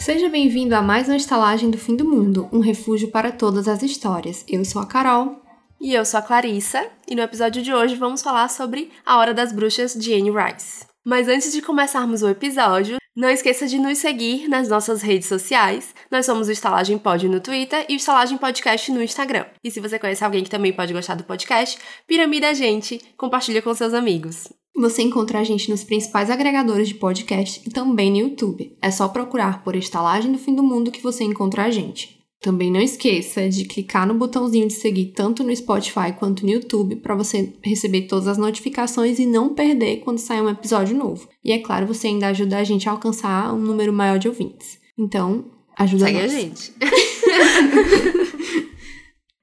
Seja 0.00 0.30
bem-vindo 0.30 0.74
a 0.74 0.80
mais 0.80 1.08
uma 1.08 1.16
estalagem 1.18 1.70
do 1.70 1.76
fim 1.76 1.94
do 1.94 2.06
mundo, 2.06 2.48
um 2.50 2.58
refúgio 2.58 3.10
para 3.10 3.30
todas 3.30 3.68
as 3.68 3.82
histórias. 3.82 4.42
Eu 4.48 4.64
sou 4.64 4.80
a 4.80 4.86
Carol. 4.86 5.42
E 5.78 5.92
eu 5.92 6.06
sou 6.06 6.18
a 6.18 6.22
Clarissa, 6.22 6.88
e 7.06 7.14
no 7.14 7.20
episódio 7.20 7.62
de 7.62 7.70
hoje 7.70 7.96
vamos 7.96 8.22
falar 8.22 8.48
sobre 8.48 8.90
A 9.04 9.18
Hora 9.18 9.34
das 9.34 9.52
Bruxas 9.52 9.92
de 9.92 10.14
Anne 10.14 10.30
Rice. 10.30 10.86
Mas 11.04 11.28
antes 11.28 11.52
de 11.52 11.60
começarmos 11.60 12.22
o 12.22 12.30
episódio, 12.30 12.96
não 13.14 13.28
esqueça 13.28 13.66
de 13.66 13.78
nos 13.78 13.98
seguir 13.98 14.48
nas 14.48 14.70
nossas 14.70 15.02
redes 15.02 15.28
sociais. 15.28 15.94
Nós 16.10 16.24
somos 16.24 16.48
o 16.48 16.52
Estalagem 16.52 16.96
Pod 16.96 17.28
no 17.28 17.38
Twitter 17.38 17.84
e 17.86 17.92
o 17.92 17.96
Estalagem 17.96 18.38
Podcast 18.38 18.90
no 18.90 19.02
Instagram. 19.02 19.44
E 19.62 19.70
se 19.70 19.80
você 19.80 19.98
conhece 19.98 20.24
alguém 20.24 20.42
que 20.42 20.50
também 20.50 20.72
pode 20.72 20.94
gostar 20.94 21.14
do 21.14 21.24
podcast, 21.24 21.78
piramida 22.06 22.48
a 22.48 22.54
gente, 22.54 22.98
compartilha 23.18 23.60
com 23.60 23.74
seus 23.74 23.92
amigos. 23.92 24.48
Você 24.80 25.02
encontra 25.02 25.40
a 25.40 25.44
gente 25.44 25.68
nos 25.68 25.84
principais 25.84 26.30
agregadores 26.30 26.88
de 26.88 26.94
podcast 26.94 27.60
e 27.66 27.70
também 27.70 28.10
no 28.10 28.16
YouTube. 28.16 28.74
É 28.80 28.90
só 28.90 29.08
procurar 29.08 29.62
por 29.62 29.76
Estalagem 29.76 30.32
do 30.32 30.38
Fim 30.38 30.54
do 30.54 30.62
Mundo 30.62 30.90
que 30.90 31.02
você 31.02 31.22
encontra 31.22 31.64
a 31.64 31.70
gente. 31.70 32.18
Também 32.40 32.72
não 32.72 32.80
esqueça 32.80 33.46
de 33.46 33.66
clicar 33.66 34.06
no 34.06 34.14
botãozinho 34.14 34.66
de 34.66 34.72
seguir 34.72 35.12
tanto 35.14 35.44
no 35.44 35.54
Spotify 35.54 36.14
quanto 36.18 36.46
no 36.46 36.52
YouTube 36.52 36.96
para 36.96 37.14
você 37.14 37.52
receber 37.62 38.06
todas 38.06 38.26
as 38.26 38.38
notificações 38.38 39.18
e 39.18 39.26
não 39.26 39.52
perder 39.52 39.98
quando 39.98 40.16
sair 40.16 40.40
um 40.40 40.48
episódio 40.48 40.96
novo. 40.96 41.28
E 41.44 41.52
é 41.52 41.58
claro, 41.58 41.86
você 41.86 42.06
ainda 42.06 42.28
ajuda 42.28 42.56
a 42.56 42.64
gente 42.64 42.88
a 42.88 42.92
alcançar 42.92 43.52
um 43.52 43.58
número 43.58 43.92
maior 43.92 44.18
de 44.18 44.28
ouvintes. 44.28 44.78
Então, 44.98 45.44
ajuda 45.76 46.06
Segue 46.06 46.22
nós. 46.22 46.32
a 46.32 46.40
gente. 46.40 46.72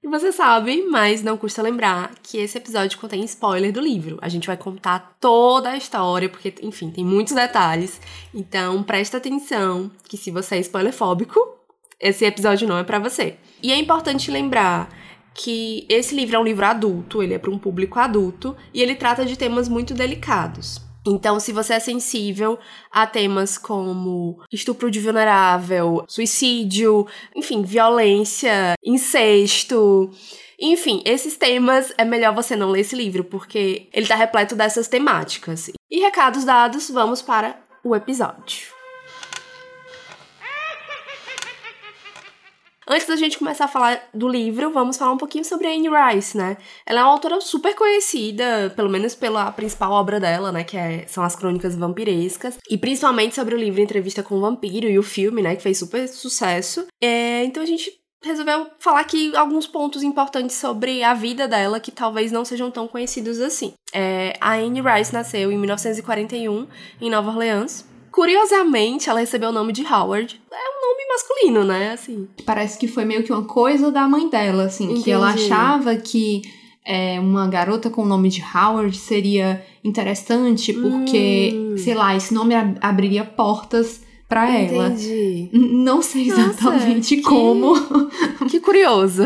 e 0.07 0.09
você 0.09 0.31
sabe, 0.31 0.85
mas 0.89 1.21
não 1.21 1.35
custa 1.35 1.61
lembrar 1.61 2.13
que 2.23 2.37
esse 2.37 2.57
episódio 2.57 2.97
contém 2.97 3.25
spoiler 3.25 3.73
do 3.73 3.81
livro. 3.81 4.17
A 4.21 4.29
gente 4.29 4.47
vai 4.47 4.55
contar 4.55 5.17
toda 5.19 5.71
a 5.71 5.77
história, 5.77 6.29
porque, 6.29 6.55
enfim, 6.61 6.89
tem 6.89 7.03
muitos 7.03 7.33
detalhes. 7.33 7.99
Então, 8.33 8.81
presta 8.83 9.17
atenção 9.17 9.91
que 10.07 10.15
se 10.15 10.31
você 10.31 10.55
é 10.55 10.59
spoilerfóbico, 10.59 11.39
esse 11.99 12.23
episódio 12.23 12.67
não 12.67 12.77
é 12.77 12.85
para 12.85 12.99
você. 12.99 13.35
E 13.61 13.69
é 13.69 13.75
importante 13.75 14.31
lembrar 14.31 14.89
que 15.33 15.85
esse 15.89 16.15
livro 16.15 16.37
é 16.37 16.39
um 16.39 16.43
livro 16.43 16.65
adulto, 16.65 17.21
ele 17.21 17.33
é 17.33 17.37
para 17.37 17.51
um 17.51 17.59
público 17.59 17.99
adulto 17.99 18.55
e 18.73 18.81
ele 18.81 18.95
trata 18.95 19.25
de 19.25 19.37
temas 19.37 19.67
muito 19.67 19.93
delicados. 19.93 20.86
Então, 21.07 21.39
se 21.39 21.53
você 21.53 21.75
é 21.75 21.79
sensível 21.79 22.59
a 22.91 23.07
temas 23.07 23.57
como 23.57 24.41
estupro 24.51 24.91
de 24.91 24.99
vulnerável, 24.99 26.03
suicídio, 26.07 27.07
enfim, 27.33 27.63
violência, 27.63 28.75
incesto, 28.83 30.11
enfim, 30.59 31.01
esses 31.05 31.37
temas 31.37 31.93
é 31.97 32.03
melhor 32.03 32.35
você 32.35 32.55
não 32.55 32.69
ler 32.69 32.81
esse 32.81 32.95
livro, 32.95 33.23
porque 33.23 33.87
ele 33.93 34.05
tá 34.05 34.15
repleto 34.15 34.55
dessas 34.55 34.87
temáticas. 34.87 35.69
E 35.89 35.99
recados 35.99 36.43
dados, 36.43 36.89
vamos 36.89 37.21
para 37.21 37.57
o 37.83 37.95
episódio. 37.95 38.76
Antes 42.89 43.05
da 43.05 43.17
gente 43.17 43.37
começar 43.37 43.65
a 43.65 43.67
falar 43.67 44.01
do 44.13 44.29
livro, 44.29 44.71
vamos 44.71 44.97
falar 44.97 45.11
um 45.11 45.17
pouquinho 45.17 45.43
sobre 45.43 45.67
a 45.67 45.71
Anne 45.71 45.89
Rice, 45.89 46.37
né? 46.37 46.55
Ela 46.85 47.01
é 47.01 47.03
uma 47.03 47.11
autora 47.11 47.41
super 47.41 47.75
conhecida, 47.75 48.71
pelo 48.77 48.89
menos 48.89 49.13
pela 49.13 49.51
principal 49.51 49.91
obra 49.91 50.21
dela, 50.21 50.53
né? 50.53 50.63
Que 50.63 50.77
é, 50.77 51.05
são 51.05 51.21
as 51.21 51.35
Crônicas 51.35 51.75
Vampirescas. 51.75 52.57
E 52.69 52.77
principalmente 52.77 53.35
sobre 53.35 53.53
o 53.53 53.57
livro 53.57 53.81
Entrevista 53.81 54.23
com 54.23 54.35
o 54.35 54.39
Vampiro 54.39 54.87
e 54.87 54.97
o 54.97 55.03
filme, 55.03 55.41
né? 55.41 55.57
Que 55.57 55.63
fez 55.63 55.77
super 55.77 56.07
sucesso. 56.07 56.87
É, 57.01 57.43
então 57.43 57.61
a 57.61 57.65
gente 57.65 57.91
resolveu 58.23 58.67
falar 58.79 59.01
aqui 59.01 59.35
alguns 59.35 59.67
pontos 59.67 60.01
importantes 60.01 60.55
sobre 60.55 61.03
a 61.03 61.13
vida 61.13 61.45
dela 61.45 61.81
que 61.81 61.91
talvez 61.91 62.31
não 62.31 62.45
sejam 62.45 62.71
tão 62.71 62.87
conhecidos 62.87 63.41
assim. 63.41 63.73
É, 63.93 64.33
a 64.39 64.53
Anne 64.53 64.81
Rice 64.81 65.13
nasceu 65.13 65.51
em 65.51 65.57
1941 65.57 66.67
em 67.01 67.09
Nova 67.09 67.29
Orleans. 67.31 67.85
Curiosamente, 68.17 69.11
ela 69.11 69.19
recebeu 69.19 69.49
o 69.49 69.53
nome 69.53 69.71
de 69.71 69.83
Howard. 69.85 70.41
É 70.51 70.55
um 70.55 70.89
nome 70.89 71.07
masculino, 71.07 71.63
né? 71.63 71.91
Assim. 71.91 72.27
Parece 72.43 72.75
que 72.79 72.87
foi 72.87 73.05
meio 73.05 73.21
que 73.21 73.31
uma 73.31 73.43
coisa 73.43 73.91
da 73.91 74.07
mãe 74.07 74.27
dela, 74.27 74.63
assim, 74.63 74.85
Entendi. 74.85 75.03
que 75.03 75.11
ela 75.11 75.29
achava 75.33 75.95
que 75.95 76.41
é, 76.83 77.19
uma 77.19 77.47
garota 77.47 77.91
com 77.91 78.01
o 78.01 78.05
nome 78.07 78.29
de 78.29 78.41
Howard 78.41 78.97
seria 78.97 79.63
interessante, 79.83 80.73
porque, 80.73 81.51
Hum. 81.53 81.77
sei 81.77 81.93
lá, 81.93 82.15
esse 82.15 82.33
nome 82.33 82.55
ab- 82.55 82.79
abriria 82.81 83.23
portas 83.23 84.01
pra 84.27 84.49
ela. 84.51 84.87
Entendi. 84.87 85.49
Não 85.53 86.01
sei 86.01 86.29
Nossa, 86.29 86.41
exatamente 86.41 87.17
que- 87.17 87.21
como. 87.21 87.73
Que 88.49 88.59
curioso. 88.59 89.23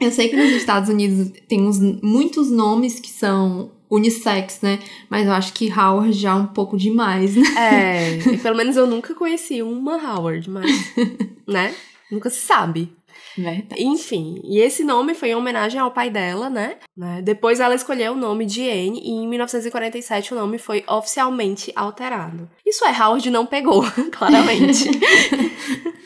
Eu 0.00 0.10
sei 0.12 0.28
que 0.30 0.36
nos 0.36 0.50
Estados 0.52 0.88
Unidos 0.88 1.30
tem 1.48 1.60
uns, 1.66 1.78
muitos 2.02 2.50
nomes 2.50 2.98
que 3.00 3.10
são 3.10 3.70
unissex, 3.90 4.60
né? 4.60 4.78
Mas 5.08 5.26
eu 5.26 5.32
acho 5.32 5.52
que 5.52 5.72
Howard 5.72 6.12
já 6.12 6.30
é 6.30 6.34
um 6.34 6.46
pouco 6.46 6.76
demais, 6.76 7.36
né? 7.36 7.42
É, 7.56 8.16
e 8.34 8.38
pelo 8.38 8.56
menos 8.56 8.76
eu 8.76 8.86
nunca 8.86 9.14
conheci 9.14 9.62
uma 9.62 9.96
Howard, 9.96 10.48
mas, 10.50 10.70
né? 11.46 11.74
Nunca 12.10 12.30
se 12.30 12.40
sabe. 12.40 12.92
Verdade. 13.36 13.82
Enfim, 13.82 14.40
e 14.44 14.60
esse 14.60 14.84
nome 14.84 15.14
foi 15.14 15.30
em 15.30 15.34
homenagem 15.34 15.80
ao 15.80 15.90
pai 15.90 16.08
dela, 16.08 16.48
né? 16.48 16.76
Né? 16.96 17.20
Depois 17.22 17.58
ela 17.58 17.74
escolheu 17.74 18.12
o 18.12 18.16
nome 18.16 18.46
de 18.46 18.62
Anne 18.62 19.00
e 19.02 19.10
em 19.10 19.28
1947 19.28 20.32
o 20.32 20.36
nome 20.36 20.58
foi 20.58 20.84
oficialmente 20.88 21.72
alterado. 21.74 22.48
Isso 22.64 22.84
é, 22.84 22.90
Howard 22.90 23.28
não 23.30 23.44
pegou, 23.44 23.82
claramente. 24.12 24.88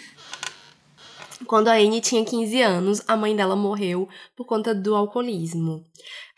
Quando 1.49 1.69
a 1.69 1.77
Anne 1.77 2.03
tinha 2.03 2.23
15 2.23 2.61
anos, 2.61 3.03
a 3.09 3.17
mãe 3.17 3.35
dela 3.35 3.57
morreu 3.57 4.07
por 4.37 4.45
conta 4.45 4.75
do 4.75 4.95
alcoolismo. 4.95 5.83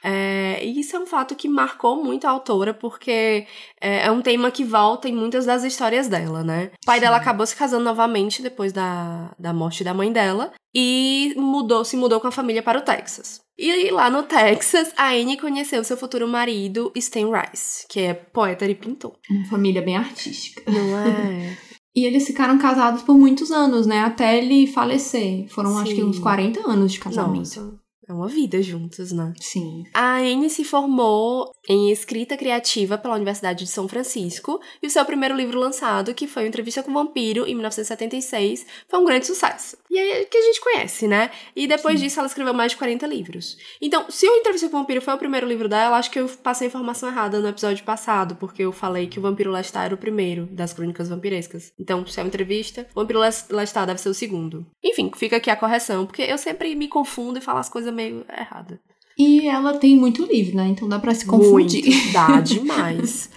É, 0.03 0.65
e 0.65 0.81
isso 0.81 0.95
é 0.95 1.01
um 1.01 1.05
fato 1.05 1.35
que 1.35 1.49
marcou 1.49 2.03
muito 2.03 2.27
a 2.27 2.31
autora, 2.31 2.73
porque 2.73 3.45
é, 3.81 4.07
é 4.07 4.11
um 4.11 4.23
tema 4.23 4.53
que 4.53 4.65
volta 4.65 5.09
em 5.09 5.13
muitas 5.13 5.45
das 5.45 5.65
histórias 5.65 6.07
dela, 6.07 6.45
né? 6.45 6.71
O 6.83 6.87
pai 6.87 6.99
Sim. 6.99 7.05
dela 7.05 7.17
acabou 7.17 7.45
se 7.45 7.57
casando 7.57 7.85
novamente 7.85 8.41
depois 8.41 8.73
da, 8.73 9.35
da 9.37 9.53
morte 9.53 9.83
da 9.83 9.93
mãe 9.93 10.13
dela 10.13 10.53
e 10.73 11.35
mudou, 11.37 11.85
se 11.85 11.97
mudou 11.97 12.21
com 12.21 12.29
a 12.29 12.33
família 12.33 12.63
para 12.63 12.79
o 12.79 12.83
Texas. 12.83 13.41
E 13.59 13.91
lá 13.91 14.09
no 14.09 14.23
Texas, 14.23 14.93
a 14.97 15.11
Anne 15.11 15.37
conheceu 15.37 15.85
seu 15.85 15.97
futuro 15.97 16.27
marido, 16.27 16.91
Stan 16.97 17.29
Rice, 17.31 17.85
que 17.89 18.01
é 18.01 18.15
poeta 18.15 18.65
e 18.65 18.75
pintor. 18.75 19.19
Uma 19.29 19.45
família 19.47 19.83
bem 19.83 19.97
artística. 19.97 20.63
Não 20.71 20.99
é? 20.99 21.59
E 21.95 22.05
eles 22.05 22.27
ficaram 22.27 22.59
casados 22.59 23.03
por 23.03 23.19
muitos 23.19 23.51
anos, 23.51 23.87
né? 23.87 24.01
Até 24.01 24.39
ele 24.39 24.67
falecer. 24.67 25.49
Foram, 25.49 25.77
acho 25.79 25.95
que, 25.95 26.01
Sim. 26.01 26.05
uns 26.05 26.19
40 26.19 26.61
anos 26.69 26.93
de 26.93 27.01
casamento. 27.01 27.39
Nossa, 27.39 27.81
é 28.11 28.15
uma 28.15 28.29
vida 28.29 28.61
juntos, 28.61 29.13
né? 29.13 29.33
Sim. 29.41 29.85
A 29.95 30.19
Anne 30.19 30.51
se 30.51 30.65
formou 30.65 31.53
em 31.69 31.91
escrita 31.91 32.37
criativa 32.37 32.99
pela 32.99 33.15
Universidade 33.15 33.65
de 33.65 33.71
São 33.71 33.87
Francisco 33.87 34.61
e 34.83 34.87
o 34.87 34.91
seu 34.91 35.05
primeiro 35.05 35.37
livro 35.37 35.59
lançado, 35.59 36.15
que 36.15 36.27
foi 36.27 36.47
Entrevista 36.47 36.83
com 36.83 36.91
o 36.91 36.95
Vampiro, 36.95 37.47
em 37.47 37.55
1976, 37.55 38.67
foi 38.89 38.99
um 38.99 39.05
grande 39.05 39.27
sucesso. 39.27 39.79
E 39.89 39.99
é 39.99 40.25
que 40.25 40.37
a 40.37 40.43
gente 40.43 40.61
conhece, 40.61 41.07
né? 41.07 41.31
E 41.55 41.67
depois 41.67 41.99
Sim. 41.99 42.07
disso 42.07 42.19
ela 42.19 42.27
escreveu 42.27 42.53
mais 42.53 42.73
de 42.73 42.79
40 42.79 43.07
livros. 43.07 43.57
Então, 43.81 44.07
se 44.09 44.29
o 44.29 44.37
Entrevista 44.37 44.69
com 44.69 44.77
o 44.77 44.81
Vampiro 44.81 45.01
foi 45.01 45.15
o 45.15 45.19
primeiro 45.19 45.47
livro 45.47 45.69
dela, 45.69 45.97
acho 45.97 46.11
que 46.11 46.19
eu 46.19 46.29
passei 46.29 46.67
a 46.67 46.69
informação 46.69 47.09
errada 47.09 47.39
no 47.41 47.49
episódio 47.49 47.85
passado, 47.85 48.35
porque 48.37 48.63
eu 48.63 48.73
falei 48.73 49.07
que 49.07 49.19
o 49.19 49.23
Vampiro 49.23 49.53
Lestat 49.53 49.85
era 49.85 49.95
o 49.95 49.99
primeiro 49.99 50.47
das 50.47 50.73
crônicas 50.73 51.09
vampirescas. 51.09 51.73
Então, 51.79 52.05
se 52.07 52.19
é 52.19 52.23
uma 52.23 52.29
entrevista, 52.29 52.87
o 52.95 53.01
Vampiro 53.01 53.21
Lestat 53.21 53.87
deve 53.87 54.01
ser 54.01 54.09
o 54.09 54.15
segundo. 54.15 54.67
Enfim, 54.83 55.11
fica 55.15 55.37
aqui 55.37 55.51
a 55.51 55.57
correção, 55.57 56.07
porque 56.07 56.23
eu 56.23 56.39
sempre 56.39 56.75
me 56.75 56.89
confundo 56.89 57.39
e 57.39 57.43
falo 57.43 57.59
as 57.59 57.69
coisas 57.69 57.93
meio 57.93 58.00
erradas. 58.37 58.79
E 59.19 59.47
ela 59.49 59.77
tem 59.79 59.97
muito 59.97 60.25
livro, 60.25 60.57
né? 60.57 60.67
Então 60.69 60.89
dá 60.89 60.99
pra 60.99 61.15
se 61.15 61.27
confundir. 61.27 61.85
Muito, 61.85 62.13
dá 62.13 62.41
demais. 62.41 63.31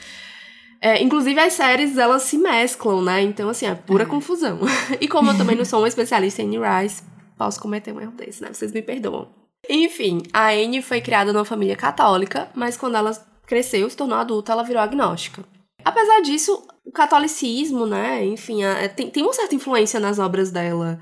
É, 0.82 1.02
inclusive, 1.02 1.40
as 1.40 1.54
séries, 1.54 1.98
elas 1.98 2.24
se 2.24 2.38
mesclam, 2.38 3.02
né? 3.02 3.22
Então, 3.22 3.50
assim, 3.50 3.66
é 3.66 3.74
pura 3.76 4.04
É. 4.04 4.06
confusão. 4.06 4.60
E 5.00 5.08
como 5.08 5.32
eu 5.32 5.38
também 5.38 5.56
não 5.56 5.66
sou 5.66 5.80
uma 5.80 5.88
especialista 5.88 6.42
em 6.42 6.58
Anne 6.58 6.84
Rice, 6.84 7.04
posso 7.38 7.60
cometer 7.62 7.94
um 7.94 8.02
erro 8.02 8.12
desse, 8.12 8.42
né? 8.42 8.50
Vocês 8.52 8.72
me 8.72 8.82
perdoam. 8.82 9.30
Enfim, 9.70 10.22
a 10.34 10.50
Anne 10.52 10.82
foi 10.82 11.00
criada 11.00 11.32
numa 11.32 11.46
família 11.46 11.76
católica, 11.78 12.50
mas 12.54 12.76
quando 12.76 12.96
ela 12.98 13.12
cresceu, 13.46 13.90
se 13.90 13.96
tornou 13.96 14.18
adulta, 14.18 14.52
ela 14.52 14.64
virou 14.64 14.82
agnóstica. 14.82 15.44
Apesar 15.86 16.22
disso, 16.22 16.66
o 16.86 16.92
catolicismo, 16.92 17.86
né? 17.86 18.26
Enfim, 18.26 18.64
a- 18.64 18.90
tem, 18.90 19.10
tem 19.10 19.24
uma 19.24 19.32
certa 19.34 19.56
influência 19.56 20.00
nas 20.02 20.20
obras 20.20 20.52
dela. 20.52 21.00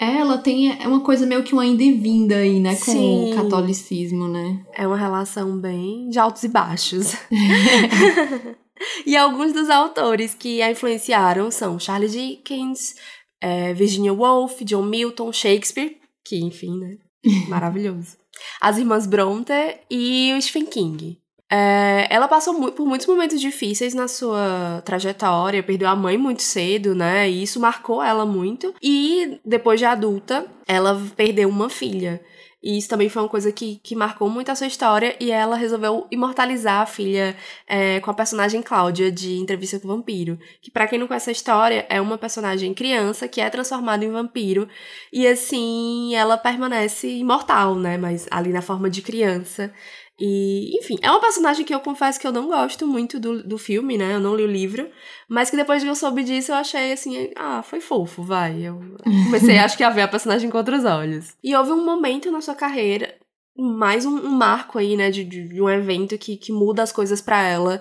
Ela 0.00 0.38
tem 0.38 0.80
é 0.80 0.86
uma 0.86 1.00
coisa 1.00 1.26
meio 1.26 1.42
que 1.42 1.52
uma 1.52 1.66
ida 1.66 1.82
e 1.82 1.92
vinda 1.92 2.36
aí, 2.36 2.60
né? 2.60 2.76
Com 2.76 2.92
Sim. 2.92 3.32
o 3.32 3.36
catolicismo, 3.36 4.28
né? 4.28 4.64
É 4.72 4.86
uma 4.86 4.96
relação 4.96 5.58
bem 5.58 6.08
de 6.08 6.18
altos 6.18 6.44
e 6.44 6.48
baixos. 6.48 7.16
e 9.04 9.16
alguns 9.16 9.52
dos 9.52 9.68
autores 9.68 10.34
que 10.34 10.62
a 10.62 10.70
influenciaram 10.70 11.50
são 11.50 11.80
Charles 11.80 12.12
Dickens, 12.12 12.94
é, 13.40 13.74
Virginia 13.74 14.12
Woolf, 14.12 14.62
John 14.64 14.84
Milton, 14.84 15.32
Shakespeare, 15.32 15.96
que 16.24 16.36
enfim, 16.36 16.78
né? 16.78 16.96
Maravilhoso. 17.48 18.16
As 18.60 18.78
irmãs 18.78 19.04
Bronte 19.04 19.52
e 19.90 20.32
o 20.36 20.40
Stephen 20.40 20.66
King. 20.66 21.18
É, 21.50 22.06
ela 22.10 22.28
passou 22.28 22.52
mu- 22.58 22.72
por 22.72 22.86
muitos 22.86 23.06
momentos 23.06 23.40
difíceis 23.40 23.94
na 23.94 24.06
sua 24.06 24.82
trajetória, 24.84 25.62
perdeu 25.62 25.88
a 25.88 25.96
mãe 25.96 26.18
muito 26.18 26.42
cedo, 26.42 26.94
né? 26.94 27.28
E 27.28 27.42
isso 27.42 27.58
marcou 27.58 28.02
ela 28.02 28.26
muito. 28.26 28.74
E 28.82 29.40
depois 29.44 29.80
de 29.80 29.86
adulta, 29.86 30.46
ela 30.66 31.00
perdeu 31.16 31.48
uma 31.48 31.70
filha. 31.70 32.20
E 32.60 32.76
isso 32.76 32.88
também 32.88 33.08
foi 33.08 33.22
uma 33.22 33.28
coisa 33.28 33.52
que, 33.52 33.76
que 33.84 33.94
marcou 33.94 34.28
muito 34.28 34.50
a 34.50 34.54
sua 34.54 34.66
história. 34.66 35.16
E 35.20 35.30
ela 35.30 35.56
resolveu 35.56 36.06
imortalizar 36.10 36.82
a 36.82 36.86
filha 36.86 37.36
é, 37.68 38.00
com 38.00 38.10
a 38.10 38.14
personagem 38.14 38.60
Cláudia 38.60 39.12
de 39.12 39.36
Entrevista 39.38 39.78
com 39.78 39.86
o 39.88 39.96
Vampiro. 39.96 40.38
Que, 40.60 40.68
para 40.70 40.86
quem 40.88 40.98
não 40.98 41.06
conhece 41.06 41.30
a 41.30 41.32
história, 41.32 41.86
é 41.88 42.00
uma 42.00 42.18
personagem 42.18 42.74
criança 42.74 43.28
que 43.28 43.40
é 43.40 43.48
transformada 43.48 44.04
em 44.04 44.10
vampiro. 44.10 44.68
E 45.12 45.24
assim, 45.26 46.14
ela 46.16 46.36
permanece 46.36 47.08
imortal, 47.08 47.76
né? 47.76 47.96
Mas 47.96 48.26
ali 48.30 48.50
na 48.50 48.60
forma 48.60 48.90
de 48.90 49.02
criança. 49.02 49.72
E, 50.20 50.76
enfim, 50.76 50.96
é 51.00 51.10
uma 51.10 51.20
personagem 51.20 51.64
que 51.64 51.72
eu 51.72 51.78
confesso 51.78 52.18
que 52.18 52.26
eu 52.26 52.32
não 52.32 52.48
gosto 52.48 52.86
muito 52.86 53.20
do, 53.20 53.42
do 53.42 53.56
filme, 53.56 53.96
né? 53.96 54.14
Eu 54.14 54.20
não 54.20 54.34
li 54.34 54.42
o 54.42 54.50
livro. 54.50 54.90
Mas 55.28 55.48
que 55.48 55.56
depois 55.56 55.82
que 55.82 55.88
eu 55.88 55.94
soube 55.94 56.24
disso, 56.24 56.50
eu 56.50 56.56
achei 56.56 56.92
assim, 56.92 57.30
ah, 57.36 57.62
foi 57.62 57.80
fofo, 57.80 58.22
vai. 58.22 58.62
Eu 58.62 58.80
comecei, 59.26 59.58
acho 59.58 59.76
que, 59.76 59.84
a 59.84 59.90
ver 59.90 60.02
a 60.02 60.08
personagem 60.08 60.50
com 60.50 60.58
outros 60.58 60.84
olhos. 60.84 61.36
E 61.42 61.54
houve 61.54 61.70
um 61.70 61.84
momento 61.84 62.32
na 62.32 62.40
sua 62.40 62.56
carreira, 62.56 63.14
mais 63.56 64.04
um, 64.04 64.16
um 64.16 64.30
marco 64.30 64.78
aí, 64.78 64.96
né, 64.96 65.10
de, 65.10 65.24
de, 65.24 65.62
um 65.62 65.68
evento 65.68 66.18
que, 66.18 66.36
que 66.36 66.52
muda 66.52 66.82
as 66.82 66.92
coisas 66.92 67.20
para 67.20 67.40
ela, 67.42 67.80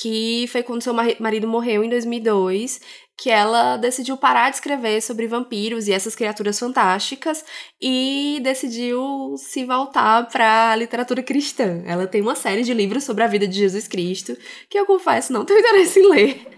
que 0.00 0.46
foi 0.48 0.62
quando 0.62 0.82
seu 0.82 0.94
marido 0.94 1.46
morreu 1.46 1.84
em 1.84 1.88
2002 1.88 2.80
que 3.16 3.30
ela 3.30 3.76
decidiu 3.76 4.16
parar 4.16 4.50
de 4.50 4.56
escrever 4.56 5.00
sobre 5.00 5.26
vampiros 5.26 5.86
e 5.86 5.92
essas 5.92 6.14
criaturas 6.14 6.58
fantásticas 6.58 7.44
e 7.80 8.40
decidiu 8.42 9.34
se 9.36 9.64
voltar 9.64 10.28
para 10.28 10.72
a 10.72 10.76
literatura 10.76 11.22
cristã. 11.22 11.82
Ela 11.86 12.06
tem 12.06 12.20
uma 12.20 12.34
série 12.34 12.62
de 12.62 12.74
livros 12.74 13.04
sobre 13.04 13.22
a 13.22 13.28
vida 13.28 13.46
de 13.46 13.58
Jesus 13.58 13.86
Cristo 13.86 14.36
que 14.68 14.78
eu 14.78 14.86
confesso 14.86 15.32
não 15.32 15.44
tenho 15.44 15.60
interesse 15.60 16.00
em 16.00 16.10
ler. 16.10 16.54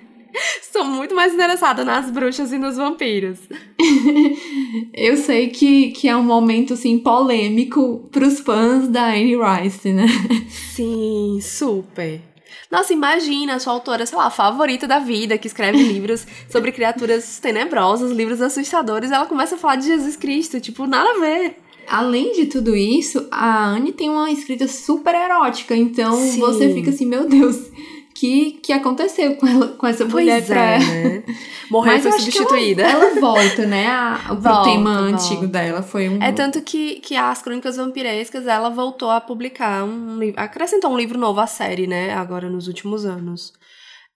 Sou 0.71 0.85
muito 0.85 1.15
mais 1.15 1.33
interessada 1.33 1.85
nas 1.85 2.11
bruxas 2.11 2.53
e 2.53 2.59
nos 2.59 2.77
vampiros. 2.77 3.39
eu 4.93 5.17
sei 5.17 5.49
que, 5.49 5.93
que 5.93 6.09
é 6.09 6.17
um 6.17 6.23
momento 6.23 6.75
assim 6.75 6.99
polêmico 6.99 8.09
para 8.13 8.27
os 8.27 8.41
fãs 8.41 8.89
da 8.89 9.07
Anne 9.07 9.37
Rice, 9.37 9.93
né? 9.93 10.07
Sim, 10.75 11.39
super. 11.41 12.21
Nossa, 12.71 12.93
imagina 12.93 13.55
a 13.55 13.59
sua 13.59 13.73
autora, 13.73 14.05
sei 14.07 14.19
lá, 14.19 14.31
favorita 14.31 14.87
da 14.87 14.99
vida, 14.99 15.39
que 15.39 15.47
escreve 15.47 15.79
livros 15.83 16.27
sobre 16.51 16.73
criaturas 16.73 17.39
tenebrosas, 17.39 18.11
livros 18.11 18.41
assustadores, 18.41 19.11
ela 19.11 19.27
começa 19.27 19.55
a 19.55 19.59
falar 19.59 19.77
de 19.77 19.87
Jesus 19.87 20.17
Cristo, 20.17 20.61
tipo, 20.61 20.87
nada 20.87 21.11
a 21.11 21.21
ver. 21.21 21.57
Além 21.89 22.33
de 22.33 22.47
tudo 22.47 22.75
isso, 22.75 23.29
a 23.31 23.69
Anne 23.69 23.93
tem 23.93 24.11
uma 24.11 24.31
escrita 24.31 24.67
super 24.67 25.15
erótica, 25.15 25.77
então 25.77 26.13
Sim. 26.17 26.41
você 26.41 26.75
fica 26.75 26.91
assim, 26.91 27.07
meu 27.07 27.29
Deus, 27.29 27.71
que, 28.19 28.53
que 28.63 28.73
aconteceu 28.73 29.37
com, 29.37 29.47
ela, 29.47 29.69
com 29.69 29.87
essa 29.87 30.07
pois 30.07 30.25
mulher 30.25 30.43
é, 30.51 30.79
né? 30.79 31.25
Morreu 31.71 31.97
e 31.97 32.01
foi 32.01 32.13
substituída. 32.13 32.83
Ela, 32.83 33.05
ela, 33.05 33.21
volta, 33.21 33.67
né? 33.67 33.87
A, 33.89 34.33
o 34.33 34.37
volta, 34.41 34.71
tema 34.71 35.03
volta. 35.03 35.15
antigo 35.15 35.47
dela 35.47 35.83
foi 35.83 36.09
um. 36.09 36.23
É 36.23 36.33
tanto 36.33 36.63
que, 36.63 36.97
que 37.01 37.15
as 37.15 37.43
Crônicas 37.43 37.77
Vampirescas 37.77 38.47
ela 38.47 38.71
voltou 38.71 39.11
a 39.11 39.21
publicar 39.21 39.85
um 39.85 40.19
livro. 40.19 40.41
Acrescentou 40.41 40.91
um 40.91 40.97
livro 40.97 41.19
novo 41.19 41.41
à 41.41 41.47
série, 41.47 41.87
né? 41.87 42.15
Agora 42.15 42.49
nos 42.49 42.67
últimos 42.67 43.05
anos. 43.05 43.53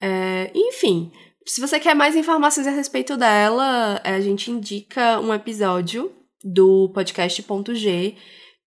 É, 0.00 0.50
enfim. 0.54 1.12
Se 1.46 1.60
você 1.60 1.80
quer 1.80 1.94
mais 1.94 2.14
informações 2.16 2.66
a 2.66 2.70
respeito 2.70 3.16
dela, 3.16 4.00
a 4.04 4.20
gente 4.20 4.50
indica 4.50 5.18
um 5.20 5.34
episódio 5.34 6.12
do 6.42 6.90
podcast 6.94 7.42
Ponto 7.42 7.74
G 7.74 8.14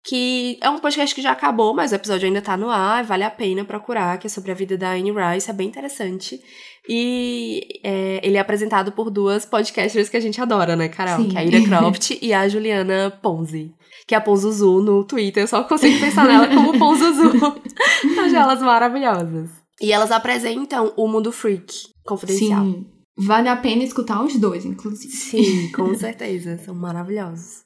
que 0.04 0.58
é 0.60 0.68
um 0.68 0.78
podcast 0.78 1.14
que 1.14 1.22
já 1.22 1.32
acabou, 1.32 1.72
mas 1.72 1.92
o 1.92 1.94
episódio 1.94 2.26
ainda 2.26 2.42
tá 2.42 2.56
no 2.56 2.68
ar, 2.68 3.04
vale 3.04 3.22
a 3.22 3.30
pena 3.30 3.64
procurar, 3.64 4.18
que 4.18 4.26
é 4.26 4.30
sobre 4.30 4.50
a 4.50 4.54
vida 4.54 4.76
da 4.76 4.92
Anne 4.92 5.12
Rice, 5.12 5.48
é 5.48 5.52
bem 5.52 5.68
interessante. 5.68 6.40
E 6.88 7.80
é, 7.84 8.20
ele 8.24 8.36
é 8.36 8.40
apresentado 8.40 8.90
por 8.90 9.10
duas 9.10 9.46
podcasters 9.46 10.08
que 10.08 10.16
a 10.16 10.20
gente 10.20 10.40
adora, 10.40 10.74
né, 10.74 10.88
Carol? 10.88 11.22
Sim. 11.22 11.28
Que 11.28 11.36
é 11.36 11.40
a 11.40 11.44
Ira 11.44 11.62
Croft 11.68 12.18
e 12.20 12.32
a 12.32 12.48
Juliana 12.48 13.16
Ponzi. 13.22 13.72
Que 14.06 14.16
é 14.16 14.18
a 14.18 14.20
Ponzuzu 14.20 14.80
no 14.80 15.04
Twitter, 15.04 15.44
eu 15.44 15.48
só 15.48 15.62
consigo 15.62 16.00
pensar 16.00 16.26
nela 16.26 16.48
como 16.48 16.76
Ponzuzu. 16.76 17.30
Acho 18.24 18.36
elas 18.36 18.60
maravilhosas. 18.60 19.50
E 19.80 19.92
elas 19.92 20.10
apresentam 20.10 20.92
o 20.96 21.06
Mundo 21.06 21.30
Freak 21.30 21.72
Confidencial. 22.04 22.64
Sim. 22.64 22.86
Vale 23.16 23.48
a 23.48 23.56
pena 23.56 23.84
escutar 23.84 24.22
os 24.22 24.36
dois, 24.36 24.64
inclusive. 24.64 25.12
Sim, 25.12 25.70
com 25.72 25.94
certeza. 25.98 26.58
São 26.58 26.74
maravilhosos. 26.74 27.62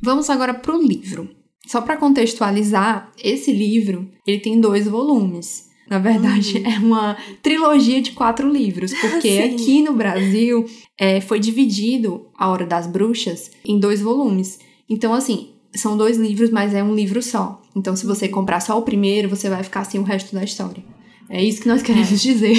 Vamos 0.00 0.28
agora 0.30 0.54
para 0.54 0.76
o 0.76 0.82
livro. 0.82 1.28
Só 1.66 1.80
para 1.80 1.96
contextualizar, 1.96 3.10
esse 3.22 3.52
livro 3.52 4.08
ele 4.26 4.38
tem 4.38 4.60
dois 4.60 4.86
volumes. 4.86 5.66
Na 5.88 5.98
verdade, 5.98 6.58
hum. 6.58 6.62
é 6.70 6.78
uma 6.78 7.16
trilogia 7.42 8.00
de 8.00 8.12
quatro 8.12 8.50
livros, 8.50 8.92
porque 8.94 9.52
aqui 9.52 9.82
no 9.82 9.94
Brasil 9.94 10.66
é, 10.98 11.20
foi 11.20 11.38
dividido 11.40 12.26
A 12.36 12.48
Hora 12.48 12.66
das 12.66 12.86
Bruxas 12.86 13.50
em 13.64 13.78
dois 13.78 14.00
volumes. 14.00 14.58
Então, 14.88 15.12
assim, 15.12 15.50
são 15.74 15.96
dois 15.96 16.16
livros, 16.16 16.50
mas 16.50 16.74
é 16.74 16.82
um 16.82 16.94
livro 16.94 17.22
só. 17.22 17.62
Então, 17.74 17.94
se 17.94 18.06
você 18.06 18.28
comprar 18.28 18.60
só 18.60 18.78
o 18.78 18.82
primeiro, 18.82 19.28
você 19.28 19.48
vai 19.48 19.62
ficar 19.62 19.84
sem 19.84 20.00
o 20.00 20.04
resto 20.04 20.34
da 20.34 20.42
história. 20.42 20.82
É 21.28 21.42
isso 21.42 21.60
que 21.60 21.68
nós 21.68 21.82
queremos 21.82 22.10
é. 22.12 22.14
dizer. 22.14 22.56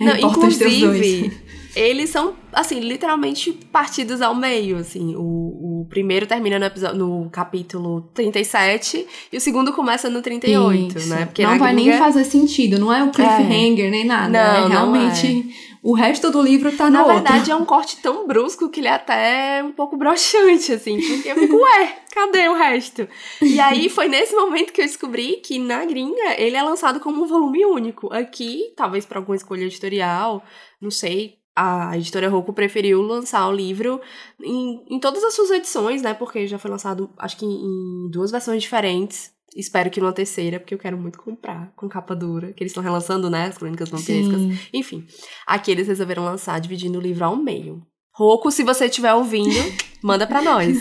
É 0.00 0.04
Não, 0.04 0.30
inclusive, 0.30 1.32
eles 1.76 2.08
são, 2.08 2.34
assim, 2.52 2.80
literalmente 2.80 3.52
partidos 3.52 4.22
ao 4.22 4.34
meio, 4.34 4.78
assim. 4.78 5.14
O, 5.14 5.82
o 5.82 5.86
primeiro 5.90 6.26
termina 6.26 6.58
no, 6.58 6.64
episódio, 6.64 6.96
no 6.96 7.30
capítulo 7.30 8.10
37 8.14 9.06
e 9.30 9.36
o 9.36 9.40
segundo 9.40 9.72
começa 9.74 10.08
no 10.08 10.22
38, 10.22 10.98
Isso. 10.98 11.08
né? 11.10 11.26
Porque 11.26 11.42
não 11.42 11.58
vai 11.58 11.74
gringa... 11.74 11.90
nem 11.90 11.98
fazer 11.98 12.24
sentido, 12.24 12.78
não 12.78 12.90
é 12.90 13.04
o 13.04 13.10
cliffhanger 13.10 13.86
é. 13.86 13.90
nem 13.90 14.04
nada. 14.06 14.30
Não, 14.30 14.66
é 14.66 14.68
realmente... 14.68 15.28
Não 15.28 15.40
é. 15.52 15.76
O 15.86 15.92
resto 15.92 16.32
do 16.32 16.42
livro 16.42 16.76
tá 16.76 16.90
Na 16.90 17.02
no 17.02 17.06
verdade, 17.06 17.38
outro. 17.38 17.52
é 17.52 17.54
um 17.54 17.64
corte 17.64 17.98
tão 18.02 18.26
brusco 18.26 18.68
que 18.68 18.80
ele 18.80 18.88
é 18.88 18.94
até 18.94 19.62
um 19.62 19.70
pouco 19.70 19.96
broxante, 19.96 20.72
assim. 20.72 20.98
Porque 21.00 21.28
eu 21.28 21.36
fico, 21.36 21.56
ué, 21.62 21.98
cadê 22.12 22.48
o 22.48 22.54
resto? 22.54 23.06
E 23.40 23.60
aí, 23.60 23.88
foi 23.88 24.08
nesse 24.08 24.34
momento 24.34 24.72
que 24.72 24.80
eu 24.80 24.84
descobri 24.84 25.36
que 25.36 25.60
na 25.60 25.84
gringa 25.84 26.34
ele 26.38 26.56
é 26.56 26.62
lançado 26.64 26.98
como 26.98 27.22
um 27.22 27.26
volume 27.28 27.64
único. 27.64 28.12
Aqui, 28.12 28.72
talvez 28.76 29.06
para 29.06 29.20
alguma 29.20 29.36
escolha 29.36 29.62
editorial, 29.62 30.42
não 30.82 30.90
sei, 30.90 31.38
a 31.56 31.96
editora 31.96 32.28
Roku 32.28 32.52
preferiu 32.52 33.00
lançar 33.00 33.48
o 33.48 33.52
livro 33.52 33.98
em, 34.42 34.84
em 34.90 35.00
todas 35.00 35.24
as 35.24 35.34
suas 35.34 35.50
edições, 35.50 36.02
né? 36.02 36.12
Porque 36.12 36.46
já 36.46 36.58
foi 36.58 36.70
lançado, 36.70 37.08
acho 37.16 37.38
que 37.38 37.46
em, 37.46 38.10
duas 38.10 38.30
versões 38.30 38.62
diferentes. 38.62 39.34
Espero 39.56 39.88
que 39.88 39.98
numa 39.98 40.12
terceira, 40.12 40.60
porque 40.60 40.74
eu 40.74 40.78
quero 40.78 40.98
muito 40.98 41.18
comprar 41.18 41.72
com 41.74 41.88
capa 41.88 42.14
dura, 42.14 42.52
que 42.52 42.62
eles 42.62 42.72
estão 42.72 42.82
relançando, 42.82 43.30
né? 43.30 43.46
As 43.46 43.56
crônicas 43.56 43.88
vampirescas. 43.88 44.68
Enfim, 44.70 45.06
aqui 45.46 45.70
eles 45.70 45.88
resolveram 45.88 46.24
lançar 46.24 46.60
dividindo 46.60 46.98
o 46.98 47.02
livro 47.02 47.24
ao 47.24 47.36
meio. 47.36 47.82
Roku, 48.12 48.50
se 48.50 48.62
você 48.62 48.84
estiver 48.84 49.14
ouvindo, 49.14 49.56
manda 50.04 50.26
para 50.26 50.42
nós. 50.42 50.78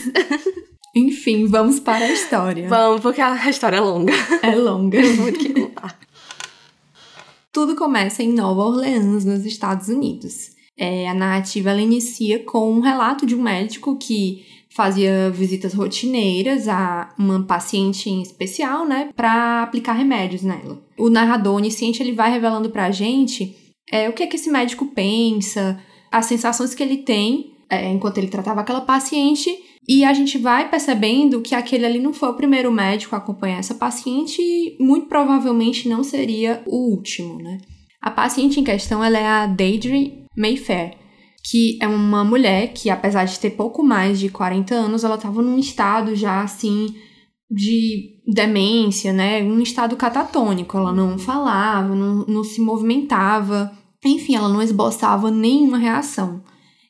Enfim, 0.94 1.48
vamos 1.48 1.80
para 1.80 2.06
a 2.06 2.12
história. 2.12 2.68
Vamos, 2.68 3.02
porque 3.02 3.22
a 3.22 3.50
história 3.50 3.78
é 3.78 3.82
longa. 3.82 4.14
É 4.42 4.56
longa. 4.56 5.02
Tem 5.02 5.14
muito 5.16 5.40
que 5.40 5.54
contar. 5.54 6.00
Tudo 7.52 7.76
começa 7.76 8.22
em 8.22 8.34
Nova 8.34 8.62
Orleans, 8.62 9.24
nos 9.24 9.46
Estados 9.46 9.88
Unidos. 9.88 10.55
É, 10.78 11.08
a 11.08 11.14
narrativa 11.14 11.70
ela 11.70 11.82
inicia 11.82 12.40
com 12.40 12.72
um 12.72 12.82
relato 12.82 13.26
de 13.26 13.36
um 13.36 13.42
médico 13.42 13.98
que 13.98 14.46
fazia 14.70 15.30
visitas 15.30 15.74
rotineiras 15.74 16.68
a 16.68 17.14
uma 17.18 17.42
paciente 17.44 18.10
em 18.10 18.22
especial, 18.22 18.86
né, 18.86 19.10
para 19.16 19.64
aplicar 19.64 19.94
remédios 19.94 20.42
nela. 20.42 20.84
O 20.98 21.10
narrador 21.10 21.56
onisciente 21.56 22.04
ele 22.04 22.12
vai 22.12 22.30
revelando 22.30 22.70
para 22.70 22.86
a 22.86 22.92
gente 22.92 23.56
é, 23.90 24.10
o 24.10 24.14
que 24.14 24.24
é 24.24 24.28
que 24.28 24.36
esse 24.36 24.52
médico 24.52 24.88
pensa, 24.88 25.82
as 26.12 26.26
sensações 26.26 26.74
que 26.74 26.84
ele 26.84 26.98
tem 26.98 27.56
é, 27.70 27.90
enquanto 27.90 28.18
ele 28.18 28.28
tratava 28.28 28.62
aquela 28.62 28.82
paciente 28.82 29.50
e 29.88 30.04
a 30.04 30.14
gente 30.14 30.38
vai 30.38 30.70
percebendo 30.70 31.42
que 31.42 31.56
aquele 31.56 31.86
ali 31.86 32.00
não 32.00 32.14
foi 32.14 32.30
o 32.30 32.36
primeiro 32.36 32.72
médico 32.72 33.16
a 33.16 33.20
acompanhar 33.20 33.60
essa 33.60 33.76
paciente 33.76 34.42
e 34.42 34.76
muito 34.80 35.08
provavelmente 35.08 35.88
não 35.88 36.04
seria 36.04 36.64
o 36.66 36.92
último, 36.92 37.38
né? 37.42 37.60
A 38.02 38.12
paciente 38.12 38.60
em 38.60 38.64
questão 38.64 39.04
ela 39.04 39.18
é 39.18 39.26
a 39.26 39.48
Deidre 39.48 40.25
Mayfair, 40.36 40.98
que 41.44 41.78
é 41.82 41.88
uma 41.88 42.24
mulher 42.24 42.74
que, 42.74 42.90
apesar 42.90 43.26
de 43.26 43.40
ter 43.40 43.52
pouco 43.52 43.84
mais 43.84 44.20
de 44.20 44.30
40 44.30 44.74
anos, 44.74 45.04
ela 45.04 45.16
estava 45.16 45.42
num 45.42 45.60
estado 45.60 46.16
já 46.16 46.42
assim 46.42 46.96
de 47.50 48.22
demência, 48.28 49.14
né? 49.14 49.44
Um 49.44 49.60
estado 49.60 49.96
catatônico. 49.96 50.78
Ela 50.78 50.92
não 50.92 51.18
falava, 51.18 51.94
não, 51.94 52.26
não 52.26 52.44
se 52.44 52.60
movimentava, 52.60 53.72
enfim, 54.04 54.36
ela 54.36 54.50
não 54.50 54.62
esboçava 54.62 55.30
nenhuma 55.32 55.78
reação. 55.78 56.44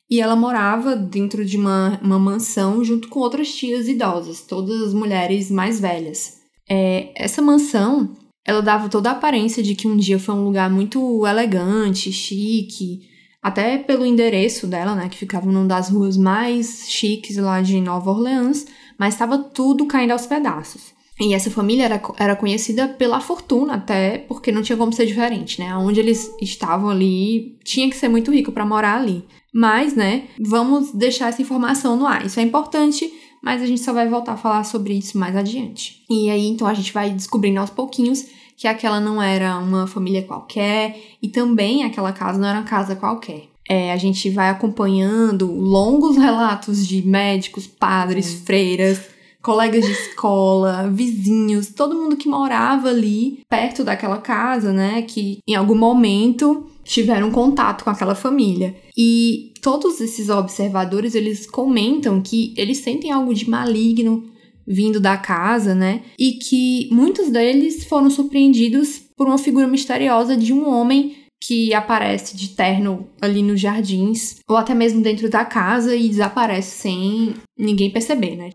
E 0.10 0.22
ela 0.22 0.36
morava 0.36 0.96
dentro 0.96 1.44
de 1.44 1.58
uma, 1.58 2.00
uma 2.02 2.20
mansão 2.20 2.84
junto 2.84 3.08
com 3.08 3.20
outras 3.20 3.54
tias 3.54 3.88
idosas, 3.88 4.42
todas 4.42 4.82
as 4.82 4.94
mulheres 4.94 5.50
mais 5.50 5.80
velhas. 5.80 6.42
É, 6.70 7.12
essa 7.16 7.42
mansão, 7.42 8.16
ela 8.46 8.62
dava 8.62 8.88
toda 8.88 9.10
a 9.10 9.14
aparência 9.14 9.64
de 9.64 9.76
que 9.76 9.88
um 9.88 9.98
dia 9.98 10.20
foi 10.20 10.36
um 10.36 10.46
lugar 10.46 10.70
muito 10.70 11.26
elegante, 11.26 12.12
chique, 12.12 13.02
até 13.46 13.78
pelo 13.78 14.04
endereço 14.04 14.66
dela, 14.66 14.96
né, 14.96 15.08
que 15.08 15.20
ficava 15.20 15.46
numa 15.46 15.68
das 15.68 15.88
ruas 15.90 16.18
mais 16.18 16.86
chiques 16.90 17.38
lá 17.38 17.62
de 17.62 17.80
Nova 17.80 18.10
Orleans, 18.10 18.66
mas 18.98 19.14
estava 19.14 19.38
tudo 19.38 19.86
caindo 19.86 20.10
aos 20.10 20.26
pedaços. 20.26 20.96
E 21.22 21.32
essa 21.32 21.52
família 21.52 21.84
era, 21.84 22.02
era 22.18 22.36
conhecida 22.36 22.88
pela 22.88 23.22
fortuna, 23.22 23.76
até 23.76 24.18
porque 24.18 24.52
não 24.52 24.64
tinha 24.64 24.76
como 24.76 24.92
ser 24.92 25.06
diferente, 25.06 25.60
né? 25.60 25.76
Onde 25.76 26.00
eles 26.00 26.34
estavam 26.42 26.90
ali, 26.90 27.60
tinha 27.64 27.88
que 27.88 27.96
ser 27.96 28.08
muito 28.08 28.32
rico 28.32 28.52
para 28.52 28.66
morar 28.66 29.00
ali. 29.00 29.24
Mas, 29.54 29.94
né, 29.94 30.24
vamos 30.40 30.92
deixar 30.92 31.30
essa 31.30 31.44
informação 31.44 31.96
no 31.96 32.08
ar. 32.08 32.26
Isso 32.26 32.40
é 32.40 32.44
importante, 32.44 33.14
mas 33.44 33.62
a 33.62 33.68
gente 33.68 33.82
só 33.82 33.94
vai 33.94 34.10
voltar 34.10 34.34
a 34.34 34.38
falar 34.38 34.64
sobre 34.64 34.96
isso 34.96 35.20
mais 35.20 35.36
adiante. 35.36 36.04
E 36.10 36.32
aí, 36.32 36.48
então, 36.48 36.66
a 36.66 36.74
gente 36.74 36.92
vai 36.92 37.12
descobrindo 37.12 37.60
aos 37.60 37.70
pouquinhos 37.70 38.26
que 38.56 38.68
aquela 38.68 39.00
não 39.00 39.22
era 39.22 39.58
uma 39.58 39.86
família 39.88 40.24
qualquer 40.24 41.00
e 41.22 41.28
também 41.28 41.84
aquela 41.84 42.12
casa 42.12 42.40
não 42.40 42.48
era 42.48 42.60
uma 42.60 42.68
casa 42.68 42.96
qualquer. 42.96 43.44
É, 43.68 43.92
a 43.92 43.98
gente 43.98 44.30
vai 44.30 44.50
acompanhando 44.50 45.52
longos 45.52 46.16
relatos 46.18 46.88
de 46.88 47.06
médicos, 47.06 47.66
padres, 47.68 48.42
freiras, 48.46 49.02
colegas 49.42 49.86
de 49.86 49.92
escola, 49.92 50.90
vizinhos, 50.92 51.68
todo 51.68 51.96
mundo 51.96 52.18
que 52.18 52.28
morava 52.28 52.90
ali 52.90 53.44
perto 53.48 53.84
daquela 53.84 54.18
casa, 54.18 54.72
né? 54.72 55.04
Que 55.04 55.40
em 55.48 55.56
algum 55.56 55.76
momento 55.76 56.66
tiveram 56.84 57.32
contato 57.32 57.84
com 57.84 57.90
aquela 57.90 58.16
família. 58.16 58.76
E 58.98 59.52
todos 59.62 60.00
esses 60.00 60.30
observadores, 60.30 61.16
eles 61.16 61.46
comentam 61.46 62.22
que 62.22 62.54
eles 62.56 62.80
sentem 62.80 63.12
algo 63.12 63.34
de 63.34 63.50
maligno 63.50 64.24
vindo 64.68 65.00
da 65.00 65.18
casa, 65.18 65.76
né? 65.76 66.02
E 66.18 66.34
que 66.34 66.90
muitos 66.92 67.30
deles 67.30 67.86
foram 67.86 68.10
surpreendidos 68.10 69.00
por 69.16 69.28
uma 69.28 69.38
figura 69.38 69.68
misteriosa 69.68 70.36
de 70.36 70.52
um 70.52 70.68
homem 70.68 71.16
que 71.42 71.74
aparece 71.74 72.36
de 72.36 72.50
terno 72.50 73.08
ali 73.22 73.44
nos 73.44 73.60
jardins, 73.60 74.40
ou 74.48 74.58
até 74.58 74.74
mesmo 74.74 75.02
dentro 75.02 75.30
da 75.30 75.46
casa 75.46 75.96
e 75.96 76.10
desaparece 76.10 76.82
sem 76.82 77.36
ninguém 77.58 77.92
perceber, 77.92 78.36
né? 78.36 78.50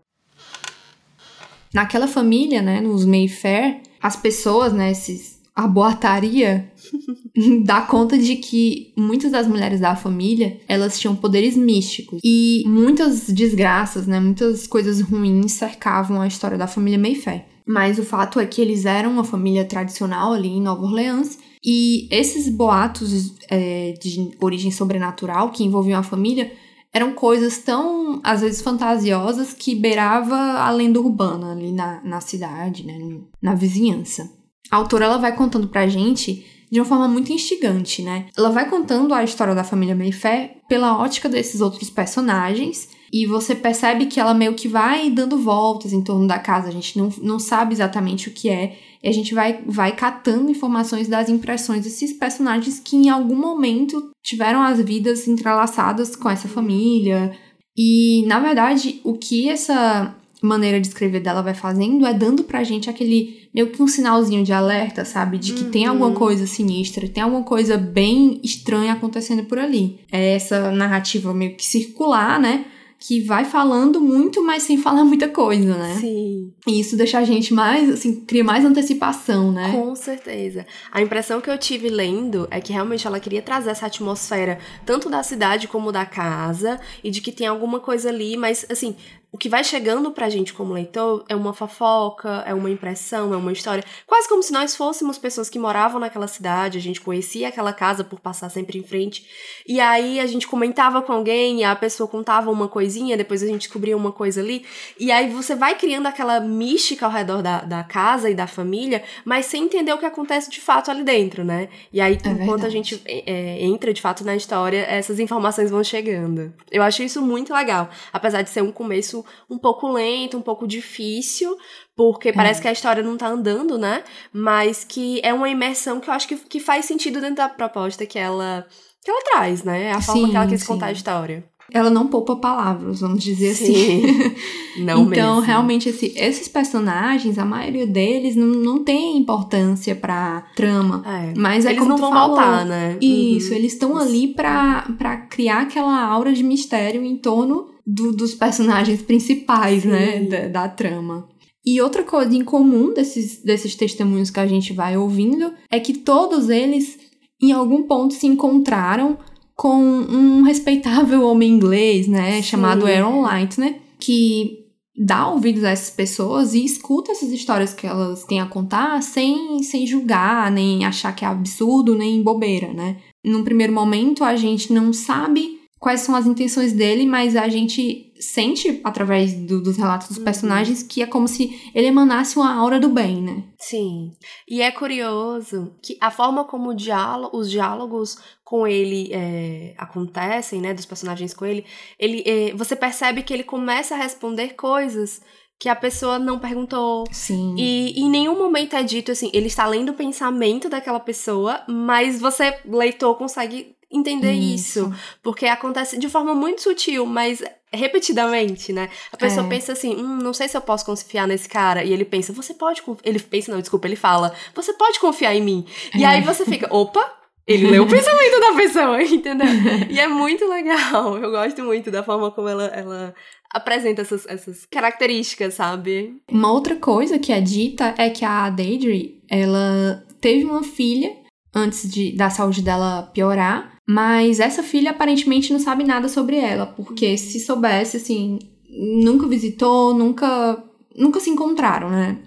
Naquela 1.73 2.07
família, 2.07 2.61
né, 2.61 2.81
nos 2.81 3.05
Mayfair, 3.05 3.81
as 4.01 4.17
pessoas, 4.17 4.73
né, 4.73 4.91
esses, 4.91 5.30
a 5.55 5.67
boataria 5.67 6.71
dá 7.65 7.81
conta 7.81 8.17
de 8.17 8.35
que 8.37 8.93
muitas 8.97 9.31
das 9.31 9.47
mulheres 9.47 9.79
da 9.79 9.95
família, 9.95 10.59
elas 10.67 10.99
tinham 10.99 11.15
poderes 11.15 11.55
místicos 11.55 12.19
e 12.23 12.63
muitas 12.65 13.27
desgraças, 13.27 14.07
né, 14.07 14.19
muitas 14.19 14.65
coisas 14.65 15.01
ruins 15.01 15.53
cercavam 15.53 16.21
a 16.21 16.27
história 16.27 16.57
da 16.57 16.67
família 16.67 16.99
Mayfair. 16.99 17.45
Mas 17.65 17.99
o 17.99 18.03
fato 18.03 18.39
é 18.39 18.45
que 18.45 18.61
eles 18.61 18.85
eram 18.85 19.11
uma 19.11 19.23
família 19.23 19.63
tradicional 19.63 20.33
ali 20.33 20.49
em 20.49 20.61
Nova 20.61 20.83
Orleans 20.83 21.37
e 21.63 22.07
esses 22.11 22.49
boatos 22.49 23.35
é, 23.49 23.93
de 24.01 24.31
origem 24.41 24.71
sobrenatural 24.71 25.51
que 25.51 25.63
envolviam 25.63 25.99
a 25.99 26.03
família 26.03 26.51
eram 26.93 27.13
coisas 27.13 27.59
tão, 27.59 28.19
às 28.23 28.41
vezes, 28.41 28.61
fantasiosas 28.61 29.53
que 29.53 29.73
beirava 29.75 30.35
a 30.35 30.69
lenda 30.71 30.99
urbana 30.99 31.51
ali 31.53 31.71
na, 31.71 32.01
na 32.03 32.19
cidade, 32.19 32.85
né, 32.85 32.99
na 33.41 33.55
vizinhança. 33.55 34.29
A 34.71 34.77
autora 34.77 35.05
ela 35.05 35.17
vai 35.17 35.35
contando 35.35 35.67
pra 35.67 35.87
gente 35.87 36.45
de 36.71 36.79
uma 36.79 36.85
forma 36.85 37.07
muito 37.07 37.33
instigante, 37.33 38.01
né? 38.01 38.27
Ela 38.35 38.49
vai 38.49 38.69
contando 38.69 39.13
a 39.13 39.23
história 39.23 39.53
da 39.53 39.63
família 39.63 39.93
Mayfair 39.93 40.51
pela 40.69 40.97
ótica 40.97 41.27
desses 41.27 41.59
outros 41.59 41.89
personagens 41.89 42.87
e 43.11 43.25
você 43.25 43.53
percebe 43.53 44.05
que 44.05 44.21
ela 44.21 44.33
meio 44.33 44.53
que 44.53 44.69
vai 44.69 45.09
dando 45.09 45.37
voltas 45.37 45.91
em 45.91 46.01
torno 46.01 46.25
da 46.25 46.39
casa. 46.39 46.69
A 46.69 46.71
gente 46.71 46.97
não, 46.97 47.09
não 47.21 47.39
sabe 47.39 47.73
exatamente 47.73 48.29
o 48.29 48.31
que 48.31 48.49
é. 48.49 48.77
E 49.03 49.09
a 49.09 49.11
gente 49.11 49.33
vai, 49.33 49.61
vai 49.65 49.93
catando 49.93 50.49
informações 50.49 51.09
das 51.09 51.27
impressões 51.27 51.83
desses 51.83 52.13
personagens 52.13 52.79
que 52.79 52.95
em 52.95 53.09
algum 53.09 53.35
momento 53.35 54.11
tiveram 54.23 54.61
as 54.61 54.79
vidas 54.79 55.27
entrelaçadas 55.27 56.15
com 56.15 56.29
essa 56.29 56.47
família. 56.47 57.37
E, 57.75 58.25
na 58.27 58.39
verdade, 58.39 59.01
o 59.03 59.17
que 59.17 59.49
essa 59.49 60.15
maneira 60.41 60.81
de 60.81 60.87
escrever 60.87 61.19
dela 61.19 61.41
vai 61.41 61.53
fazendo 61.53 62.05
é 62.05 62.13
dando 62.13 62.43
pra 62.43 62.63
gente 62.63 62.89
aquele 62.89 63.47
meio 63.53 63.67
que 63.67 63.81
um 63.81 63.87
sinalzinho 63.87 64.43
de 64.43 64.51
alerta, 64.51 65.05
sabe? 65.05 65.37
De 65.37 65.53
que 65.53 65.65
uhum. 65.65 65.71
tem 65.71 65.85
alguma 65.85 66.11
coisa 66.13 66.47
sinistra, 66.47 67.07
tem 67.07 67.21
alguma 67.21 67.43
coisa 67.43 67.77
bem 67.77 68.39
estranha 68.43 68.93
acontecendo 68.93 69.43
por 69.43 69.59
ali. 69.59 69.99
É 70.11 70.33
essa 70.33 70.71
narrativa 70.71 71.33
meio 71.33 71.55
que 71.55 71.65
circular, 71.65 72.39
né? 72.39 72.65
que 73.03 73.19
vai 73.19 73.43
falando 73.43 73.99
muito, 73.99 74.43
mas 74.43 74.61
sem 74.61 74.77
falar 74.77 75.03
muita 75.03 75.27
coisa, 75.27 75.75
né? 75.75 75.95
Sim. 75.99 76.53
E 76.67 76.79
isso 76.79 76.95
deixa 76.95 77.17
a 77.17 77.23
gente 77.23 77.51
mais, 77.51 77.89
assim, 77.89 78.23
cria 78.23 78.43
mais 78.43 78.63
antecipação, 78.63 79.51
né? 79.51 79.71
Com 79.71 79.95
certeza. 79.95 80.67
A 80.91 81.01
impressão 81.01 81.41
que 81.41 81.49
eu 81.49 81.57
tive 81.57 81.89
lendo 81.89 82.47
é 82.51 82.61
que 82.61 82.71
realmente 82.71 83.07
ela 83.07 83.19
queria 83.19 83.41
trazer 83.41 83.71
essa 83.71 83.87
atmosfera, 83.87 84.59
tanto 84.85 85.09
da 85.09 85.23
cidade 85.23 85.67
como 85.67 85.91
da 85.91 86.05
casa, 86.05 86.79
e 87.03 87.09
de 87.09 87.21
que 87.21 87.31
tem 87.31 87.47
alguma 87.47 87.79
coisa 87.79 88.09
ali, 88.09 88.37
mas, 88.37 88.67
assim, 88.69 88.95
o 89.33 89.37
que 89.37 89.47
vai 89.47 89.63
chegando 89.63 90.11
pra 90.11 90.29
gente 90.29 90.53
como 90.53 90.73
leitor 90.73 91.23
é 91.29 91.33
uma 91.33 91.53
fofoca, 91.53 92.43
é 92.45 92.53
uma 92.53 92.69
impressão, 92.69 93.33
é 93.33 93.37
uma 93.37 93.53
história. 93.53 93.81
Quase 94.05 94.27
como 94.27 94.43
se 94.43 94.51
nós 94.51 94.75
fôssemos 94.75 95.17
pessoas 95.17 95.49
que 95.49 95.57
moravam 95.57 96.01
naquela 96.01 96.27
cidade, 96.27 96.77
a 96.77 96.81
gente 96.81 96.99
conhecia 96.99 97.47
aquela 97.47 97.71
casa 97.71 98.03
por 98.03 98.19
passar 98.19 98.49
sempre 98.49 98.77
em 98.77 98.83
frente. 98.83 99.25
E 99.65 99.79
aí 99.79 100.19
a 100.19 100.27
gente 100.27 100.45
comentava 100.45 101.01
com 101.01 101.13
alguém 101.13 101.61
e 101.61 101.63
a 101.63 101.73
pessoa 101.73 102.09
contava 102.09 102.51
uma 102.51 102.67
coisinha, 102.67 103.15
depois 103.15 103.41
a 103.41 103.47
gente 103.47 103.61
descobria 103.61 103.95
uma 103.95 104.11
coisa 104.11 104.41
ali. 104.41 104.65
E 104.99 105.13
aí 105.13 105.29
você 105.29 105.55
vai 105.55 105.75
criando 105.77 106.07
aquela 106.07 106.41
mística 106.41 107.05
ao 107.05 107.11
redor 107.11 107.41
da, 107.41 107.61
da 107.61 107.83
casa 107.85 108.29
e 108.29 108.35
da 108.35 108.47
família, 108.47 109.01
mas 109.23 109.45
sem 109.45 109.63
entender 109.63 109.93
o 109.93 109.97
que 109.97 110.05
acontece 110.05 110.49
de 110.49 110.59
fato 110.59 110.91
ali 110.91 111.05
dentro, 111.05 111.45
né? 111.45 111.69
E 111.93 112.01
aí, 112.01 112.15
é 112.21 112.29
enquanto 112.31 112.63
verdade. 112.63 112.65
a 112.65 112.69
gente 112.69 113.01
é, 113.05 113.63
entra 113.63 113.93
de 113.93 114.01
fato 114.01 114.25
na 114.25 114.35
história, 114.35 114.85
essas 114.89 115.21
informações 115.21 115.71
vão 115.71 115.81
chegando. 115.85 116.53
Eu 116.69 116.83
acho 116.83 117.01
isso 117.01 117.21
muito 117.21 117.53
legal. 117.53 117.89
Apesar 118.11 118.41
de 118.41 118.49
ser 118.49 118.61
um 118.61 118.73
começo 118.73 119.20
um 119.49 119.57
pouco 119.57 119.91
lento, 119.91 120.37
um 120.37 120.41
pouco 120.41 120.67
difícil, 120.67 121.57
porque 121.95 122.29
é. 122.29 122.33
parece 122.33 122.61
que 122.61 122.67
a 122.67 122.71
história 122.71 123.03
não 123.03 123.17
tá 123.17 123.27
andando, 123.27 123.77
né? 123.77 124.03
Mas 124.33 124.83
que 124.83 125.19
é 125.23 125.33
uma 125.33 125.49
imersão 125.49 125.99
que 125.99 126.09
eu 126.09 126.13
acho 126.13 126.27
que, 126.27 126.35
que 126.35 126.59
faz 126.59 126.85
sentido 126.85 127.19
dentro 127.19 127.37
da 127.37 127.49
proposta 127.49 128.05
que 128.05 128.17
ela, 128.19 128.65
que 129.03 129.09
ela 129.09 129.23
traz, 129.23 129.63
né? 129.63 129.91
A 129.91 130.01
forma 130.01 130.25
sim, 130.25 130.31
que 130.31 130.37
ela 130.37 130.47
quis 130.47 130.61
sim. 130.61 130.67
contar 130.67 130.87
a 130.87 130.91
história. 130.91 131.51
Ela 131.73 131.89
não 131.89 132.07
poupa 132.07 132.35
palavras, 132.35 132.99
vamos 132.99 133.23
dizer 133.23 133.53
sim. 133.55 133.71
assim. 133.71 134.35
Não 134.83 135.03
então, 135.03 135.35
mesmo. 135.35 135.39
realmente, 135.41 135.89
esse, 135.89 136.13
esses 136.17 136.47
personagens, 136.47 137.37
a 137.37 137.43
maioria 137.43 137.85
deles 137.85 138.37
não, 138.37 138.47
não 138.47 138.83
tem 138.83 139.17
importância 139.17 139.93
pra 139.93 140.45
trama. 140.55 141.03
É. 141.05 141.33
Mas 141.37 141.65
é 141.65 141.69
eles 141.69 141.79
como 141.79 141.91
não 141.91 141.97
vão 141.97 142.11
falou. 142.11 142.35
voltar, 142.37 142.65
né? 142.65 142.97
Isso, 143.01 143.51
uhum. 143.51 143.57
eles 143.57 143.73
estão 143.73 143.97
ali 143.97 144.29
pra, 144.29 144.87
pra 144.97 145.17
criar 145.17 145.63
aquela 145.63 146.05
aura 146.05 146.31
de 146.31 146.41
mistério 146.41 147.03
em 147.03 147.17
torno 147.17 147.70
do, 147.85 148.11
dos 148.11 148.33
personagens 148.33 149.01
principais, 149.01 149.83
né, 149.83 150.13
Sim. 150.13 150.29
né, 150.29 150.47
da, 150.47 150.47
da 150.47 150.69
trama. 150.69 151.27
E 151.65 151.79
outra 151.79 152.03
coisa 152.03 152.35
em 152.35 152.43
comum 152.43 152.93
desses, 152.93 153.43
desses 153.43 153.75
testemunhos 153.75 154.31
que 154.31 154.39
a 154.39 154.47
gente 154.47 154.73
vai 154.73 154.97
ouvindo 154.97 155.53
é 155.69 155.79
que 155.79 155.93
todos 155.93 156.49
eles, 156.49 156.97
em 157.41 157.51
algum 157.51 157.83
ponto, 157.83 158.13
se 158.13 158.25
encontraram 158.25 159.17
com 159.55 159.77
um 159.77 160.41
respeitável 160.41 161.23
homem 161.23 161.51
inglês, 161.51 162.07
né, 162.07 162.37
Sim. 162.37 162.43
chamado 162.43 162.87
Aaron 162.87 163.21
Light, 163.21 163.59
né, 163.59 163.79
que 163.99 164.61
dá 164.97 165.27
ouvidos 165.29 165.63
a 165.63 165.69
essas 165.69 165.91
pessoas 165.91 166.53
e 166.53 166.65
escuta 166.65 167.11
essas 167.11 167.31
histórias 167.31 167.73
que 167.73 167.87
elas 167.87 168.23
têm 168.23 168.41
a 168.41 168.45
contar 168.45 169.01
sem, 169.01 169.61
sem 169.63 169.85
julgar, 169.85 170.51
nem 170.51 170.83
achar 170.83 171.15
que 171.15 171.23
é 171.23 171.27
absurdo, 171.27 171.95
nem 171.95 172.23
bobeira, 172.23 172.73
né. 172.73 172.97
Num 173.23 173.43
primeiro 173.43 173.71
momento, 173.71 174.23
a 174.23 174.35
gente 174.35 174.73
não 174.73 174.91
sabe 174.91 175.60
quais 175.81 176.01
são 176.01 176.13
as 176.13 176.27
intenções 176.27 176.73
dele, 176.73 177.07
mas 177.07 177.35
a 177.35 177.49
gente 177.49 178.13
sente, 178.19 178.79
através 178.83 179.33
do, 179.33 179.59
dos 179.59 179.77
relatos 179.77 180.09
dos 180.09 180.17
uhum. 180.17 180.23
personagens, 180.23 180.83
que 180.83 181.01
é 181.01 181.07
como 181.07 181.27
se 181.27 181.59
ele 181.73 181.87
emanasse 181.87 182.37
uma 182.37 182.53
aura 182.53 182.79
do 182.79 182.87
bem, 182.87 183.19
né? 183.19 183.45
Sim. 183.57 184.11
E 184.47 184.61
é 184.61 184.69
curioso 184.69 185.75
que 185.81 185.97
a 185.99 186.11
forma 186.11 186.45
como 186.45 186.75
diálogo, 186.75 187.35
os 187.35 187.49
diálogos 187.49 188.15
com 188.43 188.67
ele 188.67 189.09
é, 189.11 189.73
acontecem, 189.75 190.61
né, 190.61 190.71
dos 190.71 190.85
personagens 190.85 191.33
com 191.33 191.47
ele, 191.47 191.65
ele 191.97 192.21
é, 192.27 192.53
você 192.53 192.75
percebe 192.75 193.23
que 193.23 193.33
ele 193.33 193.43
começa 193.43 193.95
a 193.95 193.97
responder 193.97 194.49
coisas 194.53 195.19
que 195.59 195.67
a 195.67 195.75
pessoa 195.75 196.19
não 196.19 196.37
perguntou. 196.37 197.05
Sim. 197.11 197.55
E 197.57 197.99
em 197.99 198.07
nenhum 198.07 198.37
momento 198.37 198.75
é 198.75 198.83
dito 198.83 199.11
assim, 199.11 199.31
ele 199.33 199.47
está 199.47 199.65
lendo 199.65 199.89
o 199.89 199.95
pensamento 199.95 200.69
daquela 200.69 200.99
pessoa, 200.99 201.63
mas 201.67 202.21
você, 202.21 202.55
leitor, 202.65 203.15
consegue 203.15 203.75
entender 203.91 204.33
isso. 204.33 204.79
isso. 204.79 204.93
Porque 205.21 205.45
acontece 205.45 205.97
de 205.97 206.09
forma 206.09 206.33
muito 206.33 206.61
sutil, 206.61 207.05
mas 207.05 207.43
repetidamente, 207.73 208.73
né? 208.73 208.89
A 209.11 209.17
pessoa 209.17 209.45
é. 209.45 209.49
pensa 209.49 209.71
assim, 209.71 209.95
hum, 209.95 210.17
não 210.17 210.33
sei 210.33 210.47
se 210.47 210.57
eu 210.57 210.61
posso 210.61 210.85
confiar 210.85 211.27
nesse 211.27 211.47
cara. 211.47 211.83
E 211.83 211.93
ele 211.93 212.05
pensa, 212.05 212.33
você 212.33 212.53
pode 212.53 212.81
Ele 213.03 213.19
pensa, 213.19 213.51
não, 213.51 213.59
desculpa, 213.59 213.87
ele 213.87 213.95
fala, 213.95 214.33
você 214.53 214.73
pode 214.73 214.99
confiar 214.99 215.35
em 215.35 215.41
mim. 215.41 215.65
É. 215.93 215.99
E 215.99 216.05
aí 216.05 216.21
você 216.21 216.45
fica, 216.45 216.67
opa, 216.73 217.03
ele 217.47 217.67
leu 217.67 217.83
o 217.83 217.87
pensamento 217.89 218.39
da 218.39 218.53
pessoa, 218.53 219.01
entendeu? 219.03 219.47
E 219.89 219.99
é 219.99 220.07
muito 220.07 220.47
legal. 220.47 221.17
Eu 221.17 221.31
gosto 221.31 221.63
muito 221.63 221.89
da 221.89 222.03
forma 222.03 222.31
como 222.31 222.47
ela, 222.47 222.65
ela 222.65 223.13
apresenta 223.53 224.01
essas, 224.01 224.25
essas 224.27 224.65
características, 224.65 225.53
sabe? 225.53 226.15
Uma 226.29 226.51
outra 226.51 226.75
coisa 226.75 227.19
que 227.19 227.31
é 227.31 227.41
dita 227.41 227.93
é 227.97 228.09
que 228.09 228.25
a 228.25 228.49
Deidre, 228.49 229.21
ela 229.29 230.05
teve 230.19 230.45
uma 230.45 230.63
filha 230.63 231.09
antes 231.53 231.89
de, 231.89 232.15
da 232.15 232.29
saúde 232.29 232.61
dela 232.61 233.09
piorar, 233.13 233.77
mas 233.93 234.39
essa 234.39 234.63
filha 234.63 234.91
aparentemente 234.91 235.51
não 235.51 235.59
sabe 235.59 235.83
nada 235.83 236.07
sobre 236.07 236.37
ela, 236.37 236.65
porque 236.65 237.17
se 237.17 237.41
soubesse, 237.41 237.97
assim, 237.97 238.39
nunca 238.69 239.27
visitou, 239.27 239.93
nunca, 239.93 240.63
nunca 240.97 241.19
se 241.19 241.29
encontraram, 241.29 241.89
né? 241.89 242.17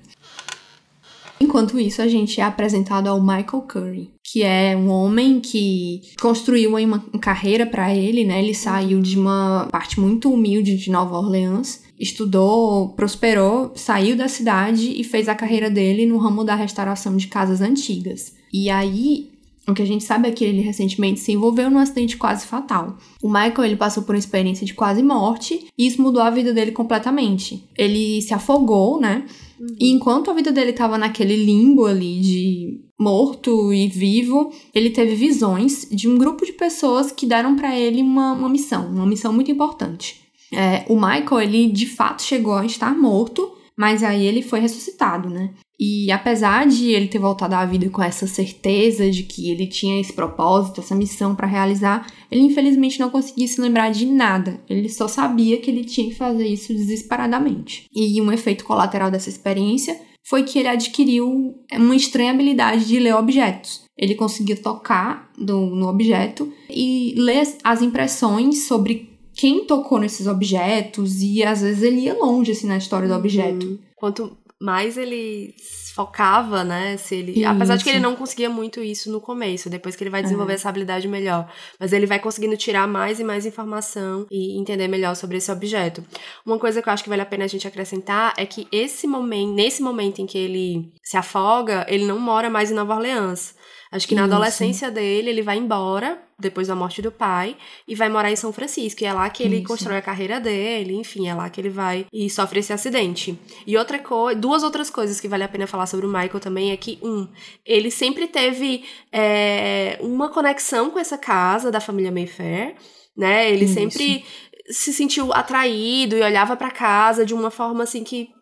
Enquanto 1.40 1.80
isso, 1.80 2.02
a 2.02 2.06
gente 2.06 2.38
é 2.38 2.44
apresentado 2.44 3.08
ao 3.08 3.18
Michael 3.18 3.62
Curry, 3.66 4.10
que 4.22 4.42
é 4.42 4.76
um 4.76 4.90
homem 4.90 5.40
que 5.40 6.02
construiu 6.20 6.70
uma, 6.70 6.80
uma 6.80 7.00
carreira 7.18 7.64
para 7.64 7.94
ele, 7.94 8.24
né? 8.24 8.42
Ele 8.42 8.54
saiu 8.54 9.00
de 9.00 9.18
uma 9.18 9.66
parte 9.72 9.98
muito 9.98 10.30
humilde 10.30 10.76
de 10.76 10.90
Nova 10.90 11.16
Orleans, 11.16 11.82
estudou, 11.98 12.90
prosperou, 12.90 13.72
saiu 13.74 14.16
da 14.16 14.28
cidade 14.28 14.92
e 15.00 15.02
fez 15.02 15.30
a 15.30 15.34
carreira 15.34 15.70
dele 15.70 16.04
no 16.04 16.18
ramo 16.18 16.44
da 16.44 16.54
restauração 16.54 17.16
de 17.16 17.26
casas 17.26 17.62
antigas. 17.62 18.34
E 18.52 18.68
aí, 18.68 19.33
o 19.66 19.72
que 19.72 19.82
a 19.82 19.86
gente 19.86 20.04
sabe 20.04 20.28
é 20.28 20.32
que 20.32 20.44
ele 20.44 20.60
recentemente 20.60 21.20
se 21.20 21.32
envolveu 21.32 21.70
num 21.70 21.78
acidente 21.78 22.16
quase 22.16 22.46
fatal. 22.46 22.98
O 23.22 23.28
Michael 23.28 23.64
ele 23.64 23.76
passou 23.76 24.02
por 24.02 24.14
uma 24.14 24.18
experiência 24.18 24.66
de 24.66 24.74
quase 24.74 25.02
morte 25.02 25.66
e 25.76 25.86
isso 25.86 26.02
mudou 26.02 26.22
a 26.22 26.30
vida 26.30 26.52
dele 26.52 26.72
completamente. 26.72 27.64
Ele 27.76 28.20
se 28.20 28.34
afogou, 28.34 29.00
né? 29.00 29.24
Uhum. 29.58 29.66
E 29.80 29.90
enquanto 29.90 30.30
a 30.30 30.34
vida 30.34 30.52
dele 30.52 30.70
estava 30.70 30.98
naquele 30.98 31.36
limbo 31.36 31.86
ali 31.86 32.20
de 32.20 32.80
morto 33.00 33.72
e 33.72 33.88
vivo, 33.88 34.52
ele 34.74 34.90
teve 34.90 35.14
visões 35.14 35.88
de 35.90 36.08
um 36.08 36.18
grupo 36.18 36.44
de 36.44 36.52
pessoas 36.52 37.10
que 37.10 37.26
deram 37.26 37.56
para 37.56 37.78
ele 37.78 38.02
uma, 38.02 38.32
uma 38.32 38.48
missão, 38.48 38.88
uma 38.90 39.06
missão 39.06 39.32
muito 39.32 39.50
importante. 39.50 40.22
É, 40.52 40.84
o 40.88 40.94
Michael, 40.94 41.40
ele 41.40 41.68
de 41.68 41.86
fato 41.86 42.22
chegou 42.22 42.54
a 42.54 42.66
estar 42.66 42.94
morto, 42.94 43.50
mas 43.76 44.02
aí 44.02 44.24
ele 44.24 44.42
foi 44.42 44.60
ressuscitado, 44.60 45.28
né? 45.28 45.50
E 45.78 46.10
apesar 46.12 46.66
de 46.66 46.90
ele 46.90 47.08
ter 47.08 47.18
voltado 47.18 47.54
à 47.54 47.64
vida 47.64 47.88
com 47.90 48.02
essa 48.02 48.26
certeza 48.26 49.10
de 49.10 49.24
que 49.24 49.50
ele 49.50 49.66
tinha 49.66 50.00
esse 50.00 50.12
propósito, 50.12 50.80
essa 50.80 50.94
missão 50.94 51.34
para 51.34 51.46
realizar, 51.46 52.06
ele 52.30 52.42
infelizmente 52.42 53.00
não 53.00 53.10
conseguia 53.10 53.46
se 53.48 53.60
lembrar 53.60 53.90
de 53.90 54.06
nada. 54.06 54.60
Ele 54.68 54.88
só 54.88 55.08
sabia 55.08 55.58
que 55.58 55.70
ele 55.70 55.84
tinha 55.84 56.08
que 56.08 56.14
fazer 56.14 56.46
isso 56.46 56.72
desesperadamente. 56.72 57.86
E 57.94 58.20
um 58.20 58.30
efeito 58.30 58.64
colateral 58.64 59.10
dessa 59.10 59.28
experiência 59.28 60.00
foi 60.22 60.42
que 60.42 60.58
ele 60.58 60.68
adquiriu 60.68 61.54
uma 61.72 61.96
estranha 61.96 62.30
habilidade 62.30 62.86
de 62.86 62.98
ler 62.98 63.14
objetos. 63.14 63.82
Ele 63.96 64.14
conseguia 64.14 64.56
tocar 64.56 65.30
no 65.36 65.86
objeto 65.86 66.52
e 66.70 67.14
ler 67.16 67.46
as 67.62 67.82
impressões 67.82 68.66
sobre 68.66 69.14
quem 69.34 69.66
tocou 69.66 69.98
nesses 69.98 70.26
objetos 70.26 71.20
e 71.20 71.42
às 71.42 71.60
vezes 71.60 71.82
ele 71.82 72.02
ia 72.02 72.14
longe 72.14 72.52
assim 72.52 72.66
na 72.66 72.78
história 72.78 73.08
do 73.08 73.14
objeto. 73.14 73.66
Uhum. 73.66 73.78
Quanto 73.96 74.36
mais 74.60 74.96
ele 74.96 75.54
focava, 75.94 76.64
né? 76.64 76.96
Se 76.96 77.14
ele, 77.14 77.32
isso. 77.32 77.46
apesar 77.46 77.76
de 77.76 77.84
que 77.84 77.90
ele 77.90 78.00
não 78.00 78.16
conseguia 78.16 78.50
muito 78.50 78.82
isso 78.82 79.10
no 79.10 79.20
começo, 79.20 79.70
depois 79.70 79.94
que 79.94 80.02
ele 80.02 80.10
vai 80.10 80.22
desenvolver 80.22 80.52
uhum. 80.52 80.56
essa 80.56 80.68
habilidade 80.68 81.06
melhor, 81.06 81.50
mas 81.78 81.92
ele 81.92 82.06
vai 82.06 82.18
conseguindo 82.18 82.56
tirar 82.56 82.88
mais 82.88 83.20
e 83.20 83.24
mais 83.24 83.46
informação 83.46 84.26
e 84.30 84.58
entender 84.58 84.88
melhor 84.88 85.14
sobre 85.14 85.36
esse 85.36 85.50
objeto. 85.52 86.04
Uma 86.44 86.58
coisa 86.58 86.82
que 86.82 86.88
eu 86.88 86.92
acho 86.92 87.02
que 87.02 87.08
vale 87.08 87.22
a 87.22 87.26
pena 87.26 87.44
a 87.44 87.48
gente 87.48 87.68
acrescentar 87.68 88.34
é 88.36 88.44
que 88.44 88.66
esse 88.72 89.06
momento, 89.06 89.54
nesse 89.54 89.82
momento 89.82 90.20
em 90.20 90.26
que 90.26 90.38
ele 90.38 90.92
se 91.02 91.16
afoga, 91.16 91.86
ele 91.88 92.06
não 92.06 92.18
mora 92.18 92.50
mais 92.50 92.70
em 92.70 92.74
Nova 92.74 92.94
Orleans. 92.94 93.54
Acho 93.94 94.08
que 94.08 94.14
na 94.16 94.24
adolescência 94.24 94.90
dele, 94.90 95.30
ele 95.30 95.40
vai 95.40 95.56
embora, 95.56 96.20
depois 96.36 96.66
da 96.66 96.74
morte 96.74 97.00
do 97.00 97.12
pai, 97.12 97.56
e 97.86 97.94
vai 97.94 98.08
morar 98.08 98.28
em 98.28 98.34
São 98.34 98.52
Francisco. 98.52 99.04
E 99.04 99.06
é 99.06 99.12
lá 99.12 99.30
que 99.30 99.40
ele 99.40 99.58
Isso. 99.58 99.68
constrói 99.68 99.98
a 99.98 100.02
carreira 100.02 100.40
dele, 100.40 100.96
enfim, 100.96 101.28
é 101.28 101.34
lá 101.34 101.48
que 101.48 101.60
ele 101.60 101.68
vai 101.68 102.04
e 102.12 102.28
sofre 102.28 102.58
esse 102.58 102.72
acidente. 102.72 103.38
E 103.64 103.78
outra 103.78 104.00
coisa, 104.00 104.36
duas 104.36 104.64
outras 104.64 104.90
coisas 104.90 105.20
que 105.20 105.28
vale 105.28 105.44
a 105.44 105.48
pena 105.48 105.68
falar 105.68 105.86
sobre 105.86 106.06
o 106.06 106.08
Michael 106.08 106.40
também 106.40 106.72
é 106.72 106.76
que, 106.76 106.98
um, 107.04 107.28
ele 107.64 107.88
sempre 107.88 108.26
teve 108.26 108.84
é, 109.12 109.96
uma 110.00 110.28
conexão 110.28 110.90
com 110.90 110.98
essa 110.98 111.16
casa 111.16 111.70
da 111.70 111.78
família 111.78 112.10
Mayfair, 112.10 112.74
né? 113.16 113.48
Ele 113.48 113.64
Isso. 113.66 113.74
sempre 113.74 114.24
se 114.70 114.92
sentiu 114.92 115.32
atraído 115.32 116.16
e 116.16 116.22
olhava 116.22 116.56
para 116.56 116.70
casa 116.72 117.24
de 117.24 117.32
uma 117.32 117.50
forma 117.50 117.84
assim 117.84 118.02
que 118.02 118.33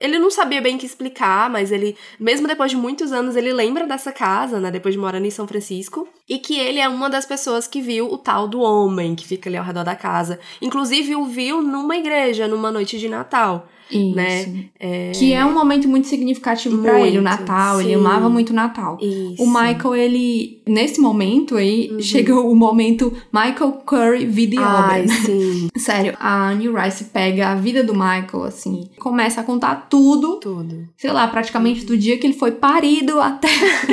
ele 0.00 0.18
não 0.18 0.30
sabia 0.30 0.62
bem 0.62 0.76
o 0.76 0.78
que 0.78 0.86
explicar, 0.86 1.50
mas 1.50 1.70
ele, 1.70 1.94
mesmo 2.18 2.48
depois 2.48 2.70
de 2.70 2.76
muitos 2.76 3.12
anos, 3.12 3.36
ele 3.36 3.52
lembra 3.52 3.86
dessa 3.86 4.10
casa, 4.10 4.58
né? 4.58 4.70
Depois 4.70 4.94
de 4.94 4.98
morando 4.98 5.26
em 5.26 5.30
São 5.30 5.46
Francisco. 5.46 6.08
E 6.26 6.38
que 6.38 6.58
ele 6.58 6.80
é 6.80 6.88
uma 6.88 7.10
das 7.10 7.26
pessoas 7.26 7.66
que 7.66 7.82
viu 7.82 8.10
o 8.10 8.16
tal 8.16 8.48
do 8.48 8.60
homem 8.60 9.14
que 9.14 9.26
fica 9.26 9.50
ali 9.50 9.58
ao 9.58 9.64
redor 9.64 9.84
da 9.84 9.94
casa. 9.94 10.40
Inclusive, 10.62 11.14
o 11.14 11.26
viu 11.26 11.60
numa 11.60 11.96
igreja, 11.96 12.48
numa 12.48 12.72
noite 12.72 12.98
de 12.98 13.08
Natal. 13.10 13.68
Isso. 13.90 14.14
Né? 14.14 14.64
É... 14.78 15.12
Que 15.12 15.32
é 15.32 15.44
um 15.44 15.52
momento 15.52 15.88
muito 15.88 16.06
significativo 16.06 16.80
para 16.82 17.00
ele, 17.00 17.18
o 17.18 17.22
Natal. 17.22 17.78
Sim. 17.78 17.84
Ele 17.84 17.94
amava 17.94 18.28
muito 18.28 18.50
o 18.50 18.54
Natal. 18.54 18.98
Isso. 19.00 19.42
O 19.42 19.46
Michael, 19.46 19.94
ele, 19.94 20.62
nesse 20.66 21.00
momento 21.00 21.56
aí, 21.56 21.90
uhum. 21.90 22.00
chegou 22.00 22.50
o 22.50 22.56
momento 22.56 23.12
Michael 23.32 23.72
Curry 23.84 24.26
vida 24.26 24.60
Ai, 24.60 25.02
obra. 25.02 25.14
Sim. 25.14 25.68
Sério, 25.76 26.16
a 26.20 26.54
Neil 26.54 26.74
Rice 26.74 27.04
pega 27.04 27.48
a 27.48 27.54
vida 27.54 27.82
do 27.82 27.92
Michael, 27.92 28.44
assim, 28.44 28.88
começa 28.98 29.40
a 29.40 29.44
contar 29.44 29.88
tudo. 29.88 30.38
Tudo. 30.40 30.88
Sei 30.96 31.10
lá, 31.10 31.26
praticamente 31.28 31.84
do 31.84 31.96
dia 31.96 32.18
que 32.18 32.26
ele 32.26 32.34
foi 32.34 32.52
parido 32.52 33.20
até, 33.20 33.48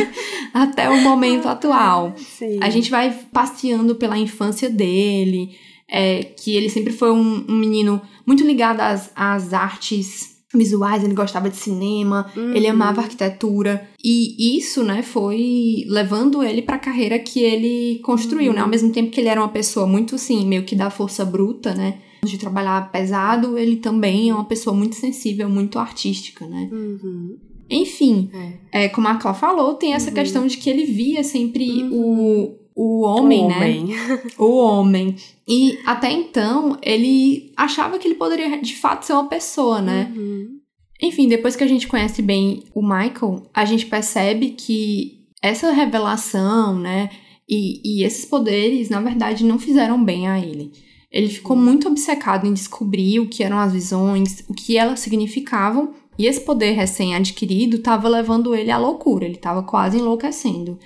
até 0.53 0.89
o 0.89 1.01
momento 1.01 1.47
atual. 1.47 2.13
Sim. 2.17 2.59
A 2.61 2.69
gente 2.69 2.91
vai 2.91 3.13
passeando 3.31 3.95
pela 3.95 4.17
infância 4.17 4.69
dele 4.69 5.51
é, 5.89 6.23
que 6.23 6.55
ele 6.55 6.69
sempre 6.69 6.91
foi 6.91 7.11
um, 7.11 7.45
um 7.47 7.55
menino 7.55 8.01
muito 8.27 8.43
ligado 8.45 8.81
às, 8.81 9.09
às 9.15 9.53
artes 9.53 10.35
visuais, 10.53 11.03
ele 11.03 11.13
gostava 11.13 11.49
de 11.49 11.57
cinema, 11.57 12.31
uhum. 12.35 12.53
ele 12.53 12.67
amava 12.67 13.01
arquitetura 13.01 13.87
e 14.03 14.57
isso, 14.57 14.83
né, 14.83 15.01
foi 15.03 15.83
levando 15.87 16.41
ele 16.41 16.61
para 16.61 16.75
a 16.75 16.79
carreira 16.79 17.19
que 17.19 17.39
ele 17.39 17.99
construiu, 18.03 18.49
uhum. 18.49 18.55
né? 18.55 18.61
Ao 18.61 18.67
mesmo 18.67 18.91
tempo 18.91 19.11
que 19.11 19.19
ele 19.19 19.29
era 19.29 19.41
uma 19.41 19.49
pessoa 19.49 19.85
muito 19.85 20.15
assim, 20.15 20.45
meio 20.45 20.63
que 20.63 20.75
da 20.75 20.89
força 20.89 21.25
bruta, 21.25 21.73
né? 21.73 21.99
De 22.23 22.37
trabalhar 22.37 22.91
pesado, 22.91 23.57
ele 23.57 23.77
também 23.77 24.29
é 24.29 24.33
uma 24.33 24.45
pessoa 24.45 24.75
muito 24.75 24.95
sensível, 24.95 25.49
muito 25.49 25.77
artística, 25.77 26.45
né? 26.47 26.69
Uhum. 26.71 27.37
Enfim, 27.69 28.29
é. 28.71 28.85
é. 28.85 28.89
como 28.89 29.07
a 29.09 29.15
Clá 29.15 29.33
falou, 29.33 29.75
tem 29.75 29.93
essa 29.93 30.09
uhum. 30.09 30.15
questão 30.15 30.47
de 30.47 30.57
que 30.57 30.69
ele 30.69 30.85
via 30.85 31.23
sempre 31.23 31.83
o 31.91 32.55
o 32.77 33.01
homem, 33.01 33.43
o 33.43 33.47
né? 33.47 33.55
homem. 33.55 33.89
o 34.37 34.57
homem. 34.57 35.15
E 35.47 35.79
até 35.83 36.11
então, 36.11 36.77
ele 36.79 37.51
achava 37.57 37.97
que 37.97 38.07
ele 38.07 38.13
poderia 38.13 38.61
de 38.61 38.75
fato 38.75 39.03
ser 39.03 39.13
uma 39.13 39.27
pessoa, 39.27 39.81
né? 39.81 40.13
Uhum. 40.15 40.59
Enfim, 41.01 41.27
depois 41.27 41.55
que 41.55 41.63
a 41.63 41.67
gente 41.67 41.87
conhece 41.87 42.21
bem 42.21 42.63
o 42.75 42.83
Michael, 42.83 43.49
a 43.51 43.65
gente 43.65 43.87
percebe 43.87 44.51
que 44.51 45.25
essa 45.41 45.71
revelação, 45.71 46.77
né? 46.77 47.09
E, 47.49 47.81
e 47.83 48.03
esses 48.03 48.25
poderes, 48.25 48.89
na 48.89 49.01
verdade, 49.01 49.43
não 49.43 49.57
fizeram 49.57 50.03
bem 50.03 50.27
a 50.27 50.39
ele. 50.39 50.71
Ele 51.11 51.29
ficou 51.29 51.57
uhum. 51.57 51.63
muito 51.63 51.87
obcecado 51.87 52.45
em 52.45 52.53
descobrir 52.53 53.19
o 53.19 53.27
que 53.27 53.43
eram 53.43 53.57
as 53.57 53.73
visões, 53.73 54.43
o 54.47 54.53
que 54.53 54.77
elas 54.77 54.99
significavam, 54.99 55.95
e 56.19 56.27
esse 56.27 56.41
poder 56.41 56.73
recém-adquirido 56.73 57.77
estava 57.77 58.07
levando 58.07 58.53
ele 58.53 58.69
à 58.69 58.77
loucura, 58.77 59.25
ele 59.25 59.35
estava 59.35 59.63
quase 59.63 59.97
enlouquecendo. 59.97 60.77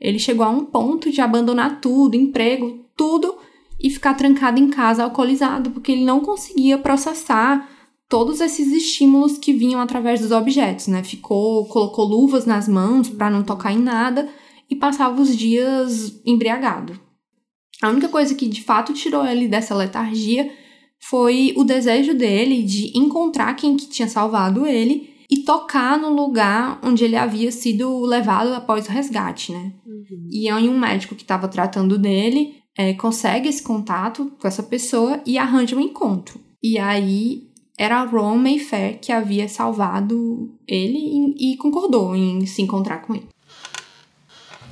Ele 0.00 0.18
chegou 0.18 0.44
a 0.44 0.50
um 0.50 0.64
ponto 0.64 1.10
de 1.10 1.20
abandonar 1.20 1.80
tudo, 1.80 2.16
emprego, 2.16 2.84
tudo, 2.96 3.36
e 3.78 3.90
ficar 3.90 4.14
trancado 4.14 4.60
em 4.60 4.68
casa 4.68 5.04
alcoolizado, 5.04 5.70
porque 5.70 5.92
ele 5.92 6.04
não 6.04 6.20
conseguia 6.20 6.78
processar 6.78 7.68
todos 8.08 8.40
esses 8.40 8.72
estímulos 8.72 9.38
que 9.38 9.52
vinham 9.52 9.80
através 9.80 10.20
dos 10.20 10.32
objetos, 10.32 10.88
né? 10.88 11.02
Ficou, 11.04 11.66
colocou 11.66 12.04
luvas 12.04 12.44
nas 12.44 12.66
mãos 12.66 13.08
para 13.08 13.30
não 13.30 13.42
tocar 13.42 13.72
em 13.72 13.78
nada 13.78 14.28
e 14.68 14.74
passava 14.74 15.20
os 15.20 15.36
dias 15.36 16.20
embriagado. 16.26 16.98
A 17.82 17.88
única 17.88 18.08
coisa 18.08 18.34
que 18.34 18.48
de 18.48 18.62
fato 18.62 18.92
tirou 18.92 19.24
ele 19.24 19.48
dessa 19.48 19.74
letargia 19.74 20.50
foi 20.98 21.54
o 21.56 21.64
desejo 21.64 22.14
dele 22.14 22.62
de 22.62 22.96
encontrar 22.98 23.54
quem 23.54 23.76
que 23.76 23.88
tinha 23.88 24.08
salvado 24.08 24.66
ele 24.66 25.09
e 25.30 25.44
tocar 25.44 25.96
no 25.96 26.08
lugar 26.10 26.80
onde 26.82 27.04
ele 27.04 27.16
havia 27.16 27.52
sido 27.52 28.00
levado 28.04 28.52
após 28.52 28.88
o 28.88 28.90
resgate, 28.90 29.52
né? 29.52 29.72
Uhum. 29.86 30.28
E 30.28 30.48
aí 30.48 30.68
um 30.68 30.78
médico 30.78 31.14
que 31.14 31.22
estava 31.22 31.46
tratando 31.46 31.96
dele 31.96 32.56
é, 32.76 32.94
consegue 32.94 33.48
esse 33.48 33.62
contato 33.62 34.32
com 34.40 34.48
essa 34.48 34.62
pessoa 34.62 35.20
e 35.24 35.38
arranja 35.38 35.76
um 35.76 35.80
encontro. 35.80 36.40
E 36.62 36.78
aí 36.78 37.48
era 37.78 38.04
Ron 38.04 38.36
Mayfair 38.36 38.98
que 39.00 39.12
havia 39.12 39.48
salvado 39.48 40.50
ele 40.66 40.98
e, 40.98 41.52
e 41.52 41.56
concordou 41.56 42.14
em 42.16 42.44
se 42.44 42.60
encontrar 42.60 42.98
com 42.98 43.14
ele. 43.14 43.28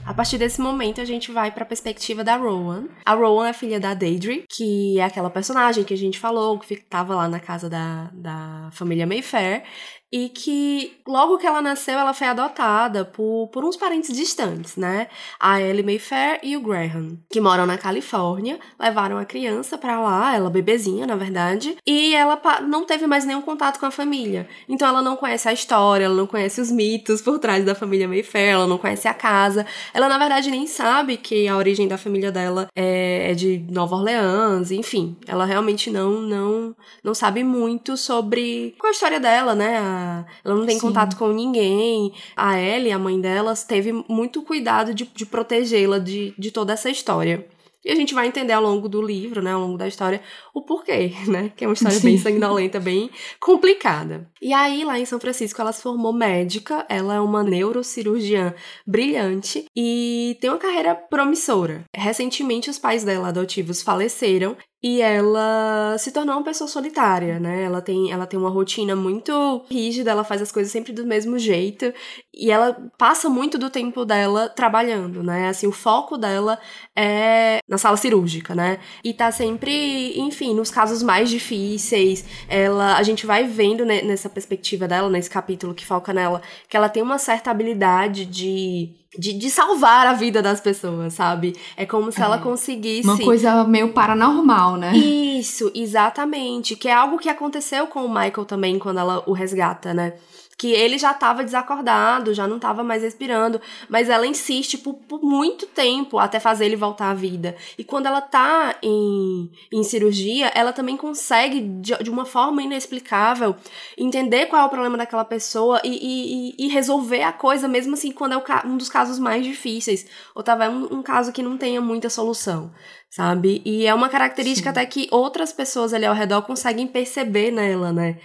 A 0.08 0.14
partir 0.14 0.38
desse 0.38 0.58
momento, 0.58 1.02
a 1.02 1.04
gente 1.04 1.30
vai 1.30 1.50
para 1.50 1.64
a 1.64 1.66
perspectiva 1.66 2.24
da 2.24 2.34
Rowan. 2.34 2.86
A 3.04 3.12
Rowan 3.12 3.46
é 3.46 3.52
filha 3.52 3.78
da 3.78 3.92
Deidre, 3.92 4.46
que 4.48 4.98
é 4.98 5.04
aquela 5.04 5.28
personagem 5.28 5.84
que 5.84 5.92
a 5.92 5.96
gente 5.98 6.18
falou, 6.18 6.58
que 6.58 6.66
ficava 6.66 7.14
lá 7.14 7.28
na 7.28 7.38
casa 7.38 7.68
da, 7.68 8.10
da 8.14 8.70
família 8.72 9.06
Mayfair 9.06 9.64
e 10.10 10.28
que 10.28 10.98
logo 11.06 11.36
que 11.36 11.46
ela 11.46 11.60
nasceu, 11.60 11.98
ela 11.98 12.14
foi 12.14 12.26
adotada 12.26 13.04
por, 13.04 13.48
por 13.48 13.64
uns 13.64 13.76
parentes 13.76 14.14
distantes, 14.16 14.76
né? 14.76 15.08
A 15.38 15.60
Ellie 15.60 15.82
Mayfair 15.82 16.40
e 16.42 16.56
o 16.56 16.60
Graham, 16.60 17.18
que 17.30 17.40
moram 17.40 17.66
na 17.66 17.76
Califórnia, 17.76 18.58
levaram 18.80 19.18
a 19.18 19.24
criança 19.24 19.76
para 19.76 20.00
lá, 20.00 20.34
ela 20.34 20.48
bebezinha, 20.48 21.06
na 21.06 21.16
verdade, 21.16 21.76
e 21.86 22.14
ela 22.14 22.40
não 22.66 22.84
teve 22.84 23.06
mais 23.06 23.24
nenhum 23.24 23.42
contato 23.42 23.78
com 23.78 23.86
a 23.86 23.90
família. 23.90 24.48
Então 24.68 24.88
ela 24.88 25.02
não 25.02 25.16
conhece 25.16 25.48
a 25.48 25.52
história, 25.52 26.06
ela 26.06 26.14
não 26.14 26.26
conhece 26.26 26.60
os 26.60 26.70
mitos 26.70 27.20
por 27.20 27.38
trás 27.38 27.64
da 27.64 27.74
família 27.74 28.08
Mayfair, 28.08 28.52
ela 28.54 28.66
não 28.66 28.78
conhece 28.78 29.06
a 29.06 29.14
casa. 29.14 29.66
Ela, 29.92 30.08
na 30.08 30.18
verdade, 30.18 30.50
nem 30.50 30.66
sabe 30.66 31.18
que 31.18 31.46
a 31.46 31.56
origem 31.56 31.86
da 31.86 31.98
família 31.98 32.32
dela 32.32 32.68
é, 32.74 33.30
é 33.30 33.34
de 33.34 33.64
Nova 33.70 33.96
Orleans, 33.96 34.70
enfim. 34.70 35.16
Ela 35.26 35.44
realmente 35.44 35.90
não, 35.90 36.20
não, 36.20 36.74
não 37.04 37.14
sabe 37.14 37.44
muito 37.44 37.96
sobre 37.96 38.74
qual 38.78 38.88
a 38.88 38.92
história 38.92 39.20
dela, 39.20 39.54
né? 39.54 39.97
Ela 40.44 40.54
não 40.54 40.66
tem 40.66 40.76
Sim. 40.76 40.80
contato 40.80 41.16
com 41.16 41.28
ninguém. 41.28 42.12
A 42.37 42.58
Ellie, 42.58 42.92
a 42.92 42.98
mãe 42.98 43.20
delas, 43.20 43.64
teve 43.64 43.92
muito 44.08 44.42
cuidado 44.42 44.94
de, 44.94 45.04
de 45.04 45.26
protegê-la 45.26 45.98
de, 45.98 46.34
de 46.38 46.50
toda 46.50 46.72
essa 46.72 46.90
história. 46.90 47.46
E 47.84 47.90
a 47.90 47.94
gente 47.94 48.12
vai 48.12 48.26
entender 48.26 48.52
ao 48.52 48.62
longo 48.62 48.88
do 48.88 49.00
livro, 49.00 49.40
né, 49.40 49.52
ao 49.52 49.61
longo 49.61 49.78
da 49.78 49.87
história, 49.87 50.20
o 50.52 50.61
porquê, 50.61 51.12
né? 51.28 51.52
Que 51.56 51.64
é 51.64 51.68
uma 51.68 51.74
história 51.74 51.98
bem 52.00 52.18
sanguinolenta, 52.18 52.80
bem 52.80 53.08
complicada. 53.40 54.28
E 54.42 54.52
aí, 54.52 54.84
lá 54.84 54.98
em 54.98 55.04
São 55.04 55.20
Francisco, 55.20 55.61
ela 55.61 55.72
se 55.72 55.82
formou 55.82 56.12
médica, 56.12 56.84
ela 56.88 57.14
é 57.14 57.20
uma 57.20 57.42
neurocirurgiã 57.42 58.54
brilhante 58.87 59.64
e 59.74 60.37
tem 60.40 60.50
uma 60.50 60.58
carreira 60.58 60.94
promissora. 60.94 61.84
Recentemente, 61.94 62.68
os 62.68 62.78
pais 62.78 63.04
dela 63.04 63.28
adotivos 63.28 63.80
faleceram 63.80 64.56
e 64.82 65.02
ela 65.02 65.96
se 65.98 66.12
tornou 66.12 66.36
uma 66.36 66.44
pessoa 66.44 66.68
solitária, 66.68 67.40
né? 67.40 67.64
Ela 67.64 67.82
tem, 67.82 68.12
ela 68.12 68.26
tem 68.26 68.38
uma 68.38 68.48
rotina 68.48 68.94
muito 68.94 69.64
rígida, 69.68 70.12
ela 70.12 70.22
faz 70.22 70.40
as 70.40 70.52
coisas 70.52 70.70
sempre 70.70 70.92
do 70.92 71.04
mesmo 71.04 71.36
jeito 71.38 71.92
e 72.32 72.50
ela 72.50 72.76
passa 72.96 73.28
muito 73.28 73.58
do 73.58 73.70
tempo 73.70 74.04
dela 74.04 74.48
trabalhando, 74.48 75.22
né? 75.22 75.48
Assim, 75.48 75.66
o 75.66 75.72
foco 75.72 76.16
dela 76.16 76.58
é 76.96 77.58
na 77.68 77.76
sala 77.76 77.96
cirúrgica, 77.96 78.54
né? 78.54 78.78
E 79.02 79.12
tá 79.12 79.32
sempre, 79.32 80.16
enfim, 80.20 80.54
nos 80.54 80.70
casos 80.70 81.02
mais 81.02 81.28
difíceis. 81.28 82.24
Ela, 82.48 82.96
a 82.96 83.02
gente 83.02 83.26
vai 83.26 83.44
vendo 83.44 83.84
nessa 83.84 84.30
perspectiva 84.30 84.86
dela, 84.86 85.10
nesse 85.10 85.28
capítulo 85.28 85.74
que 85.74 85.84
foca 85.84 86.12
nela, 86.12 86.40
que 86.68 86.76
ela 86.76 86.88
tem 86.88 87.02
uma 87.02 87.18
certa 87.18 87.50
habilidade 87.50 88.24
de 88.24 88.94
de, 89.16 89.32
de 89.32 89.48
salvar 89.50 90.06
a 90.06 90.12
vida 90.12 90.42
das 90.42 90.60
pessoas, 90.60 91.14
sabe? 91.14 91.56
É 91.76 91.86
como 91.86 92.12
se 92.12 92.20
é. 92.20 92.24
ela 92.24 92.38
conseguisse. 92.38 93.08
Uma 93.08 93.18
coisa 93.18 93.64
meio 93.64 93.92
paranormal, 93.92 94.76
né? 94.76 94.96
Isso, 94.96 95.70
exatamente. 95.74 96.76
Que 96.76 96.88
é 96.88 96.92
algo 96.92 97.18
que 97.18 97.28
aconteceu 97.28 97.86
com 97.86 98.04
o 98.04 98.08
Michael 98.08 98.44
também 98.44 98.78
quando 98.78 98.98
ela 98.98 99.22
o 99.26 99.32
resgata, 99.32 99.94
né? 99.94 100.14
Que 100.58 100.72
ele 100.72 100.98
já 100.98 101.12
estava 101.12 101.44
desacordado, 101.44 102.34
já 102.34 102.44
não 102.48 102.56
estava 102.56 102.82
mais 102.82 103.04
respirando, 103.04 103.60
mas 103.88 104.08
ela 104.10 104.26
insiste 104.26 104.76
por, 104.76 104.94
por, 104.94 105.22
muito 105.22 105.66
tempo 105.66 106.18
até 106.18 106.40
fazer 106.40 106.64
ele 106.64 106.74
voltar 106.74 107.10
à 107.10 107.14
vida. 107.14 107.54
E 107.78 107.84
quando 107.84 108.06
ela 108.06 108.20
tá 108.20 108.76
em, 108.82 109.48
em 109.72 109.84
cirurgia, 109.84 110.50
ela 110.52 110.72
também 110.72 110.96
consegue, 110.96 111.60
de, 111.60 111.96
de 112.02 112.10
uma 112.10 112.24
forma 112.24 112.60
inexplicável, 112.60 113.54
entender 113.96 114.46
qual 114.46 114.62
é 114.62 114.64
o 114.64 114.68
problema 114.68 114.98
daquela 114.98 115.24
pessoa 115.24 115.80
e, 115.84 116.56
e, 116.58 116.66
e 116.66 116.68
resolver 116.68 117.22
a 117.22 117.32
coisa, 117.32 117.68
mesmo 117.68 117.94
assim, 117.94 118.10
quando 118.10 118.32
é 118.32 118.36
o, 118.36 118.42
um 118.66 118.76
dos 118.76 118.88
casos 118.88 119.20
mais 119.20 119.44
difíceis, 119.46 120.06
ou 120.34 120.42
talvez 120.42 120.72
um, 120.72 120.98
um 120.98 121.02
caso 121.02 121.32
que 121.32 121.42
não 121.42 121.56
tenha 121.56 121.80
muita 121.80 122.10
solução 122.10 122.72
sabe? 123.10 123.62
E 123.64 123.86
é 123.86 123.94
uma 123.94 124.10
característica 124.10 124.68
Sim. 124.68 124.70
até 124.70 124.84
que 124.84 125.08
outras 125.10 125.50
pessoas 125.50 125.94
ali 125.94 126.04
ao 126.04 126.14
redor 126.14 126.42
conseguem 126.42 126.86
perceber 126.86 127.50
nela, 127.50 127.90
né? 127.90 128.18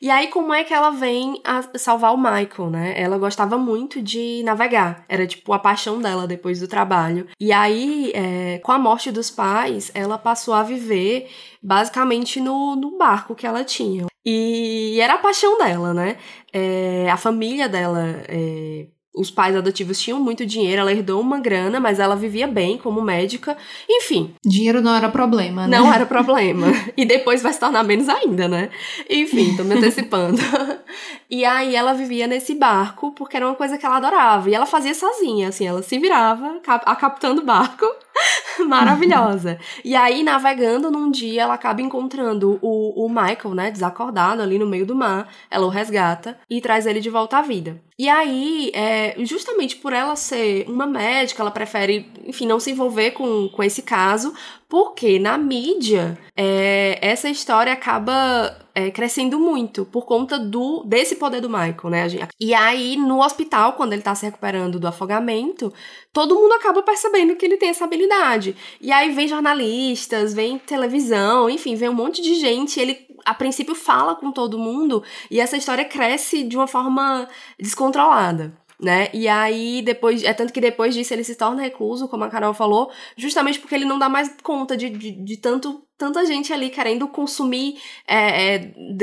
E 0.00 0.10
aí, 0.10 0.28
como 0.28 0.52
é 0.52 0.64
que 0.64 0.74
ela 0.74 0.90
vem 0.90 1.40
a 1.44 1.62
salvar 1.78 2.14
o 2.14 2.18
Michael, 2.18 2.70
né? 2.70 2.94
Ela 2.96 3.18
gostava 3.18 3.56
muito 3.56 4.02
de 4.02 4.42
navegar. 4.44 5.04
Era, 5.08 5.26
tipo, 5.26 5.52
a 5.52 5.58
paixão 5.58 6.00
dela 6.00 6.26
depois 6.26 6.60
do 6.60 6.68
trabalho. 6.68 7.26
E 7.40 7.52
aí, 7.52 8.12
é, 8.14 8.58
com 8.58 8.72
a 8.72 8.78
morte 8.78 9.10
dos 9.10 9.30
pais, 9.30 9.90
ela 9.94 10.18
passou 10.18 10.54
a 10.54 10.62
viver 10.62 11.28
basicamente 11.62 12.40
no, 12.40 12.76
no 12.76 12.96
barco 12.96 13.34
que 13.34 13.46
ela 13.46 13.64
tinha. 13.64 14.06
E 14.24 14.98
era 15.00 15.14
a 15.14 15.18
paixão 15.18 15.56
dela, 15.58 15.94
né? 15.94 16.16
É, 16.52 17.08
a 17.10 17.16
família 17.16 17.68
dela 17.68 18.02
é, 18.28 18.86
os 19.16 19.30
pais 19.30 19.56
adotivos 19.56 19.98
tinham 19.98 20.20
muito 20.20 20.44
dinheiro, 20.44 20.82
ela 20.82 20.92
herdou 20.92 21.20
uma 21.20 21.40
grana, 21.40 21.80
mas 21.80 21.98
ela 21.98 22.14
vivia 22.14 22.46
bem 22.46 22.76
como 22.76 23.00
médica. 23.00 23.56
Enfim. 23.88 24.34
Dinheiro 24.44 24.82
não 24.82 24.94
era 24.94 25.08
problema, 25.08 25.66
né? 25.66 25.78
Não 25.78 25.92
era 25.92 26.04
problema. 26.04 26.66
e 26.94 27.06
depois 27.06 27.42
vai 27.42 27.52
se 27.52 27.58
tornar 27.58 27.82
menos 27.82 28.10
ainda, 28.10 28.46
né? 28.46 28.68
Enfim, 29.08 29.56
tô 29.56 29.64
me 29.64 29.74
antecipando. 29.74 30.38
e 31.30 31.46
aí 31.46 31.74
ela 31.74 31.94
vivia 31.94 32.26
nesse 32.26 32.54
barco, 32.54 33.12
porque 33.12 33.36
era 33.38 33.46
uma 33.46 33.54
coisa 33.54 33.78
que 33.78 33.86
ela 33.86 33.96
adorava. 33.96 34.50
E 34.50 34.54
ela 34.54 34.66
fazia 34.66 34.92
sozinha, 34.92 35.48
assim, 35.48 35.66
ela 35.66 35.82
se 35.82 35.98
virava, 35.98 36.60
cap 36.62 36.84
captando 37.00 37.40
o 37.40 37.44
barco. 37.44 37.86
Maravilhosa. 38.66 39.58
e 39.84 39.94
aí, 39.94 40.22
navegando 40.22 40.90
num 40.90 41.10
dia, 41.10 41.42
ela 41.42 41.54
acaba 41.54 41.82
encontrando 41.82 42.58
o, 42.62 43.04
o 43.04 43.08
Michael, 43.08 43.54
né? 43.54 43.70
Desacordado 43.70 44.42
ali 44.42 44.58
no 44.58 44.66
meio 44.66 44.86
do 44.86 44.94
mar. 44.94 45.28
Ela 45.50 45.66
o 45.66 45.70
resgata 45.70 46.38
e 46.48 46.60
traz 46.60 46.86
ele 46.86 47.00
de 47.00 47.10
volta 47.10 47.38
à 47.38 47.42
vida. 47.42 47.80
E 47.98 48.08
aí, 48.08 48.70
é, 48.74 49.14
justamente 49.24 49.76
por 49.76 49.92
ela 49.92 50.16
ser 50.16 50.66
uma 50.68 50.86
médica, 50.86 51.42
ela 51.42 51.50
prefere, 51.50 52.10
enfim, 52.26 52.46
não 52.46 52.60
se 52.60 52.70
envolver 52.70 53.12
com, 53.12 53.48
com 53.48 53.62
esse 53.62 53.82
caso, 53.82 54.34
porque 54.68 55.18
na 55.18 55.38
mídia 55.38 56.18
é, 56.36 56.98
essa 57.00 57.28
história 57.28 57.72
acaba 57.72 58.65
é, 58.76 58.90
crescendo 58.90 59.40
muito 59.40 59.86
por 59.86 60.04
conta 60.04 60.38
do 60.38 60.84
desse 60.84 61.16
poder 61.16 61.40
do 61.40 61.48
Michael, 61.48 61.88
né? 61.88 62.06
E 62.38 62.52
aí, 62.52 62.94
no 62.98 63.24
hospital, 63.24 63.72
quando 63.72 63.94
ele 63.94 64.02
tá 64.02 64.14
se 64.14 64.26
recuperando 64.26 64.78
do 64.78 64.86
afogamento, 64.86 65.72
todo 66.12 66.34
mundo 66.34 66.52
acaba 66.52 66.82
percebendo 66.82 67.34
que 67.36 67.46
ele 67.46 67.56
tem 67.56 67.70
essa 67.70 67.86
habilidade. 67.86 68.54
E 68.78 68.92
aí 68.92 69.12
vem 69.12 69.26
jornalistas, 69.26 70.34
vem 70.34 70.58
televisão, 70.58 71.48
enfim, 71.48 71.74
vem 71.74 71.88
um 71.88 71.94
monte 71.94 72.20
de 72.20 72.34
gente. 72.34 72.78
Ele, 72.78 72.98
a 73.24 73.32
princípio, 73.32 73.74
fala 73.74 74.14
com 74.14 74.30
todo 74.30 74.58
mundo 74.58 75.02
e 75.30 75.40
essa 75.40 75.56
história 75.56 75.86
cresce 75.86 76.42
de 76.42 76.54
uma 76.54 76.66
forma 76.66 77.26
descontrolada 77.58 78.52
né? 78.80 79.08
E 79.12 79.26
aí, 79.28 79.82
depois. 79.82 80.22
É 80.22 80.32
tanto 80.34 80.52
que 80.52 80.60
depois 80.60 80.94
disso 80.94 81.14
ele 81.14 81.24
se 81.24 81.34
torna 81.34 81.62
recluso, 81.62 82.08
como 82.08 82.24
a 82.24 82.28
Carol 82.28 82.54
falou, 82.54 82.90
justamente 83.16 83.58
porque 83.58 83.74
ele 83.74 83.84
não 83.84 83.98
dá 83.98 84.08
mais 84.08 84.34
conta 84.42 84.76
de, 84.76 84.90
de, 84.90 85.12
de 85.12 85.36
tanto 85.36 85.82
tanta 85.98 86.26
gente 86.26 86.52
ali 86.52 86.68
querendo 86.68 87.08
consumir 87.08 87.78
é, 88.06 88.54
é, 88.54 88.58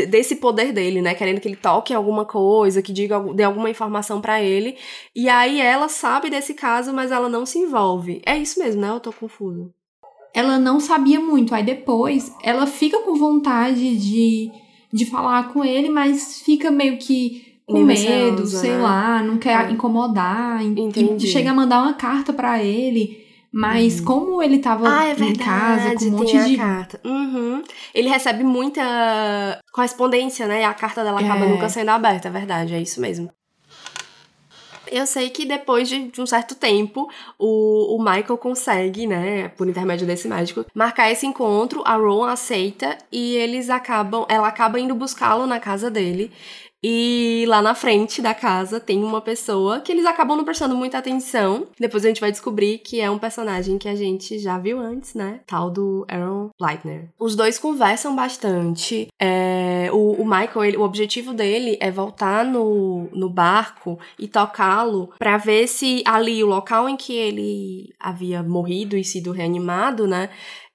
desse 0.08 0.36
poder 0.36 0.72
dele, 0.72 1.02
né? 1.02 1.16
Querendo 1.16 1.42
que 1.42 1.48
ele 1.48 1.56
toque 1.56 1.94
alguma 1.94 2.24
coisa, 2.26 2.82
que 2.82 2.94
diga 2.94 3.20
dê 3.34 3.44
alguma 3.44 3.70
informação 3.70 4.22
para 4.22 4.42
ele. 4.42 4.78
E 5.16 5.28
aí 5.28 5.60
ela 5.60 5.90
sabe 5.90 6.30
desse 6.30 6.54
caso, 6.54 6.94
mas 6.94 7.12
ela 7.12 7.28
não 7.28 7.46
se 7.46 7.58
envolve. 7.58 8.22
É 8.26 8.38
isso 8.38 8.60
mesmo, 8.60 8.82
né? 8.82 8.90
Eu 8.90 9.00
tô 9.00 9.12
confuso. 9.12 9.74
Ela 10.34 10.60
não 10.60 10.80
sabia 10.80 11.20
muito. 11.20 11.54
Aí 11.54 11.64
depois 11.64 12.32
ela 12.44 12.68
fica 12.68 13.00
com 13.00 13.16
vontade 13.16 13.98
de, 13.98 14.52
de 14.92 15.06
falar 15.06 15.52
com 15.52 15.64
ele, 15.64 15.90
mas 15.90 16.42
fica 16.42 16.70
meio 16.70 16.98
que 16.98 17.53
com 17.66 17.84
medo, 17.84 18.46
sei 18.46 18.72
né? 18.72 18.78
lá, 18.78 19.24
não 19.24 19.38
quer 19.38 19.70
é. 19.70 19.72
incomodar. 19.72 20.64
Entendi. 20.64 21.26
E 21.26 21.30
chega 21.30 21.52
a 21.52 21.54
mandar 21.54 21.82
uma 21.82 21.94
carta 21.94 22.34
para 22.34 22.62
ele. 22.64 23.24
Mas 23.56 24.00
uhum. 24.00 24.06
como 24.06 24.42
ele 24.42 24.58
tava 24.58 24.90
ah, 24.90 25.04
é 25.04 25.14
verdade, 25.14 25.32
em 25.32 25.36
casa 25.36 25.96
com 25.96 26.06
um 26.06 26.12
monte 26.12 26.44
de. 26.44 26.58
Carta. 26.58 27.00
Uhum. 27.06 27.62
Ele 27.94 28.10
recebe 28.10 28.44
muita 28.44 28.82
correspondência, 29.72 30.48
né? 30.48 30.62
E 30.62 30.64
a 30.64 30.74
carta 30.74 31.04
dela 31.04 31.20
acaba 31.20 31.46
é. 31.46 31.50
nunca 31.50 31.70
sendo 31.70 31.90
aberta, 31.90 32.30
é 32.30 32.32
verdade, 32.32 32.74
é 32.74 32.82
isso 32.82 33.00
mesmo. 33.00 33.30
Eu 34.92 35.06
sei 35.08 35.30
que 35.30 35.46
depois 35.46 35.88
de, 35.88 36.08
de 36.10 36.22
um 36.22 36.26
certo 36.26 36.56
tempo, 36.56 37.08
o, 37.40 37.96
o, 37.96 38.00
Michael 38.00 38.38
consegue, 38.38 39.08
né, 39.08 39.48
por 39.50 39.68
intermédio 39.68 40.06
desse 40.06 40.28
médico, 40.28 40.66
marcar 40.74 41.12
esse 41.12 41.26
encontro. 41.26 41.82
A 41.86 41.96
Ron 41.96 42.26
aceita 42.26 42.98
e 43.12 43.36
eles 43.36 43.70
acabam, 43.70 44.26
ela 44.30 44.48
acaba 44.48 44.80
indo 44.80 44.94
buscá-lo 44.94 45.48
na 45.48 45.60
casa 45.60 45.90
dele. 45.90 46.32
E 46.84 47.46
lá 47.48 47.62
na 47.62 47.74
frente 47.74 48.22
da 48.22 48.34
casa 48.34 48.80
tem 48.80 49.02
uma 49.02 49.22
pessoa 49.22 49.80
que 49.80 49.92
eles 49.92 50.06
acabam 50.06 50.36
não 50.36 50.44
prestando 50.44 50.76
muita 50.76 50.98
atenção. 50.98 51.68
Depois 51.80 52.04
a 52.04 52.10
gente 52.10 52.20
vai 52.20 52.32
descobrir 52.32 52.80
que 52.80 53.00
é 53.00 53.10
um 53.10 53.18
personagem 53.18 53.78
que 53.78 53.88
a 53.88 53.96
gente 53.96 54.38
já 54.38 54.58
viu 54.58 54.80
antes, 54.80 55.14
né? 55.14 55.40
Tal 55.48 55.72
do 55.72 56.06
Aaron 56.10 56.50
Leitner. 56.60 57.08
Os 57.18 57.36
dois 57.36 57.58
conversam 57.58 58.14
bastante. 58.16 59.08
É, 59.22 59.90
o, 59.94 60.22
o, 60.22 60.26
Michael, 60.26 60.66
ele, 60.66 60.78
o 60.78 60.82
objetivo 60.82 61.34
dele 61.34 61.78
é 61.80 61.90
voltar 61.90 62.44
no, 62.44 63.08
no 63.14 63.30
barco 63.30 63.98
e 64.20 64.28
tocá-lo 64.28 65.12
para 65.18 65.38
ver 65.38 65.68
se 65.68 66.04
ali, 66.06 66.44
o 66.44 66.48
local 66.48 66.90
em 66.90 66.98
que 66.98 67.14
ele 67.14 67.94
havia 68.00 68.44
morrido 68.44 68.98
e 68.98 69.04
sido 69.04 69.32
reanimado, 69.32 70.06
né? 70.06 70.30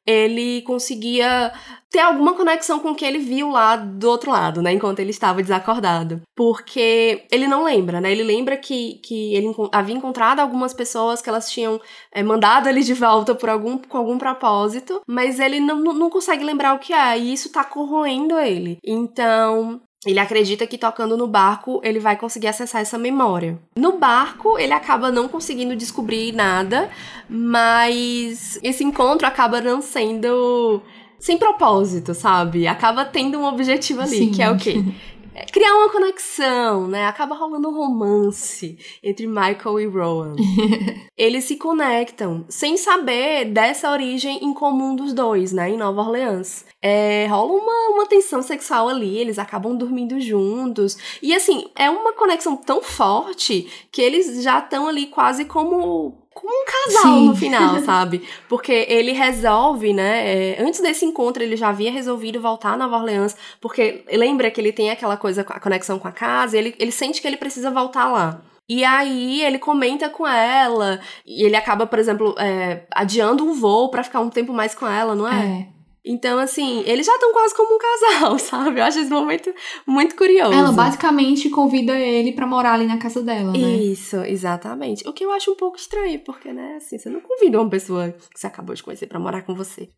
Ele 0.09 0.63
conseguia 0.63 1.53
ter 1.91 2.01
alguma 2.01 2.35
conexão 2.35 2.79
com 2.79 2.91
o 2.91 2.95
que 2.95 3.05
ele 3.05 3.19
viu 3.19 3.51
lá 3.51 3.77
do 3.77 4.09
outro 4.09 4.31
lado, 4.31 4.63
né? 4.63 4.73
Enquanto 4.73 5.01
ele 5.01 5.11
estava 5.11 5.43
desacordado. 5.43 6.23
Porque 6.35 7.27
ele 7.31 7.47
não 7.47 7.65
lembra, 7.65 8.01
né? 8.01 8.11
Ele 8.11 8.23
lembra 8.23 8.57
que, 8.57 9.01
que 9.05 9.35
ele 9.35 9.55
havia 9.73 9.95
encontrado 9.95 10.41
algumas 10.41 10.73
pessoas 10.73 11.21
que 11.21 11.29
elas 11.29 11.51
tinham 11.51 11.81
é, 12.13 12.23
mandado 12.23 12.69
ele 12.69 12.81
de 12.81 12.95
volta 12.95 13.35
por 13.35 13.51
algum, 13.51 13.77
com 13.79 13.99
algum 13.99 14.19
propósito, 14.19 15.01
mas 15.07 15.39
ele 15.39 15.61
não, 15.61 15.77
não 15.77 16.11
consegue 16.11 16.45
lembrar 16.45 16.75
o 16.75 16.79
que 16.79 16.93
é, 16.93 17.19
e 17.19 17.33
isso 17.33 17.53
tá 17.53 17.65
corroendo 17.65 18.39
ele. 18.39 18.79
Então, 18.85 19.81
ele 20.09 20.19
acredita 20.19 20.67
que 20.67 20.79
tocando 20.79 21.19
no 21.19 21.27
barco 21.27 21.83
ele 21.85 22.01
vai 22.01 22.17
conseguir 22.17 22.47
acessar 22.47 22.81
essa 22.81 22.97
memória. 22.97 23.59
No 23.77 23.99
barco 23.99 24.59
ele 24.59 24.73
acaba 24.73 25.13
não 25.13 25.29
conseguindo 25.29 25.77
descobrir 25.77 26.33
nada, 26.33 26.89
mas 27.29 28.59
esse 28.63 28.83
encontro 28.83 29.27
acaba 29.27 29.61
não 29.61 29.83
sendo 29.83 30.81
sem 31.19 31.37
propósito, 31.37 32.15
sabe? 32.15 32.67
Acaba 32.67 33.05
tendo 33.05 33.39
um 33.39 33.45
objetivo 33.45 34.01
ali, 34.01 34.17
Sim. 34.17 34.31
que 34.31 34.43
é 34.43 34.51
o 34.51 34.57
quê? 34.57 34.83
criar 35.47 35.75
uma 35.75 35.91
conexão, 35.91 36.87
né? 36.87 37.07
Acaba 37.07 37.35
rolando 37.35 37.69
um 37.69 37.75
romance 37.75 38.79
entre 39.03 39.27
Michael 39.27 39.81
e 39.81 39.87
Rowan. 39.87 40.37
Eles 41.17 41.45
se 41.45 41.57
conectam 41.57 42.45
sem 42.49 42.77
saber 42.77 43.47
dessa 43.47 43.91
origem 43.91 44.45
em 44.45 44.53
comum 44.55 44.95
dos 44.95 45.13
dois, 45.13 45.53
né? 45.53 45.71
Em 45.71 45.77
Nova 45.77 46.01
Orleans. 46.03 46.65
É, 46.81 47.27
rola 47.27 47.53
uma, 47.53 47.95
uma 47.95 48.07
tensão 48.07 48.41
sexual 48.41 48.89
ali, 48.89 49.19
eles 49.19 49.39
acabam 49.39 49.77
dormindo 49.77 50.21
juntos. 50.21 50.97
E 51.21 51.35
assim, 51.35 51.67
é 51.75 51.91
uma 51.91 52.13
conexão 52.13 52.57
tão 52.57 52.83
forte 52.83 53.89
que 53.91 54.01
eles 54.01 54.43
já 54.43 54.61
estão 54.61 54.87
ali 54.87 55.07
quase 55.07 55.45
como 55.45 56.28
como 56.41 56.53
um 56.53 56.65
casal 56.65 57.15
Sim. 57.15 57.27
no 57.27 57.37
final, 57.37 57.81
sabe? 57.83 58.23
Porque 58.49 58.87
ele 58.89 59.13
resolve, 59.13 59.93
né? 59.93 60.55
É, 60.55 60.63
antes 60.63 60.81
desse 60.81 61.05
encontro, 61.05 61.43
ele 61.43 61.57
já 61.57 61.69
havia 61.69 61.91
resolvido 61.91 62.41
voltar 62.41 62.75
a 62.75 62.77
Nova 62.77 62.97
Orleans, 62.97 63.37
porque 63.61 64.05
lembra 64.13 64.51
que 64.51 64.61
ele 64.61 64.73
tem 64.73 64.91
aquela 64.91 65.17
coisa, 65.17 65.41
a 65.43 65.61
conexão 65.61 65.99
com 65.99 66.07
a 66.07 66.13
casa, 66.13 66.57
ele, 66.57 66.75
ele 66.79 66.93
sente 66.93 67.21
que 67.21 67.27
ele 67.27 67.37
precisa 67.37 67.71
voltar 67.71 68.07
lá. 68.07 68.41
E 68.69 68.85
aí 68.85 69.43
ele 69.43 69.59
comenta 69.59 70.09
com 70.09 70.27
ela, 70.27 71.01
e 71.27 71.45
ele 71.45 71.57
acaba, 71.57 71.87
por 71.87 71.99
exemplo, 71.99 72.35
é, 72.39 72.83
adiando 72.95 73.45
um 73.45 73.55
voo 73.55 73.91
para 73.91 74.05
ficar 74.05 74.21
um 74.21 74.31
tempo 74.31 74.53
mais 74.53 74.75
com 74.75 74.87
ela, 74.87 75.15
não 75.15 75.27
é? 75.27 75.45
É. 75.45 75.78
Então, 76.11 76.39
assim, 76.39 76.83
eles 76.87 77.05
já 77.05 77.13
estão 77.13 77.33
quase 77.35 77.55
como 77.55 77.75
um 77.75 77.79
casal, 77.79 78.39
sabe? 78.41 78.81
Eu 78.81 78.85
acho 78.85 78.99
esse 78.99 79.11
momento 79.11 79.53
muito 79.87 80.17
curioso. 80.17 80.55
Ela 80.55 80.73
basicamente 80.73 81.51
convida 81.51 81.99
ele 81.99 82.33
para 82.33 82.47
morar 82.47 82.73
ali 82.73 82.87
na 82.87 82.97
casa 82.97 83.23
dela, 83.23 83.53
né? 83.53 83.59
Isso, 83.59 84.17
exatamente. 84.25 85.07
O 85.07 85.13
que 85.13 85.23
eu 85.23 85.31
acho 85.31 85.53
um 85.53 85.55
pouco 85.55 85.77
estranho, 85.77 86.19
porque, 86.21 86.51
né, 86.51 86.77
assim, 86.79 86.99
você 86.99 87.11
não 87.11 87.21
convida 87.21 87.61
uma 87.61 87.69
pessoa 87.69 88.11
que 88.11 88.41
você 88.41 88.47
acabou 88.47 88.75
de 88.75 88.83
conhecer 88.83 89.07
para 89.07 89.21
morar 89.21 89.43
com 89.43 89.55
você. 89.55 89.91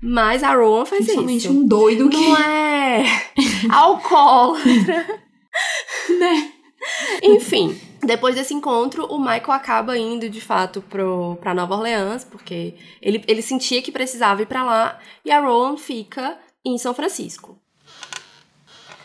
Mas 0.00 0.44
a 0.44 0.54
Rowan 0.54 0.84
faz 0.84 1.02
Principalmente 1.04 1.48
isso. 1.48 1.50
um 1.52 1.66
doido 1.66 2.08
que... 2.08 2.16
Não 2.16 2.36
é 2.36 3.04
alcoólatra. 3.72 5.06
né? 6.20 6.52
Enfim, 7.22 7.78
depois 8.02 8.34
desse 8.34 8.54
encontro, 8.54 9.06
o 9.06 9.18
Michael 9.18 9.52
acaba 9.52 9.98
indo 9.98 10.28
de 10.28 10.40
fato 10.40 10.80
pro, 10.82 11.36
pra 11.40 11.54
Nova 11.54 11.74
Orleans, 11.74 12.24
porque 12.24 12.74
ele, 13.02 13.22
ele 13.26 13.42
sentia 13.42 13.82
que 13.82 13.92
precisava 13.92 14.42
ir 14.42 14.46
para 14.46 14.64
lá, 14.64 14.98
e 15.24 15.30
a 15.30 15.40
Rowan 15.40 15.76
fica 15.76 16.38
em 16.64 16.78
São 16.78 16.94
Francisco. 16.94 17.58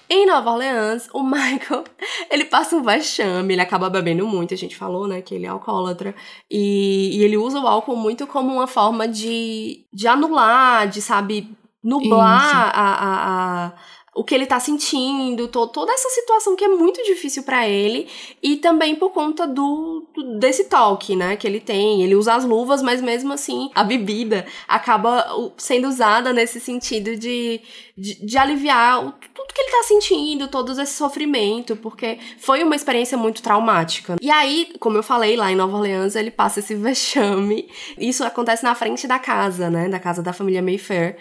Em 0.10 0.28
Nova 0.28 0.52
Orleans, 0.52 1.10
o 1.14 1.24
Michael, 1.24 1.86
ele 2.30 2.46
passa 2.46 2.76
um 2.76 2.84
vexame, 2.84 3.54
ele 3.54 3.62
acaba 3.62 3.90
bebendo 3.90 4.28
muito, 4.28 4.54
a 4.54 4.58
gente 4.58 4.76
falou, 4.76 5.08
né, 5.08 5.22
que 5.22 5.34
ele 5.34 5.46
é 5.46 5.50
alcoólatra, 5.50 6.14
e, 6.52 7.18
e 7.18 7.24
ele 7.24 7.38
usa 7.38 7.60
o 7.60 7.68
álcool 7.68 7.96
muito 7.96 8.28
como 8.28 8.54
uma 8.54 8.68
forma 8.68 9.08
de, 9.08 9.86
de 9.92 10.08
anular, 10.08 10.88
de, 10.88 11.02
sabe, 11.02 11.58
nublar 11.84 12.72
a, 12.74 12.82
a, 12.82 13.66
a 13.66 13.74
o 14.16 14.24
que 14.24 14.36
ele 14.36 14.46
tá 14.46 14.60
sentindo, 14.60 15.48
to 15.48 15.68
toda 15.68 15.92
essa 15.92 16.10
situação 16.10 16.56
que 16.56 16.64
é 16.64 16.68
muito 16.68 17.04
difícil 17.04 17.44
para 17.44 17.68
ele 17.68 18.08
e 18.42 18.58
também 18.58 18.96
por 18.96 19.10
conta 19.10 19.48
do, 19.48 20.06
do, 20.14 20.38
desse 20.40 20.66
toque, 20.66 21.16
né, 21.16 21.36
que 21.36 21.48
ele 21.48 21.60
tem. 21.60 22.04
Ele 22.04 22.16
usa 22.16 22.36
as 22.36 22.46
luvas, 22.46 22.82
mas 22.82 23.02
mesmo 23.02 23.34
assim 23.34 23.72
a 23.74 23.84
bebida 23.84 24.46
acaba 24.68 25.26
sendo 25.58 25.88
usada 25.88 26.32
nesse 26.32 26.60
sentido 26.60 27.16
de, 27.16 27.60
de, 27.98 28.26
de 28.26 28.38
aliviar 28.38 29.06
o, 29.06 29.14
tudo 29.34 29.54
que 29.54 29.62
ele 29.62 29.72
tá 29.72 29.84
sentindo, 29.84 30.48
todo 30.48 30.80
esse 30.80 30.94
sofrimento, 30.94 31.76
porque 31.76 32.20
foi 32.38 32.64
uma 32.64 32.76
experiência 32.76 33.18
muito 33.18 33.42
traumática. 33.42 34.16
E 34.22 34.30
aí, 34.30 34.74
como 34.80 34.98
eu 34.98 35.04
falei 35.04 35.36
lá 35.36 35.52
em 35.52 35.56
Nova 35.56 35.78
Orleans, 35.78 36.16
ele 36.16 36.32
passa 36.32 36.60
esse 36.60 36.76
vexame. 36.76 37.70
Isso 37.98 38.24
acontece 38.24 38.64
na 38.64 38.76
frente 38.76 39.08
da 39.08 39.18
casa, 39.18 39.70
né, 39.70 39.90
da 39.90 40.00
casa 40.00 40.22
da 40.22 40.34
família 40.34 40.62
Mayfair. 40.62 41.18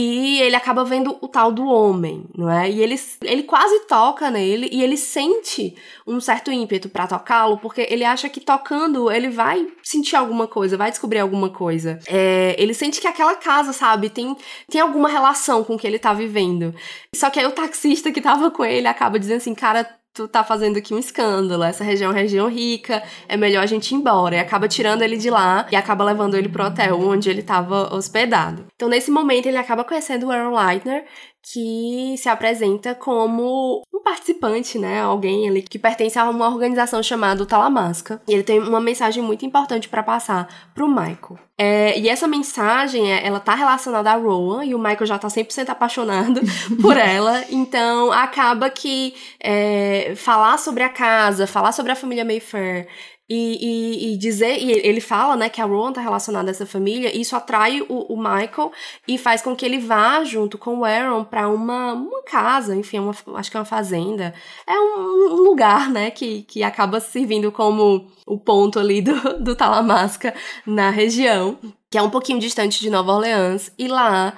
E 0.00 0.40
ele 0.42 0.54
acaba 0.54 0.84
vendo 0.84 1.18
o 1.20 1.26
tal 1.26 1.50
do 1.50 1.66
homem, 1.66 2.24
não 2.36 2.48
é? 2.48 2.70
E 2.70 2.80
ele, 2.80 2.94
ele 3.24 3.42
quase 3.42 3.80
toca 3.80 4.30
nele 4.30 4.68
e 4.70 4.80
ele 4.80 4.96
sente 4.96 5.74
um 6.06 6.20
certo 6.20 6.52
ímpeto 6.52 6.88
para 6.88 7.08
tocá-lo, 7.08 7.58
porque 7.58 7.84
ele 7.90 8.04
acha 8.04 8.28
que 8.28 8.40
tocando 8.40 9.10
ele 9.10 9.28
vai 9.28 9.66
sentir 9.82 10.14
alguma 10.14 10.46
coisa, 10.46 10.76
vai 10.76 10.92
descobrir 10.92 11.18
alguma 11.18 11.50
coisa. 11.50 11.98
É, 12.06 12.54
ele 12.56 12.74
sente 12.74 13.00
que 13.00 13.08
aquela 13.08 13.34
casa, 13.34 13.72
sabe, 13.72 14.08
tem, 14.08 14.36
tem 14.70 14.80
alguma 14.80 15.08
relação 15.08 15.64
com 15.64 15.74
o 15.74 15.78
que 15.78 15.86
ele 15.86 15.98
tá 15.98 16.12
vivendo. 16.12 16.72
Só 17.12 17.28
que 17.28 17.40
aí 17.40 17.46
o 17.46 17.50
taxista 17.50 18.12
que 18.12 18.20
tava 18.20 18.52
com 18.52 18.64
ele 18.64 18.86
acaba 18.86 19.18
dizendo 19.18 19.38
assim, 19.38 19.54
cara, 19.54 19.97
tu 20.12 20.26
tá 20.26 20.42
fazendo 20.42 20.78
aqui 20.78 20.92
um 20.92 20.98
escândalo, 20.98 21.62
essa 21.62 21.84
região 21.84 22.10
é 22.10 22.14
uma 22.14 22.20
região 22.20 22.48
rica, 22.48 23.02
é 23.28 23.36
melhor 23.36 23.62
a 23.62 23.66
gente 23.66 23.92
ir 23.92 23.94
embora. 23.94 24.36
E 24.36 24.38
acaba 24.38 24.66
tirando 24.66 25.02
ele 25.02 25.16
de 25.16 25.30
lá 25.30 25.66
e 25.70 25.76
acaba 25.76 26.04
levando 26.04 26.36
ele 26.36 26.48
pro 26.48 26.64
hotel 26.64 27.00
onde 27.00 27.30
ele 27.30 27.42
tava 27.42 27.94
hospedado. 27.94 28.66
Então, 28.74 28.88
nesse 28.88 29.10
momento, 29.10 29.46
ele 29.46 29.56
acaba 29.56 29.84
conhecendo 29.84 30.26
o 30.26 30.30
Aaron 30.32 30.54
Leitner, 30.54 31.04
que 31.42 32.14
se 32.18 32.28
apresenta 32.28 32.94
como 32.94 33.82
um 33.92 34.02
participante, 34.02 34.78
né? 34.78 35.00
Alguém 35.00 35.48
ali 35.48 35.62
que 35.62 35.78
pertence 35.78 36.18
a 36.18 36.28
uma 36.28 36.48
organização 36.48 37.02
chamada 37.02 37.46
Talamasca. 37.46 38.20
E 38.28 38.32
ele 38.32 38.42
tem 38.42 38.58
uma 38.58 38.80
mensagem 38.80 39.22
muito 39.22 39.44
importante 39.46 39.88
para 39.88 40.02
passar 40.02 40.70
pro 40.74 40.88
Michael. 40.88 41.38
É, 41.56 41.98
e 41.98 42.08
essa 42.08 42.28
mensagem, 42.28 43.12
é, 43.12 43.26
ela 43.26 43.40
tá 43.40 43.54
relacionada 43.54 44.10
a 44.12 44.14
Rowan, 44.14 44.64
e 44.64 44.74
o 44.74 44.78
Michael 44.78 45.06
já 45.06 45.18
tá 45.18 45.26
100% 45.26 45.70
apaixonado 45.70 46.40
por 46.80 46.96
ela, 46.96 47.44
então 47.50 48.12
acaba 48.12 48.70
que 48.70 49.14
é, 49.40 50.14
falar 50.16 50.56
sobre 50.58 50.84
a 50.84 50.88
casa, 50.88 51.48
falar 51.48 51.72
sobre 51.72 51.90
a 51.90 51.96
família 51.96 52.24
Mayfair, 52.24 52.86
e, 53.28 53.58
e, 53.60 54.14
e, 54.14 54.16
dizer, 54.16 54.56
e 54.58 54.72
ele 54.72 55.00
fala, 55.00 55.36
né, 55.36 55.48
que 55.50 55.60
a 55.60 55.64
Rowan 55.66 55.92
tá 55.92 56.00
relacionada 56.00 56.48
a 56.48 56.52
essa 56.52 56.64
família, 56.64 57.14
e 57.14 57.20
isso 57.20 57.36
atrai 57.36 57.82
o, 57.82 58.12
o, 58.12 58.16
Michael 58.16 58.72
e 59.06 59.18
faz 59.18 59.42
com 59.42 59.54
que 59.54 59.66
ele 59.66 59.78
vá 59.78 60.24
junto 60.24 60.56
com 60.56 60.78
o 60.78 60.84
Aaron 60.84 61.24
para 61.24 61.46
uma, 61.48 61.92
uma 61.92 62.22
casa, 62.22 62.74
enfim, 62.74 62.98
uma, 62.98 63.14
acho 63.34 63.50
que 63.50 63.56
é 63.56 63.60
uma 63.60 63.66
fazenda. 63.66 64.32
É 64.66 64.80
um, 64.80 65.32
um, 65.32 65.42
lugar, 65.42 65.90
né, 65.90 66.10
que, 66.10 66.42
que 66.44 66.62
acaba 66.62 67.00
servindo 67.00 67.52
como 67.52 68.06
o 68.26 68.38
ponto 68.38 68.78
ali 68.78 69.02
do, 69.02 69.38
do 69.38 69.54
Talamasca 69.54 70.34
na 70.64 70.88
região, 70.88 71.58
que 71.90 71.98
é 71.98 72.02
um 72.02 72.10
pouquinho 72.10 72.38
distante 72.38 72.80
de 72.80 72.88
Nova 72.88 73.12
Orleans, 73.12 73.70
e 73.78 73.88
lá 73.88 74.34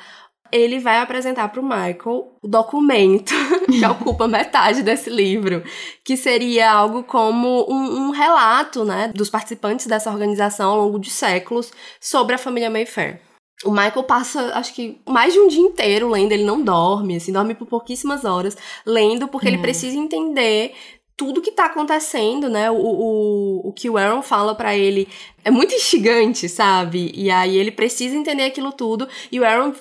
ele 0.53 0.79
vai 0.79 0.99
apresentar 0.99 1.49
para 1.49 1.61
o 1.61 1.65
Michael 1.65 2.37
o 2.43 2.49
documento 2.49 3.33
que 3.67 3.85
ocupa 3.85 4.29
metade 4.29 4.83
desse 4.83 5.11
livro, 5.11 5.63
que 6.05 6.17
seria 6.17 6.71
algo 6.71 7.03
como 7.03 7.67
um, 7.69 8.07
um, 8.07 8.11
relato, 8.11 8.85
né, 8.85 9.13
dos 9.15 9.31
participantes 9.31 9.87
dessa 9.87 10.11
organização 10.11 10.71
ao 10.71 10.81
longo 10.81 10.99
de 10.99 11.11
séculos 11.11 11.73
sobre 12.01 12.35
a 12.35 12.39
família 12.39 12.71
Mayfair. 12.71 13.21
O 13.65 13.71
Michael 13.71 14.05
passa, 14.05 14.55
acho 14.55 14.75
que, 14.75 15.01
mais 15.07 15.35
de 15.35 15.39
um 15.39 15.47
dia 15.47 15.61
inteiro 15.61 16.09
lendo, 16.09 16.33
ele 16.33 16.45
não 16.45 16.63
dorme, 16.63 17.17
assim, 17.17 17.31
dorme 17.31 17.55
por 17.55 17.67
pouquíssimas 17.67 18.25
horas, 18.25 18.57
lendo, 18.87 19.29
porque 19.29 19.47
ele 19.47 19.59
precisa 19.59 19.99
entender 19.99 20.73
tudo 21.21 21.43
que 21.43 21.53
tá 21.53 21.67
acontecendo, 21.67 22.49
né? 22.49 22.71
O, 22.71 22.77
o, 22.77 23.69
o 23.69 23.73
que 23.75 23.91
o 23.91 23.99
Aaron 23.99 24.23
fala 24.23 24.55
para 24.55 24.75
ele 24.75 25.07
é 25.45 25.51
muito 25.51 25.75
instigante, 25.75 26.49
sabe? 26.49 27.13
E 27.15 27.31
aí 27.31 27.59
ele 27.59 27.71
precisa 27.71 28.17
entender 28.17 28.45
aquilo 28.45 28.73
tudo. 28.73 29.07
E 29.31 29.39
o 29.39 29.45
Aaron 29.45 29.75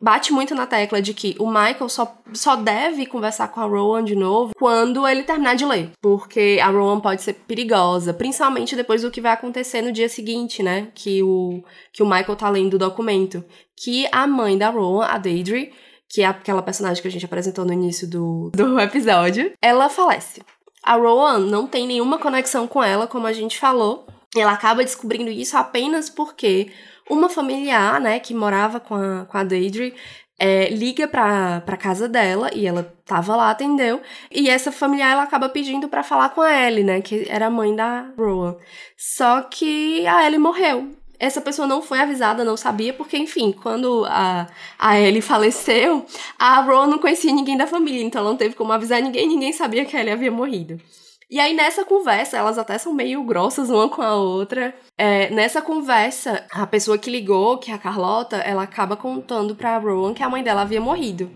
bate 0.00 0.32
muito 0.32 0.54
na 0.54 0.64
tecla 0.64 1.02
de 1.02 1.12
que 1.12 1.34
o 1.40 1.48
Michael 1.48 1.88
só, 1.88 2.16
só 2.32 2.54
deve 2.54 3.04
conversar 3.04 3.48
com 3.48 3.60
a 3.60 3.64
Rowan 3.64 4.04
de 4.04 4.14
novo 4.14 4.52
quando 4.56 5.04
ele 5.08 5.24
terminar 5.24 5.56
de 5.56 5.64
ler. 5.64 5.90
Porque 6.00 6.60
a 6.62 6.68
Rowan 6.68 7.00
pode 7.00 7.20
ser 7.20 7.32
perigosa, 7.32 8.14
principalmente 8.14 8.76
depois 8.76 9.02
do 9.02 9.10
que 9.10 9.20
vai 9.20 9.32
acontecer 9.32 9.82
no 9.82 9.90
dia 9.90 10.08
seguinte, 10.08 10.62
né? 10.62 10.86
Que 10.94 11.20
o, 11.20 11.64
que 11.92 12.04
o 12.04 12.06
Michael 12.06 12.36
tá 12.36 12.48
lendo 12.48 12.74
o 12.74 12.78
documento. 12.78 13.44
Que 13.76 14.06
a 14.12 14.24
mãe 14.24 14.56
da 14.56 14.70
Rowan, 14.70 15.06
a 15.06 15.18
Deidre, 15.18 15.72
que 16.08 16.22
é 16.22 16.26
aquela 16.26 16.62
personagem 16.62 17.02
que 17.02 17.08
a 17.08 17.10
gente 17.10 17.24
apresentou 17.24 17.64
no 17.64 17.72
início 17.72 18.08
do, 18.08 18.52
do 18.54 18.78
episódio, 18.78 19.52
ela 19.60 19.88
falece. 19.88 20.42
A 20.86 20.94
Rowan 20.94 21.40
não 21.40 21.66
tem 21.66 21.86
nenhuma 21.86 22.16
conexão 22.16 22.68
com 22.68 22.82
ela, 22.82 23.08
como 23.08 23.26
a 23.26 23.32
gente 23.32 23.58
falou. 23.58 24.06
Ela 24.36 24.52
acaba 24.52 24.84
descobrindo 24.84 25.28
isso 25.28 25.56
apenas 25.56 26.08
porque 26.08 26.70
uma 27.10 27.28
familiar, 27.28 28.00
né, 28.00 28.20
que 28.20 28.32
morava 28.32 28.78
com 28.78 28.94
a, 28.94 29.24
com 29.24 29.36
a 29.36 29.42
Deidre, 29.42 29.94
é, 30.38 30.68
liga 30.68 31.08
pra, 31.08 31.60
pra 31.62 31.76
casa 31.76 32.08
dela 32.08 32.50
e 32.54 32.66
ela 32.66 32.94
tava 33.04 33.34
lá, 33.34 33.50
atendeu. 33.50 34.00
E 34.30 34.48
essa 34.48 34.70
familiar 34.70 35.12
ela 35.12 35.22
acaba 35.22 35.48
pedindo 35.48 35.88
para 35.88 36.02
falar 36.02 36.28
com 36.28 36.40
a 36.40 36.52
Ellie, 36.52 36.84
né? 36.84 37.00
Que 37.00 37.26
era 37.28 37.46
a 37.46 37.50
mãe 37.50 37.74
da 37.74 38.10
Rowan. 38.16 38.56
Só 38.96 39.42
que 39.42 40.06
a 40.06 40.24
Ellie 40.26 40.38
morreu 40.38 40.90
essa 41.18 41.40
pessoa 41.40 41.66
não 41.66 41.82
foi 41.82 42.00
avisada, 42.00 42.44
não 42.44 42.56
sabia, 42.56 42.92
porque, 42.92 43.16
enfim, 43.16 43.52
quando 43.52 44.04
a, 44.06 44.46
a 44.78 45.00
Ellie 45.00 45.22
faleceu, 45.22 46.04
a 46.38 46.60
Ron 46.60 46.86
não 46.86 46.98
conhecia 46.98 47.32
ninguém 47.32 47.56
da 47.56 47.66
família, 47.66 48.02
então 48.02 48.20
ela 48.20 48.30
não 48.30 48.36
teve 48.36 48.54
como 48.54 48.72
avisar 48.72 49.00
ninguém, 49.00 49.26
ninguém 49.28 49.52
sabia 49.52 49.84
que 49.84 49.96
a 49.96 50.00
Ellie 50.00 50.12
havia 50.12 50.30
morrido. 50.30 50.80
E 51.28 51.40
aí, 51.40 51.54
nessa 51.54 51.84
conversa, 51.84 52.36
elas 52.36 52.56
até 52.56 52.78
são 52.78 52.92
meio 52.92 53.24
grossas 53.24 53.68
uma 53.68 53.88
com 53.88 54.00
a 54.00 54.14
outra. 54.14 54.72
É, 54.96 55.28
nessa 55.30 55.60
conversa, 55.60 56.46
a 56.52 56.64
pessoa 56.66 56.96
que 56.96 57.10
ligou, 57.10 57.58
que 57.58 57.72
é 57.72 57.74
a 57.74 57.78
Carlota, 57.78 58.36
ela 58.36 58.62
acaba 58.62 58.96
contando 58.96 59.56
pra 59.56 59.76
Rowan 59.78 60.14
que 60.14 60.22
a 60.22 60.30
mãe 60.30 60.44
dela 60.44 60.62
havia 60.62 60.80
morrido. 60.80 61.28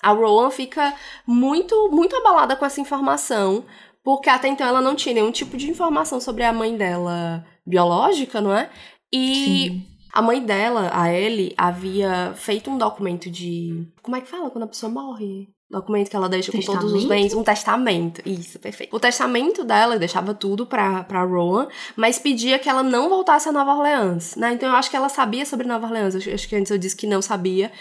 A 0.00 0.12
Rowan 0.12 0.50
fica 0.50 0.94
muito, 1.26 1.90
muito 1.92 2.16
abalada 2.16 2.56
com 2.56 2.64
essa 2.64 2.80
informação, 2.80 3.66
porque 4.02 4.30
até 4.30 4.48
então 4.48 4.66
ela 4.66 4.80
não 4.80 4.94
tinha 4.94 5.14
nenhum 5.14 5.30
tipo 5.30 5.58
de 5.58 5.70
informação 5.70 6.18
sobre 6.18 6.42
a 6.42 6.52
mãe 6.52 6.74
dela 6.74 7.44
biológica, 7.64 8.40
não 8.40 8.56
é? 8.56 8.70
E 9.12 9.34
Sim. 9.34 9.86
a 10.12 10.22
mãe 10.22 10.44
dela, 10.44 10.90
a 10.92 11.12
Ellie, 11.12 11.54
havia 11.56 12.32
feito 12.34 12.70
um 12.70 12.78
documento 12.78 13.30
de. 13.30 13.86
Como 14.02 14.16
é 14.16 14.20
que 14.20 14.28
fala 14.28 14.50
quando 14.50 14.64
a 14.64 14.68
pessoa 14.68 14.90
morre? 14.90 15.48
documento 15.72 16.10
que 16.10 16.16
ela 16.16 16.28
deixa 16.28 16.52
testamento? 16.52 16.82
com 16.82 16.86
todos 16.86 17.02
os 17.02 17.08
bens, 17.08 17.32
um 17.32 17.42
testamento. 17.42 18.20
Isso, 18.28 18.58
perfeito. 18.58 18.94
O 18.94 19.00
testamento 19.00 19.64
dela 19.64 19.98
deixava 19.98 20.34
tudo 20.34 20.66
pra, 20.66 21.02
pra 21.04 21.24
Rowan, 21.24 21.66
mas 21.96 22.18
pedia 22.18 22.58
que 22.58 22.68
ela 22.68 22.82
não 22.82 23.08
voltasse 23.08 23.48
a 23.48 23.52
Nova 23.52 23.74
Orleans, 23.74 24.36
né? 24.36 24.52
Então 24.52 24.68
eu 24.68 24.76
acho 24.76 24.90
que 24.90 24.96
ela 24.96 25.08
sabia 25.08 25.46
sobre 25.46 25.66
Nova 25.66 25.86
Orleans. 25.86 26.14
Eu 26.14 26.34
acho 26.34 26.46
que 26.46 26.54
antes 26.54 26.70
eu 26.70 26.78
disse 26.78 26.94
que 26.94 27.06
não 27.06 27.22
sabia. 27.22 27.72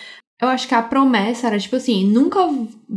Eu 0.42 0.48
acho 0.48 0.68
que 0.68 0.74
a 0.74 0.82
promessa 0.82 1.48
era 1.48 1.60
tipo 1.60 1.76
assim, 1.76 2.06
nunca 2.06 2.40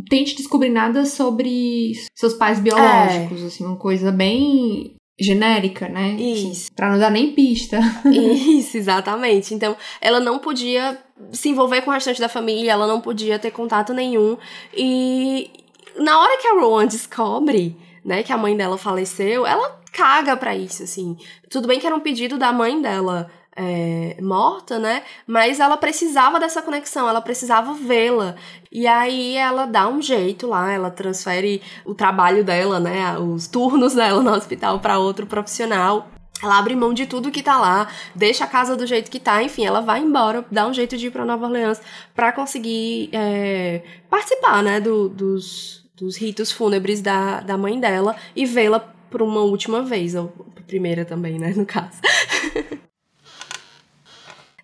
tente 0.09 0.37
descobrir 0.37 0.71
nada 0.71 1.05
sobre 1.05 1.93
seus 2.15 2.33
pais 2.35 2.59
biológicos, 2.59 3.43
é. 3.43 3.47
assim, 3.47 3.67
uma 3.67 3.77
coisa 3.77 4.11
bem 4.11 4.95
genérica, 5.19 5.89
né? 5.89 6.11
Isso. 6.13 6.73
Pra 6.73 6.91
não 6.91 6.99
dar 6.99 7.11
nem 7.11 7.33
pista. 7.33 7.79
Isso, 8.11 8.77
exatamente. 8.77 9.55
Então, 9.55 9.77
ela 10.01 10.21
não 10.21 10.39
podia 10.39 10.99
se 11.33 11.49
envolver 11.49 11.83
com 11.83 11.91
o 11.91 11.95
restante 11.95 12.21
da 12.21 12.29
família, 12.29 12.73
ela 12.73 12.87
não 12.87 13.01
podia 13.01 13.39
ter 13.39 13.51
contato 13.51 13.93
nenhum. 13.93 14.37
E 14.77 15.51
na 15.97 16.21
hora 16.21 16.39
que 16.41 16.49
a 16.49 16.61
Rowan 16.61 16.87
descobre, 16.87 17.77
né, 18.05 18.23
que 18.23 18.33
a 18.33 18.37
mãe 18.37 18.57
dela 18.57 18.77
faleceu, 18.77 19.47
ela 19.47 19.81
caga 19.93 20.37
pra 20.37 20.57
isso, 20.57 20.83
assim. 20.83 21.17
Tudo 21.49 21.69
bem 21.69 21.79
que 21.79 21.87
era 21.87 21.95
um 21.95 22.01
pedido 22.01 22.37
da 22.37 22.53
mãe 22.53 22.81
dela 22.83 23.31
é, 23.57 24.17
morta, 24.21 24.79
né? 24.79 25.03
Mas 25.27 25.61
ela 25.61 25.77
precisava 25.77 26.41
dessa 26.41 26.61
conexão, 26.63 27.09
ela 27.09 27.21
precisava 27.21 27.75
vê-la. 27.75 28.35
E 28.71 28.87
aí 28.87 29.37
ela 29.37 29.67
dá 29.67 29.89
um 29.89 30.03
jeito 30.03 30.47
lá, 30.47 30.73
ela 30.73 30.91
transfere 30.91 31.63
o 31.85 31.95
trabalho 31.95 32.45
dela, 32.45 32.81
né? 32.81 33.17
Os 33.19 33.47
turnos 33.47 33.95
dela 33.95 34.23
no 34.23 34.33
hospital 34.33 34.81
para 34.81 34.99
outro 34.99 35.27
profissional. 35.27 36.09
Ela 36.43 36.59
abre 36.59 36.75
mão 36.75 36.93
de 36.93 37.07
tudo 37.07 37.31
que 37.31 37.43
tá 37.43 37.59
lá, 37.59 37.89
deixa 38.15 38.45
a 38.45 38.47
casa 38.47 38.77
do 38.77 38.87
jeito 38.87 39.11
que 39.11 39.21
tá, 39.21 39.43
enfim, 39.43 39.65
ela 39.65 39.81
vai 39.81 40.01
embora, 40.01 40.45
dá 40.51 40.67
um 40.67 40.75
jeito 40.75 40.97
de 40.97 41.07
ir 41.07 41.11
pra 41.11 41.25
Nova 41.25 41.47
Orleans 41.47 41.81
para 42.15 42.33
conseguir 42.33 43.09
é, 43.13 43.83
participar, 44.11 44.63
né, 44.63 44.81
do, 44.81 45.09
dos, 45.09 45.87
dos 45.97 46.17
ritos 46.17 46.51
fúnebres 46.53 47.01
da, 47.01 47.41
da 47.41 47.57
mãe 47.57 47.79
dela 47.79 48.17
e 48.35 48.45
vê-la 48.45 48.81
por 49.09 49.23
uma 49.23 49.41
última 49.41 49.83
vez, 49.83 50.15
ou 50.17 50.29
primeira 50.67 51.05
também, 51.05 51.39
né, 51.39 51.55
no 51.57 51.65
caso. 51.65 52.01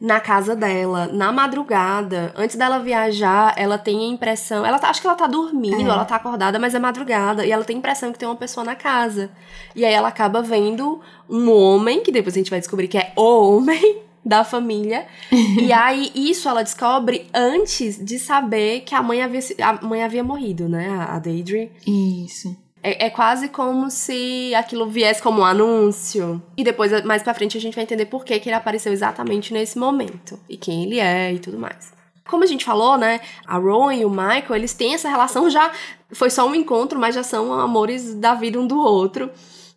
Na 0.01 0.19
casa 0.19 0.57
dela, 0.57 1.11
na 1.13 1.31
madrugada, 1.31 2.33
antes 2.35 2.57
dela 2.57 2.79
viajar, 2.79 3.53
ela 3.57 3.77
tem 3.77 4.01
a 4.01 4.07
impressão. 4.07 4.65
Ela 4.65 4.79
tá, 4.79 4.89
acho 4.89 5.03
que 5.03 5.07
ela 5.07 5.17
tá 5.17 5.27
dormindo, 5.27 5.91
é. 5.91 5.93
ela 5.93 6.07
tá 6.07 6.17
acordada, 6.17 6.59
mas 6.59 6.75
é 6.75 6.79
madrugada. 6.79 7.45
E 7.45 7.53
ela 7.53 7.65
tem 7.65 7.77
a 7.77 7.79
impressão 7.79 8.11
que 8.11 8.19
tem 8.19 8.27
uma 8.27 8.37
pessoa 8.37 8.65
na 8.65 8.75
casa. 8.75 9.31
E 9.77 9.85
aí 9.85 9.93
ela 9.93 10.09
acaba 10.09 10.41
vendo 10.41 11.01
um 11.29 11.53
homem, 11.53 12.03
que 12.03 12.11
depois 12.11 12.35
a 12.35 12.39
gente 12.39 12.51
vai 12.51 12.61
descobrir 12.61 12.89
que 12.89 12.97
é 12.97 13.13
o 13.15 13.57
homem 13.57 13.99
da 14.25 14.43
família. 14.43 15.07
e 15.31 15.71
aí, 15.73 16.11
isso 16.15 16.49
ela 16.49 16.63
descobre 16.63 17.29
antes 17.35 18.03
de 18.03 18.19
saber 18.19 18.81
que 18.81 18.95
a 18.95 19.03
mãe 19.03 19.23
havia, 19.23 19.41
a 19.63 19.85
mãe 19.85 20.03
havia 20.03 20.25
morrido, 20.25 20.67
né? 20.67 20.89
A 21.11 21.19
Deidre. 21.19 21.71
Isso. 21.87 22.57
É, 22.83 23.07
é, 23.07 23.11
quase 23.11 23.49
como 23.49 23.91
se 23.91 24.55
aquilo 24.55 24.89
viesse 24.89 25.23
como 25.23 25.43
um 25.43 25.45
anúncio. 25.45 26.43
E 26.57 26.65
depois, 26.65 27.05
mais 27.05 27.23
pra 27.23 27.35
frente, 27.35 27.57
a 27.57 27.61
gente 27.61 27.75
vai 27.75 27.85
entender 27.85 28.07
por 28.07 28.25
que, 28.25 28.39
que 28.41 28.49
ele 28.49 28.57
apareceu 28.57 28.93
exatamente 28.93 29.53
nesse 29.53 29.79
momento. 29.79 30.39
E 30.49 30.57
quem 30.57 30.85
ele 30.85 30.99
é 30.99 31.33
e 31.33 31.39
tudo 31.39 31.59
mais. 31.59 31.93
Como 32.27 32.45
a 32.45 32.47
gente 32.47 32.65
falou, 32.65 32.97
né? 32.97 33.21
A 33.47 33.59
Rowan 33.59 33.95
e 33.95 34.05
o 34.05 34.11
Michael, 34.11 34.55
eles 34.55 34.73
têm 34.73 34.95
essa 34.95 35.09
relação 35.09 35.51
já. 35.51 35.71
Foi 36.13 36.31
só 36.31 36.47
um 36.47 36.55
encontro, 36.55 36.99
mas 36.99 37.15
já 37.15 37.23
são 37.23 37.53
amores 37.53 38.15
da 38.15 38.35
vida 38.35 38.59
um 38.59 38.67
do 38.67 38.79
outro. 38.79 39.31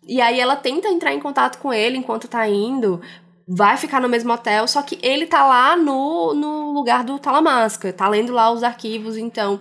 E 0.06 0.20
aí 0.20 0.38
ela 0.38 0.54
tenta 0.54 0.88
entrar 0.88 1.12
em 1.12 1.20
contato 1.20 1.58
com 1.58 1.72
ele 1.72 1.96
enquanto 1.96 2.28
tá 2.28 2.48
indo. 2.48 3.00
Vai 3.46 3.76
ficar 3.76 4.00
no 4.00 4.08
mesmo 4.08 4.32
hotel, 4.32 4.66
só 4.66 4.80
que 4.80 4.98
ele 5.02 5.26
tá 5.26 5.46
lá 5.46 5.76
no, 5.76 6.32
no 6.32 6.72
lugar 6.72 7.04
do 7.04 7.18
Talamasca, 7.18 7.92
tá 7.92 8.08
lendo 8.08 8.32
lá 8.32 8.50
os 8.50 8.62
arquivos, 8.62 9.18
então 9.18 9.60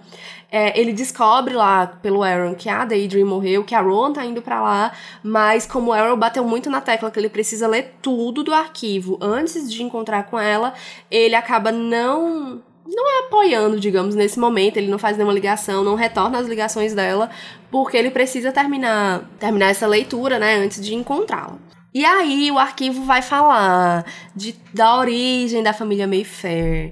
é, 0.49 0.79
ele 0.79 0.93
descobre 0.93 1.53
lá 1.53 1.87
pelo 1.87 2.23
Aaron 2.23 2.55
que 2.55 2.69
a 2.69 2.85
Daydream 2.85 3.27
morreu, 3.27 3.63
que 3.63 3.73
a 3.75 3.81
Ron 3.81 4.13
tá 4.13 4.23
indo 4.23 4.41
para 4.41 4.61
lá, 4.61 4.93
mas 5.23 5.65
como 5.65 5.89
o 5.89 5.93
Aaron 5.93 6.15
bateu 6.15 6.45
muito 6.45 6.69
na 6.69 6.79
tecla 6.79 7.11
que 7.11 7.19
ele 7.19 7.27
precisa 7.27 7.67
ler 7.67 7.95
tudo 8.01 8.43
do 8.43 8.53
arquivo 8.53 9.17
antes 9.19 9.69
de 9.69 9.81
encontrar 9.83 10.23
com 10.23 10.39
ela, 10.39 10.73
ele 11.09 11.35
acaba 11.35 11.71
não 11.71 12.61
não 12.85 13.25
apoiando, 13.25 13.79
digamos, 13.79 14.13
nesse 14.13 14.37
momento, 14.39 14.77
ele 14.77 14.91
não 14.91 14.99
faz 14.99 15.17
nenhuma 15.17 15.33
ligação, 15.33 15.83
não 15.83 15.95
retorna 15.95 16.37
as 16.37 16.47
ligações 16.47 16.93
dela, 16.93 17.29
porque 17.71 17.97
ele 17.97 18.11
precisa 18.11 18.51
terminar 18.51 19.23
terminar 19.39 19.69
essa 19.71 19.87
leitura, 19.87 20.37
né, 20.37 20.55
antes 20.57 20.79
de 20.79 20.93
encontrá-la. 20.93 21.57
E 21.93 22.03
aí 22.03 22.49
o 22.51 22.57
arquivo 22.57 23.03
vai 23.05 23.21
falar 23.21 24.03
de, 24.35 24.55
da 24.73 24.97
origem 24.97 25.61
da 25.61 25.73
família 25.73 26.07
Mayfair, 26.07 26.91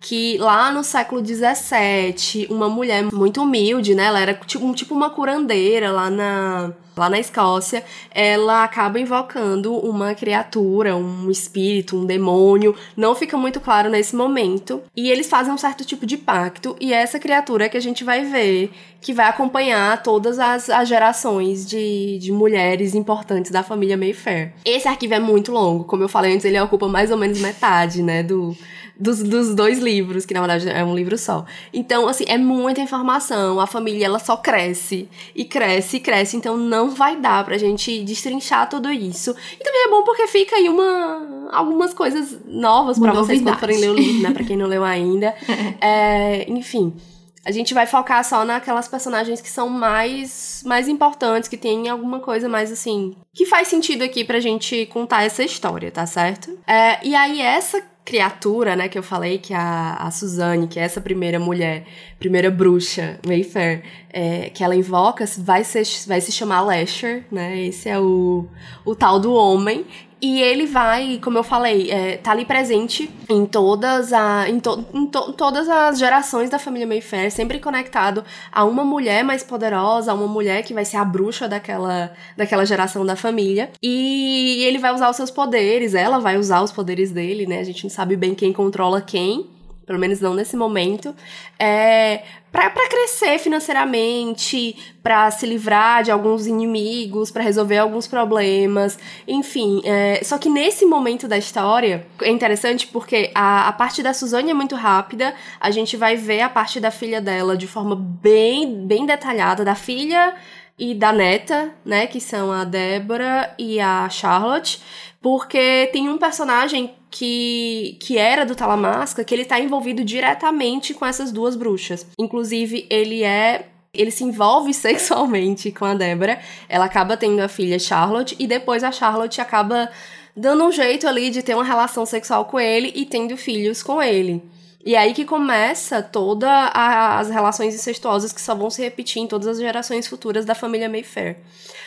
que 0.00 0.38
lá 0.38 0.72
no 0.72 0.82
século 0.82 1.22
XVII, 1.24 2.46
uma 2.48 2.70
mulher 2.70 3.04
muito 3.12 3.42
humilde, 3.42 3.94
né? 3.94 4.04
Ela 4.04 4.20
era 4.20 4.34
tipo, 4.34 4.74
tipo 4.74 4.94
uma 4.94 5.10
curandeira 5.10 5.92
lá 5.92 6.08
na, 6.08 6.72
lá 6.96 7.10
na 7.10 7.20
Escócia. 7.20 7.84
Ela 8.10 8.64
acaba 8.64 8.98
invocando 8.98 9.74
uma 9.76 10.14
criatura, 10.14 10.96
um 10.96 11.30
espírito, 11.30 11.98
um 11.98 12.06
demônio. 12.06 12.74
Não 12.96 13.14
fica 13.14 13.36
muito 13.36 13.60
claro 13.60 13.90
nesse 13.90 14.16
momento. 14.16 14.82
E 14.96 15.10
eles 15.10 15.28
fazem 15.28 15.52
um 15.52 15.58
certo 15.58 15.84
tipo 15.84 16.06
de 16.06 16.16
pacto. 16.16 16.74
E 16.80 16.94
essa 16.94 17.18
criatura 17.18 17.66
é 17.66 17.68
que 17.68 17.76
a 17.76 17.80
gente 17.80 18.02
vai 18.02 18.24
ver, 18.24 18.70
que 19.02 19.12
vai 19.12 19.28
acompanhar 19.28 20.02
todas 20.02 20.38
as, 20.38 20.70
as 20.70 20.88
gerações 20.88 21.66
de, 21.66 22.18
de 22.18 22.32
mulheres 22.32 22.94
importantes 22.94 23.50
da 23.50 23.62
família 23.62 23.98
Mayfair. 23.98 24.54
Esse 24.64 24.88
arquivo 24.88 25.12
é 25.12 25.20
muito 25.20 25.52
longo. 25.52 25.84
Como 25.84 26.02
eu 26.02 26.08
falei 26.08 26.32
antes, 26.32 26.46
ele 26.46 26.58
ocupa 26.58 26.88
mais 26.88 27.10
ou 27.10 27.18
menos 27.18 27.38
metade, 27.38 28.02
né? 28.02 28.22
Do 28.22 28.56
dos, 29.00 29.22
dos 29.22 29.54
dois 29.54 29.78
livros, 29.78 30.26
que 30.26 30.34
na 30.34 30.40
verdade 30.40 30.68
é 30.68 30.84
um 30.84 30.94
livro 30.94 31.16
só. 31.16 31.44
Então, 31.72 32.06
assim, 32.06 32.24
é 32.28 32.36
muita 32.36 32.82
informação. 32.82 33.58
A 33.58 33.66
família, 33.66 34.04
ela 34.04 34.18
só 34.18 34.36
cresce 34.36 35.08
e 35.34 35.44
cresce 35.44 35.96
e 35.96 36.00
cresce. 36.00 36.36
Então, 36.36 36.56
não 36.56 36.90
vai 36.90 37.16
dar 37.16 37.42
pra 37.44 37.56
gente 37.56 38.04
destrinchar 38.04 38.68
tudo 38.68 38.92
isso. 38.92 39.34
E 39.58 39.64
também 39.64 39.86
é 39.86 39.88
bom 39.88 40.04
porque 40.04 40.26
fica 40.26 40.56
aí 40.56 40.68
uma, 40.68 41.48
algumas 41.50 41.94
coisas 41.94 42.38
novas 42.44 42.98
para 42.98 43.12
vocês 43.12 43.40
quando 43.40 43.58
forem 43.58 43.78
ler 43.78 43.90
o 43.90 43.94
livro, 43.94 44.22
né? 44.22 44.30
Pra 44.32 44.44
quem 44.44 44.56
não 44.56 44.66
leu 44.66 44.84
ainda. 44.84 45.34
é, 45.80 46.44
enfim. 46.50 46.94
A 47.42 47.50
gente 47.50 47.72
vai 47.72 47.86
focar 47.86 48.22
só 48.22 48.44
naquelas 48.44 48.86
personagens 48.86 49.40
que 49.40 49.48
são 49.48 49.66
mais, 49.68 50.62
mais 50.66 50.86
importantes, 50.88 51.48
que 51.48 51.56
tem 51.56 51.88
alguma 51.88 52.20
coisa 52.20 52.50
mais 52.50 52.70
assim. 52.70 53.16
que 53.34 53.46
faz 53.46 53.68
sentido 53.68 54.02
aqui 54.02 54.24
pra 54.24 54.40
gente 54.40 54.84
contar 54.86 55.24
essa 55.24 55.42
história, 55.42 55.90
tá 55.90 56.04
certo? 56.04 56.58
É, 56.66 56.98
e 57.02 57.14
aí, 57.14 57.40
essa 57.40 57.82
criatura, 58.04 58.74
né, 58.74 58.88
que 58.88 58.98
eu 58.98 59.02
falei, 59.02 59.38
que 59.38 59.54
a, 59.54 59.94
a 59.94 60.10
Suzane, 60.10 60.66
que 60.66 60.80
é 60.80 60.82
essa 60.82 61.00
primeira 61.00 61.38
mulher, 61.38 61.84
primeira 62.18 62.50
bruxa, 62.50 63.20
Mayfair, 63.26 63.82
é, 64.12 64.50
que 64.50 64.64
ela 64.64 64.74
invoca, 64.74 65.24
vai, 65.38 65.62
ser, 65.62 65.84
vai 66.06 66.20
se 66.20 66.32
chamar 66.32 66.62
Lasher, 66.62 67.24
né, 67.30 67.60
esse 67.60 67.88
é 67.88 67.98
o, 67.98 68.46
o 68.84 68.94
tal 68.94 69.20
do 69.20 69.32
homem, 69.32 69.86
e 70.20 70.42
ele 70.42 70.66
vai, 70.66 71.18
como 71.22 71.38
eu 71.38 71.42
falei, 71.42 71.90
é, 71.90 72.16
tá 72.16 72.32
ali 72.32 72.44
presente 72.44 73.10
em 73.28 73.46
todas, 73.46 74.12
a, 74.12 74.48
em, 74.48 74.60
to, 74.60 74.84
em 74.92 75.06
to, 75.06 75.32
todas 75.32 75.68
as 75.68 75.98
gerações 75.98 76.50
da 76.50 76.58
família 76.58 76.86
Mayfair, 76.86 77.30
sempre 77.30 77.58
conectado 77.58 78.22
a 78.52 78.64
uma 78.64 78.84
mulher 78.84 79.24
mais 79.24 79.42
poderosa, 79.42 80.12
a 80.12 80.14
uma 80.14 80.26
mulher 80.26 80.62
que 80.62 80.74
vai 80.74 80.84
ser 80.84 80.98
a 80.98 81.04
bruxa 81.04 81.48
daquela, 81.48 82.12
daquela 82.36 82.66
geração 82.66 83.04
da 83.04 83.16
família. 83.16 83.70
E 83.82 84.62
ele 84.64 84.78
vai 84.78 84.92
usar 84.92 85.08
os 85.08 85.16
seus 85.16 85.30
poderes, 85.30 85.94
ela 85.94 86.18
vai 86.18 86.36
usar 86.36 86.62
os 86.62 86.72
poderes 86.72 87.10
dele, 87.10 87.46
né? 87.46 87.60
A 87.60 87.64
gente 87.64 87.84
não 87.84 87.90
sabe 87.90 88.16
bem 88.16 88.34
quem 88.34 88.52
controla 88.52 89.00
quem 89.00 89.48
pelo 89.90 89.98
menos 89.98 90.20
não 90.20 90.34
nesse 90.34 90.56
momento, 90.56 91.12
é, 91.58 92.22
para 92.52 92.70
crescer 92.70 93.40
financeiramente, 93.40 94.76
para 95.02 95.28
se 95.32 95.44
livrar 95.44 96.04
de 96.04 96.12
alguns 96.12 96.46
inimigos, 96.46 97.28
para 97.32 97.42
resolver 97.42 97.78
alguns 97.78 98.06
problemas, 98.06 98.96
enfim. 99.26 99.82
É, 99.84 100.20
só 100.22 100.38
que 100.38 100.48
nesse 100.48 100.86
momento 100.86 101.26
da 101.26 101.36
história 101.36 102.06
é 102.22 102.30
interessante 102.30 102.86
porque 102.86 103.32
a, 103.34 103.66
a 103.66 103.72
parte 103.72 104.00
da 104.00 104.14
Suzane 104.14 104.52
é 104.52 104.54
muito 104.54 104.76
rápida, 104.76 105.34
a 105.58 105.72
gente 105.72 105.96
vai 105.96 106.14
ver 106.14 106.42
a 106.42 106.48
parte 106.48 106.78
da 106.78 106.92
filha 106.92 107.20
dela 107.20 107.56
de 107.56 107.66
forma 107.66 107.96
bem, 107.96 108.86
bem 108.86 109.04
detalhada, 109.04 109.64
da 109.64 109.74
filha 109.74 110.36
e 110.80 110.94
da 110.94 111.12
neta, 111.12 111.74
né, 111.84 112.06
que 112.06 112.18
são 112.18 112.50
a 112.50 112.64
Débora 112.64 113.54
e 113.58 113.78
a 113.78 114.08
Charlotte, 114.08 114.80
porque 115.20 115.90
tem 115.92 116.08
um 116.08 116.16
personagem 116.16 116.94
que, 117.10 117.98
que 118.00 118.16
era 118.16 118.46
do 118.46 118.54
Talamasca, 118.54 119.22
que 119.22 119.34
ele 119.34 119.44
tá 119.44 119.60
envolvido 119.60 120.02
diretamente 120.02 120.94
com 120.94 121.04
essas 121.04 121.30
duas 121.30 121.54
bruxas. 121.54 122.06
Inclusive, 122.18 122.86
ele 122.88 123.22
é 123.22 123.66
ele 123.92 124.10
se 124.10 124.24
envolve 124.24 124.72
sexualmente 124.74 125.70
com 125.70 125.84
a 125.84 125.94
Débora. 125.94 126.40
Ela 126.66 126.86
acaba 126.86 127.16
tendo 127.16 127.40
a 127.40 127.48
filha 127.48 127.78
Charlotte 127.78 128.34
e 128.38 128.46
depois 128.46 128.82
a 128.82 128.90
Charlotte 128.90 129.40
acaba 129.40 129.90
dando 130.34 130.64
um 130.64 130.72
jeito 130.72 131.06
ali 131.06 131.28
de 131.28 131.42
ter 131.42 131.54
uma 131.54 131.64
relação 131.64 132.06
sexual 132.06 132.46
com 132.46 132.58
ele 132.58 132.90
e 132.94 133.04
tendo 133.04 133.36
filhos 133.36 133.82
com 133.82 134.00
ele. 134.02 134.42
E 134.84 134.96
aí 134.96 135.12
que 135.12 135.24
começa 135.26 136.02
todas 136.02 136.48
as 136.72 137.28
relações 137.28 137.74
incestuosas 137.74 138.32
que 138.32 138.40
só 138.40 138.54
vão 138.54 138.70
se 138.70 138.82
repetir 138.82 139.22
em 139.22 139.26
todas 139.26 139.46
as 139.46 139.58
gerações 139.58 140.08
futuras 140.08 140.44
da 140.44 140.54
família 140.54 140.88
Mayfair, 140.88 141.38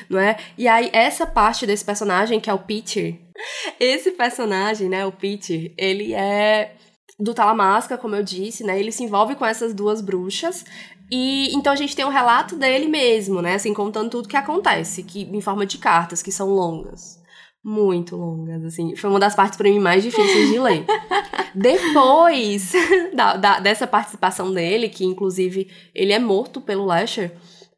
não 0.08 0.20
é? 0.20 0.38
E 0.58 0.68
aí 0.68 0.92
essa 0.94 1.26
parte 1.26 1.66
desse 1.66 1.84
personagem 1.84 2.40
que 2.40 2.50
é 2.50 2.54
o 2.54 2.60
Peter, 2.60 3.20
esse 3.80 4.12
personagem, 4.12 4.90
né, 4.90 5.06
o 5.06 5.12
Peter, 5.12 5.74
ele 5.76 6.14
é 6.14 6.76
do 7.20 7.34
Talamasca, 7.34 7.98
como 7.98 8.16
eu 8.16 8.24
disse, 8.24 8.64
né? 8.64 8.80
Ele 8.80 8.92
se 8.92 9.04
envolve 9.04 9.36
com 9.36 9.46
essas 9.46 9.74
duas 9.74 10.02
bruxas. 10.02 10.66
E 11.12 11.54
então 11.56 11.72
a 11.72 11.76
gente 11.76 11.96
tem 11.96 12.06
um 12.06 12.10
relato 12.10 12.56
dele 12.56 12.88
mesmo, 12.88 13.42
né? 13.42 13.56
Assim, 13.56 13.74
contando 13.74 14.10
tudo 14.10 14.28
que 14.28 14.38
acontece, 14.38 15.04
que 15.04 15.22
em 15.22 15.42
forma 15.42 15.66
de 15.66 15.78
cartas, 15.78 16.22
que 16.22 16.32
são 16.32 16.50
longas. 16.50 17.23
Muito 17.64 18.18
longas, 18.18 18.66
assim. 18.66 18.94
Foi 18.96 19.10
uma 19.10 19.20
das 19.20 19.36
partes 19.36 19.58
para 19.58 19.70
mim 19.70 19.80
mais 19.80 20.04
difíceis 20.04 20.50
de 20.50 20.60
ler. 20.60 20.86
Depois 21.56 22.74
da, 23.16 23.38
da, 23.38 23.60
dessa 23.60 23.88
participação 23.88 24.54
dele, 24.54 24.90
que 24.90 25.06
inclusive 25.06 25.70
ele 25.96 26.12
é 26.12 26.20
morto 26.20 26.60
pelo 26.60 26.84
Lasher, 26.84 27.32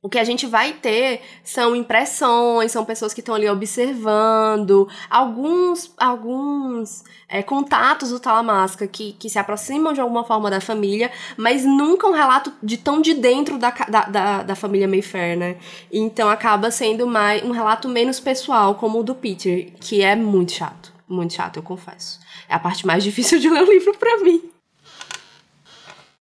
o 0.06 0.10
que 0.10 0.20
a 0.20 0.24
gente 0.24 0.46
vai 0.46 0.72
ter 0.72 1.20
são 1.44 1.76
impressões, 1.76 2.72
são 2.72 2.86
pessoas 2.86 3.12
que 3.12 3.22
estão 3.22 3.34
ali 3.34 3.50
observando, 3.50 4.88
alguns, 5.10 5.92
alguns 5.98 7.04
é, 7.28 7.42
contatos 7.42 8.12
do 8.12 8.20
Talamasca 8.20 8.86
que, 8.86 9.14
que 9.14 9.28
se 9.28 9.40
aproximam 9.40 9.94
de 9.94 10.00
alguma 10.00 10.24
forma 10.24 10.48
da 10.48 10.62
família, 10.62 11.12
mas 11.36 11.66
nunca 11.66 12.06
um 12.06 12.12
relato 12.12 12.54
de 12.62 12.78
tão 12.78 13.02
de 13.02 13.16
dentro 13.16 13.58
da, 13.58 13.72
da, 13.72 14.02
da, 14.02 14.44
da 14.44 14.56
família 14.56 14.88
Mayfair, 14.88 15.36
né? 15.40 15.58
Então 15.92 16.30
acaba 16.30 16.70
sendo 16.70 17.08
mais 17.08 17.44
um 17.44 17.50
relato 17.50 17.90
menos 17.90 18.20
pessoal, 18.20 18.76
como 18.76 19.00
o 19.00 19.04
do 19.04 19.16
Peter, 19.16 19.74
que 19.80 20.04
é 20.04 20.16
muito 20.16 20.52
chato. 20.52 20.94
Muito 21.10 21.34
chato, 21.34 21.58
eu 21.58 21.64
confesso. 21.64 22.20
É 22.48 22.54
a 22.54 22.60
parte 22.60 22.86
mais 22.86 23.02
difícil 23.04 23.40
de 23.40 23.50
ler 23.50 23.64
o 23.64 23.72
livro 23.72 23.98
para 23.98 24.20
mim. 24.20 24.55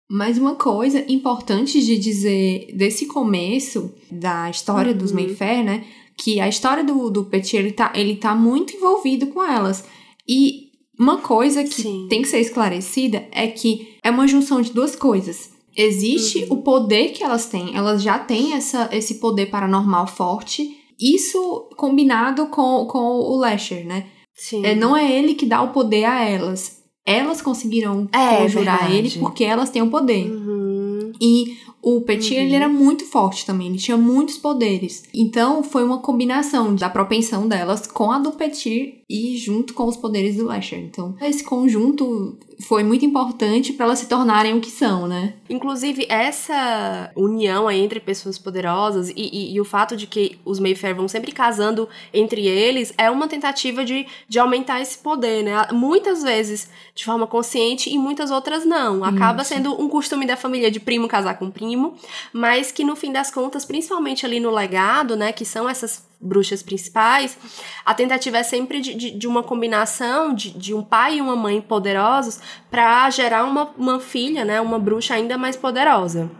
Mas 0.08 0.38
uma 0.38 0.54
coisa 0.54 1.04
importante 1.10 1.82
de 1.82 1.98
dizer 1.98 2.72
desse 2.76 3.06
começo 3.06 3.92
da 4.10 4.50
história 4.50 4.92
uhum. 4.92 4.98
dos 4.98 5.12
Mayfair, 5.12 5.64
né? 5.64 5.84
Que 6.16 6.40
a 6.40 6.48
história 6.48 6.84
do, 6.84 7.10
do 7.10 7.24
Petit, 7.24 7.56
ele 7.56 7.72
tá, 7.72 7.92
ele 7.94 8.16
tá 8.16 8.34
muito 8.34 8.76
envolvido 8.76 9.28
com 9.28 9.42
elas. 9.42 9.84
E 10.28 10.70
uma 10.98 11.18
coisa 11.18 11.64
que 11.64 11.82
Sim. 11.82 12.06
tem 12.08 12.22
que 12.22 12.28
ser 12.28 12.38
esclarecida 12.38 13.26
é 13.32 13.48
que 13.48 13.96
é 14.02 14.10
uma 14.10 14.28
junção 14.28 14.60
de 14.60 14.72
duas 14.72 14.94
coisas. 14.94 15.50
Existe 15.76 16.44
uhum. 16.44 16.58
o 16.58 16.62
poder 16.62 17.08
que 17.08 17.24
elas 17.24 17.46
têm, 17.46 17.74
elas 17.74 18.02
já 18.02 18.18
têm 18.18 18.52
essa, 18.52 18.88
esse 18.92 19.16
poder 19.16 19.46
paranormal 19.46 20.06
forte. 20.06 20.76
Isso 21.00 21.68
combinado 21.76 22.46
com, 22.46 22.86
com 22.86 22.98
o 22.98 23.36
Lasher, 23.36 23.84
né? 23.84 24.06
Sim. 24.34 24.64
É, 24.64 24.74
não 24.74 24.96
é 24.96 25.10
ele 25.10 25.34
que 25.34 25.46
dá 25.46 25.62
o 25.62 25.72
poder 25.72 26.04
a 26.04 26.24
elas 26.24 26.83
elas 27.06 27.42
conseguiram 27.42 28.08
é, 28.12 28.38
conjurar 28.38 28.78
verdade. 28.78 28.96
ele 28.96 29.10
porque 29.18 29.44
elas 29.44 29.70
têm 29.70 29.82
o 29.82 29.90
poder. 29.90 30.30
Uhum. 30.30 31.12
E 31.20 31.58
o 31.84 32.00
Petit, 32.00 32.34
uhum. 32.34 32.40
ele 32.40 32.54
era 32.54 32.68
muito 32.68 33.04
forte 33.04 33.44
também, 33.44 33.68
ele 33.68 33.78
tinha 33.78 33.96
muitos 33.96 34.38
poderes. 34.38 35.04
Então, 35.14 35.62
foi 35.62 35.84
uma 35.84 35.98
combinação 35.98 36.74
da 36.74 36.88
propensão 36.88 37.46
delas 37.46 37.86
com 37.86 38.10
a 38.10 38.18
do 38.18 38.32
Petit 38.32 39.03
e 39.08 39.36
junto 39.36 39.74
com 39.74 39.84
os 39.84 39.96
poderes 39.96 40.36
do 40.36 40.44
Lasher. 40.44 40.78
Então, 40.78 41.14
esse 41.20 41.44
conjunto 41.44 42.38
foi 42.62 42.82
muito 42.82 43.04
importante 43.04 43.72
para 43.72 43.86
elas 43.86 43.98
se 43.98 44.06
tornarem 44.06 44.56
o 44.56 44.60
que 44.60 44.70
são, 44.70 45.06
né? 45.06 45.34
Inclusive, 45.48 46.06
essa 46.08 47.10
união 47.16 47.70
entre 47.70 48.00
pessoas 48.00 48.38
poderosas 48.38 49.08
e, 49.10 49.14
e, 49.16 49.54
e, 49.54 49.60
o 49.60 49.64
fato 49.64 49.96
de 49.96 50.06
que 50.06 50.38
os 50.44 50.58
Mayfair 50.58 50.94
vão 50.94 51.08
sempre 51.08 51.32
casando 51.32 51.88
entre 52.12 52.46
eles 52.46 52.94
é 52.96 53.10
uma 53.10 53.28
tentativa 53.28 53.84
de, 53.84 54.06
de 54.28 54.38
aumentar 54.38 54.80
esse 54.80 54.98
poder, 54.98 55.42
né? 55.42 55.66
Muitas 55.72 56.22
vezes 56.22 56.70
de 56.94 57.04
forma 57.04 57.26
consciente 57.26 57.90
e 57.90 57.98
muitas 57.98 58.30
outras 58.30 58.64
não. 58.64 59.04
Acaba 59.04 59.42
Isso. 59.42 59.52
sendo 59.52 59.80
um 59.80 59.88
costume 59.88 60.26
da 60.26 60.36
família 60.36 60.70
de 60.70 60.80
primo 60.80 61.08
casar 61.08 61.38
com 61.38 61.50
primo, 61.50 61.94
mas 62.32 62.70
que 62.70 62.84
no 62.84 62.96
fim 62.96 63.12
das 63.12 63.30
contas, 63.30 63.64
principalmente 63.64 64.24
ali 64.24 64.40
no 64.40 64.50
legado, 64.50 65.16
né, 65.16 65.32
que 65.32 65.44
são 65.44 65.68
essas 65.68 66.06
bruxas 66.20 66.62
principais, 66.62 67.36
a 67.84 67.94
tentativa 67.94 68.38
é 68.38 68.42
sempre 68.42 68.80
de, 68.80 68.94
de, 68.94 69.10
de 69.10 69.26
uma 69.26 69.42
combinação 69.42 70.34
de, 70.34 70.50
de 70.50 70.74
um 70.74 70.82
pai 70.82 71.18
e 71.18 71.20
uma 71.20 71.36
mãe 71.36 71.60
poderosos 71.60 72.40
para 72.70 73.08
gerar 73.10 73.44
uma, 73.44 73.70
uma 73.76 74.00
filha, 74.00 74.44
né, 74.44 74.60
uma 74.60 74.78
bruxa 74.78 75.14
ainda 75.14 75.36
mais 75.36 75.56
poderosa. 75.56 76.30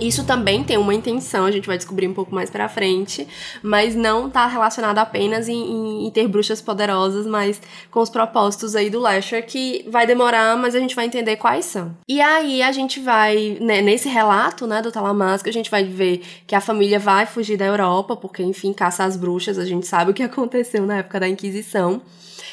Isso 0.00 0.24
também 0.24 0.62
tem 0.62 0.76
uma 0.76 0.94
intenção, 0.94 1.44
a 1.44 1.50
gente 1.50 1.66
vai 1.66 1.76
descobrir 1.76 2.06
um 2.06 2.14
pouco 2.14 2.34
mais 2.34 2.50
pra 2.50 2.68
frente, 2.68 3.26
mas 3.62 3.94
não 3.94 4.30
tá 4.30 4.46
relacionado 4.46 4.98
apenas 4.98 5.48
em, 5.48 5.54
em, 5.54 6.06
em, 6.06 6.10
ter 6.10 6.28
bruxas 6.28 6.60
poderosas, 6.60 7.26
mas 7.26 7.60
com 7.90 8.00
os 8.00 8.08
propósitos 8.08 8.76
aí 8.76 8.90
do 8.90 9.00
Lasher, 9.00 9.44
que 9.44 9.84
vai 9.88 10.06
demorar, 10.06 10.56
mas 10.56 10.74
a 10.74 10.78
gente 10.78 10.94
vai 10.94 11.06
entender 11.06 11.36
quais 11.36 11.64
são. 11.64 11.96
E 12.08 12.20
aí 12.20 12.62
a 12.62 12.70
gente 12.70 13.00
vai, 13.00 13.58
né, 13.60 13.80
nesse 13.80 14.08
relato, 14.08 14.66
né, 14.66 14.80
do 14.80 14.92
Talamasca, 14.92 15.50
a 15.50 15.52
gente 15.52 15.70
vai 15.70 15.84
ver 15.84 16.22
que 16.46 16.54
a 16.54 16.60
família 16.60 16.98
vai 16.98 17.26
fugir 17.26 17.56
da 17.56 17.66
Europa, 17.66 18.14
porque, 18.16 18.42
enfim, 18.42 18.72
caça 18.72 19.04
as 19.04 19.16
bruxas, 19.16 19.58
a 19.58 19.64
gente 19.64 19.86
sabe 19.86 20.12
o 20.12 20.14
que 20.14 20.22
aconteceu 20.24 20.86
na 20.86 20.98
época 20.98 21.18
da 21.18 21.28
Inquisição. 21.28 22.00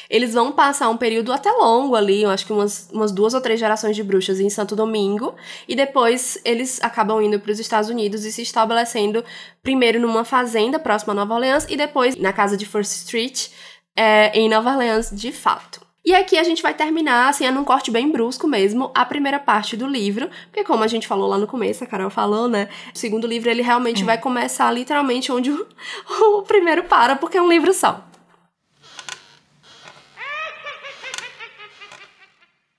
Eles 0.08 0.34
vão 0.34 0.52
passar 0.52 0.88
um 0.88 0.96
período 0.96 1.32
até 1.32 1.50
longo 1.50 1.96
ali, 1.96 2.22
eu 2.22 2.30
acho 2.30 2.46
que 2.46 2.52
umas, 2.52 2.88
umas 2.92 3.12
duas 3.12 3.34
ou 3.34 3.40
três 3.40 3.58
gerações 3.58 3.96
de 3.96 4.02
bruxas 4.02 4.40
em 4.40 4.48
Santo 4.50 4.76
Domingo, 4.76 5.34
e 5.68 5.74
depois 5.74 6.38
eles 6.44 6.82
acabam 6.82 7.20
indo 7.20 7.38
para 7.40 7.52
os 7.52 7.58
Estados 7.58 7.90
Unidos 7.90 8.24
e 8.24 8.32
se 8.32 8.42
estabelecendo 8.42 9.24
primeiro 9.62 10.00
numa 10.00 10.24
fazenda 10.24 10.78
próxima 10.78 11.12
a 11.12 11.16
Nova 11.16 11.34
Orleans 11.34 11.66
e 11.68 11.76
depois 11.76 12.16
na 12.16 12.32
casa 12.32 12.56
de 12.56 12.66
First 12.66 12.92
Street 12.92 13.48
é, 13.96 14.30
em 14.38 14.48
Nova 14.48 14.70
Orleans 14.70 15.10
de 15.10 15.32
fato. 15.32 15.86
E 16.06 16.14
aqui 16.14 16.38
a 16.38 16.44
gente 16.44 16.62
vai 16.62 16.72
terminar, 16.72 17.30
assim, 17.30 17.44
é 17.44 17.50
num 17.50 17.64
corte 17.64 17.90
bem 17.90 18.08
brusco 18.08 18.46
mesmo, 18.46 18.92
a 18.94 19.04
primeira 19.04 19.40
parte 19.40 19.76
do 19.76 19.88
livro, 19.88 20.30
porque 20.44 20.62
como 20.62 20.84
a 20.84 20.86
gente 20.86 21.04
falou 21.04 21.28
lá 21.28 21.36
no 21.36 21.48
começo, 21.48 21.82
a 21.82 21.86
Carol 21.86 22.10
falou, 22.10 22.48
né? 22.48 22.68
O 22.94 22.96
segundo 22.96 23.26
livro 23.26 23.50
ele 23.50 23.60
realmente 23.60 24.02
é. 24.02 24.04
vai 24.06 24.16
começar 24.16 24.70
literalmente 24.70 25.32
onde 25.32 25.50
o, 25.50 25.66
o 26.38 26.42
primeiro 26.42 26.84
para, 26.84 27.16
porque 27.16 27.36
é 27.36 27.42
um 27.42 27.48
livro 27.48 27.74
só. 27.74 28.06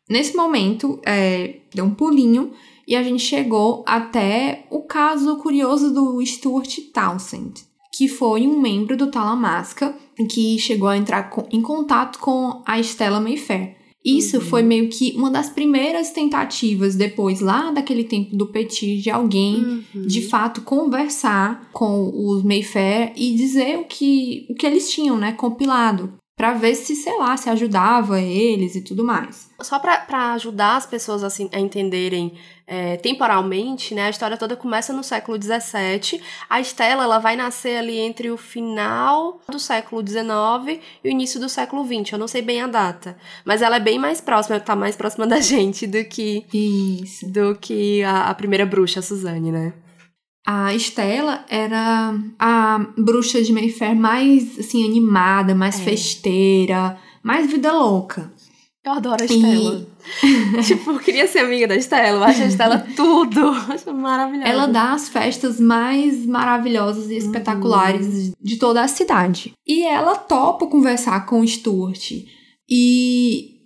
Nesse 0.09 0.35
momento, 0.35 0.99
é, 1.05 1.57
deu 1.73 1.85
um 1.85 1.93
pulinho 1.93 2.51
e 2.87 2.95
a 2.95 3.03
gente 3.03 3.21
chegou 3.21 3.83
até 3.85 4.65
o 4.71 4.81
caso 4.83 5.37
curioso 5.37 5.93
do 5.93 6.25
Stuart 6.25 6.77
Townsend, 6.93 7.65
que 7.93 8.07
foi 8.07 8.47
um 8.47 8.61
membro 8.61 8.95
do 8.95 9.11
Talamasca 9.11 9.93
que 10.31 10.57
chegou 10.57 10.87
a 10.87 10.97
entrar 10.97 11.29
em 11.51 11.61
contato 11.61 12.19
com 12.19 12.63
a 12.65 12.79
Stella 12.79 13.19
Mayfair. 13.19 13.75
Isso 14.05 14.37
uhum. 14.37 14.43
foi 14.43 14.63
meio 14.63 14.87
que 14.87 15.13
uma 15.17 15.29
das 15.29 15.49
primeiras 15.49 16.11
tentativas, 16.11 16.95
depois, 16.95 17.41
lá 17.41 17.71
daquele 17.71 18.05
tempo 18.05 18.37
do 18.37 18.47
Petit, 18.47 19.01
de 19.01 19.09
alguém 19.09 19.83
uhum. 19.93 20.07
de 20.07 20.21
fato 20.21 20.61
conversar 20.61 21.69
com 21.73 22.09
os 22.15 22.41
Mayfair 22.41 23.11
e 23.17 23.35
dizer 23.35 23.77
o 23.79 23.83
que, 23.83 24.47
o 24.49 24.55
que 24.55 24.65
eles 24.65 24.89
tinham, 24.89 25.17
né, 25.17 25.33
compilado 25.33 26.13
para 26.37 26.53
ver 26.53 26.75
se, 26.75 26.95
sei 26.95 27.17
lá, 27.17 27.35
se 27.35 27.49
ajudava 27.49 28.21
eles 28.21 28.75
e 28.75 28.81
tudo 28.81 29.03
mais. 29.03 29.49
Só 29.59 29.79
para 29.79 30.33
ajudar 30.33 30.77
as 30.77 30.85
pessoas 30.85 31.23
assim, 31.23 31.49
a 31.51 31.59
entenderem 31.59 32.37
é, 32.67 32.95
temporalmente, 32.97 33.95
né? 33.95 34.05
A 34.05 34.09
história 34.11 34.37
toda 34.37 34.55
começa 34.55 34.93
no 34.93 35.03
século 35.03 35.41
XVII. 35.41 36.21
A 36.47 36.61
Estela 36.61 37.05
ela 37.05 37.17
vai 37.17 37.35
nascer 37.35 37.77
ali 37.77 37.97
entre 37.97 38.29
o 38.29 38.37
final 38.37 39.41
do 39.49 39.59
século 39.59 40.07
XIX 40.07 40.79
e 41.03 41.07
o 41.07 41.11
início 41.11 41.39
do 41.39 41.49
século 41.49 41.83
XX. 41.83 42.13
Eu 42.13 42.19
não 42.19 42.27
sei 42.27 42.43
bem 42.43 42.61
a 42.61 42.67
data, 42.67 43.17
mas 43.43 43.63
ela 43.63 43.77
é 43.77 43.79
bem 43.79 43.97
mais 43.97 44.21
próxima, 44.21 44.59
tá 44.59 44.75
mais 44.75 44.95
próxima 44.95 45.25
da 45.27 45.41
gente 45.41 45.87
do 45.87 46.05
que 46.05 46.45
Isso. 46.53 47.27
do 47.27 47.55
que 47.55 48.03
a, 48.03 48.29
a 48.29 48.35
primeira 48.35 48.65
bruxa, 48.65 48.99
a 48.99 49.03
Suzane, 49.03 49.51
né? 49.51 49.73
A 50.49 50.73
Estela 50.73 51.43
era 51.49 52.17
a 52.39 52.79
bruxa 52.97 53.41
de 53.41 53.51
Mayfair 53.51 53.93
mais, 53.93 54.57
assim, 54.57 54.85
animada, 54.85 55.53
mais 55.53 55.77
é. 55.77 55.83
festeira, 55.83 56.97
mais 57.21 57.51
vida 57.51 57.69
louca. 57.73 58.31
Eu 58.81 58.93
adoro 58.93 59.21
a 59.21 59.25
Estela. 59.25 59.85
E... 60.23 60.63
tipo, 60.63 60.91
eu 60.91 60.99
queria 60.99 61.27
ser 61.27 61.39
amiga 61.39 61.67
da 61.67 61.75
Estela. 61.75 62.19
Eu 62.19 62.23
acho 62.23 62.43
a 62.43 62.45
Estela 62.45 62.87
tudo. 62.95 63.45
acho 63.45 63.93
maravilhosa. 63.93 64.47
Ela 64.47 64.67
dá 64.67 64.93
as 64.93 65.09
festas 65.09 65.59
mais 65.59 66.25
maravilhosas 66.25 67.09
e 67.09 67.11
uhum. 67.11 67.17
espetaculares 67.17 68.31
de 68.41 68.55
toda 68.55 68.81
a 68.81 68.87
cidade. 68.87 69.53
E 69.67 69.83
ela 69.83 70.15
topa 70.15 70.65
conversar 70.67 71.25
com 71.25 71.41
o 71.41 71.45
Stuart. 71.45 72.11
E 72.69 73.57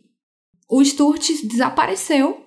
o 0.67 0.83
Stuart 0.83 1.29
desapareceu 1.43 2.43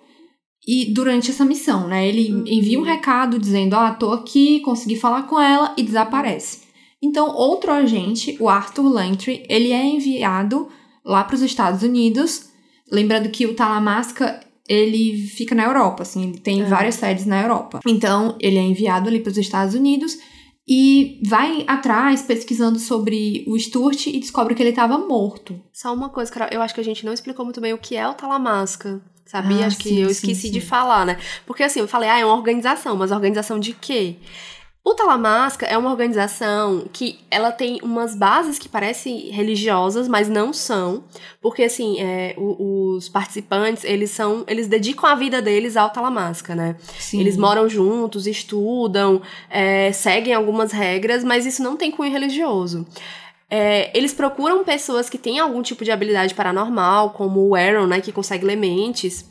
e 0.66 0.92
durante 0.92 1.30
essa 1.30 1.44
missão, 1.44 1.86
né? 1.86 2.08
Ele 2.08 2.32
uhum. 2.32 2.44
envia 2.46 2.78
um 2.78 2.84
recado 2.84 3.38
dizendo: 3.38 3.74
Ah, 3.74 3.92
tô 3.92 4.12
aqui, 4.12 4.60
consegui 4.60 4.96
falar 4.96 5.24
com 5.24 5.40
ela 5.40 5.74
e 5.76 5.82
desaparece. 5.82 6.64
Então, 7.02 7.34
outro 7.34 7.70
agente, 7.70 8.36
o 8.40 8.48
Arthur 8.48 8.88
Langtry, 8.88 9.44
ele 9.48 9.72
é 9.72 9.84
enviado 9.84 10.68
lá 11.04 11.22
para 11.22 11.34
os 11.34 11.42
Estados 11.42 11.82
Unidos. 11.82 12.48
Lembrando 12.90 13.28
que 13.28 13.46
o 13.46 13.54
Talamasca 13.54 14.40
ele 14.66 15.18
fica 15.26 15.54
na 15.54 15.64
Europa, 15.64 16.02
assim, 16.02 16.30
ele 16.30 16.38
tem 16.38 16.62
é. 16.62 16.64
várias 16.64 16.94
sedes 16.94 17.26
na 17.26 17.42
Europa. 17.42 17.80
Então, 17.86 18.36
ele 18.40 18.56
é 18.56 18.62
enviado 18.62 19.08
ali 19.08 19.20
para 19.20 19.30
os 19.30 19.36
Estados 19.36 19.74
Unidos 19.74 20.16
e 20.66 21.20
vai 21.26 21.62
atrás 21.66 22.22
pesquisando 22.22 22.78
sobre 22.78 23.44
o 23.46 23.58
Stuart 23.58 24.06
e 24.06 24.18
descobre 24.18 24.54
que 24.54 24.62
ele 24.62 24.70
estava 24.70 24.96
morto. 24.96 25.60
Só 25.70 25.92
uma 25.92 26.08
coisa, 26.08 26.32
Carol, 26.32 26.48
eu 26.50 26.62
acho 26.62 26.74
que 26.74 26.80
a 26.80 26.84
gente 26.84 27.04
não 27.04 27.12
explicou 27.12 27.44
muito 27.44 27.60
bem 27.60 27.74
o 27.74 27.78
que 27.78 27.96
é 27.96 28.08
o 28.08 28.14
Talamasca 28.14 29.02
sabia? 29.24 29.64
Ah, 29.64 29.66
Acho 29.66 29.76
sim, 29.76 29.82
que 29.82 30.00
eu 30.00 30.08
esqueci 30.10 30.34
sim, 30.34 30.46
sim. 30.48 30.52
de 30.52 30.60
falar, 30.60 31.04
né? 31.06 31.18
Porque 31.46 31.62
assim, 31.62 31.80
eu 31.80 31.88
falei, 31.88 32.08
ah, 32.08 32.18
é 32.18 32.24
uma 32.24 32.34
organização, 32.36 32.96
mas 32.96 33.10
organização 33.10 33.58
de 33.58 33.72
quê? 33.72 34.16
O 34.86 34.92
Talamasca 34.92 35.64
é 35.64 35.78
uma 35.78 35.90
organização 35.90 36.84
que 36.92 37.18
ela 37.30 37.50
tem 37.50 37.80
umas 37.82 38.14
bases 38.14 38.58
que 38.58 38.68
parecem 38.68 39.30
religiosas, 39.30 40.06
mas 40.06 40.28
não 40.28 40.52
são, 40.52 41.04
porque 41.40 41.62
assim, 41.62 41.98
é, 41.98 42.34
os 42.36 43.08
participantes, 43.08 43.82
eles 43.82 44.10
são, 44.10 44.44
eles 44.46 44.68
dedicam 44.68 45.08
a 45.08 45.14
vida 45.14 45.40
deles 45.40 45.78
ao 45.78 45.88
Talamasca, 45.88 46.54
né? 46.54 46.76
Sim. 46.98 47.18
Eles 47.18 47.34
moram 47.38 47.66
juntos, 47.66 48.26
estudam, 48.26 49.22
é, 49.48 49.90
seguem 49.90 50.34
algumas 50.34 50.70
regras, 50.70 51.24
mas 51.24 51.46
isso 51.46 51.62
não 51.62 51.78
tem 51.78 51.90
cunho 51.90 52.12
religioso. 52.12 52.86
É, 53.50 53.96
eles 53.96 54.12
procuram 54.12 54.64
pessoas 54.64 55.08
que 55.08 55.18
têm 55.18 55.38
algum 55.38 55.62
tipo 55.62 55.84
de 55.84 55.90
habilidade 55.90 56.34
paranormal, 56.34 57.10
como 57.10 57.46
o 57.46 57.54
Aaron, 57.54 57.86
né, 57.86 58.00
que 58.00 58.12
consegue 58.12 58.44
ler 58.44 58.56
mentes. 58.56 59.24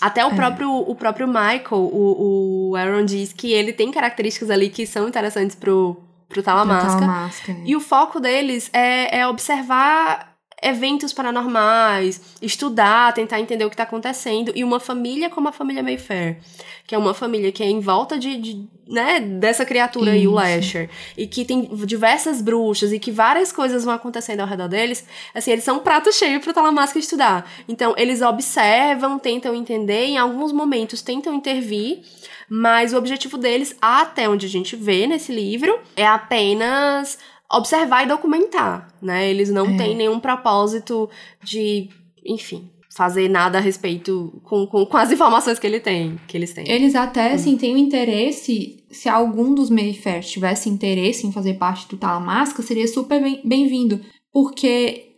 Até 0.00 0.24
o, 0.24 0.30
é. 0.30 0.34
próprio, 0.34 0.70
o 0.70 0.94
próprio 0.94 1.26
Michael, 1.26 1.64
o, 1.72 2.70
o 2.70 2.76
Aaron 2.76 3.04
diz 3.04 3.32
que 3.32 3.52
ele 3.52 3.72
tem 3.72 3.90
características 3.90 4.50
ali 4.50 4.68
que 4.68 4.86
são 4.86 5.08
interessantes 5.08 5.56
pro, 5.56 5.96
pro 6.28 6.42
Talamasca. 6.42 7.00
Talamasca 7.00 7.52
né? 7.52 7.62
E 7.64 7.76
o 7.76 7.80
foco 7.80 8.20
deles 8.20 8.68
é, 8.72 9.20
é 9.20 9.26
observar 9.26 10.33
eventos 10.64 11.12
paranormais, 11.12 12.20
estudar, 12.40 13.12
tentar 13.12 13.40
entender 13.40 13.64
o 13.64 13.68
que 13.68 13.74
está 13.74 13.84
acontecendo. 13.84 14.52
E 14.54 14.64
uma 14.64 14.80
família 14.80 15.28
como 15.28 15.48
a 15.48 15.52
família 15.52 15.82
Mayfair, 15.82 16.38
que 16.86 16.94
é 16.94 16.98
uma 16.98 17.14
família 17.14 17.52
que 17.52 17.62
é 17.62 17.66
em 17.66 17.80
volta 17.80 18.18
de, 18.18 18.36
de 18.36 18.68
né, 18.88 19.20
dessa 19.20 19.64
criatura 19.64 20.10
Isso. 20.10 20.20
aí, 20.20 20.26
o 20.28 20.32
Lasher, 20.32 20.90
e 21.16 21.26
que 21.26 21.44
tem 21.44 21.68
diversas 21.86 22.40
bruxas 22.40 22.92
e 22.92 22.98
que 22.98 23.10
várias 23.10 23.52
coisas 23.52 23.84
vão 23.84 23.94
acontecendo 23.94 24.40
ao 24.40 24.46
redor 24.46 24.68
deles, 24.68 25.06
assim, 25.34 25.52
eles 25.52 25.64
são 25.64 25.76
um 25.76 25.80
prato 25.80 26.12
cheio 26.12 26.40
pro 26.40 26.52
Talamasca 26.52 26.98
estudar. 26.98 27.50
Então, 27.68 27.94
eles 27.96 28.22
observam, 28.22 29.18
tentam 29.18 29.54
entender, 29.54 30.06
em 30.06 30.18
alguns 30.18 30.52
momentos 30.52 31.02
tentam 31.02 31.34
intervir, 31.34 32.02
mas 32.48 32.92
o 32.92 32.98
objetivo 32.98 33.38
deles, 33.38 33.74
até 33.80 34.28
onde 34.28 34.46
a 34.46 34.48
gente 34.48 34.76
vê 34.76 35.06
nesse 35.06 35.32
livro, 35.32 35.78
é 35.96 36.06
apenas 36.06 37.18
observar 37.52 38.04
e 38.04 38.08
documentar, 38.08 38.88
né? 39.00 39.28
Eles 39.28 39.50
não 39.50 39.66
é. 39.70 39.76
têm 39.76 39.96
nenhum 39.96 40.18
propósito 40.18 41.08
de, 41.42 41.88
enfim, 42.24 42.70
fazer 42.94 43.28
nada 43.28 43.58
a 43.58 43.60
respeito 43.60 44.40
com, 44.44 44.66
com, 44.66 44.86
com, 44.86 44.96
as 44.96 45.10
informações 45.12 45.58
que 45.58 45.66
ele 45.66 45.80
tem, 45.80 46.18
que 46.26 46.36
eles 46.36 46.52
têm. 46.52 46.68
Eles 46.68 46.94
até, 46.94 47.30
hum. 47.30 47.34
assim, 47.34 47.56
têm 47.56 47.74
um 47.74 47.78
interesse, 47.78 48.84
se 48.90 49.08
algum 49.08 49.54
dos 49.54 49.70
Mayfair 49.70 50.22
tivesse 50.22 50.68
interesse 50.68 51.26
em 51.26 51.32
fazer 51.32 51.54
parte 51.54 51.88
do 51.88 51.96
Talamasca, 51.96 52.62
seria 52.62 52.86
super 52.86 53.20
bem-vindo, 53.44 54.00
porque 54.32 55.10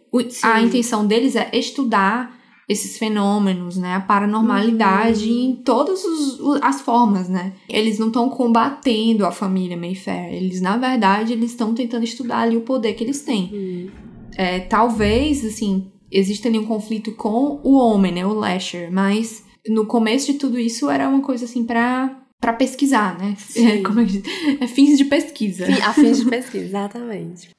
a 0.42 0.62
intenção 0.62 1.06
deles 1.06 1.36
é 1.36 1.50
estudar 1.52 2.35
esses 2.68 2.98
fenômenos, 2.98 3.76
né? 3.76 3.94
A 3.94 4.00
paranormalidade 4.00 5.30
uhum. 5.30 5.50
em 5.50 5.56
todas 5.56 6.04
os, 6.04 6.60
as 6.62 6.80
formas, 6.80 7.28
né? 7.28 7.52
Eles 7.68 7.98
não 7.98 8.08
estão 8.08 8.28
combatendo 8.28 9.24
a 9.24 9.30
família 9.30 9.76
Mayfair. 9.76 10.34
Eles, 10.34 10.60
na 10.60 10.76
verdade, 10.76 11.32
eles 11.32 11.52
estão 11.52 11.74
tentando 11.74 12.04
estudar 12.04 12.40
ali 12.40 12.56
o 12.56 12.62
poder 12.62 12.94
que 12.94 13.04
eles 13.04 13.22
têm. 13.22 13.50
Uhum. 13.52 13.90
É, 14.36 14.60
talvez, 14.60 15.44
assim, 15.44 15.92
exista 16.10 16.48
ali 16.48 16.58
um 16.58 16.66
conflito 16.66 17.12
com 17.12 17.60
o 17.62 17.74
homem, 17.74 18.12
né? 18.12 18.26
O 18.26 18.34
Lasher. 18.34 18.90
Mas 18.90 19.44
no 19.68 19.86
começo 19.86 20.32
de 20.32 20.38
tudo 20.38 20.58
isso 20.58 20.90
era 20.90 21.08
uma 21.08 21.20
coisa 21.20 21.44
assim 21.44 21.64
para 21.64 22.22
para 22.38 22.52
pesquisar, 22.52 23.18
né? 23.18 23.34
É, 23.56 23.80
como 23.82 24.00
é, 24.00 24.04
que 24.04 24.22
é 24.60 24.66
fins 24.66 24.98
de 24.98 25.04
pesquisa. 25.06 25.66
Sim, 25.66 25.80
a 25.80 25.92
fins 25.92 26.18
de 26.18 26.26
pesquisa, 26.28 26.64
exatamente. 26.64 27.50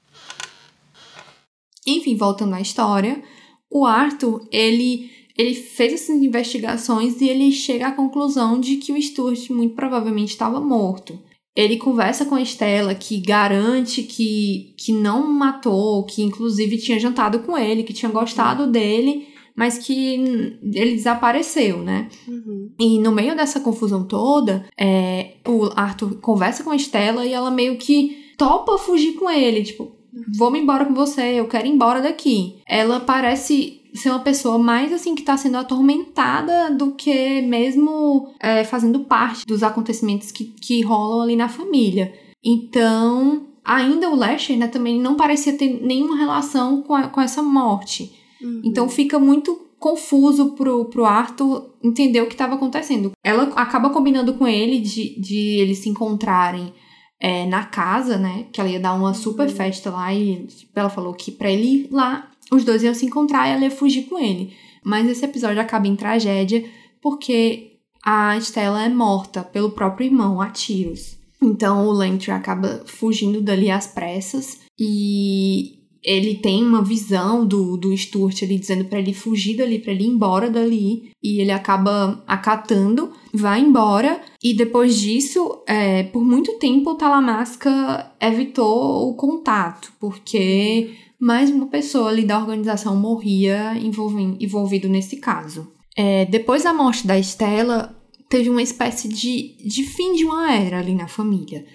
Enfim, 1.86 2.16
voltando 2.16 2.54
à 2.54 2.62
história, 2.62 3.24
o 3.70 3.86
Arthur, 3.86 4.48
ele, 4.52 5.10
ele 5.38 5.54
fez 5.54 5.94
essas 5.94 6.22
investigações 6.22 7.20
e 7.22 7.28
ele 7.28 7.52
chega 7.52 7.88
à 7.88 7.92
conclusão 7.92 8.60
de 8.60 8.78
que 8.78 8.92
o 8.92 9.02
Stuart 9.02 9.50
muito 9.50 9.76
provavelmente 9.76 10.30
estava 10.30 10.60
morto. 10.60 11.20
Ele 11.56 11.78
conversa 11.78 12.24
com 12.24 12.36
a 12.36 12.42
Estela, 12.42 12.94
que 12.94 13.20
garante 13.20 14.04
que, 14.04 14.76
que 14.78 14.94
não 14.94 15.28
matou, 15.28 16.06
que 16.06 16.22
inclusive 16.22 16.78
tinha 16.78 17.00
jantado 17.00 17.40
com 17.40 17.58
ele, 17.58 17.84
que 17.84 17.94
tinha 17.94 18.12
gostado 18.12 18.68
dele, 18.68 19.28
mas 19.56 19.80
que 19.80 20.14
ele 20.62 20.96
desapareceu, 20.96 21.80
né? 21.80 22.10
Uhum. 22.28 22.70
E 22.80 23.00
no 23.00 23.12
meio 23.12 23.36
dessa 23.36 23.60
confusão 23.60 24.06
toda, 24.06 24.68
é, 24.80 25.38
o 25.48 25.68
Arthur 25.76 26.20
conversa 26.22 26.64
com 26.64 26.70
a 26.70 26.76
Estela 26.76 27.26
e 27.26 27.34
ela 27.34 27.50
meio 27.50 27.76
que 27.80 28.16
topa 28.38 28.78
fugir 28.78 29.14
com 29.14 29.28
ele, 29.28 29.64
tipo, 29.64 29.97
vou-me 30.38 30.60
embora 30.60 30.86
com 30.86 30.94
você, 30.94 31.40
eu 31.40 31.48
quero 31.48 31.68
ir 31.68 31.72
embora 31.72 32.02
daqui. 32.02 32.58
Ela 32.68 33.00
parece 33.00 33.82
ser 33.94 34.10
uma 34.10 34.20
pessoa 34.20 34.58
mais 34.58 34.94
assim 34.94 35.16
que 35.16 35.24
tá 35.24 35.36
sendo 35.36 35.58
atormentada 35.58 36.72
do 36.72 36.92
que 36.92 37.42
mesmo 37.42 38.34
é, 38.40 38.64
fazendo 38.64 39.02
parte 39.02 39.46
dos 39.46 39.64
acontecimentos 39.64 40.32
que, 40.32 40.46
que 40.46 40.82
rolam 40.82 41.22
ali 41.22 41.36
na 41.36 41.50
família. 41.50 42.14
Então, 42.44 43.48
ainda 43.66 44.10
o 44.10 44.16
Lasher 44.16 44.58
né, 44.58 44.68
também 44.68 45.00
não 45.00 45.16
parecia 45.16 45.58
ter 45.58 45.82
nenhuma 45.82 46.16
relação 46.16 46.82
com, 46.82 46.94
a, 46.94 47.08
com 47.08 47.20
essa 47.20 47.42
morte. 47.42 48.12
Uhum. 48.42 48.62
Então 48.64 48.88
fica 48.88 49.20
muito 49.20 49.68
confuso 49.80 50.52
pro, 50.52 50.86
pro 50.86 51.06
Arthur 51.06 51.70
entender 51.84 52.22
o 52.22 52.28
que 52.28 52.34
estava 52.34 52.56
acontecendo. 52.56 53.12
Ela 53.24 53.44
acaba 53.56 53.90
combinando 53.90 54.34
com 54.34 54.48
ele 54.48 54.80
de, 54.80 55.20
de 55.20 55.60
eles 55.60 55.80
se 55.80 55.90
encontrarem 55.90 56.74
é, 57.20 57.46
na 57.46 57.64
casa, 57.64 58.18
né? 58.18 58.46
Que 58.52 58.62
ela 58.62 58.70
ia 58.70 58.80
dar 58.80 58.94
uma 58.94 59.14
super 59.14 59.48
uhum. 59.48 59.56
festa 59.56 59.90
lá 59.90 60.14
e 60.14 60.46
tipo, 60.48 60.72
ela 60.76 60.90
falou 60.90 61.14
que 61.14 61.32
pra 61.32 61.52
ele 61.52 61.68
ir 61.68 61.90
lá, 61.92 62.30
os 62.52 62.64
dois 62.64 62.84
iam 62.84 62.94
se 62.94 63.06
encontrar 63.06 63.48
e 63.48 63.54
ela 63.54 63.64
ia 63.64 63.72
fugir 63.72 64.04
com 64.04 64.20
ele. 64.20 64.54
Mas 64.84 65.10
esse 65.10 65.26
episódio 65.26 65.62
acaba 65.62 65.88
em 65.88 65.96
tragédia 65.96 66.64
porque 67.02 67.78
a 68.06 68.38
Stella 68.40 68.84
é 68.84 68.90
morta 68.90 69.44
pelo 69.44 69.72
próprio 69.72 70.08
irmão 70.08 70.42
a 70.42 70.50
tiros. 70.50 71.18
Então 71.42 71.88
o 71.88 71.92
Lantry 71.92 72.32
acaba 72.32 72.84
fugindo 72.86 73.42
dali 73.42 73.70
às 73.70 73.88
pressas 73.88 74.62
e 74.80 75.78
ele 76.04 76.36
tem 76.36 76.64
uma 76.64 76.82
visão 76.82 77.46
do, 77.46 77.76
do 77.76 77.96
Stuart 77.96 78.42
ali 78.42 78.58
dizendo 78.58 78.86
para 78.86 79.00
ele 79.00 79.14
fugir 79.14 79.58
dali, 79.58 79.78
para 79.78 79.92
ele 79.92 80.06
ir 80.06 80.08
embora 80.08 80.50
dali, 80.50 81.12
e 81.22 81.42
ele 81.42 81.52
acaba 81.52 82.24
acatando, 82.26 83.12
vai 83.34 83.60
embora, 83.60 84.22
e 84.44 84.56
depois 84.56 85.00
disso, 85.00 85.64
é, 85.68 86.04
por 86.04 86.24
muito 86.24 86.58
tempo, 86.60 86.92
o 86.92 86.96
Talamasca 86.96 88.12
evitou 88.22 89.10
o 89.10 89.16
contato, 89.16 89.92
porque 90.00 90.92
mais 91.20 91.50
uma 91.50 91.68
pessoa 91.68 92.10
ali 92.10 92.24
da 92.24 92.38
organização 92.38 92.96
morria 92.96 93.74
envolvido 93.78 94.88
nesse 94.88 95.18
caso. 95.18 95.72
É, 95.98 96.26
depois 96.26 96.64
da 96.64 96.74
morte 96.74 97.08
da 97.08 97.18
Estela, 97.18 97.96
teve 98.30 98.50
uma 98.50 98.62
espécie 98.62 99.08
de, 99.08 99.58
de 99.66 99.84
fim 99.84 100.14
de 100.14 100.26
uma 100.26 100.54
era 100.54 100.80
ali 100.80 100.94
na 100.94 101.08
família. 101.08 101.66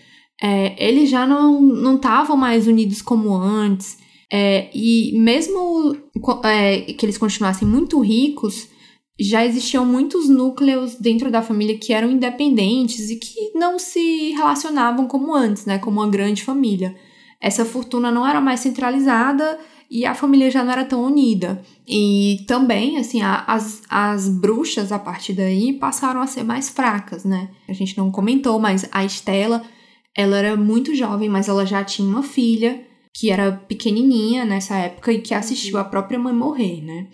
É, 0.40 0.88
eles 0.88 1.10
já 1.10 1.26
não 1.26 1.96
estavam 1.96 2.36
mais 2.36 2.66
unidos 2.66 3.02
como 3.02 3.34
antes, 3.34 3.98
é, 4.32 4.70
e 4.74 5.12
mesmo 5.18 5.94
é, 6.44 6.80
que 6.80 7.04
eles 7.04 7.18
continuassem 7.18 7.66
muito 7.66 8.00
ricos, 8.00 8.68
já 9.18 9.44
existiam 9.44 9.84
muitos 9.84 10.28
núcleos 10.28 10.96
dentro 10.96 11.30
da 11.30 11.42
família 11.42 11.78
que 11.78 11.92
eram 11.92 12.10
independentes 12.10 13.10
e 13.10 13.16
que 13.16 13.52
não 13.54 13.78
se 13.78 14.30
relacionavam 14.32 15.06
como 15.06 15.34
antes, 15.34 15.66
né? 15.66 15.78
Como 15.78 16.00
uma 16.00 16.10
grande 16.10 16.42
família. 16.42 16.96
Essa 17.40 17.64
fortuna 17.64 18.10
não 18.10 18.26
era 18.26 18.40
mais 18.40 18.60
centralizada 18.60 19.58
e 19.90 20.06
a 20.06 20.14
família 20.14 20.50
já 20.50 20.64
não 20.64 20.72
era 20.72 20.84
tão 20.84 21.04
unida. 21.04 21.62
E 21.86 22.44
também, 22.46 22.96
assim, 22.96 23.20
a, 23.20 23.44
as, 23.46 23.82
as 23.90 24.28
bruxas, 24.28 24.90
a 24.90 24.98
partir 24.98 25.34
daí, 25.34 25.74
passaram 25.74 26.22
a 26.22 26.26
ser 26.26 26.42
mais 26.42 26.70
fracas, 26.70 27.24
né? 27.24 27.50
A 27.68 27.72
gente 27.74 27.98
não 27.98 28.10
comentou, 28.10 28.58
mas 28.58 28.88
a 28.90 29.04
Estela, 29.04 29.62
ela 30.16 30.38
era 30.38 30.56
muito 30.56 30.94
jovem, 30.94 31.28
mas 31.28 31.48
ela 31.48 31.66
já 31.66 31.84
tinha 31.84 32.08
uma 32.08 32.22
filha 32.22 32.86
que 33.14 33.30
era 33.30 33.52
pequenininha 33.52 34.46
nessa 34.46 34.76
época 34.76 35.12
e 35.12 35.20
que 35.20 35.34
assistiu 35.34 35.76
a 35.76 35.84
própria 35.84 36.18
mãe 36.18 36.32
morrer, 36.32 36.82
né? 36.82 37.08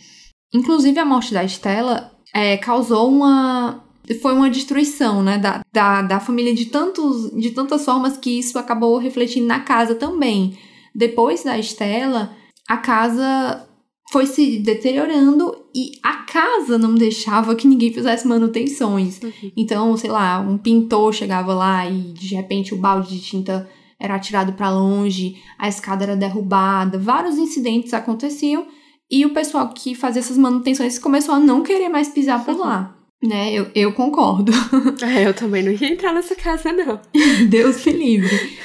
Inclusive, 0.52 0.98
a 0.98 1.04
morte 1.04 1.32
da 1.32 1.44
Estela 1.44 2.12
é, 2.34 2.56
causou 2.56 3.08
uma. 3.08 3.84
Foi 4.22 4.32
uma 4.32 4.48
destruição, 4.48 5.22
né, 5.22 5.36
da, 5.36 5.60
da, 5.70 6.00
da 6.00 6.18
família 6.18 6.54
de, 6.54 6.66
tantos, 6.66 7.30
de 7.38 7.50
tantas 7.50 7.84
formas 7.84 8.16
que 8.16 8.38
isso 8.38 8.58
acabou 8.58 8.96
refletindo 8.96 9.46
na 9.46 9.60
casa 9.60 9.94
também. 9.94 10.56
Depois 10.94 11.44
da 11.44 11.58
Estela, 11.58 12.34
a 12.66 12.78
casa 12.78 13.68
foi 14.10 14.24
se 14.24 14.58
deteriorando 14.58 15.54
e 15.74 15.92
a 16.02 16.22
casa 16.24 16.78
não 16.78 16.94
deixava 16.94 17.54
que 17.54 17.68
ninguém 17.68 17.92
fizesse 17.92 18.26
manutenções. 18.26 19.20
Uhum. 19.22 19.52
Então, 19.54 19.96
sei 19.98 20.10
lá, 20.10 20.40
um 20.40 20.56
pintor 20.56 21.12
chegava 21.12 21.52
lá 21.52 21.86
e 21.88 22.12
de 22.12 22.34
repente 22.34 22.72
o 22.72 22.78
balde 22.78 23.14
de 23.14 23.20
tinta 23.20 23.68
era 24.00 24.14
atirado 24.14 24.52
para 24.54 24.70
longe, 24.70 25.36
a 25.58 25.68
escada 25.68 26.04
era 26.04 26.16
derrubada, 26.16 26.98
vários 26.98 27.36
incidentes 27.36 27.92
aconteciam 27.92 28.66
e 29.10 29.24
o 29.24 29.32
pessoal 29.32 29.68
que 29.70 29.94
fazia 29.94 30.20
essas 30.20 30.36
manutenções 30.36 30.98
começou 30.98 31.34
a 31.34 31.40
não 31.40 31.62
querer 31.62 31.88
mais 31.88 32.08
pisar 32.08 32.44
por 32.44 32.56
lá. 32.56 32.94
Né, 33.22 33.52
eu, 33.52 33.68
eu 33.74 33.92
concordo. 33.92 34.52
É, 35.02 35.26
eu 35.26 35.34
também 35.34 35.62
não 35.62 35.72
ia 35.72 35.92
entrar 35.92 36.12
nessa 36.12 36.36
casa, 36.36 36.72
não. 36.72 37.00
Deus 37.48 37.84
me 37.84 37.92
livre. 37.92 38.58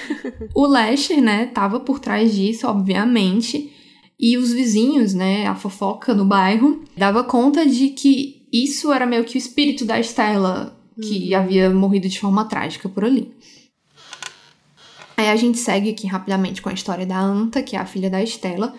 O 0.54 0.68
Lasher, 0.68 1.22
né, 1.22 1.48
tava 1.48 1.80
por 1.80 2.00
trás 2.00 2.34
disso, 2.36 2.68
obviamente. 2.68 3.72
E 4.20 4.38
os 4.38 4.54
vizinhos, 4.54 5.14
né, 5.14 5.48
a 5.48 5.56
fofoca 5.56 6.14
no 6.14 6.26
bairro, 6.26 6.84
dava 6.96 7.24
conta 7.24 7.66
de 7.66 7.90
que 7.90 8.48
isso 8.54 8.94
era 8.94 9.06
meio 9.06 9.24
que 9.24 9.36
o 9.36 9.40
espírito 9.40 9.86
da 9.86 10.00
Stella, 10.00 10.80
que 11.02 11.34
uhum. 11.34 11.40
havia 11.40 11.70
morrido 11.72 12.08
de 12.08 12.20
forma 12.20 12.46
trágica 12.46 12.88
por 12.88 13.04
ali. 13.04 13.34
Aí 15.18 15.30
a 15.30 15.36
gente 15.36 15.58
segue 15.58 15.90
aqui 15.90 16.08
rapidamente 16.08 16.62
com 16.62 16.70
a 16.70 16.74
história 16.74 17.06
da 17.06 17.20
Anta, 17.20 17.64
que 17.64 17.76
é 17.76 17.80
a 17.80 17.86
filha 17.86 18.10
da 18.10 18.22
Estela, 18.22 18.74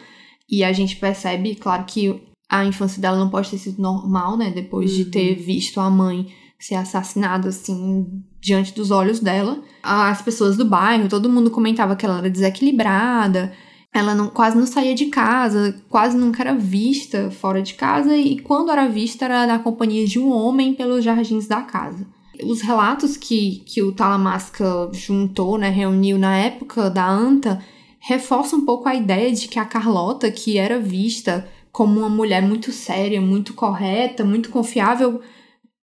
e 0.48 0.62
a 0.62 0.72
gente 0.72 0.96
percebe, 0.96 1.54
claro, 1.54 1.84
que 1.84 2.22
a 2.48 2.64
infância 2.64 3.00
dela 3.00 3.18
não 3.18 3.30
pode 3.30 3.50
ter 3.50 3.58
sido 3.58 3.80
normal, 3.80 4.36
né? 4.36 4.50
Depois 4.50 4.90
uhum. 4.90 4.96
de 4.98 5.04
ter 5.06 5.38
uhum. 5.38 5.44
visto 5.44 5.80
a 5.80 5.90
mãe 5.90 6.28
ser 6.58 6.76
assassinada, 6.76 7.48
assim, 7.48 8.22
diante 8.40 8.74
dos 8.74 8.90
olhos 8.90 9.20
dela. 9.20 9.62
As 9.82 10.22
pessoas 10.22 10.56
do 10.56 10.64
bairro, 10.64 11.08
todo 11.08 11.28
mundo 11.28 11.50
comentava 11.50 11.96
que 11.96 12.06
ela 12.06 12.18
era 12.18 12.30
desequilibrada, 12.30 13.52
ela 13.92 14.14
não, 14.14 14.28
quase 14.28 14.56
não 14.56 14.66
saía 14.66 14.94
de 14.94 15.06
casa, 15.06 15.80
quase 15.88 16.16
nunca 16.16 16.42
era 16.42 16.54
vista 16.54 17.30
fora 17.30 17.62
de 17.62 17.74
casa, 17.74 18.16
e 18.16 18.40
quando 18.40 18.70
era 18.70 18.88
vista 18.88 19.24
era 19.24 19.46
na 19.46 19.58
companhia 19.58 20.06
de 20.06 20.18
um 20.18 20.32
homem 20.32 20.74
pelos 20.74 21.04
jardins 21.04 21.46
da 21.46 21.62
casa. 21.62 22.06
Os 22.42 22.60
relatos 22.60 23.16
que, 23.16 23.62
que 23.64 23.82
o 23.82 23.92
Talamasca 23.92 24.90
juntou, 24.92 25.56
né, 25.56 25.70
reuniu 25.70 26.18
na 26.18 26.36
época 26.36 26.90
da 26.90 27.08
Anta, 27.08 27.62
reforçam 28.06 28.58
um 28.58 28.64
pouco 28.66 28.88
a 28.88 28.94
ideia 28.94 29.32
de 29.32 29.48
que 29.48 29.58
a 29.58 29.64
Carlota, 29.64 30.30
que 30.30 30.58
era 30.58 30.78
vista 30.78 31.48
como 31.72 32.00
uma 32.00 32.08
mulher 32.08 32.42
muito 32.42 32.70
séria, 32.70 33.20
muito 33.20 33.54
correta, 33.54 34.22
muito 34.22 34.50
confiável, 34.50 35.22